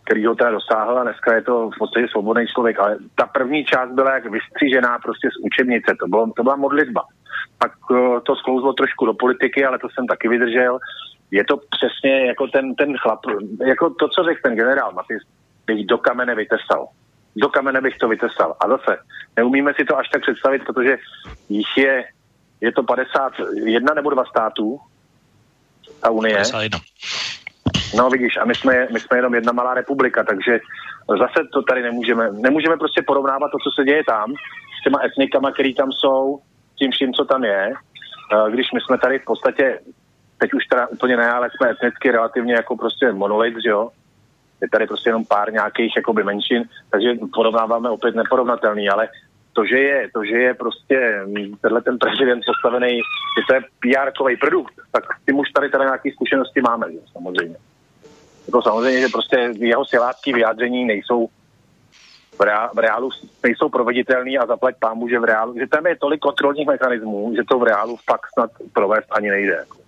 který 0.04 0.26
ho 0.26 0.34
teda 0.34 0.50
dosáhl 0.50 0.98
a 0.98 1.02
dneska 1.02 1.34
je 1.34 1.42
to 1.42 1.70
v 1.70 1.78
podstatě 1.78 2.06
svobodný 2.08 2.46
člověk. 2.46 2.78
Ale 2.78 2.96
ta 3.14 3.26
první 3.26 3.64
část 3.64 3.90
byla 3.90 4.14
jak 4.14 4.30
vystřížená 4.30 4.98
prostě 4.98 5.28
z 5.28 5.44
učebnice, 5.44 5.94
to, 6.00 6.06
bylo, 6.08 6.32
to 6.36 6.42
byla 6.42 6.56
modlitba. 6.56 7.02
Pak 7.58 7.90
uh, 7.90 8.20
to 8.20 8.36
sklouzlo 8.36 8.72
trošku 8.72 9.06
do 9.06 9.14
politiky, 9.14 9.64
ale 9.64 9.78
to 9.78 9.88
jsem 9.88 10.06
taky 10.06 10.28
vydržel. 10.28 10.78
Je 11.30 11.44
to 11.44 11.56
přesně 11.56 12.26
jako 12.26 12.46
ten, 12.46 12.74
ten 12.74 12.96
chlap, 12.96 13.20
jako 13.66 13.90
to, 13.90 14.08
co 14.08 14.22
řekl 14.24 14.40
ten 14.42 14.54
generál 14.56 14.92
Matis, 14.92 15.22
bych 15.66 15.86
do 15.86 15.98
kamene 15.98 16.34
vytesal 16.34 16.88
do 17.36 17.48
kamene 17.48 17.80
bych 17.80 17.96
to 17.96 18.08
vytesal. 18.08 18.56
A 18.60 18.68
zase, 18.68 18.98
neumíme 19.36 19.74
si 19.74 19.84
to 19.84 19.98
až 19.98 20.08
tak 20.08 20.22
představit, 20.22 20.62
protože 20.64 20.96
jich 21.48 21.76
je, 21.76 22.04
je 22.60 22.72
to 22.72 22.82
51 22.82 23.94
nebo 23.94 24.10
dva 24.10 24.24
států, 24.24 24.80
ta 26.00 26.10
Unie. 26.10 26.36
51. 26.36 26.78
No 27.96 28.10
vidíš, 28.10 28.36
a 28.36 28.44
my 28.44 28.54
jsme, 28.54 28.88
my 28.92 29.00
jsme 29.00 29.18
jenom 29.18 29.34
jedna 29.34 29.52
malá 29.52 29.74
republika, 29.74 30.24
takže 30.24 30.60
zase 31.08 31.48
to 31.52 31.62
tady 31.62 31.82
nemůžeme, 31.82 32.32
nemůžeme 32.32 32.76
prostě 32.76 33.02
porovnávat 33.06 33.50
to, 33.50 33.58
co 33.58 33.70
se 33.70 33.84
děje 33.84 34.04
tam, 34.04 34.34
s 34.80 34.84
těma 34.84 34.98
etnikama, 35.04 35.52
který 35.52 35.74
tam 35.74 35.92
jsou, 35.92 36.38
tím 36.78 36.90
vším, 36.90 37.12
co 37.12 37.24
tam 37.24 37.44
je, 37.44 37.72
eh, 37.72 38.50
když 38.50 38.66
my 38.74 38.80
jsme 38.80 38.98
tady 38.98 39.18
v 39.18 39.24
podstatě, 39.24 39.78
teď 40.38 40.54
už 40.54 40.64
teda 40.66 40.86
úplně 40.86 41.16
ne, 41.16 41.32
ale 41.32 41.50
jsme 41.50 41.70
etnicky 41.70 42.10
relativně 42.10 42.54
jako 42.54 42.76
prostě 42.76 43.12
monolit, 43.12 43.54
že 43.64 43.70
jo, 43.70 43.90
je 44.62 44.68
tady 44.68 44.86
prostě 44.86 45.08
jenom 45.08 45.24
pár 45.24 45.52
nějakých 45.52 45.96
jakoby 45.96 46.24
menšin, 46.24 46.64
takže 46.90 47.14
porovnáváme 47.34 47.90
opět 47.90 48.14
neporovnatelný, 48.14 48.88
ale 48.88 49.08
to, 49.52 49.64
že 49.64 49.78
je, 49.78 50.10
to, 50.14 50.24
že 50.24 50.36
je 50.36 50.54
prostě 50.54 51.24
tenhle 51.60 51.82
ten 51.82 51.98
prezident 51.98 52.42
postavený, 52.46 53.00
že 53.38 53.42
to 53.48 53.54
je 53.54 53.60
PR-kový 53.82 54.38
produkt, 54.40 54.74
tak 54.92 55.04
tím 55.26 55.38
už 55.38 55.50
tady 55.50 55.68
teda 55.68 55.84
nějaké 55.84 56.10
zkušenosti 56.12 56.60
máme, 56.60 56.92
že, 56.92 56.98
samozřejmě. 57.12 57.56
Jako 58.46 58.62
samozřejmě, 58.62 59.00
že 59.00 59.08
prostě 59.08 59.36
jeho 59.58 59.84
silácký 59.84 60.32
vyjádření 60.32 60.84
nejsou 60.84 61.28
v, 62.38 62.40
reálu, 62.40 62.70
v 62.74 62.78
reálu 62.78 63.10
nejsou 63.42 63.68
proveditelný 63.68 64.38
a 64.38 64.46
zaplať 64.46 64.76
pámu, 64.78 65.08
že 65.08 65.18
v 65.18 65.24
reálu, 65.24 65.54
že 65.58 65.66
tam 65.66 65.86
je 65.86 65.96
tolik 65.96 66.20
kontrolních 66.20 66.66
mechanismů, 66.66 67.32
že 67.36 67.42
to 67.48 67.58
v 67.58 67.62
reálu 67.62 67.96
fakt 67.96 68.26
snad 68.32 68.50
provést 68.72 69.06
ani 69.10 69.30
nejde. 69.30 69.52
Jako. 69.52 69.81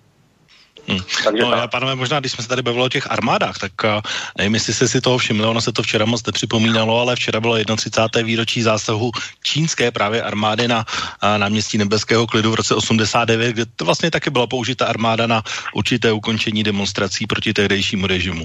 Hmm. 0.89 0.99
Takže 1.24 1.43
no, 1.43 1.53
já, 1.53 1.66
pánové, 1.66 1.95
možná, 1.95 2.20
když 2.20 2.32
jsme 2.32 2.43
se 2.43 2.49
tady 2.49 2.62
bavili 2.62 2.85
o 2.85 2.89
těch 2.89 3.11
armádách, 3.11 3.59
tak 3.59 3.72
uh, 3.85 4.01
nevím, 4.39 4.55
jestli 4.55 4.74
jste 4.74 4.89
si 4.89 5.01
toho 5.01 5.18
všimli, 5.18 5.47
ono 5.47 5.61
se 5.61 5.72
to 5.72 5.82
včera 5.82 6.05
moc 6.05 6.26
nepřipomínalo, 6.26 7.01
ale 7.01 7.16
včera 7.16 7.41
bylo 7.41 7.57
31. 7.76 8.26
výročí 8.26 8.62
zásahu 8.62 9.11
čínské 9.43 9.91
právě 9.91 10.22
armády 10.22 10.68
na 10.68 10.78
uh, 10.78 11.39
náměstí 11.39 11.78
Nebeského 11.78 12.26
klidu 12.26 12.51
v 12.51 12.55
roce 12.55 12.74
89, 12.74 13.53
kde 13.53 13.64
to 13.76 13.85
vlastně 13.85 14.11
taky 14.11 14.30
byla 14.30 14.47
použita 14.47 14.87
armáda 14.87 15.26
na 15.26 15.43
určité 15.74 16.12
ukončení 16.12 16.62
demonstrací 16.62 17.26
proti 17.26 17.53
tehdejšímu 17.53 18.07
režimu. 18.07 18.45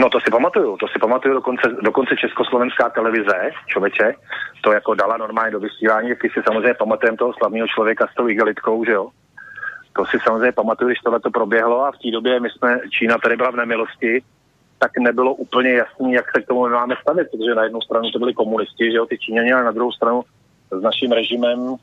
No 0.00 0.08
to 0.10 0.20
si 0.20 0.30
pamatuju, 0.30 0.76
to 0.76 0.88
si 0.88 0.98
pamatuju 0.98 1.34
dokonce, 1.34 1.68
dokonce 1.82 2.16
československá 2.16 2.88
televize, 2.88 3.50
člověče, 3.66 4.14
to 4.60 4.72
jako 4.72 4.94
dala 4.94 5.16
normálně 5.16 5.50
do 5.50 5.60
vysílání, 5.60 6.08
když 6.20 6.32
si 6.32 6.40
samozřejmě 6.46 6.74
pamatujeme 6.74 7.16
toho 7.16 7.32
slavného 7.38 7.66
člověka 7.74 8.06
s 8.12 8.14
tou 8.14 8.28
igelitkou, 8.28 8.84
že 8.84 8.92
jo? 8.92 9.08
To 9.96 10.06
si 10.06 10.18
samozřejmě 10.24 10.52
pamatuju, 10.52 10.88
když 10.88 10.98
tohle 10.98 11.20
to 11.20 11.30
proběhlo 11.30 11.84
a 11.84 11.92
v 11.92 11.98
té 11.98 12.10
době 12.10 12.40
my 12.40 12.50
jsme, 12.50 12.80
Čína 12.90 13.18
tady 13.18 13.36
byla 13.36 13.50
v 13.50 13.56
nemilosti, 13.56 14.22
tak 14.78 14.90
nebylo 14.98 15.34
úplně 15.34 15.70
jasný, 15.70 16.12
jak 16.12 16.24
se 16.36 16.42
k 16.42 16.46
tomu 16.46 16.68
máme 16.68 16.94
stavit, 17.02 17.28
protože 17.30 17.54
na 17.54 17.64
jednu 17.64 17.80
stranu 17.80 18.10
to 18.10 18.18
byli 18.18 18.34
komunisti, 18.34 18.90
že 18.90 18.96
jo, 18.96 19.06
ty 19.06 19.18
Číňani, 19.18 19.52
a 19.52 19.62
na 19.62 19.72
druhou 19.72 19.92
stranu 19.92 20.22
s 20.70 20.82
naším 20.82 21.12
režimem 21.12 21.76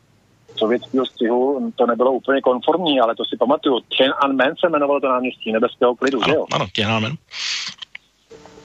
sovětského 0.56 1.06
střihu 1.06 1.72
to 1.76 1.86
nebylo 1.86 2.12
úplně 2.12 2.42
konformní, 2.42 3.00
ale 3.00 3.16
to 3.16 3.26
si 3.26 3.38
pamatuju. 3.38 3.80
Tiananmen 3.80 4.56
se 4.60 4.68
jmenovalo 4.68 5.00
to 5.00 5.10
náměstí 5.10 5.52
nebeského 5.52 5.96
klidu, 5.96 6.24
ano, 6.24 6.28
že 6.28 6.36
jo? 6.36 6.46
Ano, 6.52 6.66
Tiananmen. 6.76 7.16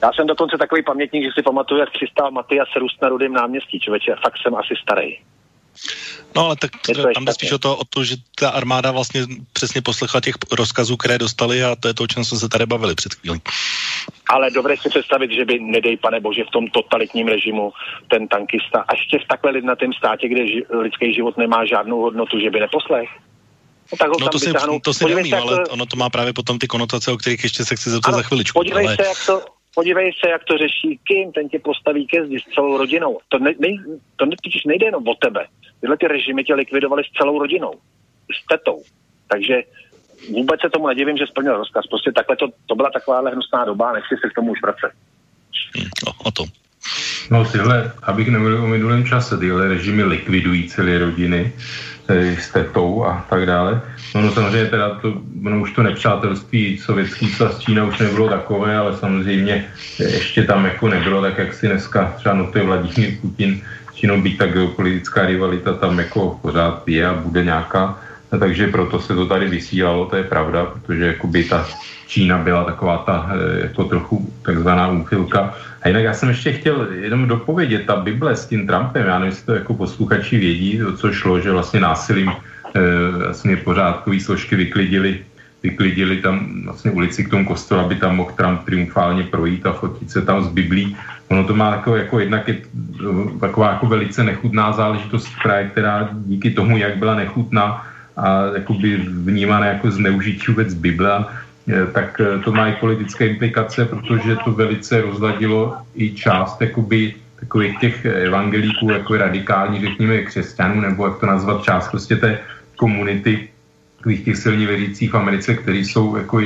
Já 0.01 0.13
jsem 0.13 0.27
dokonce 0.27 0.57
takový 0.57 0.83
pamětník, 0.83 1.23
že 1.23 1.29
si 1.35 1.43
pamatuju, 1.43 1.79
jak 1.79 1.91
přistál 1.91 2.31
Matias 2.31 2.67
Rus 2.75 2.97
na 3.01 3.09
rudém 3.09 3.33
náměstí, 3.33 3.79
člověče, 3.79 4.15
fakt 4.23 4.37
jsem 4.37 4.55
asi 4.55 4.73
starý. 4.81 5.17
No 6.35 6.45
ale 6.45 6.55
tak 6.55 6.71
tam 7.13 7.25
jde 7.25 7.33
spíš 7.33 7.51
o 7.51 7.59
to, 7.59 7.77
o 7.77 7.83
to, 7.83 8.03
že 8.03 8.15
ta 8.35 8.49
armáda 8.49 8.91
vlastně 8.91 9.25
přesně 9.53 9.81
poslechla 9.81 10.21
těch 10.21 10.35
rozkazů, 10.51 10.97
které 10.97 11.17
dostali 11.17 11.63
a 11.63 11.75
to 11.75 11.87
je 11.87 11.93
to, 11.93 12.03
o 12.03 12.07
čem 12.07 12.25
jsme 12.25 12.37
se 12.37 12.49
tady 12.49 12.65
bavili 12.65 12.95
před 12.95 13.13
chvílí. 13.13 13.41
Ale 14.29 14.51
dobré 14.51 14.77
si 14.77 14.89
představit, 14.89 15.31
že 15.31 15.45
by, 15.45 15.59
nedej 15.59 15.97
pane 15.97 16.19
bože, 16.19 16.43
v 16.43 16.51
tom 16.51 16.67
totalitním 16.67 17.27
režimu 17.27 17.73
ten 18.07 18.27
tankista, 18.27 18.79
a 18.87 18.93
ještě 18.93 19.19
v 19.19 19.27
takhle 19.27 19.51
lidnatém 19.51 19.93
státě, 19.93 20.27
kde 20.27 20.47
ži, 20.47 20.65
lidský 20.81 21.13
život 21.13 21.37
nemá 21.37 21.65
žádnou 21.65 22.01
hodnotu, 22.01 22.39
že 22.39 22.49
by 22.49 22.59
neposlech. 22.59 23.09
No, 23.91 23.97
tak 23.97 24.09
ho 24.09 24.15
no 24.19 24.29
to 24.29 24.39
si, 24.39 24.53
to 24.83 24.93
si 24.93 25.05
neumím, 25.05 25.29
se, 25.29 25.37
ale 25.37 25.65
to... 25.65 25.71
ono 25.71 25.85
to 25.85 25.95
má 25.95 26.09
právě 26.09 26.33
potom 26.33 26.59
ty 26.59 26.67
konotace, 26.67 27.11
o 27.11 27.17
kterých 27.17 27.43
ještě 27.43 27.65
se 27.65 27.75
chci 27.75 27.89
zeptat 27.89 28.09
ano, 28.09 28.17
za 28.17 28.23
chviličku. 28.23 28.59
Podívej, 28.59 28.85
ale... 28.85 28.95
se, 28.95 29.03
jak 29.03 29.25
to, 29.25 29.41
podívej 29.75 30.11
se, 30.13 30.29
jak 30.29 30.43
to 30.43 30.57
řeší 30.57 30.99
Kim, 31.03 31.31
ten 31.31 31.49
tě 31.49 31.59
postaví 31.59 32.07
ke 32.07 32.25
zdi 32.25 32.39
s 32.39 32.53
celou 32.53 32.77
rodinou. 32.77 33.19
To, 33.29 33.39
ne, 33.39 33.51
ne, 33.59 33.69
to 34.15 34.25
ne, 34.25 34.35
totiž 34.43 34.63
nejde 34.65 34.85
jenom 34.85 35.07
o 35.07 35.15
tebe. 35.15 35.45
Tyhle 35.81 35.97
ty 35.97 36.07
režimy 36.07 36.43
tě 36.43 36.55
likvidovali 36.55 37.03
s 37.03 37.17
celou 37.17 37.39
rodinou. 37.39 37.73
S 38.37 38.47
tetou. 38.47 38.81
Takže 39.27 39.63
vůbec 40.29 40.61
se 40.61 40.69
tomu 40.69 40.87
nedivím, 40.87 41.17
že 41.17 41.27
splnil 41.27 41.57
rozkaz. 41.57 41.87
Prostě 41.87 42.11
takhle 42.11 42.35
to, 42.35 42.47
to 42.65 42.75
byla 42.75 42.89
taková 42.89 43.29
hnusná 43.29 43.65
doba, 43.65 43.93
nechci 43.93 44.15
se 44.21 44.29
k 44.29 44.33
tomu 44.33 44.51
už 44.51 44.61
vracet. 44.61 44.91
Hmm, 45.75 45.89
o, 46.07 46.27
o 46.27 46.31
to. 46.31 46.43
No 47.31 47.45
tyhle, 47.51 47.91
abych 48.03 48.27
nemluvil 48.27 48.63
o 48.63 48.67
minulém 48.67 49.05
čase, 49.05 49.37
tyhle 49.37 49.67
režimy 49.67 50.03
likvidují 50.03 50.69
celé 50.69 50.97
rodiny 50.97 51.53
s 52.13 52.49
tetou 52.49 53.05
a 53.05 53.25
tak 53.29 53.45
dále. 53.45 53.81
No, 54.15 54.21
no 54.21 54.31
samozřejmě 54.31 54.65
teda 54.65 54.89
to, 54.89 55.13
no, 55.41 55.59
už 55.59 55.71
to 55.71 55.83
nepřátelství 55.83 56.77
sovětský 56.77 57.29
svaz 57.29 57.59
Čína 57.59 57.83
už 57.83 57.99
nebylo 57.99 58.29
takové, 58.29 58.77
ale 58.77 58.97
samozřejmě 58.97 59.65
ještě 59.99 60.43
tam 60.43 60.65
jako 60.65 60.87
nebylo 60.87 61.21
tak, 61.21 61.37
jak 61.37 61.53
si 61.53 61.67
dneska 61.67 62.13
třeba 62.17 62.35
notuje 62.35 62.63
Vladimír 62.63 63.17
Putin 63.21 63.61
Čínou 63.93 64.21
být 64.21 64.37
ta 64.37 64.45
geopolitická 64.45 65.25
rivalita 65.25 65.73
tam 65.73 65.99
jako 65.99 66.39
pořád 66.41 66.87
je 66.87 67.07
a 67.07 67.13
bude 67.13 67.43
nějaká 67.43 67.99
takže 68.29 68.67
proto 68.67 68.99
se 68.99 69.15
to 69.15 69.25
tady 69.25 69.47
vysílalo, 69.47 70.05
to 70.05 70.15
je 70.15 70.23
pravda, 70.23 70.65
protože 70.65 71.05
jakoby 71.05 71.43
ta 71.43 71.65
Čína 72.07 72.37
byla 72.37 72.63
taková 72.63 72.97
ta 72.97 73.29
eh, 73.29 73.61
jako 73.61 73.83
trochu 73.83 74.33
takzvaná 74.41 74.87
úchylka. 74.87 75.53
A 75.81 75.87
jinak 75.87 76.03
já 76.03 76.13
jsem 76.13 76.29
ještě 76.29 76.53
chtěl 76.53 76.87
jenom 76.91 77.27
dopovědět, 77.27 77.85
ta 77.85 77.95
Bible 77.95 78.35
s 78.35 78.45
tím 78.45 78.67
Trumpem, 78.67 79.07
já 79.07 79.19
nevím, 79.19 79.31
jestli 79.31 79.45
to 79.45 79.53
jako 79.53 79.73
posluchači 79.73 80.37
vědí, 80.37 80.83
o 80.83 80.91
co 80.91 81.11
šlo, 81.11 81.39
že 81.39 81.51
vlastně 81.51 81.79
násilím 81.79 82.29
e, 82.29 83.11
vlastně 83.17 83.57
pořádkový 83.57 84.19
složky 84.19 84.55
vyklidili, 84.55 85.19
vyklidili 85.63 86.17
tam 86.17 86.63
vlastně 86.65 86.91
ulici 86.91 87.23
k 87.23 87.29
tomu 87.29 87.45
kostelu, 87.45 87.81
aby 87.81 87.95
tam 87.95 88.15
mohl 88.15 88.31
Trump 88.37 88.63
triumfálně 88.65 89.23
projít 89.23 89.65
a 89.65 89.73
fotit 89.73 90.11
se 90.11 90.21
tam 90.21 90.43
z 90.43 90.47
Biblí. 90.47 90.97
Ono 91.29 91.43
to 91.43 91.53
má 91.55 91.71
jako, 91.71 91.95
jako 91.95 92.19
jednak 92.19 92.47
je 92.47 92.57
taková 93.39 93.69
jako 93.69 93.85
velice 93.85 94.23
nechutná 94.23 94.71
záležitost, 94.71 95.29
která 95.71 96.09
díky 96.25 96.51
tomu, 96.51 96.77
jak 96.77 96.97
byla 96.97 97.15
nechutná, 97.15 97.85
a 98.17 98.45
jakoby 98.55 98.97
vnímané 98.97 99.67
jako 99.67 99.91
zneužití 99.91 100.45
vůbec 100.47 100.73
Bible, 100.73 101.25
eh, 101.67 101.85
tak 101.91 102.21
eh, 102.21 102.39
to 102.39 102.51
má 102.51 102.67
i 102.67 102.75
politické 102.75 103.27
implikace, 103.27 103.85
protože 103.85 104.35
to 104.45 104.51
velice 104.51 105.01
rozladilo 105.01 105.77
i 105.95 106.11
část 106.11 106.61
jakoby, 106.61 107.15
takových 107.39 107.79
těch 107.79 108.05
evangelíků, 108.05 108.91
jako 108.91 109.17
radikální, 109.17 109.81
řekněme, 109.81 110.21
křesťanů, 110.21 110.81
nebo 110.81 111.07
jak 111.07 111.19
to 111.19 111.25
nazvat, 111.25 111.63
část 111.63 111.87
prostě 111.91 112.15
té 112.15 112.39
komunity 112.75 113.49
takových 114.05 114.25
těch 114.25 114.37
silně 114.37 114.65
věřících 114.67 115.13
v 115.13 115.17
Americe, 115.17 115.55
kteří 115.55 115.85
jsou 115.85 116.15
jako, 116.15 116.41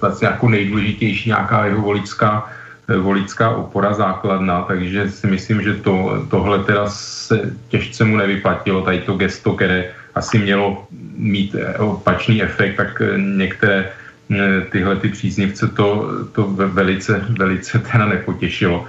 vlastně 0.00 0.28
jako 0.28 0.48
nejdůležitější 0.48 1.28
nějaká 1.30 1.66
jeho 1.66 1.82
voličská, 1.82 2.50
eh, 2.88 2.96
voličská 2.98 3.50
opora 3.50 3.94
základna, 3.94 4.62
takže 4.66 5.10
si 5.10 5.26
myslím, 5.26 5.62
že 5.62 5.74
to, 5.74 6.26
tohle 6.26 6.66
teda 6.66 6.90
se 6.90 7.54
těžce 7.70 8.04
mu 8.04 8.16
nevyplatilo, 8.16 8.82
tady 8.82 9.06
to 9.06 9.14
gesto, 9.14 9.54
které 9.54 9.94
asi 10.14 10.38
mělo 10.38 10.86
mít 11.16 11.54
eh, 11.54 11.78
opačný 11.78 12.42
efekt, 12.42 12.76
tak 12.76 13.02
eh, 13.02 13.18
některé 13.18 13.90
eh, 14.30 14.60
tyhle 14.70 14.96
ty 14.96 15.08
příznivce 15.08 15.68
to, 15.68 16.10
to 16.32 16.42
velice, 16.52 17.24
velice 17.38 17.78
teda 17.78 18.06
nepotěšilo. 18.06 18.86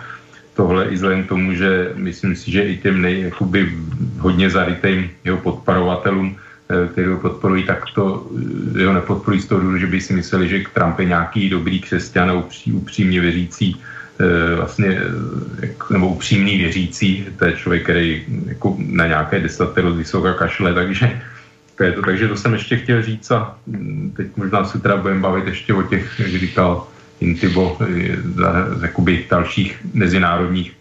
Tohle 0.53 0.85
i 0.85 0.95
vzhledem 0.95 1.23
k 1.23 1.29
tomu, 1.29 1.53
že 1.53 1.91
myslím 1.95 2.35
si, 2.35 2.51
že 2.51 2.63
i 2.63 2.77
těm 2.77 3.01
nej, 3.01 3.21
jakoby 3.21 3.75
hodně 4.19 4.49
zarytým 4.49 5.09
jeho 5.23 5.37
podporovatelům, 5.37 6.37
kteří 6.91 7.07
ho 7.07 7.19
podporují, 7.19 7.63
tak 7.63 7.83
to 7.95 8.27
jeho 8.77 8.93
nepodporují 8.93 9.41
z 9.41 9.45
toho 9.45 9.61
důvodu, 9.61 9.77
že 9.77 9.87
by 9.87 10.01
si 10.01 10.13
mysleli, 10.13 10.49
že 10.49 10.63
Trump 10.73 10.99
je 10.99 11.05
nějaký 11.05 11.49
dobrý 11.49 11.79
křesťan, 11.79 12.43
upřímně 12.71 13.21
věřící, 13.21 13.75
vlastně, 14.55 15.01
nebo 15.89 16.07
upřímný 16.07 16.57
věřící, 16.57 17.25
to 17.39 17.45
je 17.45 17.53
člověk, 17.53 17.83
který 17.83 18.23
jako 18.47 18.75
na 18.79 19.07
nějaké 19.07 19.39
desatero 19.39 19.93
vysoká 19.93 20.33
kašle, 20.33 20.73
takže 20.73 21.21
to 21.77 21.83
je 21.83 21.91
to, 21.91 22.01
takže 22.01 22.27
to 22.27 22.37
jsem 22.37 22.53
ještě 22.53 22.77
chtěl 22.77 23.03
říct 23.03 23.31
a 23.31 23.57
mm, 23.67 24.13
teď 24.17 24.27
možná 24.35 24.65
se 24.65 24.79
teda 24.79 24.97
budeme 24.97 25.19
bavit 25.19 25.47
ještě 25.47 25.73
o 25.73 25.83
těch, 25.83 26.19
jak 26.19 26.29
říkal 26.29 26.87
Intibo, 27.19 27.77
eh, 27.81 28.17
jakoby 28.81 29.25
dalších 29.29 29.85
mezinárodních 29.93 30.71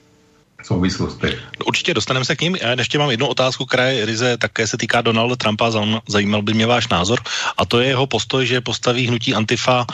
souvislostech. 0.65 1.39
Určitě 1.67 1.95
dostaneme 1.95 2.25
se 2.25 2.37
k 2.37 2.41
ním. 2.41 2.57
Já 2.57 2.75
ještě 2.79 2.99
mám 2.99 3.11
jednu 3.11 3.27
otázku, 3.27 3.65
která 3.65 3.85
je 3.85 4.07
ryze 4.07 4.37
také 4.37 4.67
se 4.67 4.77
týká 4.77 5.01
Donalda 5.01 5.37
Trumpa, 5.37 5.71
zajímal 6.09 6.43
by 6.43 6.55
mě 6.55 6.67
váš 6.67 6.89
názor. 6.89 7.21
A 7.57 7.65
to 7.65 7.81
je 7.81 7.89
jeho 7.89 8.07
postoj, 8.07 8.47
že 8.47 8.61
postaví 8.61 9.07
hnutí 9.07 9.35
Antifa 9.35 9.87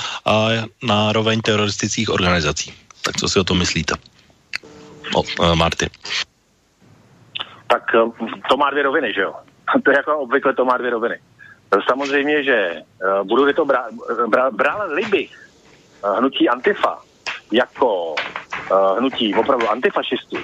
na 0.83 1.13
roveň 1.13 1.41
teroristických 1.41 2.11
organizací. 2.11 2.73
Tak 3.03 3.17
co 3.17 3.29
si 3.29 3.39
o 3.39 3.45
tom 3.45 3.59
myslíte? 3.59 3.95
O, 5.15 5.21
uh, 5.21 5.55
Marty. 5.55 5.91
Tak 7.67 7.95
eh, 7.95 8.27
to 8.49 8.57
má 8.57 8.71
dvě 8.71 8.83
roviny, 8.83 9.13
že 9.13 9.21
jo? 9.21 9.35
to 9.85 9.91
je 9.91 9.97
jako 9.97 10.19
obvykle 10.19 10.55
to 10.55 10.65
má 10.65 10.77
dvě 10.77 10.91
roviny. 10.91 11.19
Samozřejmě, 11.89 12.45
že 12.45 12.83
uh, 13.05 13.27
budu 13.27 13.53
to 13.53 13.65
brát, 13.65 13.95
brát, 14.27 14.55
brát 14.55 14.91
liby 14.91 15.29
uh, 16.05 16.19
hnutí 16.19 16.49
Antifa 16.49 16.99
jako 17.53 18.15
uh, 18.71 18.99
hnutí 18.99 19.35
opravdu 19.35 19.69
antifašistů 19.69 20.37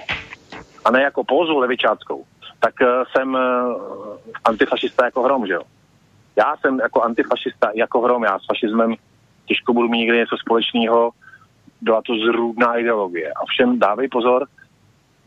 a 0.85 0.91
ne 0.91 1.03
jako 1.03 1.25
pózu 1.25 1.59
levičáckou, 1.59 2.25
tak 2.61 2.75
uh, 2.81 2.89
jsem 3.11 3.35
uh, 3.35 4.19
antifašista 4.45 5.05
jako 5.05 5.23
hrom, 5.23 5.47
že 5.47 5.53
jo? 5.53 5.63
Já 6.37 6.57
jsem 6.57 6.79
jako 6.81 7.03
antifašista 7.03 7.71
jako 7.75 8.01
hrom, 8.01 8.25
já 8.25 8.39
s 8.39 8.47
fašismem 8.47 8.95
těžko 9.47 9.73
budu 9.73 9.89
mít 9.89 9.99
někdy 9.99 10.19
něco 10.19 10.37
společného, 10.37 11.11
byla 11.87 12.03
to 12.03 12.13
zrůdná 12.15 12.77
ideologie. 12.77 13.33
A 13.33 13.41
všem 13.47 13.79
dávej 13.79 14.09
pozor, 14.09 14.47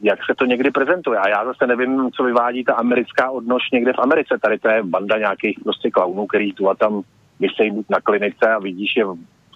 jak 0.01 0.19
se 0.25 0.35
to 0.35 0.45
někdy 0.45 0.71
prezentuje. 0.71 1.19
A 1.19 1.29
já 1.29 1.45
zase 1.45 1.67
nevím, 1.67 2.11
co 2.11 2.23
vyvádí 2.23 2.63
ta 2.63 2.73
americká 2.73 3.31
odnož 3.31 3.61
někde 3.73 3.93
v 3.93 3.99
Americe. 3.99 4.37
Tady 4.41 4.59
to 4.59 4.67
je 4.69 4.83
banda 4.83 5.17
nějakých 5.17 5.59
prostě 5.63 5.91
klaunů, 5.91 6.27
který 6.27 6.53
tu 6.53 6.69
a 6.69 6.75
tam 6.75 7.01
vysejí 7.39 7.71
buď 7.71 7.85
na 7.89 7.99
klinice 8.01 8.45
a 8.51 8.59
vidíš 8.59 8.95
je 8.95 9.05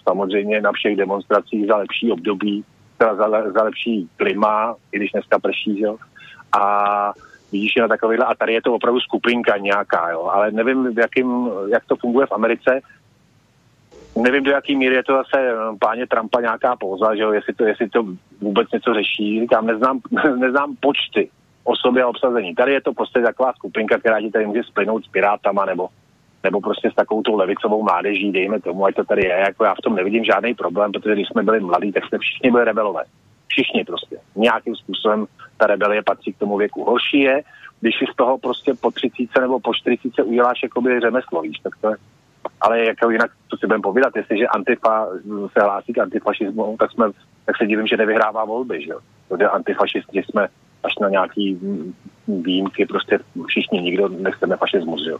samozřejmě 0.02 0.60
na 0.60 0.72
všech 0.72 0.96
demonstracích 0.96 1.66
za 1.66 1.76
lepší 1.76 2.12
období, 2.12 2.64
za, 3.00 3.14
za, 3.14 3.26
za 3.50 3.62
lepší 3.62 4.08
klima, 4.16 4.74
i 4.92 4.96
když 4.96 5.12
dneska 5.12 5.38
prší, 5.38 5.80
jo. 5.80 5.96
A 6.58 6.64
vidíš 7.52 7.76
je 7.76 7.82
na 7.82 7.88
takovýhle, 7.88 8.26
a 8.26 8.34
tady 8.34 8.52
je 8.52 8.62
to 8.62 8.74
opravdu 8.74 9.00
skupinka 9.00 9.56
nějaká, 9.56 10.10
jo. 10.10 10.30
Ale 10.32 10.50
nevím, 10.50 10.94
v 10.94 10.98
jakým, 10.98 11.48
jak 11.68 11.84
to 11.84 11.96
funguje 11.96 12.26
v 12.26 12.32
Americe, 12.32 12.80
nevím, 14.16 14.44
do 14.44 14.50
jaký 14.50 14.76
míry 14.76 14.94
je 14.94 15.02
to 15.04 15.12
zase 15.12 15.48
eh, 15.48 15.54
páně 15.80 16.06
Trumpa 16.06 16.40
nějaká 16.40 16.76
pouza, 16.76 17.14
že 17.14 17.22
jo, 17.22 17.32
jestli 17.32 17.54
to, 17.54 17.64
jestli 17.64 17.88
to 17.88 18.04
vůbec 18.40 18.70
něco 18.72 18.94
řeší. 18.94 19.40
Říkám, 19.40 19.66
neznám, 19.66 20.00
neznám 20.36 20.76
počty 20.80 21.30
osoby 21.64 22.02
a 22.02 22.08
obsazení. 22.08 22.54
Tady 22.54 22.72
je 22.72 22.80
to 22.80 22.92
prostě 22.92 23.20
taková 23.20 23.52
skupinka, 23.52 23.98
která 23.98 24.20
ti 24.20 24.30
tady 24.30 24.46
může 24.46 24.62
splynout 24.62 25.04
s 25.04 25.08
pirátama 25.08 25.64
nebo, 25.64 25.88
nebo 26.42 26.60
prostě 26.60 26.90
s 26.90 26.94
takovou 26.94 27.22
tou 27.22 27.36
levicovou 27.36 27.82
mládeží, 27.82 28.32
dejme 28.32 28.60
tomu, 28.60 28.84
ať 28.84 28.94
to 28.94 29.04
tady 29.04 29.22
je. 29.24 29.36
Jako 29.46 29.64
já 29.64 29.74
v 29.74 29.82
tom 29.82 29.94
nevidím 29.94 30.24
žádný 30.24 30.54
problém, 30.54 30.92
protože 30.92 31.14
když 31.14 31.28
jsme 31.28 31.42
byli 31.42 31.60
mladí, 31.60 31.92
tak 31.92 32.06
jsme 32.06 32.18
všichni 32.18 32.50
byli 32.50 32.64
rebelové. 32.64 33.04
Všichni 33.48 33.84
prostě. 33.84 34.16
Nějakým 34.36 34.76
způsobem 34.76 35.26
ta 35.56 35.66
rebelie 35.66 36.02
patří 36.02 36.32
k 36.32 36.38
tomu 36.38 36.56
věku. 36.56 36.84
Horší 36.84 37.20
je, 37.20 37.42
když 37.80 37.98
si 37.98 38.04
z 38.12 38.16
toho 38.16 38.38
prostě 38.38 38.74
po 38.74 38.90
30 38.90 39.40
nebo 39.40 39.60
po 39.60 39.74
40 39.74 40.22
uděláš 40.22 40.62
jakoby 40.62 41.00
řemeslo, 41.00 41.42
víš, 41.42 41.58
tak 41.58 41.72
to 41.80 41.88
je, 41.88 41.96
ale 42.60 42.84
jako 42.84 43.10
jinak, 43.10 43.30
co 43.50 43.56
si 43.56 43.66
budeme 43.66 43.82
povídat, 43.82 44.16
jestliže 44.16 44.46
Antifa 44.46 45.06
se 45.52 45.60
hlásí 45.60 45.92
k 45.92 45.98
antifašismu, 45.98 46.76
tak, 46.78 46.92
jsme, 46.92 47.06
tak 47.46 47.56
se 47.56 47.66
divím, 47.66 47.86
že 47.86 47.96
nevyhrává 47.96 48.44
volby, 48.44 48.82
že 48.82 48.90
jo. 48.90 49.00
Protože 49.28 49.48
antifašisti 49.48 50.22
jsme 50.22 50.48
až 50.82 50.92
na 51.00 51.08
nějaký 51.08 51.58
výjimky, 52.28 52.86
prostě 52.86 53.18
všichni, 53.46 53.80
nikdo 53.80 54.08
nechceme 54.08 54.56
fašismus, 54.56 55.04
že 55.04 55.10
jo. 55.10 55.18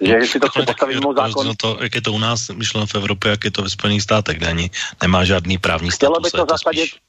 Že 0.00 0.12
jestli 0.12 0.40
to 0.40 0.48
chce 0.48 0.62
postavit 0.62 0.94
mimo 0.94 1.14
zákon... 1.14 1.46
To, 1.46 1.54
to, 1.54 1.82
jak 1.82 1.94
je 1.94 2.02
to 2.02 2.12
u 2.12 2.18
nás 2.18 2.48
myšleno 2.48 2.86
v 2.86 2.94
Evropě, 2.94 3.30
jak 3.30 3.44
je 3.44 3.50
to 3.50 3.62
ve 3.62 3.70
Spojených 3.70 4.02
státech, 4.02 4.38
kde 4.38 4.46
ani 4.46 4.70
nemá 5.02 5.24
žádný 5.24 5.58
právní 5.58 5.90
status. 5.90 6.08
Chtělo 6.08 6.20
by 6.20 6.30
to, 6.30 6.46
to 6.46 6.54
zasadit, 6.54 6.88
spíš... 6.88 7.00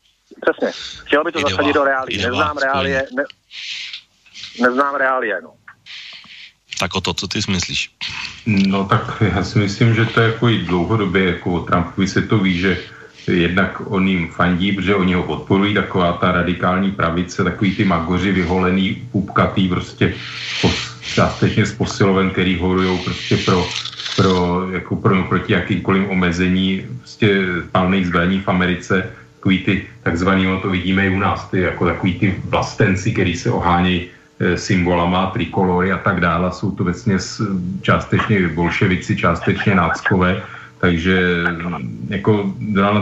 přesně, 0.42 0.72
chtělo 1.06 1.24
by 1.24 1.32
to 1.32 1.40
ideová, 1.40 1.56
zasadit 1.56 1.74
do 1.74 1.84
reálie. 1.84 2.18
Neznám 2.18 2.58
reálie, 2.58 3.08
ne, 3.16 3.24
neznám 4.62 4.96
reálie, 4.96 5.42
no. 5.42 5.54
Tak 6.80 6.96
o 6.96 7.02
to, 7.02 7.14
co 7.14 7.28
ty 7.28 7.40
myslíš? 7.48 7.92
No 8.46 8.86
tak 8.86 9.24
já 9.36 9.44
si 9.44 9.60
myslím, 9.60 9.96
že 9.96 10.06
to 10.06 10.22
je 10.22 10.28
jako 10.28 10.50
i 10.50 10.58
dlouhodobě, 10.58 11.26
jako 11.26 11.52
o 11.52 11.60
Trumpovi 11.60 12.08
se 12.08 12.22
to 12.22 12.38
ví, 12.38 12.60
že 12.60 12.78
jednak 13.28 13.82
on 13.86 14.08
jim 14.08 14.28
fandí, 14.28 14.72
protože 14.72 14.96
oni 14.96 15.14
ho 15.14 15.24
podporují, 15.24 15.74
taková 15.74 16.14
ta 16.14 16.32
radikální 16.32 16.92
pravice, 16.92 17.44
takový 17.44 17.76
ty 17.76 17.86
magoři 17.86 18.32
vyholený, 18.32 19.08
pupkatý, 19.12 19.68
prostě 19.68 20.14
částečně 21.02 21.66
z 21.66 21.74
posiloven, 21.74 22.30
který 22.30 22.58
horujou 22.58 22.98
prostě 22.98 23.38
pro, 23.38 23.68
pro 24.16 24.68
jako 24.72 24.96
pro, 24.96 25.24
proti 25.24 25.54
jakýkoliv 25.54 26.10
omezení 26.10 26.86
prostě 26.98 27.46
palných 27.72 28.08
zbraní 28.08 28.40
v 28.40 28.48
Americe, 28.48 29.10
takový 29.36 29.60
ty 29.60 29.88
takzvaný, 30.04 30.46
no 30.46 30.60
to 30.60 30.70
vidíme 30.70 31.08
i 31.08 31.10
u 31.10 31.20
nás, 31.20 31.50
ty, 31.50 31.62
jako 31.62 31.86
takový 31.86 32.14
ty 32.14 32.36
vlastenci, 32.46 33.12
který 33.12 33.36
se 33.36 33.52
ohánějí 33.52 34.08
symbolama, 34.56 35.32
trikolory 35.32 35.92
a 35.92 35.98
tak 35.98 36.20
dále, 36.20 36.52
jsou 36.52 36.72
to 36.72 36.84
vlastně 36.84 37.18
částečně 37.82 38.48
bolševici, 38.48 39.18
částečně 39.18 39.76
náckové, 39.76 40.42
takže 40.80 41.44
jako, 42.10 42.54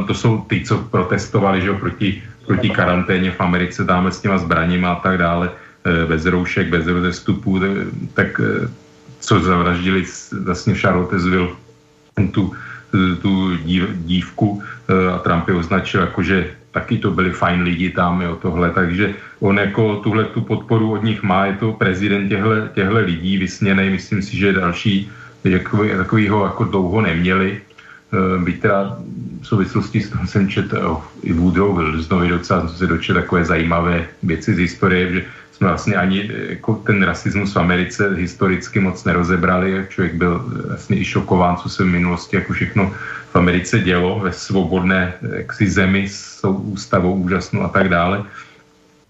to 0.07 0.13
jsou 0.13 0.41
ty, 0.41 0.63
co 0.65 0.77
protestovali 0.77 1.61
že, 1.61 1.73
proti, 1.73 2.23
proti 2.45 2.69
karanténě 2.69 3.31
v 3.31 3.41
Americe, 3.41 3.83
dáme 3.83 4.11
s 4.11 4.19
těma 4.19 4.37
zbraněma 4.37 4.91
a 4.91 4.99
tak 4.99 5.17
dále, 5.17 5.49
e, 5.85 6.05
bez 6.05 6.25
roušek, 6.25 6.67
bez 6.67 6.87
rozestupů, 6.87 7.59
tak 8.13 8.39
e, 8.39 8.67
co 9.19 9.39
zavraždili 9.39 10.03
vlastně 10.43 10.73
v 10.73 10.81
Charlottesville 10.81 11.49
tu, 12.31 12.53
tu 13.21 13.55
dív, 13.55 13.83
dívku 13.95 14.63
e, 14.87 15.11
a 15.11 15.17
Trump 15.17 15.47
je 15.47 15.55
označil 15.55 16.01
jako, 16.01 16.23
že 16.23 16.59
taky 16.71 16.97
to 16.97 17.11
byli 17.11 17.31
fajn 17.31 17.61
lidi 17.61 17.89
tam, 17.89 18.21
jo, 18.21 18.35
tohle, 18.41 18.71
takže 18.71 19.13
on 19.39 19.57
jako 19.57 19.95
tuhle 19.95 20.23
tu 20.25 20.41
podporu 20.41 20.91
od 20.91 21.03
nich 21.03 21.23
má, 21.23 21.45
je 21.45 21.53
to 21.53 21.73
prezident 21.73 22.29
těchto 22.73 22.99
lidí 22.99 23.37
vysněný, 23.37 23.89
myslím 23.89 24.21
si, 24.21 24.37
že 24.37 24.53
další 24.53 25.11
takový, 25.43 25.89
takovýho 25.89 26.45
jako 26.45 26.63
dlouho 26.63 27.01
neměli, 27.01 27.61
e, 28.13 28.43
byť 28.43 28.61
teda 28.61 28.97
v 29.41 29.47
souvislosti 29.47 30.01
s 30.01 30.09
tom 30.09 30.27
jsem 30.27 30.49
četl 30.49 30.97
i 31.23 31.33
Woodrow 31.33 31.77
Wilsonovi 31.77 32.29
docela 32.29 32.67
jsem 32.67 32.77
se 32.77 32.87
dočetl 32.87 33.19
takové 33.19 33.45
zajímavé 33.45 34.07
věci 34.23 34.53
z 34.53 34.57
historie, 34.57 35.13
že 35.13 35.25
jsme 35.60 35.68
vlastně 35.68 35.95
ani 35.95 36.31
jako 36.49 36.76
ten 36.88 37.03
rasismus 37.03 37.53
v 37.53 37.60
Americe 37.60 38.15
historicky 38.15 38.80
moc 38.80 39.03
nerozebrali. 39.03 39.86
Člověk 39.90 40.14
byl 40.14 40.45
vlastně 40.68 40.98
i 40.99 41.06
šokován, 41.06 41.57
co 41.57 41.69
se 41.69 41.84
v 41.84 41.88
minulosti 41.99 42.36
jako 42.36 42.53
všechno 42.53 42.94
v 43.31 43.36
Americe 43.36 43.80
dělo 43.80 44.19
ve 44.19 44.31
svobodné 44.31 45.14
jaksi 45.36 45.69
zemi 45.69 46.07
s 46.07 46.48
ústavou 46.48 47.14
úžasnou 47.14 47.61
a 47.61 47.68
tak 47.68 47.90
dále. 47.90 48.23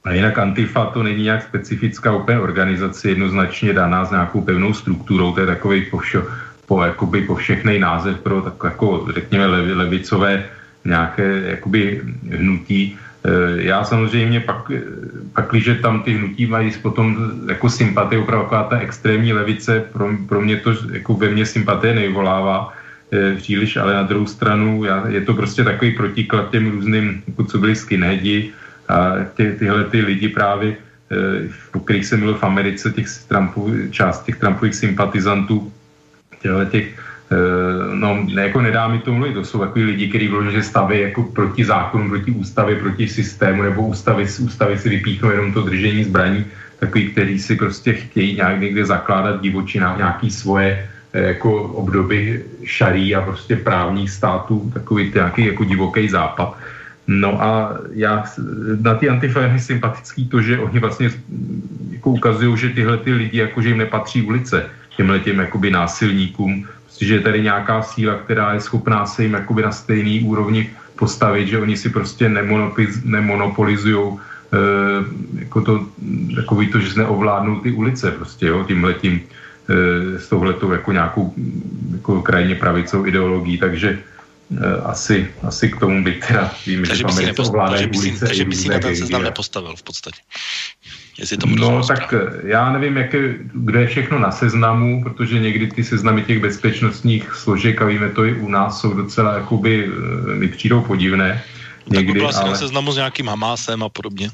A 0.03 0.13
jinak 0.13 0.37
Antifa 0.37 0.85
to 0.85 1.03
není 1.03 1.23
nějak 1.23 1.43
specifická 1.43 2.15
úplně 2.15 2.39
organizace, 2.39 3.09
jednoznačně 3.09 3.73
daná 3.73 4.05
s 4.05 4.11
nějakou 4.11 4.41
pevnou 4.41 4.73
strukturou, 4.73 5.31
to 5.33 5.39
je 5.39 5.47
takový 5.47 5.85
povšo, 5.85 6.23
po, 6.65 6.83
jakoby 6.83 7.21
povšechnej 7.21 7.79
název 7.79 8.19
pro 8.19 8.41
tak 8.41 8.53
jako, 8.63 9.07
řekněme, 9.13 9.45
levicové 9.45 10.45
nějaké 10.85 11.41
jakoby 11.45 12.01
hnutí, 12.29 12.97
Eh, 12.97 13.08
já 13.55 13.83
samozřejmě 13.83 14.39
pak, 14.39 14.71
eh, 14.71 14.81
pak 15.33 15.51
když 15.51 15.69
tam 15.81 16.03
ty 16.03 16.13
hnutí 16.13 16.45
mají 16.45 16.71
potom 16.81 17.31
jako 17.49 17.69
sympatie, 17.69 18.21
opravdu 18.21 18.47
ta 18.69 18.79
extrémní 18.79 19.33
levice, 19.33 19.83
pro, 19.93 20.09
pro 20.27 20.41
mě 20.41 20.57
to 20.57 20.71
jako 20.91 21.13
ve 21.13 21.29
mně 21.29 21.45
sympatie 21.45 21.95
nevyvolává 21.95 22.73
e, 23.11 23.35
příliš, 23.35 23.77
ale 23.77 23.93
na 23.93 24.03
druhou 24.03 24.25
stranu 24.25 24.83
já, 24.83 25.07
je 25.07 25.21
to 25.21 25.33
prostě 25.33 25.63
takový 25.63 25.91
protiklad 25.91 26.51
těm 26.51 26.71
různým, 26.71 27.23
jako 27.27 27.43
co 27.43 27.57
byli 27.57 27.75
skinheadi 27.75 28.53
a 28.87 29.25
ty, 29.33 29.51
tyhle 29.59 29.83
ty 29.83 30.01
lidi 30.01 30.29
právě, 30.29 30.69
e, 30.71 31.49
o 31.73 31.79
kterých 31.79 32.05
jsem 32.05 32.19
byl 32.19 32.35
v 32.35 32.43
Americe, 32.43 32.91
těch 32.91 33.07
Trumpů, 33.27 33.91
část 33.91 34.23
těch 34.23 34.37
Trumpových 34.37 34.75
sympatizantů, 34.75 35.71
těchto 36.41 36.65
těch 36.65 36.85
Eh, 36.85 37.08
no, 37.93 38.25
ne, 38.33 38.41
jako 38.41 38.61
nedá 38.61 38.87
mi 38.87 38.99
to 38.99 39.13
mluvit, 39.13 39.33
to 39.33 39.45
jsou 39.45 39.59
takový 39.59 39.83
lidi, 39.83 40.09
kteří 40.09 40.27
vloženě 40.27 40.63
staví 40.63 40.99
jako 40.99 41.23
proti 41.23 41.65
zákonu, 41.65 42.09
proti 42.09 42.31
ústavě, 42.31 42.75
proti 42.75 43.07
systému, 43.07 43.61
nebo 43.63 43.87
ústavy, 43.87 44.25
ústavy 44.41 44.77
si 44.77 44.89
vypíchnou 44.89 45.29
jenom 45.29 45.53
to 45.53 45.61
držení 45.61 46.03
zbraní, 46.03 46.45
takový, 46.79 47.07
kteří 47.11 47.39
si 47.39 47.55
prostě 47.55 47.93
chtějí 47.93 48.35
nějak 48.35 48.59
někde 48.59 48.85
zakládat 48.85 49.41
divočina 49.41 49.97
nějaký 49.97 50.31
svoje 50.31 50.89
eh, 51.13 51.21
jako 51.21 51.63
obdoby 51.63 52.43
šarí 52.63 53.15
a 53.15 53.21
prostě 53.21 53.55
právních 53.55 54.09
států, 54.09 54.71
takový 54.73 55.11
nějaký 55.13 55.45
jako 55.45 55.63
divoký 55.63 56.09
západ. 56.09 56.57
No 57.07 57.41
a 57.41 57.77
já 57.93 58.23
na 58.81 58.93
ty 58.95 59.09
antifémy 59.09 59.59
sympatický 59.59 60.27
to, 60.27 60.41
že 60.41 60.59
oni 60.59 60.79
vlastně 60.79 61.09
jako 61.91 62.09
ukazují, 62.09 62.57
že 62.57 62.69
tyhle 62.69 62.97
ty 62.97 63.13
lidi, 63.13 63.37
jako 63.37 63.61
že 63.61 63.69
jim 63.69 63.77
nepatří 63.77 64.21
ulice, 64.21 64.65
těmhle 64.97 65.19
těm 65.19 65.39
jakoby 65.39 65.71
násilníkům, 65.71 66.67
že 67.01 67.13
je 67.13 67.21
tady 67.21 67.41
nějaká 67.41 67.81
síla, 67.81 68.15
která 68.15 68.53
je 68.53 68.59
schopná 68.59 69.05
se 69.05 69.23
jim 69.23 69.33
jakoby 69.33 69.61
na 69.61 69.71
stejný 69.71 70.19
úrovni 70.23 70.69
postavit, 70.95 71.47
že 71.47 71.59
oni 71.59 71.77
si 71.77 71.89
prostě 71.89 72.29
nemonopolizují 73.03 73.97
e, 73.97 74.59
jako 75.39 75.61
to, 75.61 75.85
takový 76.35 76.67
to, 76.67 76.79
že 76.79 76.99
neovládnou 76.99 77.59
ty 77.59 77.71
ulice 77.71 78.11
prostě, 78.11 78.47
jo, 78.47 78.63
tímhletím, 78.67 79.21
e, 79.69 80.19
s 80.19 80.29
touhletou 80.29 80.71
jako 80.71 80.91
nějakou 80.91 81.33
jako 81.91 82.21
krajně 82.21 82.55
pravicou 82.55 83.05
ideologií, 83.05 83.57
takže 83.57 83.99
asi, 84.83 85.31
asi 85.43 85.69
k 85.69 85.79
tomu 85.79 86.03
bych 86.03 86.27
teda 86.27 86.53
vím, 86.65 86.85
takže 86.85 86.95
že 86.95 87.03
v 87.03 87.07
Americe 87.07 87.41
ovládají 87.41 87.87
ulice. 87.97 88.25
Takže 88.25 88.45
by 88.45 88.55
si 88.55 88.69
na 88.69 88.79
ten 88.79 88.95
seznam 88.95 89.23
nepostavil 89.23 89.75
v 89.75 89.83
podstatě 89.83 90.21
jestli 91.19 91.37
tomu 91.37 91.55
No 91.55 91.87
tak 91.87 92.03
správně. 92.03 92.27
já 92.43 92.71
nevím, 92.71 92.97
jak 92.97 93.13
je, 93.13 93.35
kde 93.53 93.81
je 93.81 93.87
všechno 93.87 94.19
na 94.19 94.31
seznamu, 94.31 95.03
protože 95.03 95.39
někdy 95.39 95.67
ty 95.67 95.83
seznamy 95.83 96.23
těch 96.23 96.39
bezpečnostních 96.39 97.33
složek, 97.33 97.81
a 97.81 97.85
víme 97.85 98.09
to 98.09 98.25
i 98.25 98.33
u 98.33 98.49
nás, 98.49 98.81
jsou 98.81 98.93
docela 98.93 99.33
jakoby, 99.33 99.91
eh, 100.31 100.35
mi 100.35 100.47
přijdou 100.47 100.81
podivné. 100.81 101.43
Někdy, 101.89 102.13
tak 102.19 102.31
by 102.31 102.35
ale... 102.35 102.49
na 102.49 102.55
seznamu 102.55 102.91
s 102.91 102.95
nějakým 102.95 103.27
Hamásem 103.27 103.83
a 103.83 103.89
podobně. 103.89 104.31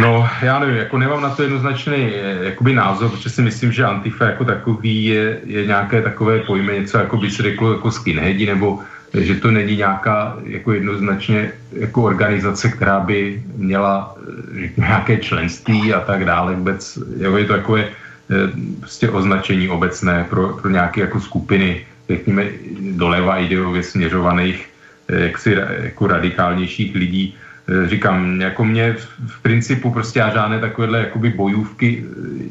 No, 0.00 0.28
já 0.42 0.58
nevím, 0.58 0.76
jako 0.76 0.98
nemám 0.98 1.22
na 1.22 1.30
to 1.30 1.42
jednoznačný 1.42 2.12
eh, 2.14 2.38
jakoby 2.44 2.74
názor, 2.74 3.10
protože 3.10 3.30
si 3.30 3.42
myslím, 3.42 3.72
že 3.72 3.84
Antifa 3.84 4.24
jako 4.24 4.44
takový 4.44 5.04
je, 5.04 5.40
je 5.44 5.66
nějaké 5.66 6.02
takové 6.02 6.38
pojmy, 6.38 6.72
něco 6.72 6.98
jako 6.98 7.16
by 7.16 7.30
se 7.30 7.42
řeklo 7.42 7.72
jako 7.72 7.90
skinheadi 7.90 8.46
nebo 8.46 8.78
že 9.14 9.34
to 9.34 9.50
není 9.50 9.76
nějaká 9.76 10.36
jako 10.44 10.72
jednoznačně 10.72 11.52
jako 11.72 12.02
organizace, 12.02 12.68
která 12.68 13.00
by 13.00 13.42
měla 13.56 14.14
řekněme, 14.60 14.86
nějaké 14.86 15.16
členství 15.16 15.94
a 15.94 16.00
tak 16.00 16.24
dále. 16.24 16.54
Vůbec, 16.54 16.98
jako 17.16 17.38
je 17.38 17.44
to 17.44 17.52
takové 17.52 17.84
eh, 17.84 18.50
prostě 18.80 19.10
označení 19.10 19.68
obecné 19.68 20.26
pro, 20.30 20.48
pro 20.48 20.70
nějaké 20.70 21.00
jako 21.00 21.20
skupiny, 21.20 21.86
řekněme, 22.08 22.44
doleva 22.80 23.38
ideově 23.38 23.82
směřovaných 23.82 24.68
eh, 25.08 25.20
jaksi, 25.20 25.56
jako 25.82 26.06
radikálnějších 26.06 26.94
lidí. 26.94 27.36
Eh, 27.70 27.88
říkám, 27.88 28.40
jako 28.40 28.64
mě 28.64 28.96
v 29.26 29.42
principu 29.42 29.90
prostě 29.90 30.18
já 30.18 30.30
žádné 30.30 30.60
takovéhle 30.60 30.98
jakoby 30.98 31.30
bojůvky 31.30 32.04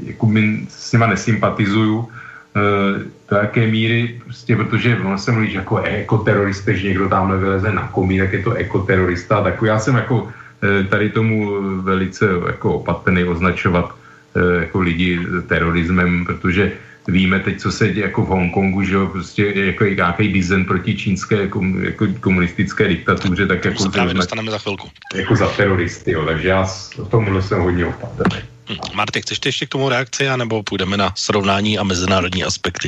jako 0.06 0.32
s 0.68 0.92
nima 0.94 1.08
nesympatizuju, 1.08 2.10
do 3.30 3.38
jaké 3.38 3.68
míry, 3.68 4.22
prostě 4.24 4.56
protože 4.56 4.98
ono 4.98 5.18
se 5.18 5.32
mluví, 5.32 5.52
že 5.52 5.58
jako 5.58 5.78
ekoterorista, 5.78 6.72
že 6.72 6.88
někdo 6.88 7.10
tamhle 7.10 7.38
vyleze 7.38 7.72
na 7.72 7.88
komí, 7.88 8.20
tak 8.20 8.34
je 8.34 8.44
to 8.44 8.54
ekoterorista. 8.54 9.44
Tak 9.44 9.62
já 9.66 9.80
jsem 9.80 9.96
jako 9.96 10.32
eh, 10.64 10.84
tady 10.84 11.10
tomu 11.10 11.62
velice 11.82 12.26
jako 12.48 12.74
opatrný 12.74 13.24
označovat 13.24 13.96
eh, 14.36 14.60
jako 14.60 14.80
lidi 14.80 15.20
terorismem, 15.48 16.26
protože 16.26 16.72
víme 17.10 17.40
teď, 17.40 17.62
co 17.62 17.72
se 17.72 17.90
děje 17.90 18.06
jako 18.06 18.22
v 18.22 18.28
Hongkongu, 18.28 18.84
že 18.84 18.96
jo, 18.96 19.08
prostě 19.08 19.46
jako 19.56 19.84
nějaký 19.84 20.28
dizen 20.28 20.66
proti 20.66 20.96
čínské 20.96 21.36
jako, 21.36 21.62
jako 21.82 22.08
komunistické 22.22 22.88
diktatuře, 22.88 23.48
tak 23.48 23.66
jako... 23.66 23.84
Se 23.84 23.90
právě 23.90 24.14
dostaneme 24.14 24.52
za 24.52 24.58
chvilku. 24.58 24.90
Jako 25.16 25.36
za 25.36 25.48
teroristy, 25.48 26.12
jo, 26.12 26.26
takže 26.26 26.48
já 26.48 26.64
v 26.64 27.10
tomhle 27.12 27.42
jsem 27.42 27.62
hodně 27.62 27.86
opatrný. 27.86 28.40
Hm, 28.70 28.78
Marty, 28.96 29.22
chceš 29.22 29.40
ještě 29.46 29.66
k 29.66 29.70
tomu 29.70 29.90
reakci, 29.90 30.30
anebo 30.30 30.64
půjdeme 30.64 30.98
na 30.98 31.14
srovnání 31.16 31.78
a 31.78 31.84
mezinárodní 31.84 32.44
aspekty? 32.44 32.88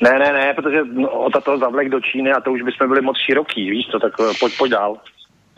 Ne, 0.00 0.18
ne, 0.18 0.32
ne, 0.32 0.54
protože 0.54 0.84
no, 0.92 1.08
o 1.08 1.30
tato 1.30 1.58
zavlek 1.58 1.88
do 1.88 2.00
Číny 2.00 2.32
a 2.32 2.40
to 2.40 2.52
už 2.52 2.62
bychom 2.62 2.88
byli 2.88 3.00
moc 3.00 3.16
široký, 3.26 3.70
víš 3.70 3.86
to, 3.86 4.00
tak 4.00 4.12
eh, 4.20 4.32
pojď, 4.40 4.58
pojď 4.58 4.72
dál. 4.72 4.96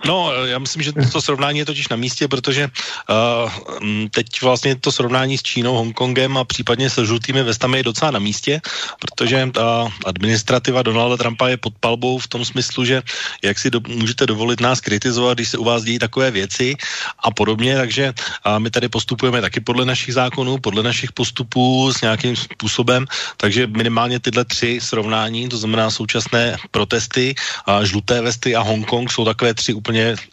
No, 0.07 0.31
já 0.45 0.59
myslím, 0.59 0.83
že 0.83 0.93
to 0.93 1.23
srovnání 1.23 1.59
je 1.59 1.65
totiž 1.65 1.89
na 1.89 1.97
místě, 1.97 2.29
protože 2.29 2.71
uh, 2.71 3.51
teď 4.11 4.43
vlastně 4.43 4.77
to 4.77 4.93
srovnání 4.93 5.39
s 5.39 5.43
Čínou, 5.43 5.75
Hongkongem 5.75 6.39
a 6.39 6.45
případně 6.45 6.91
se 6.91 7.07
žlutými 7.07 7.43
vestami 7.43 7.79
je 7.79 7.83
docela 7.83 8.11
na 8.11 8.19
místě, 8.19 8.61
protože 9.01 9.45
uh, 9.45 9.91
administrativa 10.07 10.83
Donalda 10.83 11.17
Trumpa 11.17 11.49
je 11.49 11.57
pod 11.57 11.75
palbou 11.81 12.19
v 12.19 12.29
tom 12.29 12.45
smyslu, 12.45 12.85
že 12.85 13.03
jak 13.43 13.59
si 13.59 13.71
do, 13.71 13.81
můžete 13.89 14.27
dovolit 14.27 14.61
nás 14.61 14.81
kritizovat, 14.81 15.35
když 15.35 15.49
se 15.49 15.59
u 15.59 15.65
vás 15.65 15.83
dějí 15.83 15.99
takové 15.99 16.31
věci 16.31 16.77
a 17.19 17.31
podobně, 17.31 17.77
takže 17.77 18.15
uh, 18.15 18.59
my 18.59 18.71
tady 18.71 18.89
postupujeme 18.89 19.41
taky 19.41 19.61
podle 19.61 19.85
našich 19.85 20.15
zákonů, 20.15 20.59
podle 20.59 20.83
našich 20.83 21.13
postupů 21.13 21.93
s 21.93 22.01
nějakým 22.01 22.37
způsobem, 22.37 23.07
takže 23.37 23.67
minimálně 23.67 24.21
tyhle 24.21 24.45
tři 24.45 24.79
srovnání, 24.79 25.49
to 25.49 25.59
znamená 25.59 25.91
současné 25.91 26.57
protesty, 26.71 27.35
uh, 27.69 27.83
žluté 27.83 28.23
vesty 28.23 28.55
a 28.55 28.63
Hongkong 28.63 29.11
jsou 29.11 29.25
takové 29.25 29.55
tři 29.55 29.75
úplně 29.75 29.88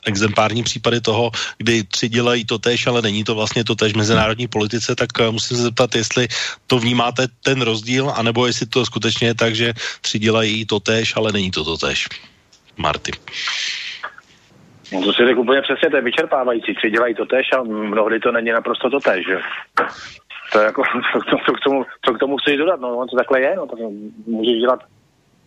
exemplární 0.06 0.64
případy 0.64 1.02
toho, 1.02 1.32
kdy 1.58 1.84
tři 1.84 2.10
dělají 2.10 2.46
to 2.46 2.60
tež, 2.60 2.88
ale 2.88 3.02
není 3.02 3.24
to 3.24 3.36
vlastně 3.36 3.64
to 3.64 3.76
tež 3.76 3.94
mezinárodní 3.94 4.48
politice, 4.48 4.96
tak 4.96 5.10
uh, 5.20 5.32
musím 5.32 5.58
se 5.58 5.64
zeptat, 5.64 5.96
jestli 5.96 6.28
to 6.68 6.80
vnímáte 6.80 7.28
ten 7.44 7.62
rozdíl, 7.62 8.14
anebo 8.16 8.48
jestli 8.48 8.66
to 8.66 8.86
skutečně 8.86 9.28
je 9.28 9.36
tak, 9.36 9.56
že 9.56 9.74
tři 10.02 10.20
dělají 10.20 10.66
to 10.66 10.80
tež, 10.80 11.14
ale 11.16 11.32
není 11.32 11.52
to 11.52 11.64
to 11.64 11.78
tež. 11.78 12.08
Marty. 12.78 13.12
No 14.92 15.02
to 15.02 15.14
si 15.14 15.26
řekl 15.26 15.40
úplně 15.40 15.62
přesně, 15.62 15.90
to 15.90 15.96
je 15.96 16.02
vyčerpávající. 16.02 16.76
Tři 16.76 16.90
dělají 16.92 17.16
to 17.16 17.26
tež 17.26 17.48
a 17.54 17.64
mnohdy 17.64 18.20
to 18.20 18.32
není 18.32 18.52
naprosto 18.52 18.90
to 18.90 19.00
tež, 19.00 19.26
že? 19.26 19.38
To 20.52 20.60
je 20.60 20.66
jako, 20.66 20.84
co, 21.30 21.38
co, 21.46 21.54
k 21.54 21.60
tomu, 21.60 21.86
co 22.06 22.14
k 22.14 22.20
tomu 22.20 22.38
chceš 22.38 22.58
dodat, 22.58 22.80
no 22.80 22.98
on 22.98 23.08
to 23.08 23.16
takhle 23.16 23.42
je, 23.42 23.56
no 23.56 23.68
to 23.68 23.76
můžeš 24.28 24.60
dělat. 24.60 24.80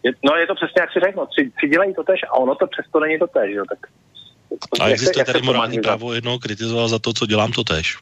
Je, 0.03 0.13
no 0.25 0.37
je 0.37 0.47
to 0.47 0.55
přesně, 0.55 0.81
jak 0.81 0.93
si 0.93 1.01
řekl, 1.01 1.19
no, 1.21 1.27
tři, 1.27 1.51
tři 1.57 1.69
dělají 1.69 1.95
to 1.95 2.03
tež 2.03 2.21
a 2.31 2.35
ono 2.35 2.55
to 2.55 2.67
přesto 2.67 3.01
není 3.01 3.19
to 3.19 3.27
tež, 3.27 3.55
jo, 3.55 3.65
tak. 3.69 3.79
A 4.81 4.89
existuje 4.89 5.25
tady 5.25 5.43
morální 5.43 5.81
právo 5.81 6.13
jednoho 6.13 6.39
kritizoval 6.39 6.89
za 6.89 6.99
to, 6.99 7.13
co 7.13 7.27
dělám 7.27 7.53
to 7.53 7.65
tež. 7.65 7.99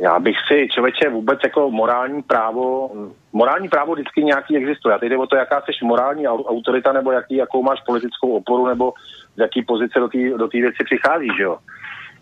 Já 0.00 0.18
bych 0.18 0.36
si, 0.48 0.68
člověče, 0.72 1.08
vůbec 1.08 1.38
jako 1.44 1.70
morální 1.70 2.22
právo, 2.22 2.90
morální 3.32 3.68
právo 3.68 3.92
vždycky 3.92 4.24
nějaký 4.24 4.56
existuje. 4.56 4.94
A 4.94 4.98
teď 4.98 5.08
jde 5.08 5.16
o 5.16 5.26
to, 5.26 5.36
jaká 5.36 5.60
jsi 5.60 5.84
morální 5.84 6.28
autorita, 6.28 6.92
nebo 6.92 7.12
jaký, 7.12 7.36
jakou 7.36 7.62
máš 7.62 7.78
politickou 7.86 8.36
oporu, 8.36 8.66
nebo 8.66 8.92
z 9.36 9.40
jaký 9.40 9.62
pozice 9.62 10.00
do 10.00 10.08
té 10.08 10.18
do 10.38 10.48
věci 10.48 10.84
přicházíš, 10.84 11.32
že 11.36 11.42
jo. 11.42 11.58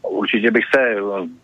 Určitě 0.03 0.51
bych 0.51 0.65
se 0.75 1.01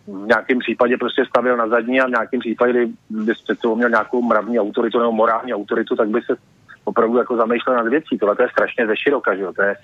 v 0.07 0.27
nějakém 0.27 0.59
případě 0.59 0.97
prostě 0.97 1.25
stavil 1.29 1.57
na 1.57 1.69
zadní 1.69 2.01
a 2.01 2.07
v 2.07 2.11
nějakém 2.11 2.41
případě, 2.41 2.73
kdyby 2.73 3.33
přece 3.33 3.69
měl 3.75 3.89
nějakou 3.89 4.23
mravní 4.23 4.61
autoritu 4.61 4.99
nebo 4.99 5.13
morální 5.13 5.55
autoritu, 5.55 5.97
tak 5.97 6.09
by 6.09 6.21
se 6.23 6.37
opravdu 6.85 7.19
jako 7.19 7.37
zamýšlel 7.37 7.77
nad 7.77 7.89
věcí. 7.89 8.19
Tohle 8.19 8.37
to 8.37 8.43
je 8.43 8.49
strašně 8.49 8.87
ze 8.87 8.97
široka, 8.97 9.37
že 9.37 9.43
jo. 9.43 9.53
To 9.53 9.63
je, 9.63 9.77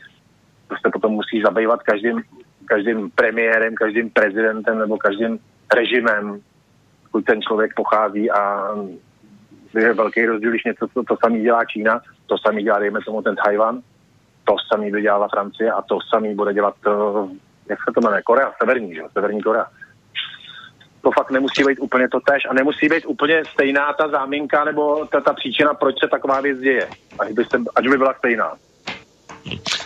prostě 0.68 0.88
potom 0.92 1.12
musíš 1.12 1.42
zabývat 1.42 1.82
každým, 1.82 2.22
každým 2.64 3.10
premiérem, 3.10 3.74
každým 3.74 4.10
prezidentem 4.10 4.78
nebo 4.78 4.96
každým 4.96 5.38
režimem, 5.74 6.40
kud 7.10 7.24
ten 7.24 7.42
člověk 7.42 7.74
pochází 7.74 8.30
a 8.30 8.70
je 9.74 9.94
velký 9.94 10.26
rozdíl, 10.26 10.50
když 10.50 10.64
něco 10.64 10.88
to, 10.94 11.02
to 11.02 11.16
samý 11.24 11.42
dělá 11.42 11.64
Čína, 11.64 12.00
to 12.26 12.38
samý 12.38 12.62
dělá, 12.62 12.78
dejme 12.78 13.00
tomu, 13.06 13.22
ten 13.22 13.36
Tajvan, 13.36 13.80
to 14.44 14.56
samý 14.72 14.90
by 14.90 15.02
dělala 15.02 15.28
Francie 15.28 15.72
a 15.72 15.82
to 15.82 15.98
samý 16.14 16.34
bude 16.34 16.54
dělat, 16.54 16.74
uh, 16.86 17.30
jak 17.70 17.78
se 17.78 17.92
to 17.94 18.00
jmenuje, 18.00 18.22
Korea, 18.22 18.52
severní, 18.58 18.94
že? 18.94 19.02
severní 19.12 19.42
Korea. 19.42 19.66
To 21.02 21.10
fakt 21.10 21.30
nemusí 21.30 21.64
být 21.64 21.78
úplně 21.80 22.08
to 22.08 22.20
tež 22.20 22.42
a 22.50 22.54
nemusí 22.54 22.88
být 22.88 23.04
úplně 23.06 23.42
stejná 23.52 23.92
ta 23.92 24.08
záminka 24.08 24.64
nebo 24.64 25.06
ta, 25.06 25.20
ta 25.20 25.32
příčina, 25.32 25.74
proč 25.74 25.94
se 26.00 26.08
taková 26.08 26.40
věc 26.40 26.58
děje, 26.58 26.88
ať 27.18 27.32
by, 27.32 27.44
se, 27.44 27.56
ať 27.76 27.88
by 27.88 27.96
byla 27.98 28.14
stejná. 28.18 28.52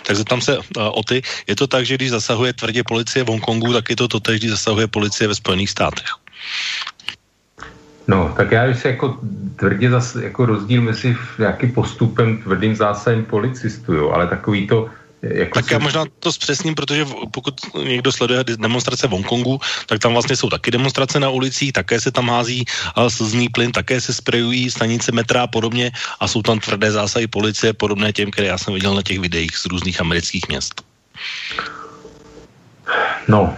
Tak 0.06 0.16
zeptám 0.16 0.40
se 0.40 0.58
uh, 0.58 0.62
o 0.76 1.02
ty. 1.02 1.22
Je 1.46 1.56
to 1.56 1.66
tak, 1.66 1.86
že 1.86 1.94
když 1.94 2.10
zasahuje 2.10 2.52
tvrdě 2.52 2.82
policie 2.82 3.24
v 3.24 3.28
Hongkongu, 3.28 3.72
tak 3.72 3.90
je 3.90 3.96
to 3.96 4.08
totéž, 4.08 4.38
když 4.38 4.50
zasahuje 4.50 4.86
policie 4.86 5.28
ve 5.28 5.34
Spojených 5.34 5.70
státech? 5.70 6.06
No, 8.08 8.34
tak 8.36 8.52
já 8.52 8.74
si 8.74 8.88
jako 8.88 9.18
tvrdě 9.56 9.90
zase 9.90 10.24
jako 10.24 10.46
rozdíl 10.46 10.82
mezi 10.82 11.16
nějakým 11.38 11.72
postupem 11.72 12.42
tvrdým 12.42 12.76
zásahem 12.76 13.24
policistů, 13.24 13.94
jo, 13.94 14.10
ale 14.10 14.26
takový 14.26 14.66
to, 14.66 14.90
jako 15.32 15.54
tak 15.60 15.70
já 15.70 15.78
možná 15.78 16.04
to 16.18 16.32
zpřesním, 16.32 16.74
protože 16.74 17.06
pokud 17.32 17.54
někdo 17.84 18.12
sleduje 18.12 18.44
demonstrace 18.44 19.06
v 19.06 19.10
Hongkongu, 19.10 19.60
tak 19.86 19.98
tam 19.98 20.12
vlastně 20.12 20.36
jsou 20.36 20.50
taky 20.50 20.70
demonstrace 20.70 21.20
na 21.20 21.28
ulicích, 21.28 21.72
také 21.72 22.00
se 22.00 22.10
tam 22.10 22.28
hází 22.28 22.64
slzný 23.08 23.48
plyn, 23.48 23.72
také 23.72 24.00
se 24.00 24.14
sprejují 24.14 24.70
stanice 24.70 25.12
metra 25.12 25.42
a 25.42 25.46
podobně 25.46 25.90
a 26.20 26.28
jsou 26.28 26.42
tam 26.42 26.58
tvrdé 26.60 26.92
zásahy 26.92 27.26
policie, 27.26 27.72
podobné 27.72 28.12
těm, 28.12 28.30
které 28.30 28.48
já 28.48 28.58
jsem 28.58 28.74
viděl 28.74 28.94
na 28.94 29.02
těch 29.02 29.20
videích 29.20 29.56
z 29.56 29.66
různých 29.66 30.00
amerických 30.00 30.48
měst. 30.48 30.82
No, 33.28 33.56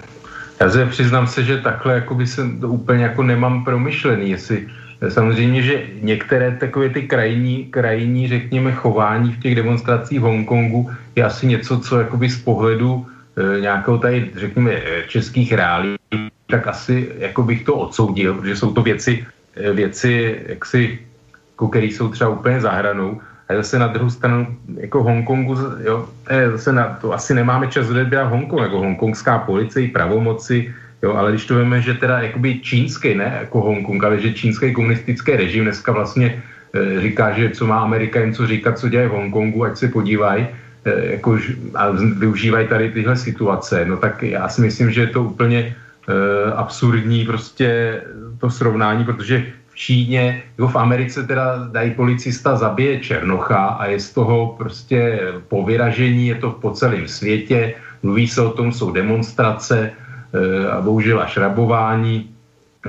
já 0.60 0.70
se 0.70 0.86
přiznám 0.86 1.26
se, 1.26 1.44
že 1.44 1.58
takhle 1.58 1.94
jako 1.94 2.14
by 2.14 2.26
se 2.26 2.42
to 2.60 2.68
úplně 2.68 3.04
jako 3.04 3.22
nemám 3.22 3.64
promyšlený, 3.64 4.30
jestli 4.30 4.68
Samozřejmě, 5.08 5.62
že 5.62 5.82
některé 6.00 6.56
takové 6.60 6.88
ty 6.88 7.02
krajní, 7.02 7.64
krajní, 7.64 8.28
řekněme, 8.28 8.72
chování 8.72 9.32
v 9.32 9.40
těch 9.40 9.54
demonstracích 9.54 10.20
v 10.20 10.22
Hongkongu 10.22 10.90
je 11.16 11.24
asi 11.24 11.46
něco, 11.46 11.80
co 11.80 11.98
jakoby 11.98 12.28
z 12.28 12.38
pohledu 12.42 13.06
e, 13.36 13.60
nějakého 13.60 13.98
tady, 13.98 14.30
řekněme, 14.36 14.72
e, 14.72 15.04
českých 15.08 15.52
reálí, 15.52 15.96
tak 16.46 16.66
asi 16.66 17.12
jako 17.18 17.42
bych 17.42 17.64
to 17.64 17.74
odsoudil, 17.74 18.34
protože 18.34 18.56
jsou 18.56 18.72
to 18.72 18.82
věci, 18.82 19.26
e, 19.56 19.72
věci 19.72 20.40
jaksi, 20.46 20.98
jako, 21.52 21.68
které 21.68 21.86
jsou 21.86 22.08
třeba 22.08 22.30
úplně 22.30 22.60
zahranou. 22.60 23.20
A 23.48 23.54
zase 23.54 23.78
na 23.78 23.86
druhou 23.86 24.10
stranu, 24.10 24.56
jako 24.80 25.02
Hongkongu, 25.02 25.54
jo, 25.84 26.08
zase 26.52 26.72
na, 26.72 26.98
to 27.00 27.12
asi 27.12 27.34
nemáme 27.34 27.68
čas 27.68 27.90
odebírat 27.90 28.30
Hongkong, 28.30 28.62
jako 28.62 28.78
hongkongská 28.78 29.38
policie, 29.38 29.88
pravomoci, 29.88 30.74
Jo, 31.02 31.14
ale 31.14 31.30
když 31.30 31.46
to 31.46 31.58
víme, 31.58 31.82
že 31.82 31.94
teda 31.94 32.18
jakoby 32.18 32.58
čínský, 32.60 33.14
ne 33.14 33.36
jako 33.40 33.60
Hongkong, 33.60 34.04
ale 34.04 34.20
že 34.20 34.32
čínský 34.32 34.72
komunistický 34.72 35.36
režim 35.36 35.64
dneska 35.64 35.92
vlastně 35.92 36.42
e, 36.74 37.00
říká, 37.00 37.32
že 37.32 37.50
co 37.50 37.66
má 37.66 37.80
Amerika 37.80 38.20
jen 38.20 38.34
co 38.34 38.46
říkat, 38.46 38.78
co 38.78 38.88
děje 38.88 39.08
v 39.08 39.12
Hongkongu, 39.12 39.64
ať 39.64 39.76
se 39.76 39.88
podívají 39.88 40.46
e, 40.84 41.12
jako, 41.12 41.38
a 41.74 41.90
využívají 41.90 42.68
tady 42.68 42.90
tyhle 42.90 43.16
situace, 43.16 43.84
no 43.84 43.96
tak 43.96 44.22
já 44.22 44.48
si 44.48 44.60
myslím, 44.60 44.90
že 44.90 45.00
je 45.00 45.06
to 45.06 45.22
úplně 45.22 45.60
e, 45.68 46.52
absurdní 46.52 47.24
prostě 47.24 48.00
to 48.40 48.50
srovnání, 48.50 49.04
protože 49.04 49.46
v 49.68 49.76
Číně, 49.76 50.42
jako 50.58 50.68
v 50.68 50.76
Americe 50.76 51.26
teda 51.26 51.68
dají 51.72 51.90
policista 51.90 52.56
zabije 52.56 53.00
Černocha 53.00 53.66
a 53.76 53.86
je 53.86 54.00
z 54.00 54.10
toho 54.10 54.54
prostě 54.58 55.20
po 55.48 55.64
vyražení, 55.64 56.28
je 56.28 56.34
to 56.34 56.50
po 56.50 56.70
celém 56.70 57.08
světě, 57.08 57.74
mluví 58.02 58.28
se 58.28 58.40
o 58.40 58.50
tom, 58.50 58.72
jsou 58.72 58.90
demonstrace, 58.90 59.92
a 60.70 60.80
bohužel 60.80 61.20
až 61.20 61.36
rabování. 61.36 62.30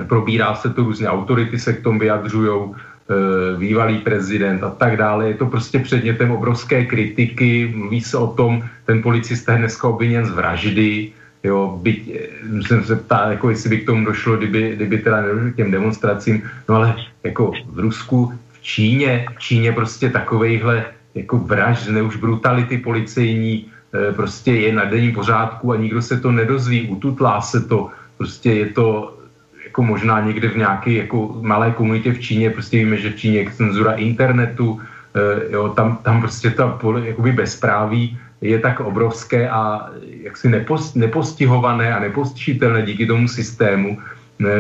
Probírá 0.08 0.56
se 0.56 0.70
to 0.70 0.84
různě 0.84 1.08
autority 1.08 1.60
se 1.60 1.74
k 1.74 1.84
tomu 1.84 2.00
vyjadřují, 2.00 2.52
eh, 2.54 3.58
bývalý 3.58 3.98
prezident 3.98 4.64
a 4.64 4.70
tak 4.70 4.98
dále. 4.98 5.28
Je 5.28 5.34
to 5.34 5.46
prostě 5.46 5.80
předmětem 5.80 6.32
obrovské 6.32 6.86
kritiky, 6.86 7.74
mluví 7.76 8.02
se 8.02 8.18
o 8.18 8.28
tom, 8.28 8.64
ten 8.86 9.02
policista 9.02 9.54
je 9.54 9.60
dneska 9.60 9.88
obviněn 9.88 10.26
z 10.26 10.32
vraždy, 10.32 11.12
jo, 11.44 11.80
byť, 11.82 11.98
eh, 12.16 12.64
jsem 12.64 12.84
se 12.84 12.96
ptá, 12.96 13.32
jako 13.32 13.50
jestli 13.50 13.70
by 13.70 13.78
k 13.78 13.86
tomu 13.86 14.06
došlo, 14.06 14.38
kdyby, 14.38 14.76
kdyby 14.76 14.98
teda 14.98 15.22
nedošlo 15.22 15.52
k 15.52 15.56
těm 15.56 15.72
demonstracím, 15.72 16.44
no 16.70 16.76
ale 16.76 16.96
jako 17.24 17.52
v 17.66 17.80
Rusku, 17.80 18.34
v 18.54 18.58
Číně, 18.62 19.26
v 19.36 19.40
Číně 19.40 19.72
prostě 19.72 20.10
takovejhle 20.10 20.86
jako 21.16 21.38
vražd, 21.38 21.90
ne 21.90 22.02
už 22.02 22.22
brutality 22.22 22.78
policejní, 22.78 23.66
Eh, 23.66 23.77
prostě 24.16 24.52
je 24.52 24.74
na 24.74 24.86
denním 24.86 25.14
pořádku 25.14 25.72
a 25.72 25.76
nikdo 25.78 26.02
se 26.02 26.20
to 26.20 26.32
nedozví, 26.32 26.88
ututlá 26.88 27.42
se 27.42 27.62
to, 27.62 27.90
prostě 28.18 28.52
je 28.52 28.66
to 28.66 29.18
jako 29.64 29.84
možná 29.84 30.20
někde 30.20 30.50
v 30.50 30.58
nějaké 30.58 30.92
jako 30.92 31.38
malé 31.42 31.72
komunitě 31.72 32.12
v 32.12 32.20
Číně, 32.20 32.50
prostě 32.50 32.78
víme, 32.78 32.98
že 32.98 33.10
v 33.10 33.16
Číně 33.16 33.40
je 33.40 33.52
cenzura 33.52 33.94
internetu, 33.94 34.82
eh, 35.16 35.54
jo, 35.54 35.70
tam, 35.70 35.98
tam 36.04 36.22
prostě 36.22 36.50
ta 36.50 36.80
jakoby 37.04 37.32
bezpráví 37.32 38.18
je 38.42 38.60
tak 38.60 38.80
obrovské 38.80 39.50
a 39.50 39.90
jaksi 40.02 40.50
nepost, 40.50 40.96
nepostihované 40.96 41.94
a 41.94 42.00
nepostižitelné 42.00 42.82
díky 42.82 43.06
tomu 43.06 43.28
systému, 43.28 43.98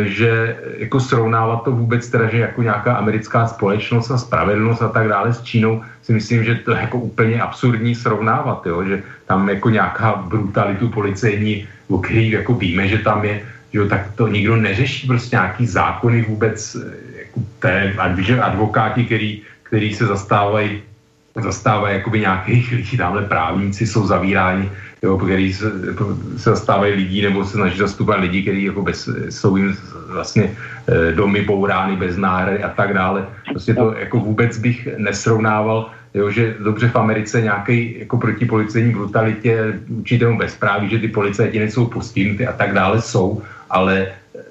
že 0.03 0.57
jako 0.77 0.99
srovnávat 0.99 1.63
to 1.63 1.71
vůbec 1.71 2.09
teda, 2.09 2.29
že 2.29 2.37
jako 2.39 2.61
nějaká 2.61 2.95
americká 2.95 3.47
společnost 3.47 4.11
a 4.11 4.17
spravedlnost 4.17 4.81
a 4.81 4.89
tak 4.89 5.07
dále 5.07 5.33
s 5.33 5.41
Čínou, 5.41 5.81
si 6.01 6.13
myslím, 6.13 6.43
že 6.43 6.55
to 6.55 6.71
je 6.71 6.81
jako 6.81 6.97
úplně 6.97 7.41
absurdní 7.41 7.95
srovnávat, 7.95 8.65
jo? 8.65 8.83
že 8.83 9.03
tam 9.25 9.49
jako 9.49 9.69
nějaká 9.69 10.15
brutalitu 10.15 10.89
policejní, 10.89 11.67
o 11.89 11.97
který 11.97 12.31
jako 12.31 12.53
víme, 12.53 12.87
že 12.87 12.97
tam 12.97 13.25
je, 13.25 13.41
že 13.73 13.79
jo, 13.79 13.87
tak 13.87 14.01
to 14.15 14.27
nikdo 14.27 14.55
neřeší 14.55 15.07
prostě 15.07 15.35
nějaký 15.35 15.67
zákony 15.67 16.21
vůbec, 16.21 16.77
jako 17.17 17.39
té, 17.59 17.93
advokáti, 18.41 19.05
který, 19.05 19.41
který 19.63 19.93
se 19.93 20.05
zastávají 20.05 20.81
zastávají 21.41 21.95
jakoby 21.97 22.19
nějakých 22.19 22.71
lidí, 22.71 22.97
tamhle 22.97 23.21
právníci 23.21 23.87
jsou 23.87 24.07
zavíráni, 24.07 24.71
jo, 25.03 25.17
který 25.17 25.53
se, 25.53 25.71
se 26.37 26.49
zastávají 26.49 26.93
lidí 26.93 27.21
nebo 27.21 27.45
se 27.45 27.51
snaží 27.51 27.77
zastupovat 27.77 28.19
lidi, 28.19 28.41
kteří 28.41 28.63
jako 28.63 28.81
bez, 28.81 29.09
jsou 29.29 29.55
jim 29.57 29.77
vlastně 30.07 30.55
e, 30.87 31.11
domy 31.11 31.41
bourány 31.41 31.95
bez 31.95 32.17
náhrady 32.17 32.63
a 32.63 32.69
tak 32.69 32.93
dále. 32.93 33.27
Prostě 33.49 33.73
to 33.73 33.95
jako 33.99 34.19
vůbec 34.19 34.57
bych 34.57 34.87
nesrovnával, 34.97 35.89
jo, 36.13 36.29
že 36.29 36.55
dobře 36.59 36.87
v 36.87 36.95
Americe 36.95 37.41
nějaký 37.41 37.99
jako 37.99 38.17
proti 38.17 38.45
policejní 38.45 38.91
brutalitě 38.91 39.79
určitému 39.89 40.37
bezpráví, 40.37 40.89
že 40.89 40.99
ty 40.99 41.07
policajti 41.07 41.59
nejsou 41.59 41.85
postihnuty 41.85 42.47
a 42.47 42.53
tak 42.53 42.73
dále 42.73 43.01
jsou, 43.01 43.41
ale 43.69 43.99
e, 43.99 44.07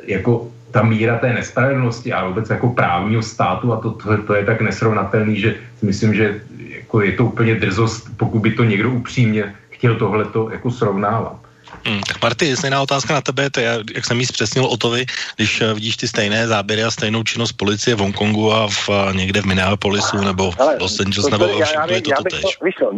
jako 0.07 0.51
ta 0.71 0.83
míra 0.83 1.19
té 1.19 1.33
nespravedlnosti 1.33 2.13
a 2.13 2.29
vůbec 2.29 2.51
jako 2.51 2.69
právního 2.69 3.23
státu 3.23 3.73
a 3.73 3.81
to, 3.81 3.91
to, 3.91 4.23
to 4.23 4.35
je 4.35 4.45
tak 4.45 4.61
nesrovnatelný, 4.61 5.41
že 5.41 5.55
si 5.79 5.87
myslím, 5.87 6.15
že 6.15 6.41
jako 6.77 7.01
je 7.01 7.13
to 7.13 7.25
úplně 7.25 7.55
drzost, 7.55 8.09
pokud 8.17 8.39
by 8.39 8.51
to 8.51 8.65
někdo 8.65 8.91
upřímně 8.91 9.55
chtěl 9.87 9.99
tohleto 9.99 10.51
jako 10.51 10.71
srovnávat. 10.71 11.37
Hmm, 11.87 12.01
tak 12.09 12.23
Marty, 12.23 12.57
stejná 12.57 12.83
otázka 12.83 13.15
na 13.15 13.21
tebe, 13.21 13.51
to 13.51 13.61
je, 13.61 13.71
jak 13.95 14.05
jsem 14.05 14.21
jí 14.21 14.27
zpřesnil 14.27 14.65
o 14.65 14.77
to 14.77 14.91
vy, 14.91 15.07
když 15.37 15.61
uh, 15.61 15.75
vidíš 15.75 15.97
ty 15.97 16.09
stejné 16.09 16.47
záběry 16.47 16.85
a 16.85 16.91
stejnou 16.91 17.23
činnost 17.23 17.53
policie 17.53 17.95
v 17.95 17.99
Hongkongu 17.99 18.53
a 18.53 18.67
v, 18.67 18.89
uh, 18.89 19.15
někde 19.15 19.43
v 19.43 19.45
Minneapolisu 19.45 20.17
nebo 20.17 20.51
v 20.51 20.59
Los 20.81 21.01
Angeles 21.01 21.31
nebo 21.31 21.45
já, 21.47 21.73
já, 21.73 21.87
je 21.87 22.03
to 22.03 22.11
já 22.11 22.17
to 22.17 22.23
tež. 22.23 22.59
To, 22.79 22.93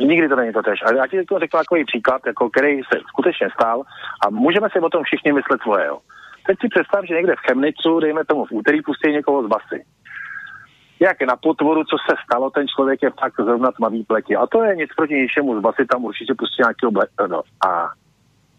nikdy 0.00 0.28
to 0.28 0.36
není 0.36 0.52
to 0.52 0.62
tež. 0.62 0.80
Ale 0.86 0.96
já 0.96 1.06
ti 1.06 1.24
to 1.24 1.38
řekl 1.38 1.58
takový 1.58 1.84
příklad, 1.84 2.22
jako, 2.26 2.50
který 2.50 2.80
se 2.92 3.00
skutečně 3.08 3.48
stál 3.54 3.82
a 4.26 4.30
můžeme 4.30 4.68
si 4.72 4.78
o 4.78 4.88
tom 4.88 5.02
všichni 5.04 5.32
myslet 5.32 5.60
svoje. 5.62 5.86
Jo. 5.86 5.98
Teď 6.46 6.56
si 6.60 6.68
představ, 6.68 7.04
že 7.08 7.14
někde 7.14 7.34
v 7.36 7.44
Chemnicu, 7.46 8.00
dejme 8.00 8.24
tomu 8.24 8.44
v 8.46 8.52
úterý, 8.52 8.82
pustí 8.82 9.12
někoho 9.12 9.42
z 9.46 9.46
basy 9.46 9.78
jak 11.02 11.22
na 11.22 11.36
potvoru, 11.36 11.84
co 11.84 11.96
se 12.06 12.14
stalo, 12.24 12.50
ten 12.50 12.68
člověk 12.68 13.02
je 13.02 13.10
fakt 13.10 13.36
zrovna 13.36 13.70
tmavý 13.72 14.04
pleti. 14.04 14.36
A 14.36 14.46
to 14.46 14.64
je 14.64 14.76
nic 14.76 14.90
proti 14.96 15.14
ničemu, 15.14 15.58
z 15.58 15.62
basy 15.62 15.86
tam 15.86 16.04
určitě 16.04 16.34
pustí 16.34 16.62
nějakého 16.62 16.90
ble- 16.92 17.28
no. 17.28 17.42
A 17.66 17.90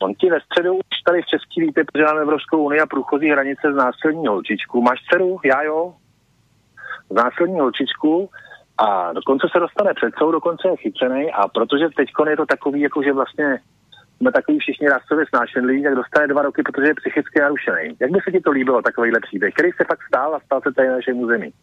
On 0.04 0.14
ti 0.14 0.30
ve 0.30 0.40
středu 0.42 0.74
už 0.74 1.02
tady 1.06 1.22
v 1.22 1.26
Český 1.26 1.62
víte, 1.62 1.84
protože 1.84 2.04
máme 2.04 2.22
Evropskou 2.22 2.64
unii 2.64 2.82
a 2.82 2.86
průchozí 2.86 3.30
hranice 3.30 3.74
z 3.74 3.76
násilní 3.76 4.28
holčičku. 4.28 4.82
Máš 4.82 5.00
dceru? 5.10 5.40
Já 5.46 5.64
jo. 5.64 5.94
Z 7.10 7.14
násilní 7.14 7.60
holčičku 7.60 8.30
a 8.78 9.14
dokonce 9.14 9.48
se 9.52 9.60
dostane 9.60 9.94
před 9.94 10.14
soud, 10.18 10.32
dokonce 10.32 10.68
je 10.68 10.78
chycený 10.78 11.32
a 11.32 11.48
protože 11.48 11.86
teď 11.96 12.10
je 12.30 12.38
to 12.38 12.46
takový, 12.46 12.82
jako 12.82 13.04
že 13.04 13.14
vlastně 13.14 13.60
jsme 14.18 14.32
takový 14.32 14.60
všichni 14.60 14.90
rasově 14.90 15.26
snášenliví, 15.30 15.84
tak 15.84 15.96
dostane 15.96 16.28
dva 16.28 16.42
roky, 16.42 16.64
protože 16.64 16.88
je 16.88 16.96
psychicky 16.96 17.40
narušený. 17.40 17.96
Jak 18.00 18.12
by 18.12 18.20
se 18.24 18.32
ti 18.32 18.40
to 18.40 18.52
líbilo, 18.52 18.82
takovýhle 18.82 19.20
příběh, 19.20 19.54
který 19.54 19.72
se 19.72 19.86
pak 19.88 20.00
stál 20.08 20.36
a 20.36 20.40
stal 20.40 20.62
se 20.62 20.74
tady 20.74 20.88
na 20.88 20.96
našem 20.96 21.20
území? 21.20 21.54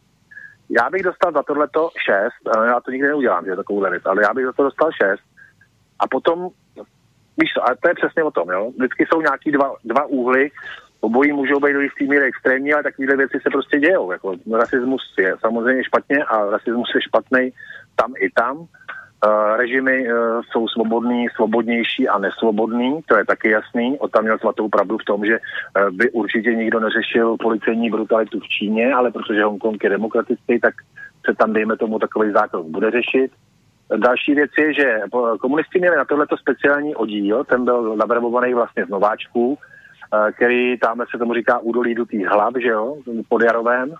Já 0.70 0.90
bych 0.90 1.02
dostal 1.02 1.32
za 1.32 1.42
tohleto 1.42 1.90
šest, 2.06 2.56
já 2.66 2.80
to 2.80 2.90
nikdy 2.90 3.08
neudělám, 3.08 3.44
že 3.44 3.56
takovou 3.56 3.90
věc, 3.90 4.02
ale 4.06 4.22
já 4.22 4.34
bych 4.34 4.44
za 4.44 4.52
to 4.52 4.62
dostal 4.62 4.90
šest 4.92 5.22
a 5.98 6.06
potom, 6.06 6.48
víš 7.40 7.52
co, 7.54 7.62
a 7.64 7.74
to 7.82 7.88
je 7.88 7.94
přesně 7.94 8.22
o 8.22 8.30
tom, 8.30 8.48
jo, 8.50 8.70
vždycky 8.78 9.06
jsou 9.06 9.20
nějaký 9.20 9.50
dva, 9.50 9.74
dva 9.84 10.04
úhly, 10.04 10.50
obojí 11.00 11.32
můžou 11.32 11.60
být 11.60 11.72
do 11.72 11.80
jistý 11.80 12.08
míry 12.08 12.24
extrémní, 12.24 12.72
ale 12.72 12.82
takovéhle 12.82 13.16
věci 13.16 13.38
se 13.42 13.50
prostě 13.50 13.78
dějou. 13.78 14.12
Jako, 14.12 14.34
rasismus 14.58 15.14
je 15.18 15.36
samozřejmě 15.40 15.84
špatně 15.84 16.24
a 16.24 16.44
rasismus 16.44 16.92
je 16.94 17.02
špatný 17.02 17.50
tam 17.96 18.12
i 18.18 18.30
tam. 18.30 18.66
Uh, 19.26 19.56
režimy 19.56 20.12
uh, 20.12 20.40
jsou 20.50 20.68
svobodný, 20.68 21.28
svobodnější 21.34 22.08
a 22.08 22.18
nesvobodný, 22.18 23.00
to 23.06 23.16
je 23.16 23.24
taky 23.24 23.50
jasný. 23.50 23.98
O 23.98 24.08
tam 24.08 24.22
měl 24.22 24.38
svatou 24.38 24.68
pravdu 24.68 24.98
v 24.98 25.04
tom, 25.04 25.24
že 25.24 25.38
uh, 25.38 25.90
by 25.90 26.10
určitě 26.10 26.54
nikdo 26.54 26.80
neřešil 26.80 27.36
policejní 27.36 27.90
brutalitu 27.90 28.40
v 28.40 28.48
Číně, 28.48 28.94
ale 28.94 29.10
protože 29.10 29.44
Hongkong 29.44 29.84
je 29.84 29.90
demokratický, 29.90 30.60
tak 30.60 30.74
se 31.26 31.34
tam, 31.34 31.52
dejme 31.52 31.76
tomu, 31.76 31.98
takový 31.98 32.32
zákon 32.32 32.72
bude 32.72 32.90
řešit. 32.90 33.32
Další 33.96 34.34
věc 34.34 34.50
je, 34.58 34.74
že 34.74 35.00
komunisti 35.40 35.78
měli 35.78 35.96
na 35.96 36.04
tohleto 36.04 36.36
speciální 36.36 36.94
oddíl, 36.94 37.44
ten 37.44 37.64
byl 37.64 37.96
nabrabovaný 37.96 38.54
vlastně 38.54 38.86
z 38.86 38.88
nováčků, 38.88 39.58
který 40.32 40.78
tam 40.78 41.02
se 41.10 41.18
tomu 41.18 41.34
říká 41.34 41.58
údolí 41.58 41.94
dutých 41.94 42.26
hlav, 42.26 42.54
že 42.62 42.68
jo, 42.68 42.96
pod 43.28 43.42
Jarovém. 43.42 43.94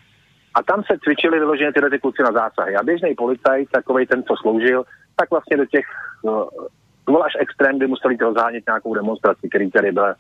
A 0.55 0.63
tam 0.63 0.83
se 0.83 0.99
cvičili 1.05 1.39
vyloženě 1.39 1.73
tyhle 1.73 1.91
ty 1.91 1.99
kluci 1.99 2.23
na 2.23 2.33
zásahy. 2.33 2.77
A 2.77 2.83
běžný 2.83 3.15
policajt, 3.15 3.69
takový 3.71 4.07
ten, 4.07 4.23
co 4.23 4.35
sloužil, 4.37 4.85
tak 5.21 5.31
vlastně 5.31 5.57
do 5.57 5.67
těch, 5.67 5.87
no, 6.25 6.49
byl 7.05 7.23
až 7.23 7.33
extrém, 7.39 7.77
kdy 7.77 7.87
museli 7.87 8.17
rozhánět 8.17 8.65
nějakou 8.67 8.95
demonstraci, 8.95 9.49
který 9.49 9.71
tady 9.71 9.93
byl 9.93 10.15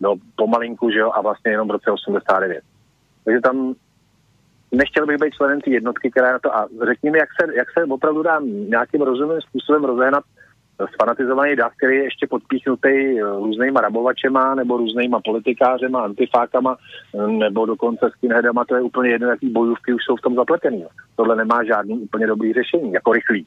no, 0.00 0.14
pomalinku, 0.36 0.90
že 0.90 0.98
jo, 0.98 1.10
a 1.14 1.20
vlastně 1.20 1.50
jenom 1.50 1.68
v 1.68 1.70
roce 1.70 1.90
89. 1.90 2.62
Takže 3.24 3.40
tam 3.40 3.74
nechtěl 4.72 5.06
bych 5.06 5.20
být 5.20 5.34
členem 5.34 5.60
té 5.60 5.70
jednotky, 5.70 6.10
která 6.10 6.32
na 6.32 6.38
to, 6.38 6.56
a 6.56 6.68
řekni 6.86 7.10
mi, 7.10 7.18
jak 7.18 7.28
se, 7.40 7.56
jak 7.56 7.68
se 7.70 7.84
opravdu 7.84 8.22
dá 8.22 8.40
nějakým 8.68 9.02
rozumným 9.02 9.40
způsobem 9.40 9.84
rozehnat 9.84 10.24
sfanatizovaný 10.94 11.56
dav, 11.56 11.72
který 11.76 11.96
je 11.96 12.04
ještě 12.04 12.26
podpíchnutý 12.26 12.88
eh, 12.88 13.22
různýma 13.22 13.80
rabovačema 13.80 14.54
nebo 14.54 14.76
různýma 14.76 15.20
politikářema, 15.24 16.04
antifákama 16.04 16.76
nebo 17.26 17.66
dokonce 17.66 18.10
skinheadama, 18.16 18.64
to 18.64 18.74
je 18.74 18.82
úplně 18.82 19.10
jedno, 19.10 19.28
jaký 19.28 19.48
bojůvky 19.48 19.94
už 19.94 20.04
jsou 20.04 20.16
v 20.16 20.20
tom 20.20 20.34
zapletený. 20.34 20.84
Tohle 21.16 21.36
nemá 21.36 21.64
žádný 21.64 21.98
úplně 21.98 22.26
dobrý 22.26 22.52
řešení, 22.52 22.92
jako 22.92 23.12
rychlý. 23.12 23.46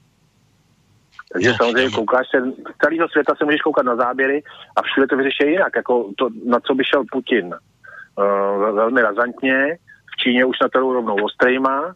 Takže 1.34 1.54
samozřejmě 1.58 1.92
koukáš 1.92 2.28
se, 2.32 2.42
z 2.42 2.78
celého 2.84 3.10
světa 3.10 3.34
se 3.38 3.46
můžeš 3.46 3.62
koukat 3.62 3.86
na 3.86 3.96
záběry 3.96 4.44
a 4.76 4.82
všude 4.82 5.08
to 5.08 5.18
vyřeší 5.18 5.52
jinak, 5.52 5.76
jako 5.76 6.12
to, 6.18 6.30
na 6.46 6.60
co 6.60 6.76
by 6.76 6.84
šel 6.84 7.04
Putin. 7.12 7.46
Uh, 7.46 8.76
velmi 8.76 9.02
razantně, 9.02 9.78
v 10.14 10.16
Číně 10.22 10.46
už 10.46 10.60
na 10.62 10.70
to 10.70 10.80
rovnou 10.80 11.16
ostrejma, 11.16 11.88
uh, 11.88 11.94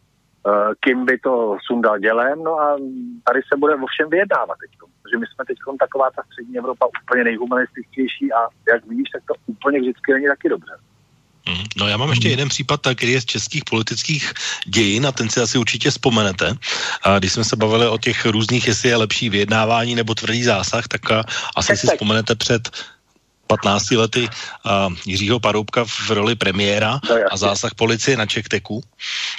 kým 0.79 1.05
by 1.05 1.17
to 1.17 1.57
sundal 1.67 1.99
dělem, 1.99 2.43
no 2.43 2.59
a 2.59 2.77
tady 3.23 3.41
se 3.53 3.59
bude 3.59 3.75
o 3.75 3.85
všem 3.85 4.09
vyjednávat 4.09 4.57
teď. 4.59 4.71
Protože 5.03 5.17
my 5.17 5.25
jsme 5.25 5.45
teď 5.45 5.57
taková 5.79 6.09
ta 6.15 6.23
střední 6.23 6.57
Evropa 6.57 6.87
úplně 7.03 7.23
nejhumanističtější 7.23 8.33
a 8.33 8.39
jak 8.73 8.85
víš, 8.85 9.09
tak 9.13 9.23
to 9.27 9.33
úplně 9.47 9.79
vždycky 9.79 10.13
není 10.13 10.27
taky 10.27 10.49
dobře. 10.49 10.73
Mhm. 11.45 11.63
No 11.75 11.87
já 11.87 11.97
mám 11.97 12.09
ještě 12.09 12.29
jeden 12.29 12.49
případ, 12.49 12.81
který 12.95 13.11
je 13.11 13.21
z 13.21 13.25
českých 13.25 13.63
politických 13.63 14.33
dějin 14.65 15.07
a 15.07 15.11
ten 15.11 15.29
si 15.29 15.39
asi 15.39 15.57
určitě 15.57 15.91
vzpomenete. 15.91 16.57
A 17.03 17.19
když 17.19 17.33
jsme 17.33 17.43
se 17.43 17.55
bavili 17.55 17.87
o 17.87 17.97
těch 17.97 18.25
různých, 18.25 18.67
jestli 18.67 18.89
je 18.89 18.95
lepší 18.95 19.29
vyjednávání 19.29 19.95
nebo 19.95 20.15
tvrdý 20.15 20.43
zásah, 20.43 20.87
tak 20.87 21.01
asi 21.55 21.77
si 21.77 21.87
vzpomenete 21.87 22.35
před 22.35 22.69
15 23.47 23.91
lety 23.91 24.23
uh, 24.23 24.93
Jiřího 25.05 25.39
Paroubka 25.39 25.85
v 25.85 26.09
roli 26.09 26.35
premiéra 26.35 26.99
no, 27.09 27.15
a 27.31 27.37
zásah 27.37 27.73
policie 27.75 28.17
na 28.17 28.25
Čekteku, 28.25 28.83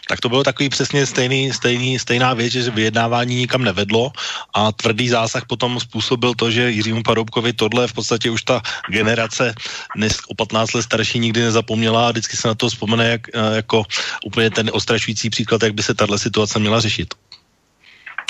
tak 0.08 0.20
to 0.20 0.28
bylo 0.28 0.42
takový 0.44 0.68
přesně 0.68 1.06
stejný, 1.06 1.52
stejný, 1.52 1.98
stejná 1.98 2.34
věc, 2.34 2.52
že 2.52 2.70
vyjednávání 2.70 3.36
nikam 3.36 3.64
nevedlo 3.64 4.12
a 4.54 4.72
tvrdý 4.72 5.08
zásah 5.08 5.46
potom 5.46 5.80
způsobil 5.80 6.34
to, 6.34 6.50
že 6.50 6.70
Jiřímu 6.70 7.02
Paroubkovi 7.02 7.52
tohle 7.52 7.88
v 7.88 7.92
podstatě 7.92 8.30
už 8.30 8.42
ta 8.42 8.62
generace 8.90 9.54
dnes 9.96 10.18
o 10.28 10.34
15 10.34 10.72
let 10.72 10.82
starší 10.82 11.18
nikdy 11.18 11.40
nezapomněla 11.40 12.08
a 12.08 12.10
vždycky 12.10 12.36
se 12.36 12.48
na 12.48 12.54
to 12.54 12.68
vzpomene 12.68 13.08
jak, 13.08 13.22
jako 13.54 13.84
úplně 14.24 14.50
ten 14.50 14.70
ostrašující 14.72 15.30
příklad, 15.30 15.62
jak 15.62 15.74
by 15.74 15.82
se 15.82 15.94
tahle 15.94 16.18
situace 16.18 16.58
měla 16.58 16.80
řešit. 16.80 17.14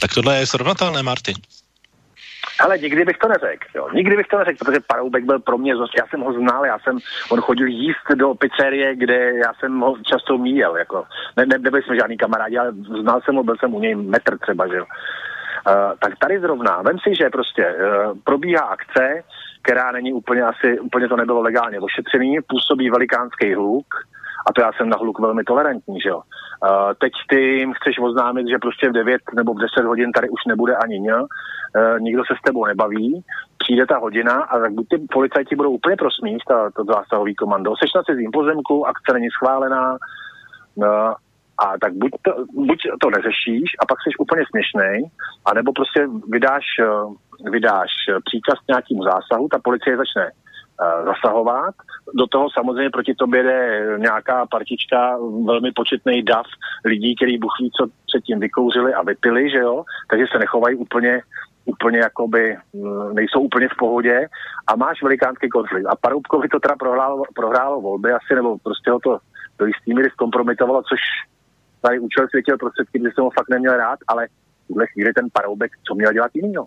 Tak 0.01 0.15
tohle 0.15 0.39
je 0.39 0.47
srovnatelné, 0.47 1.03
Martin. 1.03 1.37
Ale 2.61 2.79
nikdy 2.79 3.05
bych 3.05 3.19
to 3.19 3.29
neřekl, 3.29 3.67
jo. 3.75 3.89
Nikdy 3.95 4.17
bych 4.17 4.27
to 4.27 4.39
neřekl, 4.39 4.65
protože 4.65 4.81
Paroubek 4.87 5.25
byl 5.25 5.39
pro 5.39 5.59
mě, 5.59 5.73
já 5.73 6.07
jsem 6.07 6.21
ho 6.21 6.33
znal, 6.33 6.67
já 6.67 6.79
jsem, 6.79 6.99
on 7.31 7.41
chodil 7.41 7.67
jíst 7.67 8.09
do 8.15 8.35
pizzerie, 8.35 8.97
kde 8.97 9.35
já 9.35 9.55
jsem 9.55 9.81
ho 9.81 9.97
často 10.03 10.39
míjel, 10.39 10.77
jako. 10.77 11.05
Ne, 11.37 11.47
ne, 11.47 11.59
nebyli 11.59 11.83
jsme 11.83 11.97
žádný 11.97 12.17
kamarádi, 12.17 12.59
ale 12.59 12.73
znal 12.73 13.21
jsem 13.21 13.35
ho, 13.35 13.43
byl 13.43 13.57
jsem 13.57 13.75
u 13.75 13.81
něj 13.81 13.95
metr 13.95 14.39
třeba, 14.39 14.69
že 14.69 14.77
jo. 14.77 14.85
Uh, 15.67 15.99
tak 15.99 16.19
tady 16.19 16.41
zrovna, 16.41 16.83
vem 16.83 16.99
si, 16.99 17.15
že 17.21 17.31
prostě 17.31 17.75
uh, 17.75 18.19
probíhá 18.25 18.63
akce, 18.63 19.23
která 19.63 19.93
není 19.93 20.13
úplně 20.13 20.43
asi, 20.43 20.81
úplně 20.81 21.09
to 21.09 21.17
nebylo 21.17 21.41
legálně 21.41 21.81
ošetřený, 21.81 22.39
působí 22.49 22.91
velikánský 22.91 23.55
hluk, 23.55 23.87
a 24.47 24.53
to 24.53 24.61
já 24.61 24.73
jsem 24.73 24.89
na 24.89 24.97
hluk 24.97 25.19
velmi 25.21 25.45
tolerantní, 25.45 26.01
že 26.01 26.09
jo. 26.09 26.17
Uh, 26.17 26.93
teď 27.01 27.13
ty 27.29 27.41
jim 27.41 27.73
chceš 27.73 27.99
oznámit, 27.99 28.49
že 28.49 28.59
prostě 28.59 28.89
v 28.89 28.93
9 28.93 29.21
nebo 29.35 29.55
v 29.55 29.59
10 29.59 29.87
hodin 29.87 30.13
tady 30.13 30.29
už 30.29 30.41
nebude 30.49 30.77
ani 30.77 31.01
ně, 31.01 31.15
uh, 31.15 31.27
nikdo 32.01 32.23
se 32.25 32.35
s 32.39 32.43
tebou 32.43 32.65
nebaví, 32.65 33.25
přijde 33.59 33.87
ta 33.87 33.99
hodina 33.99 34.33
a 34.33 34.59
tak 34.59 34.73
buď 34.73 34.87
ty 34.89 34.99
policajti 35.13 35.57
budou 35.57 35.71
úplně 35.71 35.97
prosmít, 35.97 36.43
ta, 36.49 36.71
to 36.71 36.85
zásahový 36.85 37.35
komando, 37.35 37.75
seš 37.77 37.91
na 37.95 38.03
cizím 38.03 38.31
pozemku, 38.31 38.87
akce 38.87 39.13
není 39.13 39.29
schválená, 39.31 39.97
uh, 40.75 41.13
a 41.59 41.79
tak 41.81 41.93
buď 41.95 42.11
to, 42.23 42.33
buď 42.53 42.79
to 43.03 43.11
neřešíš 43.11 43.69
a 43.81 43.87
pak 43.87 43.99
jsi 43.99 44.17
úplně 44.19 44.43
směšný, 44.51 45.05
anebo 45.45 45.73
prostě 45.73 46.09
vydáš, 46.29 46.65
vydáš 47.51 47.91
příkaz 48.25 48.59
nějakému 48.69 49.03
zásahu, 49.03 49.49
ta 49.49 49.59
policie 49.59 49.97
začne 49.97 50.31
zasahovat. 51.05 51.75
Do 52.15 52.27
toho 52.27 52.51
samozřejmě 52.51 52.91
proti 52.91 53.15
tobě 53.15 53.43
jde 53.43 53.87
nějaká 53.99 54.47
partička, 54.47 55.19
velmi 55.45 55.73
početný 55.73 56.23
dav 56.23 56.47
lidí, 56.85 57.17
který 57.17 57.39
buchví, 57.39 57.71
co 57.71 57.87
předtím 58.07 58.41
vykouřili 58.41 58.95
a 58.95 59.03
vypili, 59.03 59.51
že 59.51 59.59
jo, 59.59 59.85
takže 60.11 60.25
se 60.33 60.39
nechovají 60.39 60.77
úplně 60.77 61.23
úplně 61.65 61.99
jakoby 61.99 62.57
mm, 62.73 63.15
nejsou 63.15 63.41
úplně 63.41 63.69
v 63.69 63.77
pohodě 63.79 64.29
a 64.67 64.77
máš 64.77 65.03
velikánský 65.03 65.49
konflikt. 65.49 65.87
A 65.87 65.97
Paroubkovi 65.97 66.49
to 66.49 66.61
teda 66.61 66.77
prohrálo, 66.77 67.23
prohrálo 67.35 67.81
volby 67.81 68.13
asi, 68.13 68.35
nebo 68.35 68.59
prostě 68.59 68.91
ho 68.91 68.99
to 68.99 69.19
do 69.59 69.67
jistý 69.67 69.95
míry 69.95 70.11
zkompromitovalo, 70.11 70.83
což 70.83 71.01
tady 71.81 71.99
účel 71.99 72.27
světil 72.29 72.59
prostředky, 72.59 72.99
kdy 72.99 73.11
jsem 73.11 73.25
ho 73.25 73.31
fakt 73.31 73.49
neměl 73.51 73.77
rád, 73.77 73.99
ale 74.09 74.27
v 74.65 74.67
tuhle 74.69 74.87
chvíli 74.87 75.13
ten 75.13 75.27
Paroubek, 75.33 75.71
co 75.89 75.95
měl 75.95 76.13
dělat 76.13 76.31
jinýho? 76.35 76.67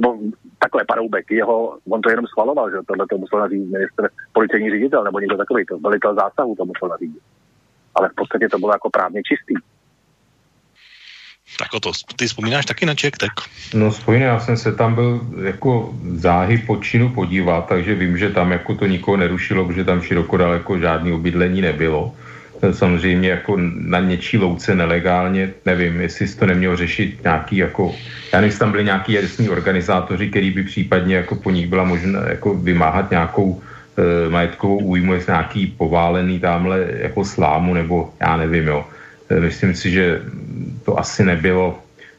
Nebo 0.00 0.18
takhle 0.58 0.84
Paroubek, 0.84 1.30
jeho, 1.30 1.78
on 1.90 2.00
to 2.00 2.10
jenom 2.10 2.26
schvaloval, 2.26 2.70
že 2.70 2.76
tohle 2.86 3.06
to 3.10 3.18
musel 3.18 3.38
nařídit 3.40 3.72
minister, 3.72 4.10
policejní 4.32 4.70
ředitel 4.70 5.04
nebo 5.04 5.20
někdo 5.20 5.36
takový, 5.36 5.66
to 5.66 5.78
velitel 5.78 6.14
zásahu 6.14 6.54
to 6.54 6.64
musel 6.64 6.88
nařídit. 6.88 7.22
Ale 7.94 8.08
v 8.08 8.14
podstatě 8.14 8.48
to 8.48 8.58
bylo 8.58 8.72
jako 8.72 8.90
právně 8.90 9.20
čistý. 9.22 9.54
Tak 11.58 11.74
o 11.74 11.80
to, 11.80 11.92
ty 12.16 12.26
vzpomínáš 12.26 12.66
taky 12.66 12.86
na 12.86 12.94
Ček, 12.94 13.18
tak? 13.18 13.32
No 13.74 13.90
vzpomínám, 13.90 14.28
já 14.28 14.40
jsem 14.40 14.56
se 14.56 14.72
tam 14.72 14.94
byl 14.94 15.20
jako 15.44 15.94
záhy 16.14 16.58
po 16.58 16.76
činu 16.76 17.08
podívat, 17.08 17.68
takže 17.68 17.94
vím, 17.94 18.18
že 18.18 18.30
tam 18.30 18.52
jako 18.52 18.74
to 18.74 18.86
nikoho 18.86 19.16
nerušilo, 19.16 19.64
protože 19.64 19.84
tam 19.84 20.02
široko 20.02 20.36
daleko 20.36 20.78
žádný 20.78 21.12
obydlení 21.12 21.60
nebylo 21.60 22.14
samozřejmě 22.70 23.28
jako 23.28 23.56
na 23.74 24.00
něčí 24.00 24.38
louce 24.38 24.74
nelegálně, 24.74 25.50
nevím, 25.66 26.00
jestli 26.00 26.28
to 26.28 26.46
nemělo 26.46 26.76
řešit 26.76 27.22
nějaký 27.22 27.56
jako, 27.56 27.94
já 28.32 28.40
nevím, 28.40 28.58
tam 28.58 28.70
byli 28.70 28.84
nějaký 28.84 29.12
jasní 29.12 29.48
organizátoři, 29.48 30.30
který 30.30 30.50
by 30.50 30.62
případně 30.62 31.14
jako 31.16 31.34
po 31.34 31.50
nich 31.50 31.66
byla 31.66 31.84
možná 31.84 32.28
jako 32.28 32.54
vymáhat 32.54 33.10
nějakou 33.10 33.60
e, 33.98 34.30
majetkovou 34.30 34.78
újmu, 34.78 35.14
jestli 35.14 35.32
nějaký 35.32 35.66
poválený 35.66 36.38
tamhle 36.38 36.86
jako 36.98 37.24
slámu, 37.24 37.74
nebo 37.74 38.10
já 38.20 38.36
nevím, 38.36 38.66
jo. 38.66 38.86
E, 39.30 39.40
myslím 39.40 39.74
si, 39.74 39.90
že 39.90 40.22
to 40.84 40.98
asi 40.98 41.24
nebylo 41.24 41.78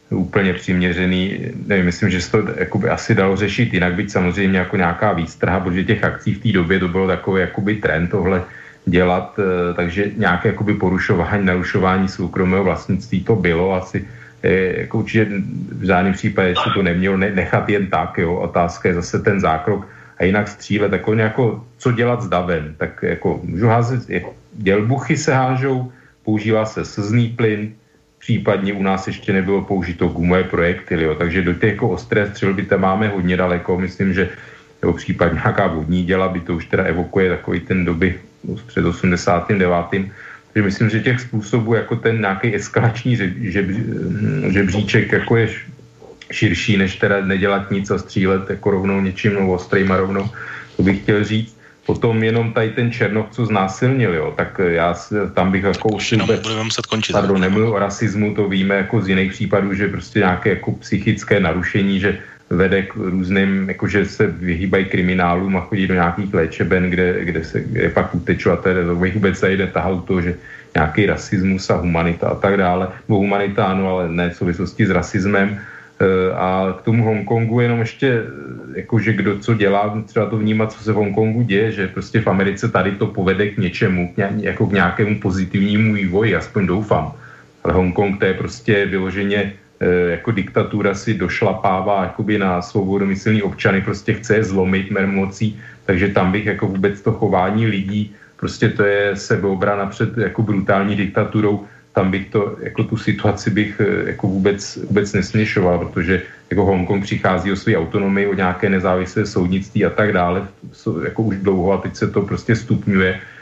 úplně 0.09 0.53
přiměřený, 0.53 1.39
nevím, 1.67 1.85
myslím, 1.85 2.09
že 2.09 2.21
se 2.21 2.31
to 2.31 2.37
jakoby 2.57 2.89
asi 2.89 3.15
dalo 3.15 3.35
řešit 3.35 3.73
jinak, 3.73 3.93
byť 3.93 4.11
samozřejmě 4.11 4.59
jako 4.59 4.77
nějaká 4.77 5.13
výstrha, 5.13 5.59
protože 5.59 5.83
těch 5.83 6.03
akcí 6.03 6.33
v 6.33 6.43
té 6.43 6.51
době 6.51 6.79
to 6.79 6.87
bylo 6.87 7.07
takový 7.07 7.41
jakoby 7.41 7.75
trend 7.75 8.07
tohle, 8.07 8.43
dělat, 8.85 9.39
eh, 9.39 9.73
takže 9.73 10.11
nějaké 10.17 10.47
jakoby 10.47 10.73
porušování, 10.73 11.45
narušování 11.45 12.07
soukromého 12.07 12.63
vlastnictví 12.63 13.23
to 13.23 13.35
bylo 13.35 13.73
asi, 13.73 14.07
eh, 14.43 14.81
jako 14.81 14.99
určitě 14.99 15.27
v 15.71 15.83
žádném 15.83 16.13
případě 16.13 16.55
se 16.55 16.69
to 16.73 16.83
nemělo 16.83 17.17
nechat 17.17 17.69
jen 17.69 17.87
tak, 17.87 18.17
jo, 18.17 18.35
otázka 18.35 18.89
je 18.89 18.95
zase 18.95 19.19
ten 19.19 19.39
zákrok. 19.39 19.87
A 20.17 20.23
jinak 20.23 20.47
střílet, 20.47 20.91
jako, 21.17 21.65
co 21.77 21.91
dělat 21.91 22.21
s 22.21 22.29
davem, 22.29 22.75
tak 22.77 23.03
jako 23.03 23.41
můžu 23.43 23.67
házet, 23.67 24.23
dělbuchy 24.53 25.17
se 25.17 25.33
hážou, 25.33 25.91
používá 26.23 26.65
se 26.65 26.85
slzný 26.85 27.29
plyn, 27.29 27.73
případně 28.19 28.73
u 28.73 28.83
nás 28.83 29.07
ještě 29.07 29.33
nebylo 29.33 29.61
použito 29.61 30.07
gumové 30.07 30.43
projektily, 30.43 31.03
jo, 31.03 31.15
takže 31.15 31.41
do 31.41 31.53
těch 31.53 31.75
jako 31.75 31.89
ostré 31.89 32.29
střelby 32.29 32.63
tam 32.63 32.81
máme 32.81 33.07
hodně 33.07 33.37
daleko, 33.37 33.79
myslím, 33.79 34.13
že 34.13 34.29
nebo 34.81 34.93
případně 34.93 35.39
nějaká 35.43 35.67
vodní 35.67 36.03
děla 36.03 36.29
by 36.29 36.39
to 36.39 36.55
už 36.55 36.65
teda 36.65 36.83
evokuje 36.83 37.29
takový 37.29 37.59
ten 37.59 37.85
doby 37.85 38.19
před 38.67 38.85
89. 38.85 40.11
Takže 40.53 40.65
myslím, 40.65 40.89
že 40.89 40.99
těch 40.99 41.19
způsobů 41.19 41.73
jako 41.75 41.95
ten 41.95 42.19
nějaký 42.19 42.55
eskalační 42.55 43.17
žebříček 44.47 45.11
jako 45.11 45.37
je 45.37 45.49
širší, 46.31 46.77
než 46.77 46.95
teda 46.95 47.25
nedělat 47.25 47.71
nic 47.71 47.91
a 47.91 47.97
střílet 47.97 48.49
jako 48.49 48.71
rovnou 48.71 49.01
něčím 49.01 49.33
no, 49.33 49.53
ostrým 49.53 49.91
a 49.91 49.97
rovnou, 49.97 50.29
to 50.77 50.83
bych 50.83 51.01
chtěl 51.01 51.23
říct. 51.23 51.57
Potom 51.85 52.23
jenom 52.23 52.53
tady 52.53 52.69
ten 52.69 52.91
Černoch, 52.91 53.27
co 53.31 53.45
znásilnil, 53.45 54.13
jo, 54.13 54.33
tak 54.37 54.61
já 54.67 54.95
tam 55.33 55.51
bych 55.51 55.63
jako 55.63 55.89
už 55.89 56.13
budeme 56.43 56.63
muset 56.63 56.85
končit. 56.85 57.13
Pardon, 57.13 57.41
nemluvil 57.41 57.69
o 57.69 57.79
rasismu, 57.79 58.35
to 58.35 58.49
víme 58.49 58.75
jako 58.75 59.01
z 59.01 59.09
jiných 59.09 59.31
případů, 59.31 59.73
že 59.73 59.87
prostě 59.87 60.19
nějaké 60.19 60.49
jako 60.49 60.71
psychické 60.71 61.39
narušení, 61.39 61.99
že 61.99 62.17
vede 62.55 62.81
k 62.81 62.95
různým, 62.95 63.69
jakože 63.69 64.05
se 64.05 64.27
vyhýbají 64.27 64.85
kriminálům 64.85 65.57
a 65.57 65.61
chodí 65.61 65.87
do 65.87 65.93
nějakých 65.93 66.33
léčeben, 66.33 66.89
kde, 66.89 67.25
kde 67.25 67.43
se 67.43 67.61
kde 67.61 67.89
pak 67.89 68.11
to 68.11 68.95
vůbec 68.95 69.43
jde 69.43 69.67
tahal 69.67 70.01
to, 70.07 70.21
že 70.21 70.35
nějaký 70.75 71.05
rasismus 71.05 71.69
a 71.69 71.75
humanita 71.75 72.27
a 72.27 72.35
tak 72.35 72.57
dále. 72.57 72.87
Bo 73.07 73.15
humanita 73.15 73.65
ano, 73.65 73.89
ale 73.89 74.09
ne 74.09 74.29
v 74.29 74.35
souvislosti 74.35 74.85
s 74.85 74.89
rasismem. 74.89 75.59
E, 75.99 76.33
a 76.33 76.75
k 76.79 76.81
tomu 76.81 77.03
Hongkongu 77.03 77.59
jenom 77.59 77.79
ještě, 77.79 78.23
jakože 78.75 79.13
kdo 79.13 79.39
co 79.39 79.53
dělá, 79.53 80.03
třeba 80.05 80.25
to 80.25 80.37
vnímat, 80.37 80.71
co 80.71 80.83
se 80.83 80.91
v 80.91 80.95
Hongkongu 80.95 81.41
děje, 81.41 81.71
že 81.71 81.87
prostě 81.87 82.21
v 82.21 82.27
Americe 82.27 82.69
tady 82.69 82.91
to 82.91 83.07
povede 83.07 83.49
k 83.49 83.57
něčemu, 83.57 84.13
jako 84.17 84.67
k 84.67 84.73
nějakému 84.73 85.19
pozitivnímu 85.19 85.93
vývoji, 85.93 86.35
aspoň 86.35 86.67
doufám. 86.67 87.13
Ale 87.63 87.73
Hongkong 87.73 88.19
to 88.19 88.25
je 88.25 88.33
prostě 88.33 88.85
vyloženě 88.85 89.37
E, 89.37 89.62
jako 90.09 90.31
diktatura 90.31 90.93
si 90.93 91.13
došlapává 91.13 92.03
jakoby 92.03 92.37
na 92.37 92.61
svobodomyslný 92.61 93.41
občany, 93.41 93.81
prostě 93.81 94.13
chce 94.13 94.35
je 94.35 94.43
zlomit 94.43 94.91
mermocí, 94.91 95.59
takže 95.85 96.07
tam 96.07 96.31
bych 96.31 96.45
jako 96.45 96.67
vůbec 96.67 97.01
to 97.01 97.11
chování 97.11 97.67
lidí, 97.67 98.15
prostě 98.39 98.69
to 98.69 98.83
je 98.83 99.15
sebeobrana 99.15 99.85
před 99.85 100.17
jako 100.17 100.41
brutální 100.43 100.95
diktaturou, 100.95 101.65
tam 101.93 102.11
bych 102.11 102.29
to, 102.29 102.55
jako 102.59 102.83
tu 102.83 102.97
situaci 102.97 103.49
bych 103.49 103.81
e, 103.81 104.09
jako 104.09 104.27
vůbec, 104.27 104.75
vůbec 104.75 105.13
nesměšoval, 105.13 105.77
protože 105.79 106.21
jako 106.49 106.65
Hongkong 106.65 107.03
přichází 107.03 107.51
o 107.51 107.55
své 107.55 107.77
autonomii, 107.77 108.27
o 108.27 108.33
nějaké 108.33 108.69
nezávislé 108.69 109.25
soudnictví 109.25 109.85
a 109.85 109.89
tak 109.89 110.13
dále, 110.13 110.47
jako 111.03 111.21
už 111.23 111.37
dlouho 111.37 111.71
a 111.71 111.77
teď 111.77 111.95
se 111.95 112.07
to 112.07 112.21
prostě 112.21 112.55
stupňuje. 112.55 113.19
Eh, 113.19 113.32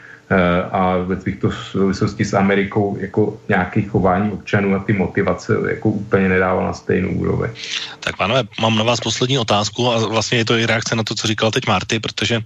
a 0.72 0.96
ve 0.96 1.16
těchto 1.16 1.50
souvislosti 1.52 2.24
s 2.24 2.34
Amerikou 2.34 2.96
jako 3.00 3.38
nějaké 3.48 3.82
chování 3.82 4.32
občanů 4.32 4.74
a 4.76 4.78
ty 4.78 4.92
motivace 4.92 5.56
jako 5.70 5.88
úplně 5.88 6.28
nedával 6.28 6.64
na 6.64 6.72
stejnou 6.72 7.08
úroveň. 7.08 7.50
Tak 8.00 8.16
pánové, 8.16 8.42
mám 8.60 8.76
na 8.76 8.84
vás 8.84 9.00
poslední 9.00 9.38
otázku 9.38 9.92
a 9.92 10.06
vlastně 10.06 10.38
je 10.38 10.44
to 10.44 10.54
i 10.56 10.66
reakce 10.66 10.96
na 10.96 11.02
to, 11.02 11.14
co 11.14 11.26
říkal 11.26 11.50
teď 11.50 11.66
Marty, 11.66 12.00
protože 12.00 12.38
uh, 12.38 12.42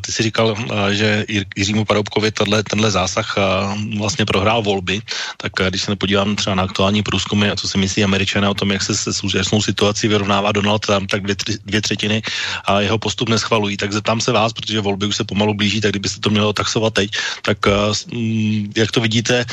ty 0.00 0.12
si 0.12 0.22
říkal, 0.22 0.46
uh, 0.52 0.88
že 0.90 1.24
Jiřímu 1.56 1.84
Paroubkovi 1.84 2.30
tenhle, 2.30 2.62
tenhle 2.62 2.90
zásah 2.90 3.34
uh, 3.36 3.98
vlastně 3.98 4.24
prohrál 4.24 4.62
volby, 4.62 5.00
tak 5.36 5.52
uh, 5.60 5.66
když 5.66 5.82
se 5.82 5.96
podívám 5.96 6.36
třeba 6.36 6.54
na 6.54 6.62
aktuální 6.62 7.02
průzkumy 7.02 7.50
a 7.50 7.56
co 7.56 7.68
si 7.68 7.78
myslí 7.78 8.04
američané 8.04 8.48
o 8.48 8.54
tom, 8.54 8.70
jak 8.70 8.82
se 8.82 8.96
se 8.96 9.12
současnou 9.12 9.62
situací 9.62 10.08
vyrovnává 10.08 10.52
Donald 10.52 10.86
Trump, 10.86 11.10
tak 11.10 11.22
dvě, 11.22 11.36
dvě 11.64 11.80
třetiny 11.80 12.22
a 12.64 12.80
jeho 12.80 12.98
postup 12.98 13.28
neschvalují. 13.28 13.76
Tak 13.76 13.92
zeptám 13.92 14.20
se 14.20 14.32
vás, 14.32 14.52
protože 14.52 14.80
volby 14.80 15.06
už 15.06 15.16
se 15.16 15.24
pomalu 15.24 15.54
blíží, 15.54 15.80
tak 15.80 15.92
kdybyste 15.92 16.20
to 16.20 16.30
mělo 16.30 16.52
taxovat 16.52 16.94
teď, 16.94 17.10
tak 17.42 17.58
eh, 17.66 18.16
mm, 18.16 18.72
jak 18.76 18.90
to 18.90 19.00
vidíte, 19.00 19.44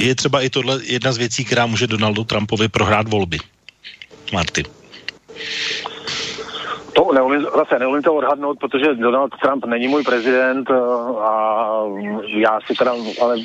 je 0.00 0.14
třeba 0.14 0.40
i 0.40 0.50
tohle 0.50 0.80
jedna 0.82 1.12
z 1.12 1.18
věcí, 1.18 1.44
která 1.44 1.66
může 1.66 1.86
Donaldu 1.86 2.24
Trumpovi 2.24 2.68
prohrát 2.68 3.08
volby. 3.08 3.38
Marty. 4.32 4.64
To 6.92 7.12
neumím, 7.12 7.46
zase 7.56 7.78
neumím 7.78 8.02
to 8.02 8.14
odhadnout, 8.14 8.58
protože 8.58 8.94
Donald 8.94 9.32
Trump 9.42 9.64
není 9.64 9.88
můj 9.88 10.02
prezident 10.04 10.70
eh, 10.70 10.74
a 11.20 11.82
já 12.26 12.58
si 12.66 12.74
teda, 12.74 12.92
ale 13.22 13.36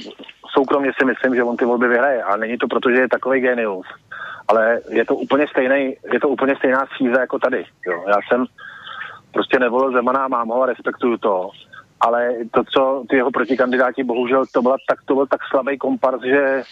soukromně 0.53 0.91
si 0.99 1.06
myslím, 1.06 1.35
že 1.35 1.43
on 1.43 1.57
ty 1.57 1.65
volby 1.65 1.88
vyhraje. 1.88 2.23
A 2.23 2.38
není 2.38 2.57
to 2.57 2.68
proto, 2.68 2.89
že 2.89 2.98
je 2.98 3.10
takový 3.10 3.39
genius, 3.39 3.85
ale 4.48 4.80
je 4.89 5.06
to 5.06 5.15
úplně 5.15 5.48
stejný, 5.48 5.95
je 6.14 6.19
to 6.19 6.30
úplně 6.30 6.56
stejná 6.56 6.85
schýza 6.85 7.19
jako 7.19 7.39
tady. 7.39 7.65
Jo. 7.88 8.03
Já 8.07 8.18
jsem 8.27 8.45
prostě 9.34 9.60
nevolil 9.60 9.91
Zemana, 9.91 10.27
mám 10.27 10.48
ho 10.48 10.64
a 10.64 10.65
respektuju 10.65 11.18
to 11.18 11.49
ale 12.02 12.34
to, 12.52 12.64
co 12.64 13.03
ty 13.10 13.15
jeho 13.15 13.32
protikandidáti, 13.32 14.03
bohužel 14.03 14.45
to, 14.52 14.61
byla 14.61 14.78
tak, 14.90 14.99
to 15.06 15.15
byl 15.15 15.28
tak 15.28 15.41
slabý 15.49 15.78
komparz, 15.78 16.22
že, 16.22 16.64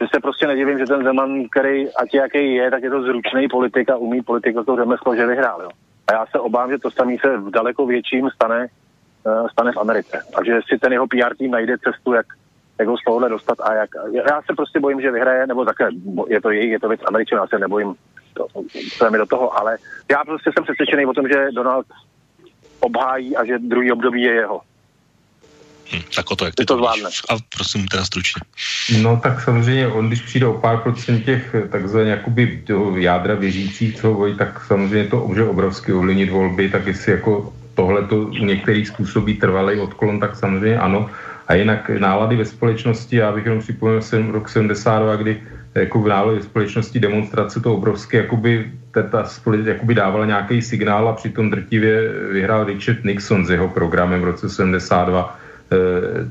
že 0.00 0.06
se 0.14 0.20
prostě 0.20 0.46
nedivím, 0.46 0.78
že 0.78 0.86
ten 0.86 1.04
Zeman, 1.04 1.48
který 1.48 1.94
ať 1.94 2.14
jaký 2.14 2.54
je, 2.54 2.70
tak 2.70 2.82
je 2.82 2.90
to 2.90 3.02
zručný 3.02 3.48
politik 3.48 3.90
a 3.90 3.96
umí 3.96 4.22
politika 4.22 4.62
to 4.62 4.76
řemeslo, 4.76 5.16
že 5.16 5.26
vyhrál. 5.26 5.62
Jo. 5.62 5.68
A 6.06 6.12
já 6.12 6.26
se 6.26 6.38
obávám, 6.38 6.70
že 6.70 6.78
to 6.78 6.90
samý 6.90 7.18
se 7.18 7.36
v 7.36 7.50
daleko 7.50 7.86
větším 7.86 8.30
stane, 8.34 8.66
uh, 9.24 9.48
stane 9.48 9.72
v 9.72 9.76
Americe. 9.76 10.22
A 10.34 10.44
že 10.44 10.60
si 10.68 10.78
ten 10.78 10.92
jeho 10.92 11.06
PR 11.06 11.36
tým 11.38 11.50
najde 11.50 11.78
cestu, 11.78 12.12
jak, 12.12 12.26
jak 12.78 12.88
ho 12.88 12.96
z 12.96 13.04
tohohle 13.04 13.28
dostat 13.28 13.60
a 13.60 13.74
jak. 13.74 13.90
Já 14.12 14.42
se 14.42 14.54
prostě 14.56 14.80
bojím, 14.80 15.00
že 15.00 15.10
vyhraje, 15.10 15.46
nebo 15.46 15.64
také 15.64 15.88
je 16.28 16.40
to 16.40 16.50
její, 16.50 16.70
je 16.70 16.80
to 16.80 16.88
věc 16.88 17.00
Američanů, 17.04 17.42
já 17.42 17.46
se 17.46 17.58
nebojím 17.58 17.94
to, 18.34 18.46
to 18.98 19.04
je 19.04 19.10
mi 19.10 19.18
do 19.18 19.26
toho, 19.26 19.58
ale 19.58 19.76
já 20.10 20.24
prostě 20.24 20.50
jsem 20.52 20.64
přesvědčený 20.64 21.06
o 21.06 21.12
tom, 21.12 21.28
že 21.28 21.52
Donald 21.52 21.86
obhájí 22.82 23.36
a 23.36 23.44
že 23.44 23.58
druhý 23.58 23.92
období 23.92 24.22
je 24.22 24.34
jeho. 24.34 24.60
Hm, 25.92 26.02
tak 26.14 26.30
o 26.30 26.36
to, 26.36 26.44
jak 26.44 26.54
ty 26.54 26.64
to, 26.64 26.74
to 26.74 26.78
zvládne. 26.78 27.08
A 27.30 27.36
prosím 27.56 27.86
teda 27.86 28.04
stručně. 28.04 28.40
No 29.02 29.20
tak 29.22 29.40
samozřejmě 29.40 29.88
on, 29.88 30.08
když 30.08 30.20
přijde 30.20 30.46
o 30.46 30.54
pár 30.54 30.78
procent 30.78 31.24
těch 31.24 31.54
takzvaně 31.70 32.10
jakoby 32.10 32.62
jádra 32.96 33.34
věřících, 33.34 33.96
co 33.96 34.14
volí, 34.14 34.36
tak 34.36 34.64
samozřejmě 34.66 35.08
to 35.08 35.26
může 35.26 35.44
obrovsky 35.44 35.92
ovlivnit 35.92 36.30
volby, 36.30 36.68
tak 36.68 36.86
jestli 36.86 37.12
jako 37.12 37.52
tohle 37.74 38.06
to 38.06 38.16
u 38.16 38.44
některých 38.44 38.88
způsobí 38.88 39.34
trvalý 39.34 39.80
odklon, 39.80 40.20
tak 40.20 40.36
samozřejmě 40.36 40.78
ano. 40.78 41.10
A 41.48 41.54
jinak 41.54 41.90
nálady 41.90 42.36
ve 42.36 42.44
společnosti, 42.44 43.16
já 43.16 43.32
bych 43.32 43.44
jenom 43.44 43.60
připomněl 43.60 44.02
jsem 44.02 44.30
rok 44.30 44.48
72, 44.48 45.16
kdy 45.16 45.42
jako 45.74 45.98
v 45.98 46.34
ve 46.34 46.42
společnosti 46.42 47.00
demonstrace 47.00 47.60
to 47.60 47.74
obrovské, 47.74 48.16
jakoby 48.16 48.70
ta 49.10 49.24
společnost 49.24 49.68
jakoby 49.68 49.94
dávala 49.94 50.26
nějaký 50.26 50.62
signál 50.62 51.08
a 51.08 51.12
přitom 51.12 51.50
drtivě 51.50 52.12
vyhrál 52.32 52.64
Richard 52.64 53.04
Nixon 53.04 53.46
s 53.46 53.50
jeho 53.50 53.68
programem 53.68 54.20
v 54.20 54.24
roce 54.24 54.48
72. 54.48 55.38
E, 55.72 55.76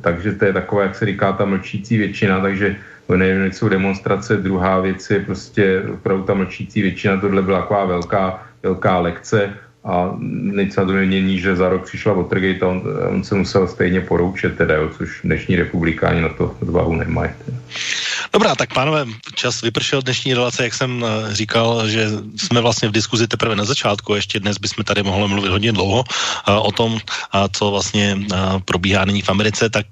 takže 0.01 0.31
to 0.31 0.45
je 0.45 0.53
taková, 0.53 0.81
jak 0.83 0.95
se 0.95 1.05
říká, 1.05 1.31
ta 1.31 1.45
mlčící 1.45 1.97
většina, 1.97 2.41
takže 2.41 2.75
nevím, 3.15 3.51
jsou 3.51 3.69
demonstrace, 3.69 4.37
druhá 4.37 4.79
věc 4.79 5.09
je 5.09 5.19
prostě 5.19 5.83
opravdu 5.93 6.23
ta 6.23 6.33
mlčící 6.33 6.81
většina, 6.81 7.17
tohle 7.17 7.41
byla 7.41 7.61
taková 7.61 7.85
velká, 7.85 8.43
velká 8.63 8.99
lekce 8.99 9.53
a 9.83 10.15
nic 10.53 10.75
na 10.75 10.85
to 10.85 10.91
nemění, 10.91 11.39
že 11.39 11.55
za 11.55 11.69
rok 11.69 11.85
přišla 11.85 12.13
Watergate 12.13 12.65
a 12.65 12.69
on, 12.69 12.83
on 13.09 13.23
se 13.23 13.35
musel 13.35 13.67
stejně 13.67 14.01
poroučet, 14.01 14.57
teda, 14.57 14.75
jo, 14.75 14.89
což 14.97 15.21
dnešní 15.23 15.55
republikáni 15.55 16.21
na 16.21 16.29
to 16.29 16.55
odvahu 16.61 16.95
nemají. 16.95 17.31
Teda. 17.45 17.57
Dobrá, 18.29 18.53
tak 18.55 18.73
pánové, 18.73 19.05
čas 19.35 19.61
vypršel 19.61 20.01
dnešní 20.01 20.33
relace, 20.33 20.63
jak 20.63 20.73
jsem 20.73 21.01
eh, 21.01 21.35
říkal, 21.35 21.89
že 21.89 22.07
jsme 22.37 22.61
vlastně 22.61 22.89
v 22.89 22.91
diskuzi 22.91 23.27
teprve 23.27 23.55
na 23.55 23.65
začátku, 23.65 24.13
ještě 24.13 24.39
dnes 24.39 24.57
bychom 24.57 24.83
tady 24.83 25.03
mohli 25.03 25.27
mluvit 25.27 25.49
hodně 25.49 25.71
dlouho 25.71 26.03
eh, 26.05 26.53
o 26.53 26.71
tom, 26.71 26.99
co 27.51 27.71
vlastně 27.71 28.17
eh, 28.19 28.37
probíhá 28.65 29.05
nyní 29.05 29.21
v 29.21 29.29
Americe, 29.29 29.69
tak 29.69 29.85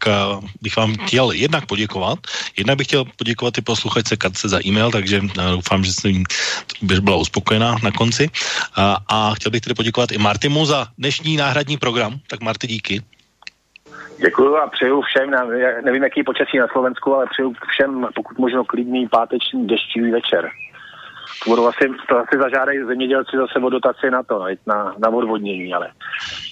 bych 0.61 0.75
vám 0.77 0.95
chtěl 0.95 1.31
jednak 1.31 1.65
poděkovat. 1.65 2.19
Jednak 2.57 2.77
bych 2.77 2.87
chtěl 2.87 3.05
poděkovat 3.05 3.57
i 3.57 3.61
posluchačce 3.61 4.17
Katce 4.17 4.49
za 4.49 4.59
e-mail, 4.65 4.91
takže 4.91 5.21
doufám, 5.35 5.83
že 5.83 5.93
jsem 5.93 6.23
byla 6.81 7.17
uspokojená 7.17 7.75
na 7.83 7.91
konci. 7.91 8.29
A 9.07 9.33
chtěl 9.35 9.51
bych 9.51 9.61
tedy 9.61 9.73
poděkovat 9.73 10.11
i 10.11 10.17
Martimu 10.17 10.65
za 10.65 10.87
dnešní 10.97 11.37
náhradní 11.37 11.77
program. 11.77 12.19
Tak 12.27 12.41
Marty, 12.41 12.67
díky. 12.67 13.01
Děkuji 14.19 14.57
a 14.57 14.67
přeju 14.67 15.01
všem, 15.01 15.31
nevím, 15.85 16.03
jaký 16.03 16.23
počasí 16.23 16.57
na 16.57 16.67
Slovensku, 16.67 17.15
ale 17.15 17.25
přeju 17.31 17.53
všem 17.69 18.07
pokud 18.15 18.37
možno 18.37 18.65
klidný 18.65 19.07
páteční 19.07 19.67
deštivý 19.67 20.11
večer. 20.11 20.49
To 21.43 21.49
budou 21.49 21.67
asi, 21.67 21.91
to 22.09 22.17
asi 22.17 22.37
zažádají 22.37 22.79
zemědělci 22.87 23.37
zase 23.37 23.59
o 23.59 23.69
dotaci 23.69 24.11
na 24.11 24.23
to, 24.23 24.45
na, 24.67 24.95
na 24.99 25.09
odvodnění, 25.09 25.73
ale 25.73 25.91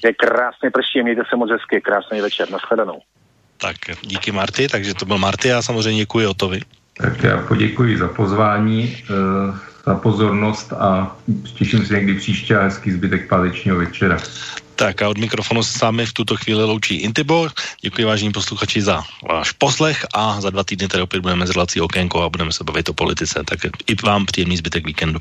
je 0.04 0.14
krásně 0.14 0.72
prší, 0.72 1.04
mějte 1.04 1.22
se 1.30 1.36
moc 1.36 1.52
hezky, 1.52 1.82
krásný 1.82 2.22
večer, 2.22 2.52
nashledanou. 2.52 3.02
Tak 3.58 3.76
díky 4.02 4.32
Marty, 4.32 4.68
takže 4.68 4.94
to 4.94 5.06
byl 5.06 5.18
Marty 5.18 5.54
a 5.54 5.62
samozřejmě 5.62 6.00
děkuji 6.00 6.28
Otovi. 6.28 6.60
Tak 6.98 7.24
já 7.24 7.38
poděkuji 7.48 7.98
za 7.98 8.08
pozvání, 8.08 8.98
eh, 9.04 9.58
za 9.86 9.96
pozornost 9.96 10.74
a 10.74 11.18
těším 11.58 11.86
se 11.86 11.94
někdy 11.94 12.14
příště 12.14 12.58
a 12.58 12.64
hezký 12.64 12.92
zbytek 12.92 13.30
pátečního 13.30 13.78
večera. 13.78 14.18
Tak 14.78 15.02
a 15.02 15.10
od 15.10 15.18
mikrofonu 15.18 15.64
se 15.64 15.80
sami 15.80 16.06
v 16.06 16.14
tuto 16.14 16.38
chvíli 16.38 16.64
loučí 16.64 16.96
Intibo. 16.96 17.50
Děkuji 17.82 18.06
vážení 18.06 18.32
posluchači 18.32 18.82
za 18.82 19.04
váš 19.30 19.52
poslech 19.52 20.06
a 20.14 20.42
za 20.42 20.50
dva 20.50 20.64
týdny 20.64 20.88
tady 20.88 21.04
opět 21.04 21.20
budeme 21.20 21.48
s 21.48 21.50
relací 21.50 21.82
Okénko 21.82 22.22
a 22.22 22.30
budeme 22.30 22.54
se 22.54 22.64
bavit 22.64 22.90
o 22.90 22.94
politice. 22.94 23.44
Tak 23.46 23.60
i 23.88 23.96
vám 24.06 24.26
příjemný 24.26 24.58
zbytek 24.58 24.86
víkendu. 24.86 25.20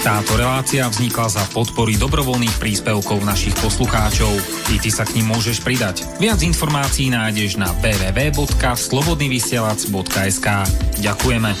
Táto 0.00 0.40
relácia 0.40 0.88
vznikla 0.88 1.28
za 1.28 1.44
podpory 1.52 2.00
dobrovoľných 2.00 2.56
príspevkov 2.56 3.20
našich 3.20 3.52
poslucháčov. 3.60 4.32
I 4.72 4.80
ty 4.80 4.88
sa 4.88 5.04
k 5.04 5.20
ním 5.20 5.28
môžeš 5.28 5.60
pridať. 5.60 6.08
Viac 6.16 6.40
informácií 6.40 7.12
nájdeš 7.12 7.60
na 7.60 7.68
www.slobodnyvysielac.sk 7.84 10.48
Ďakujeme. 11.04 11.52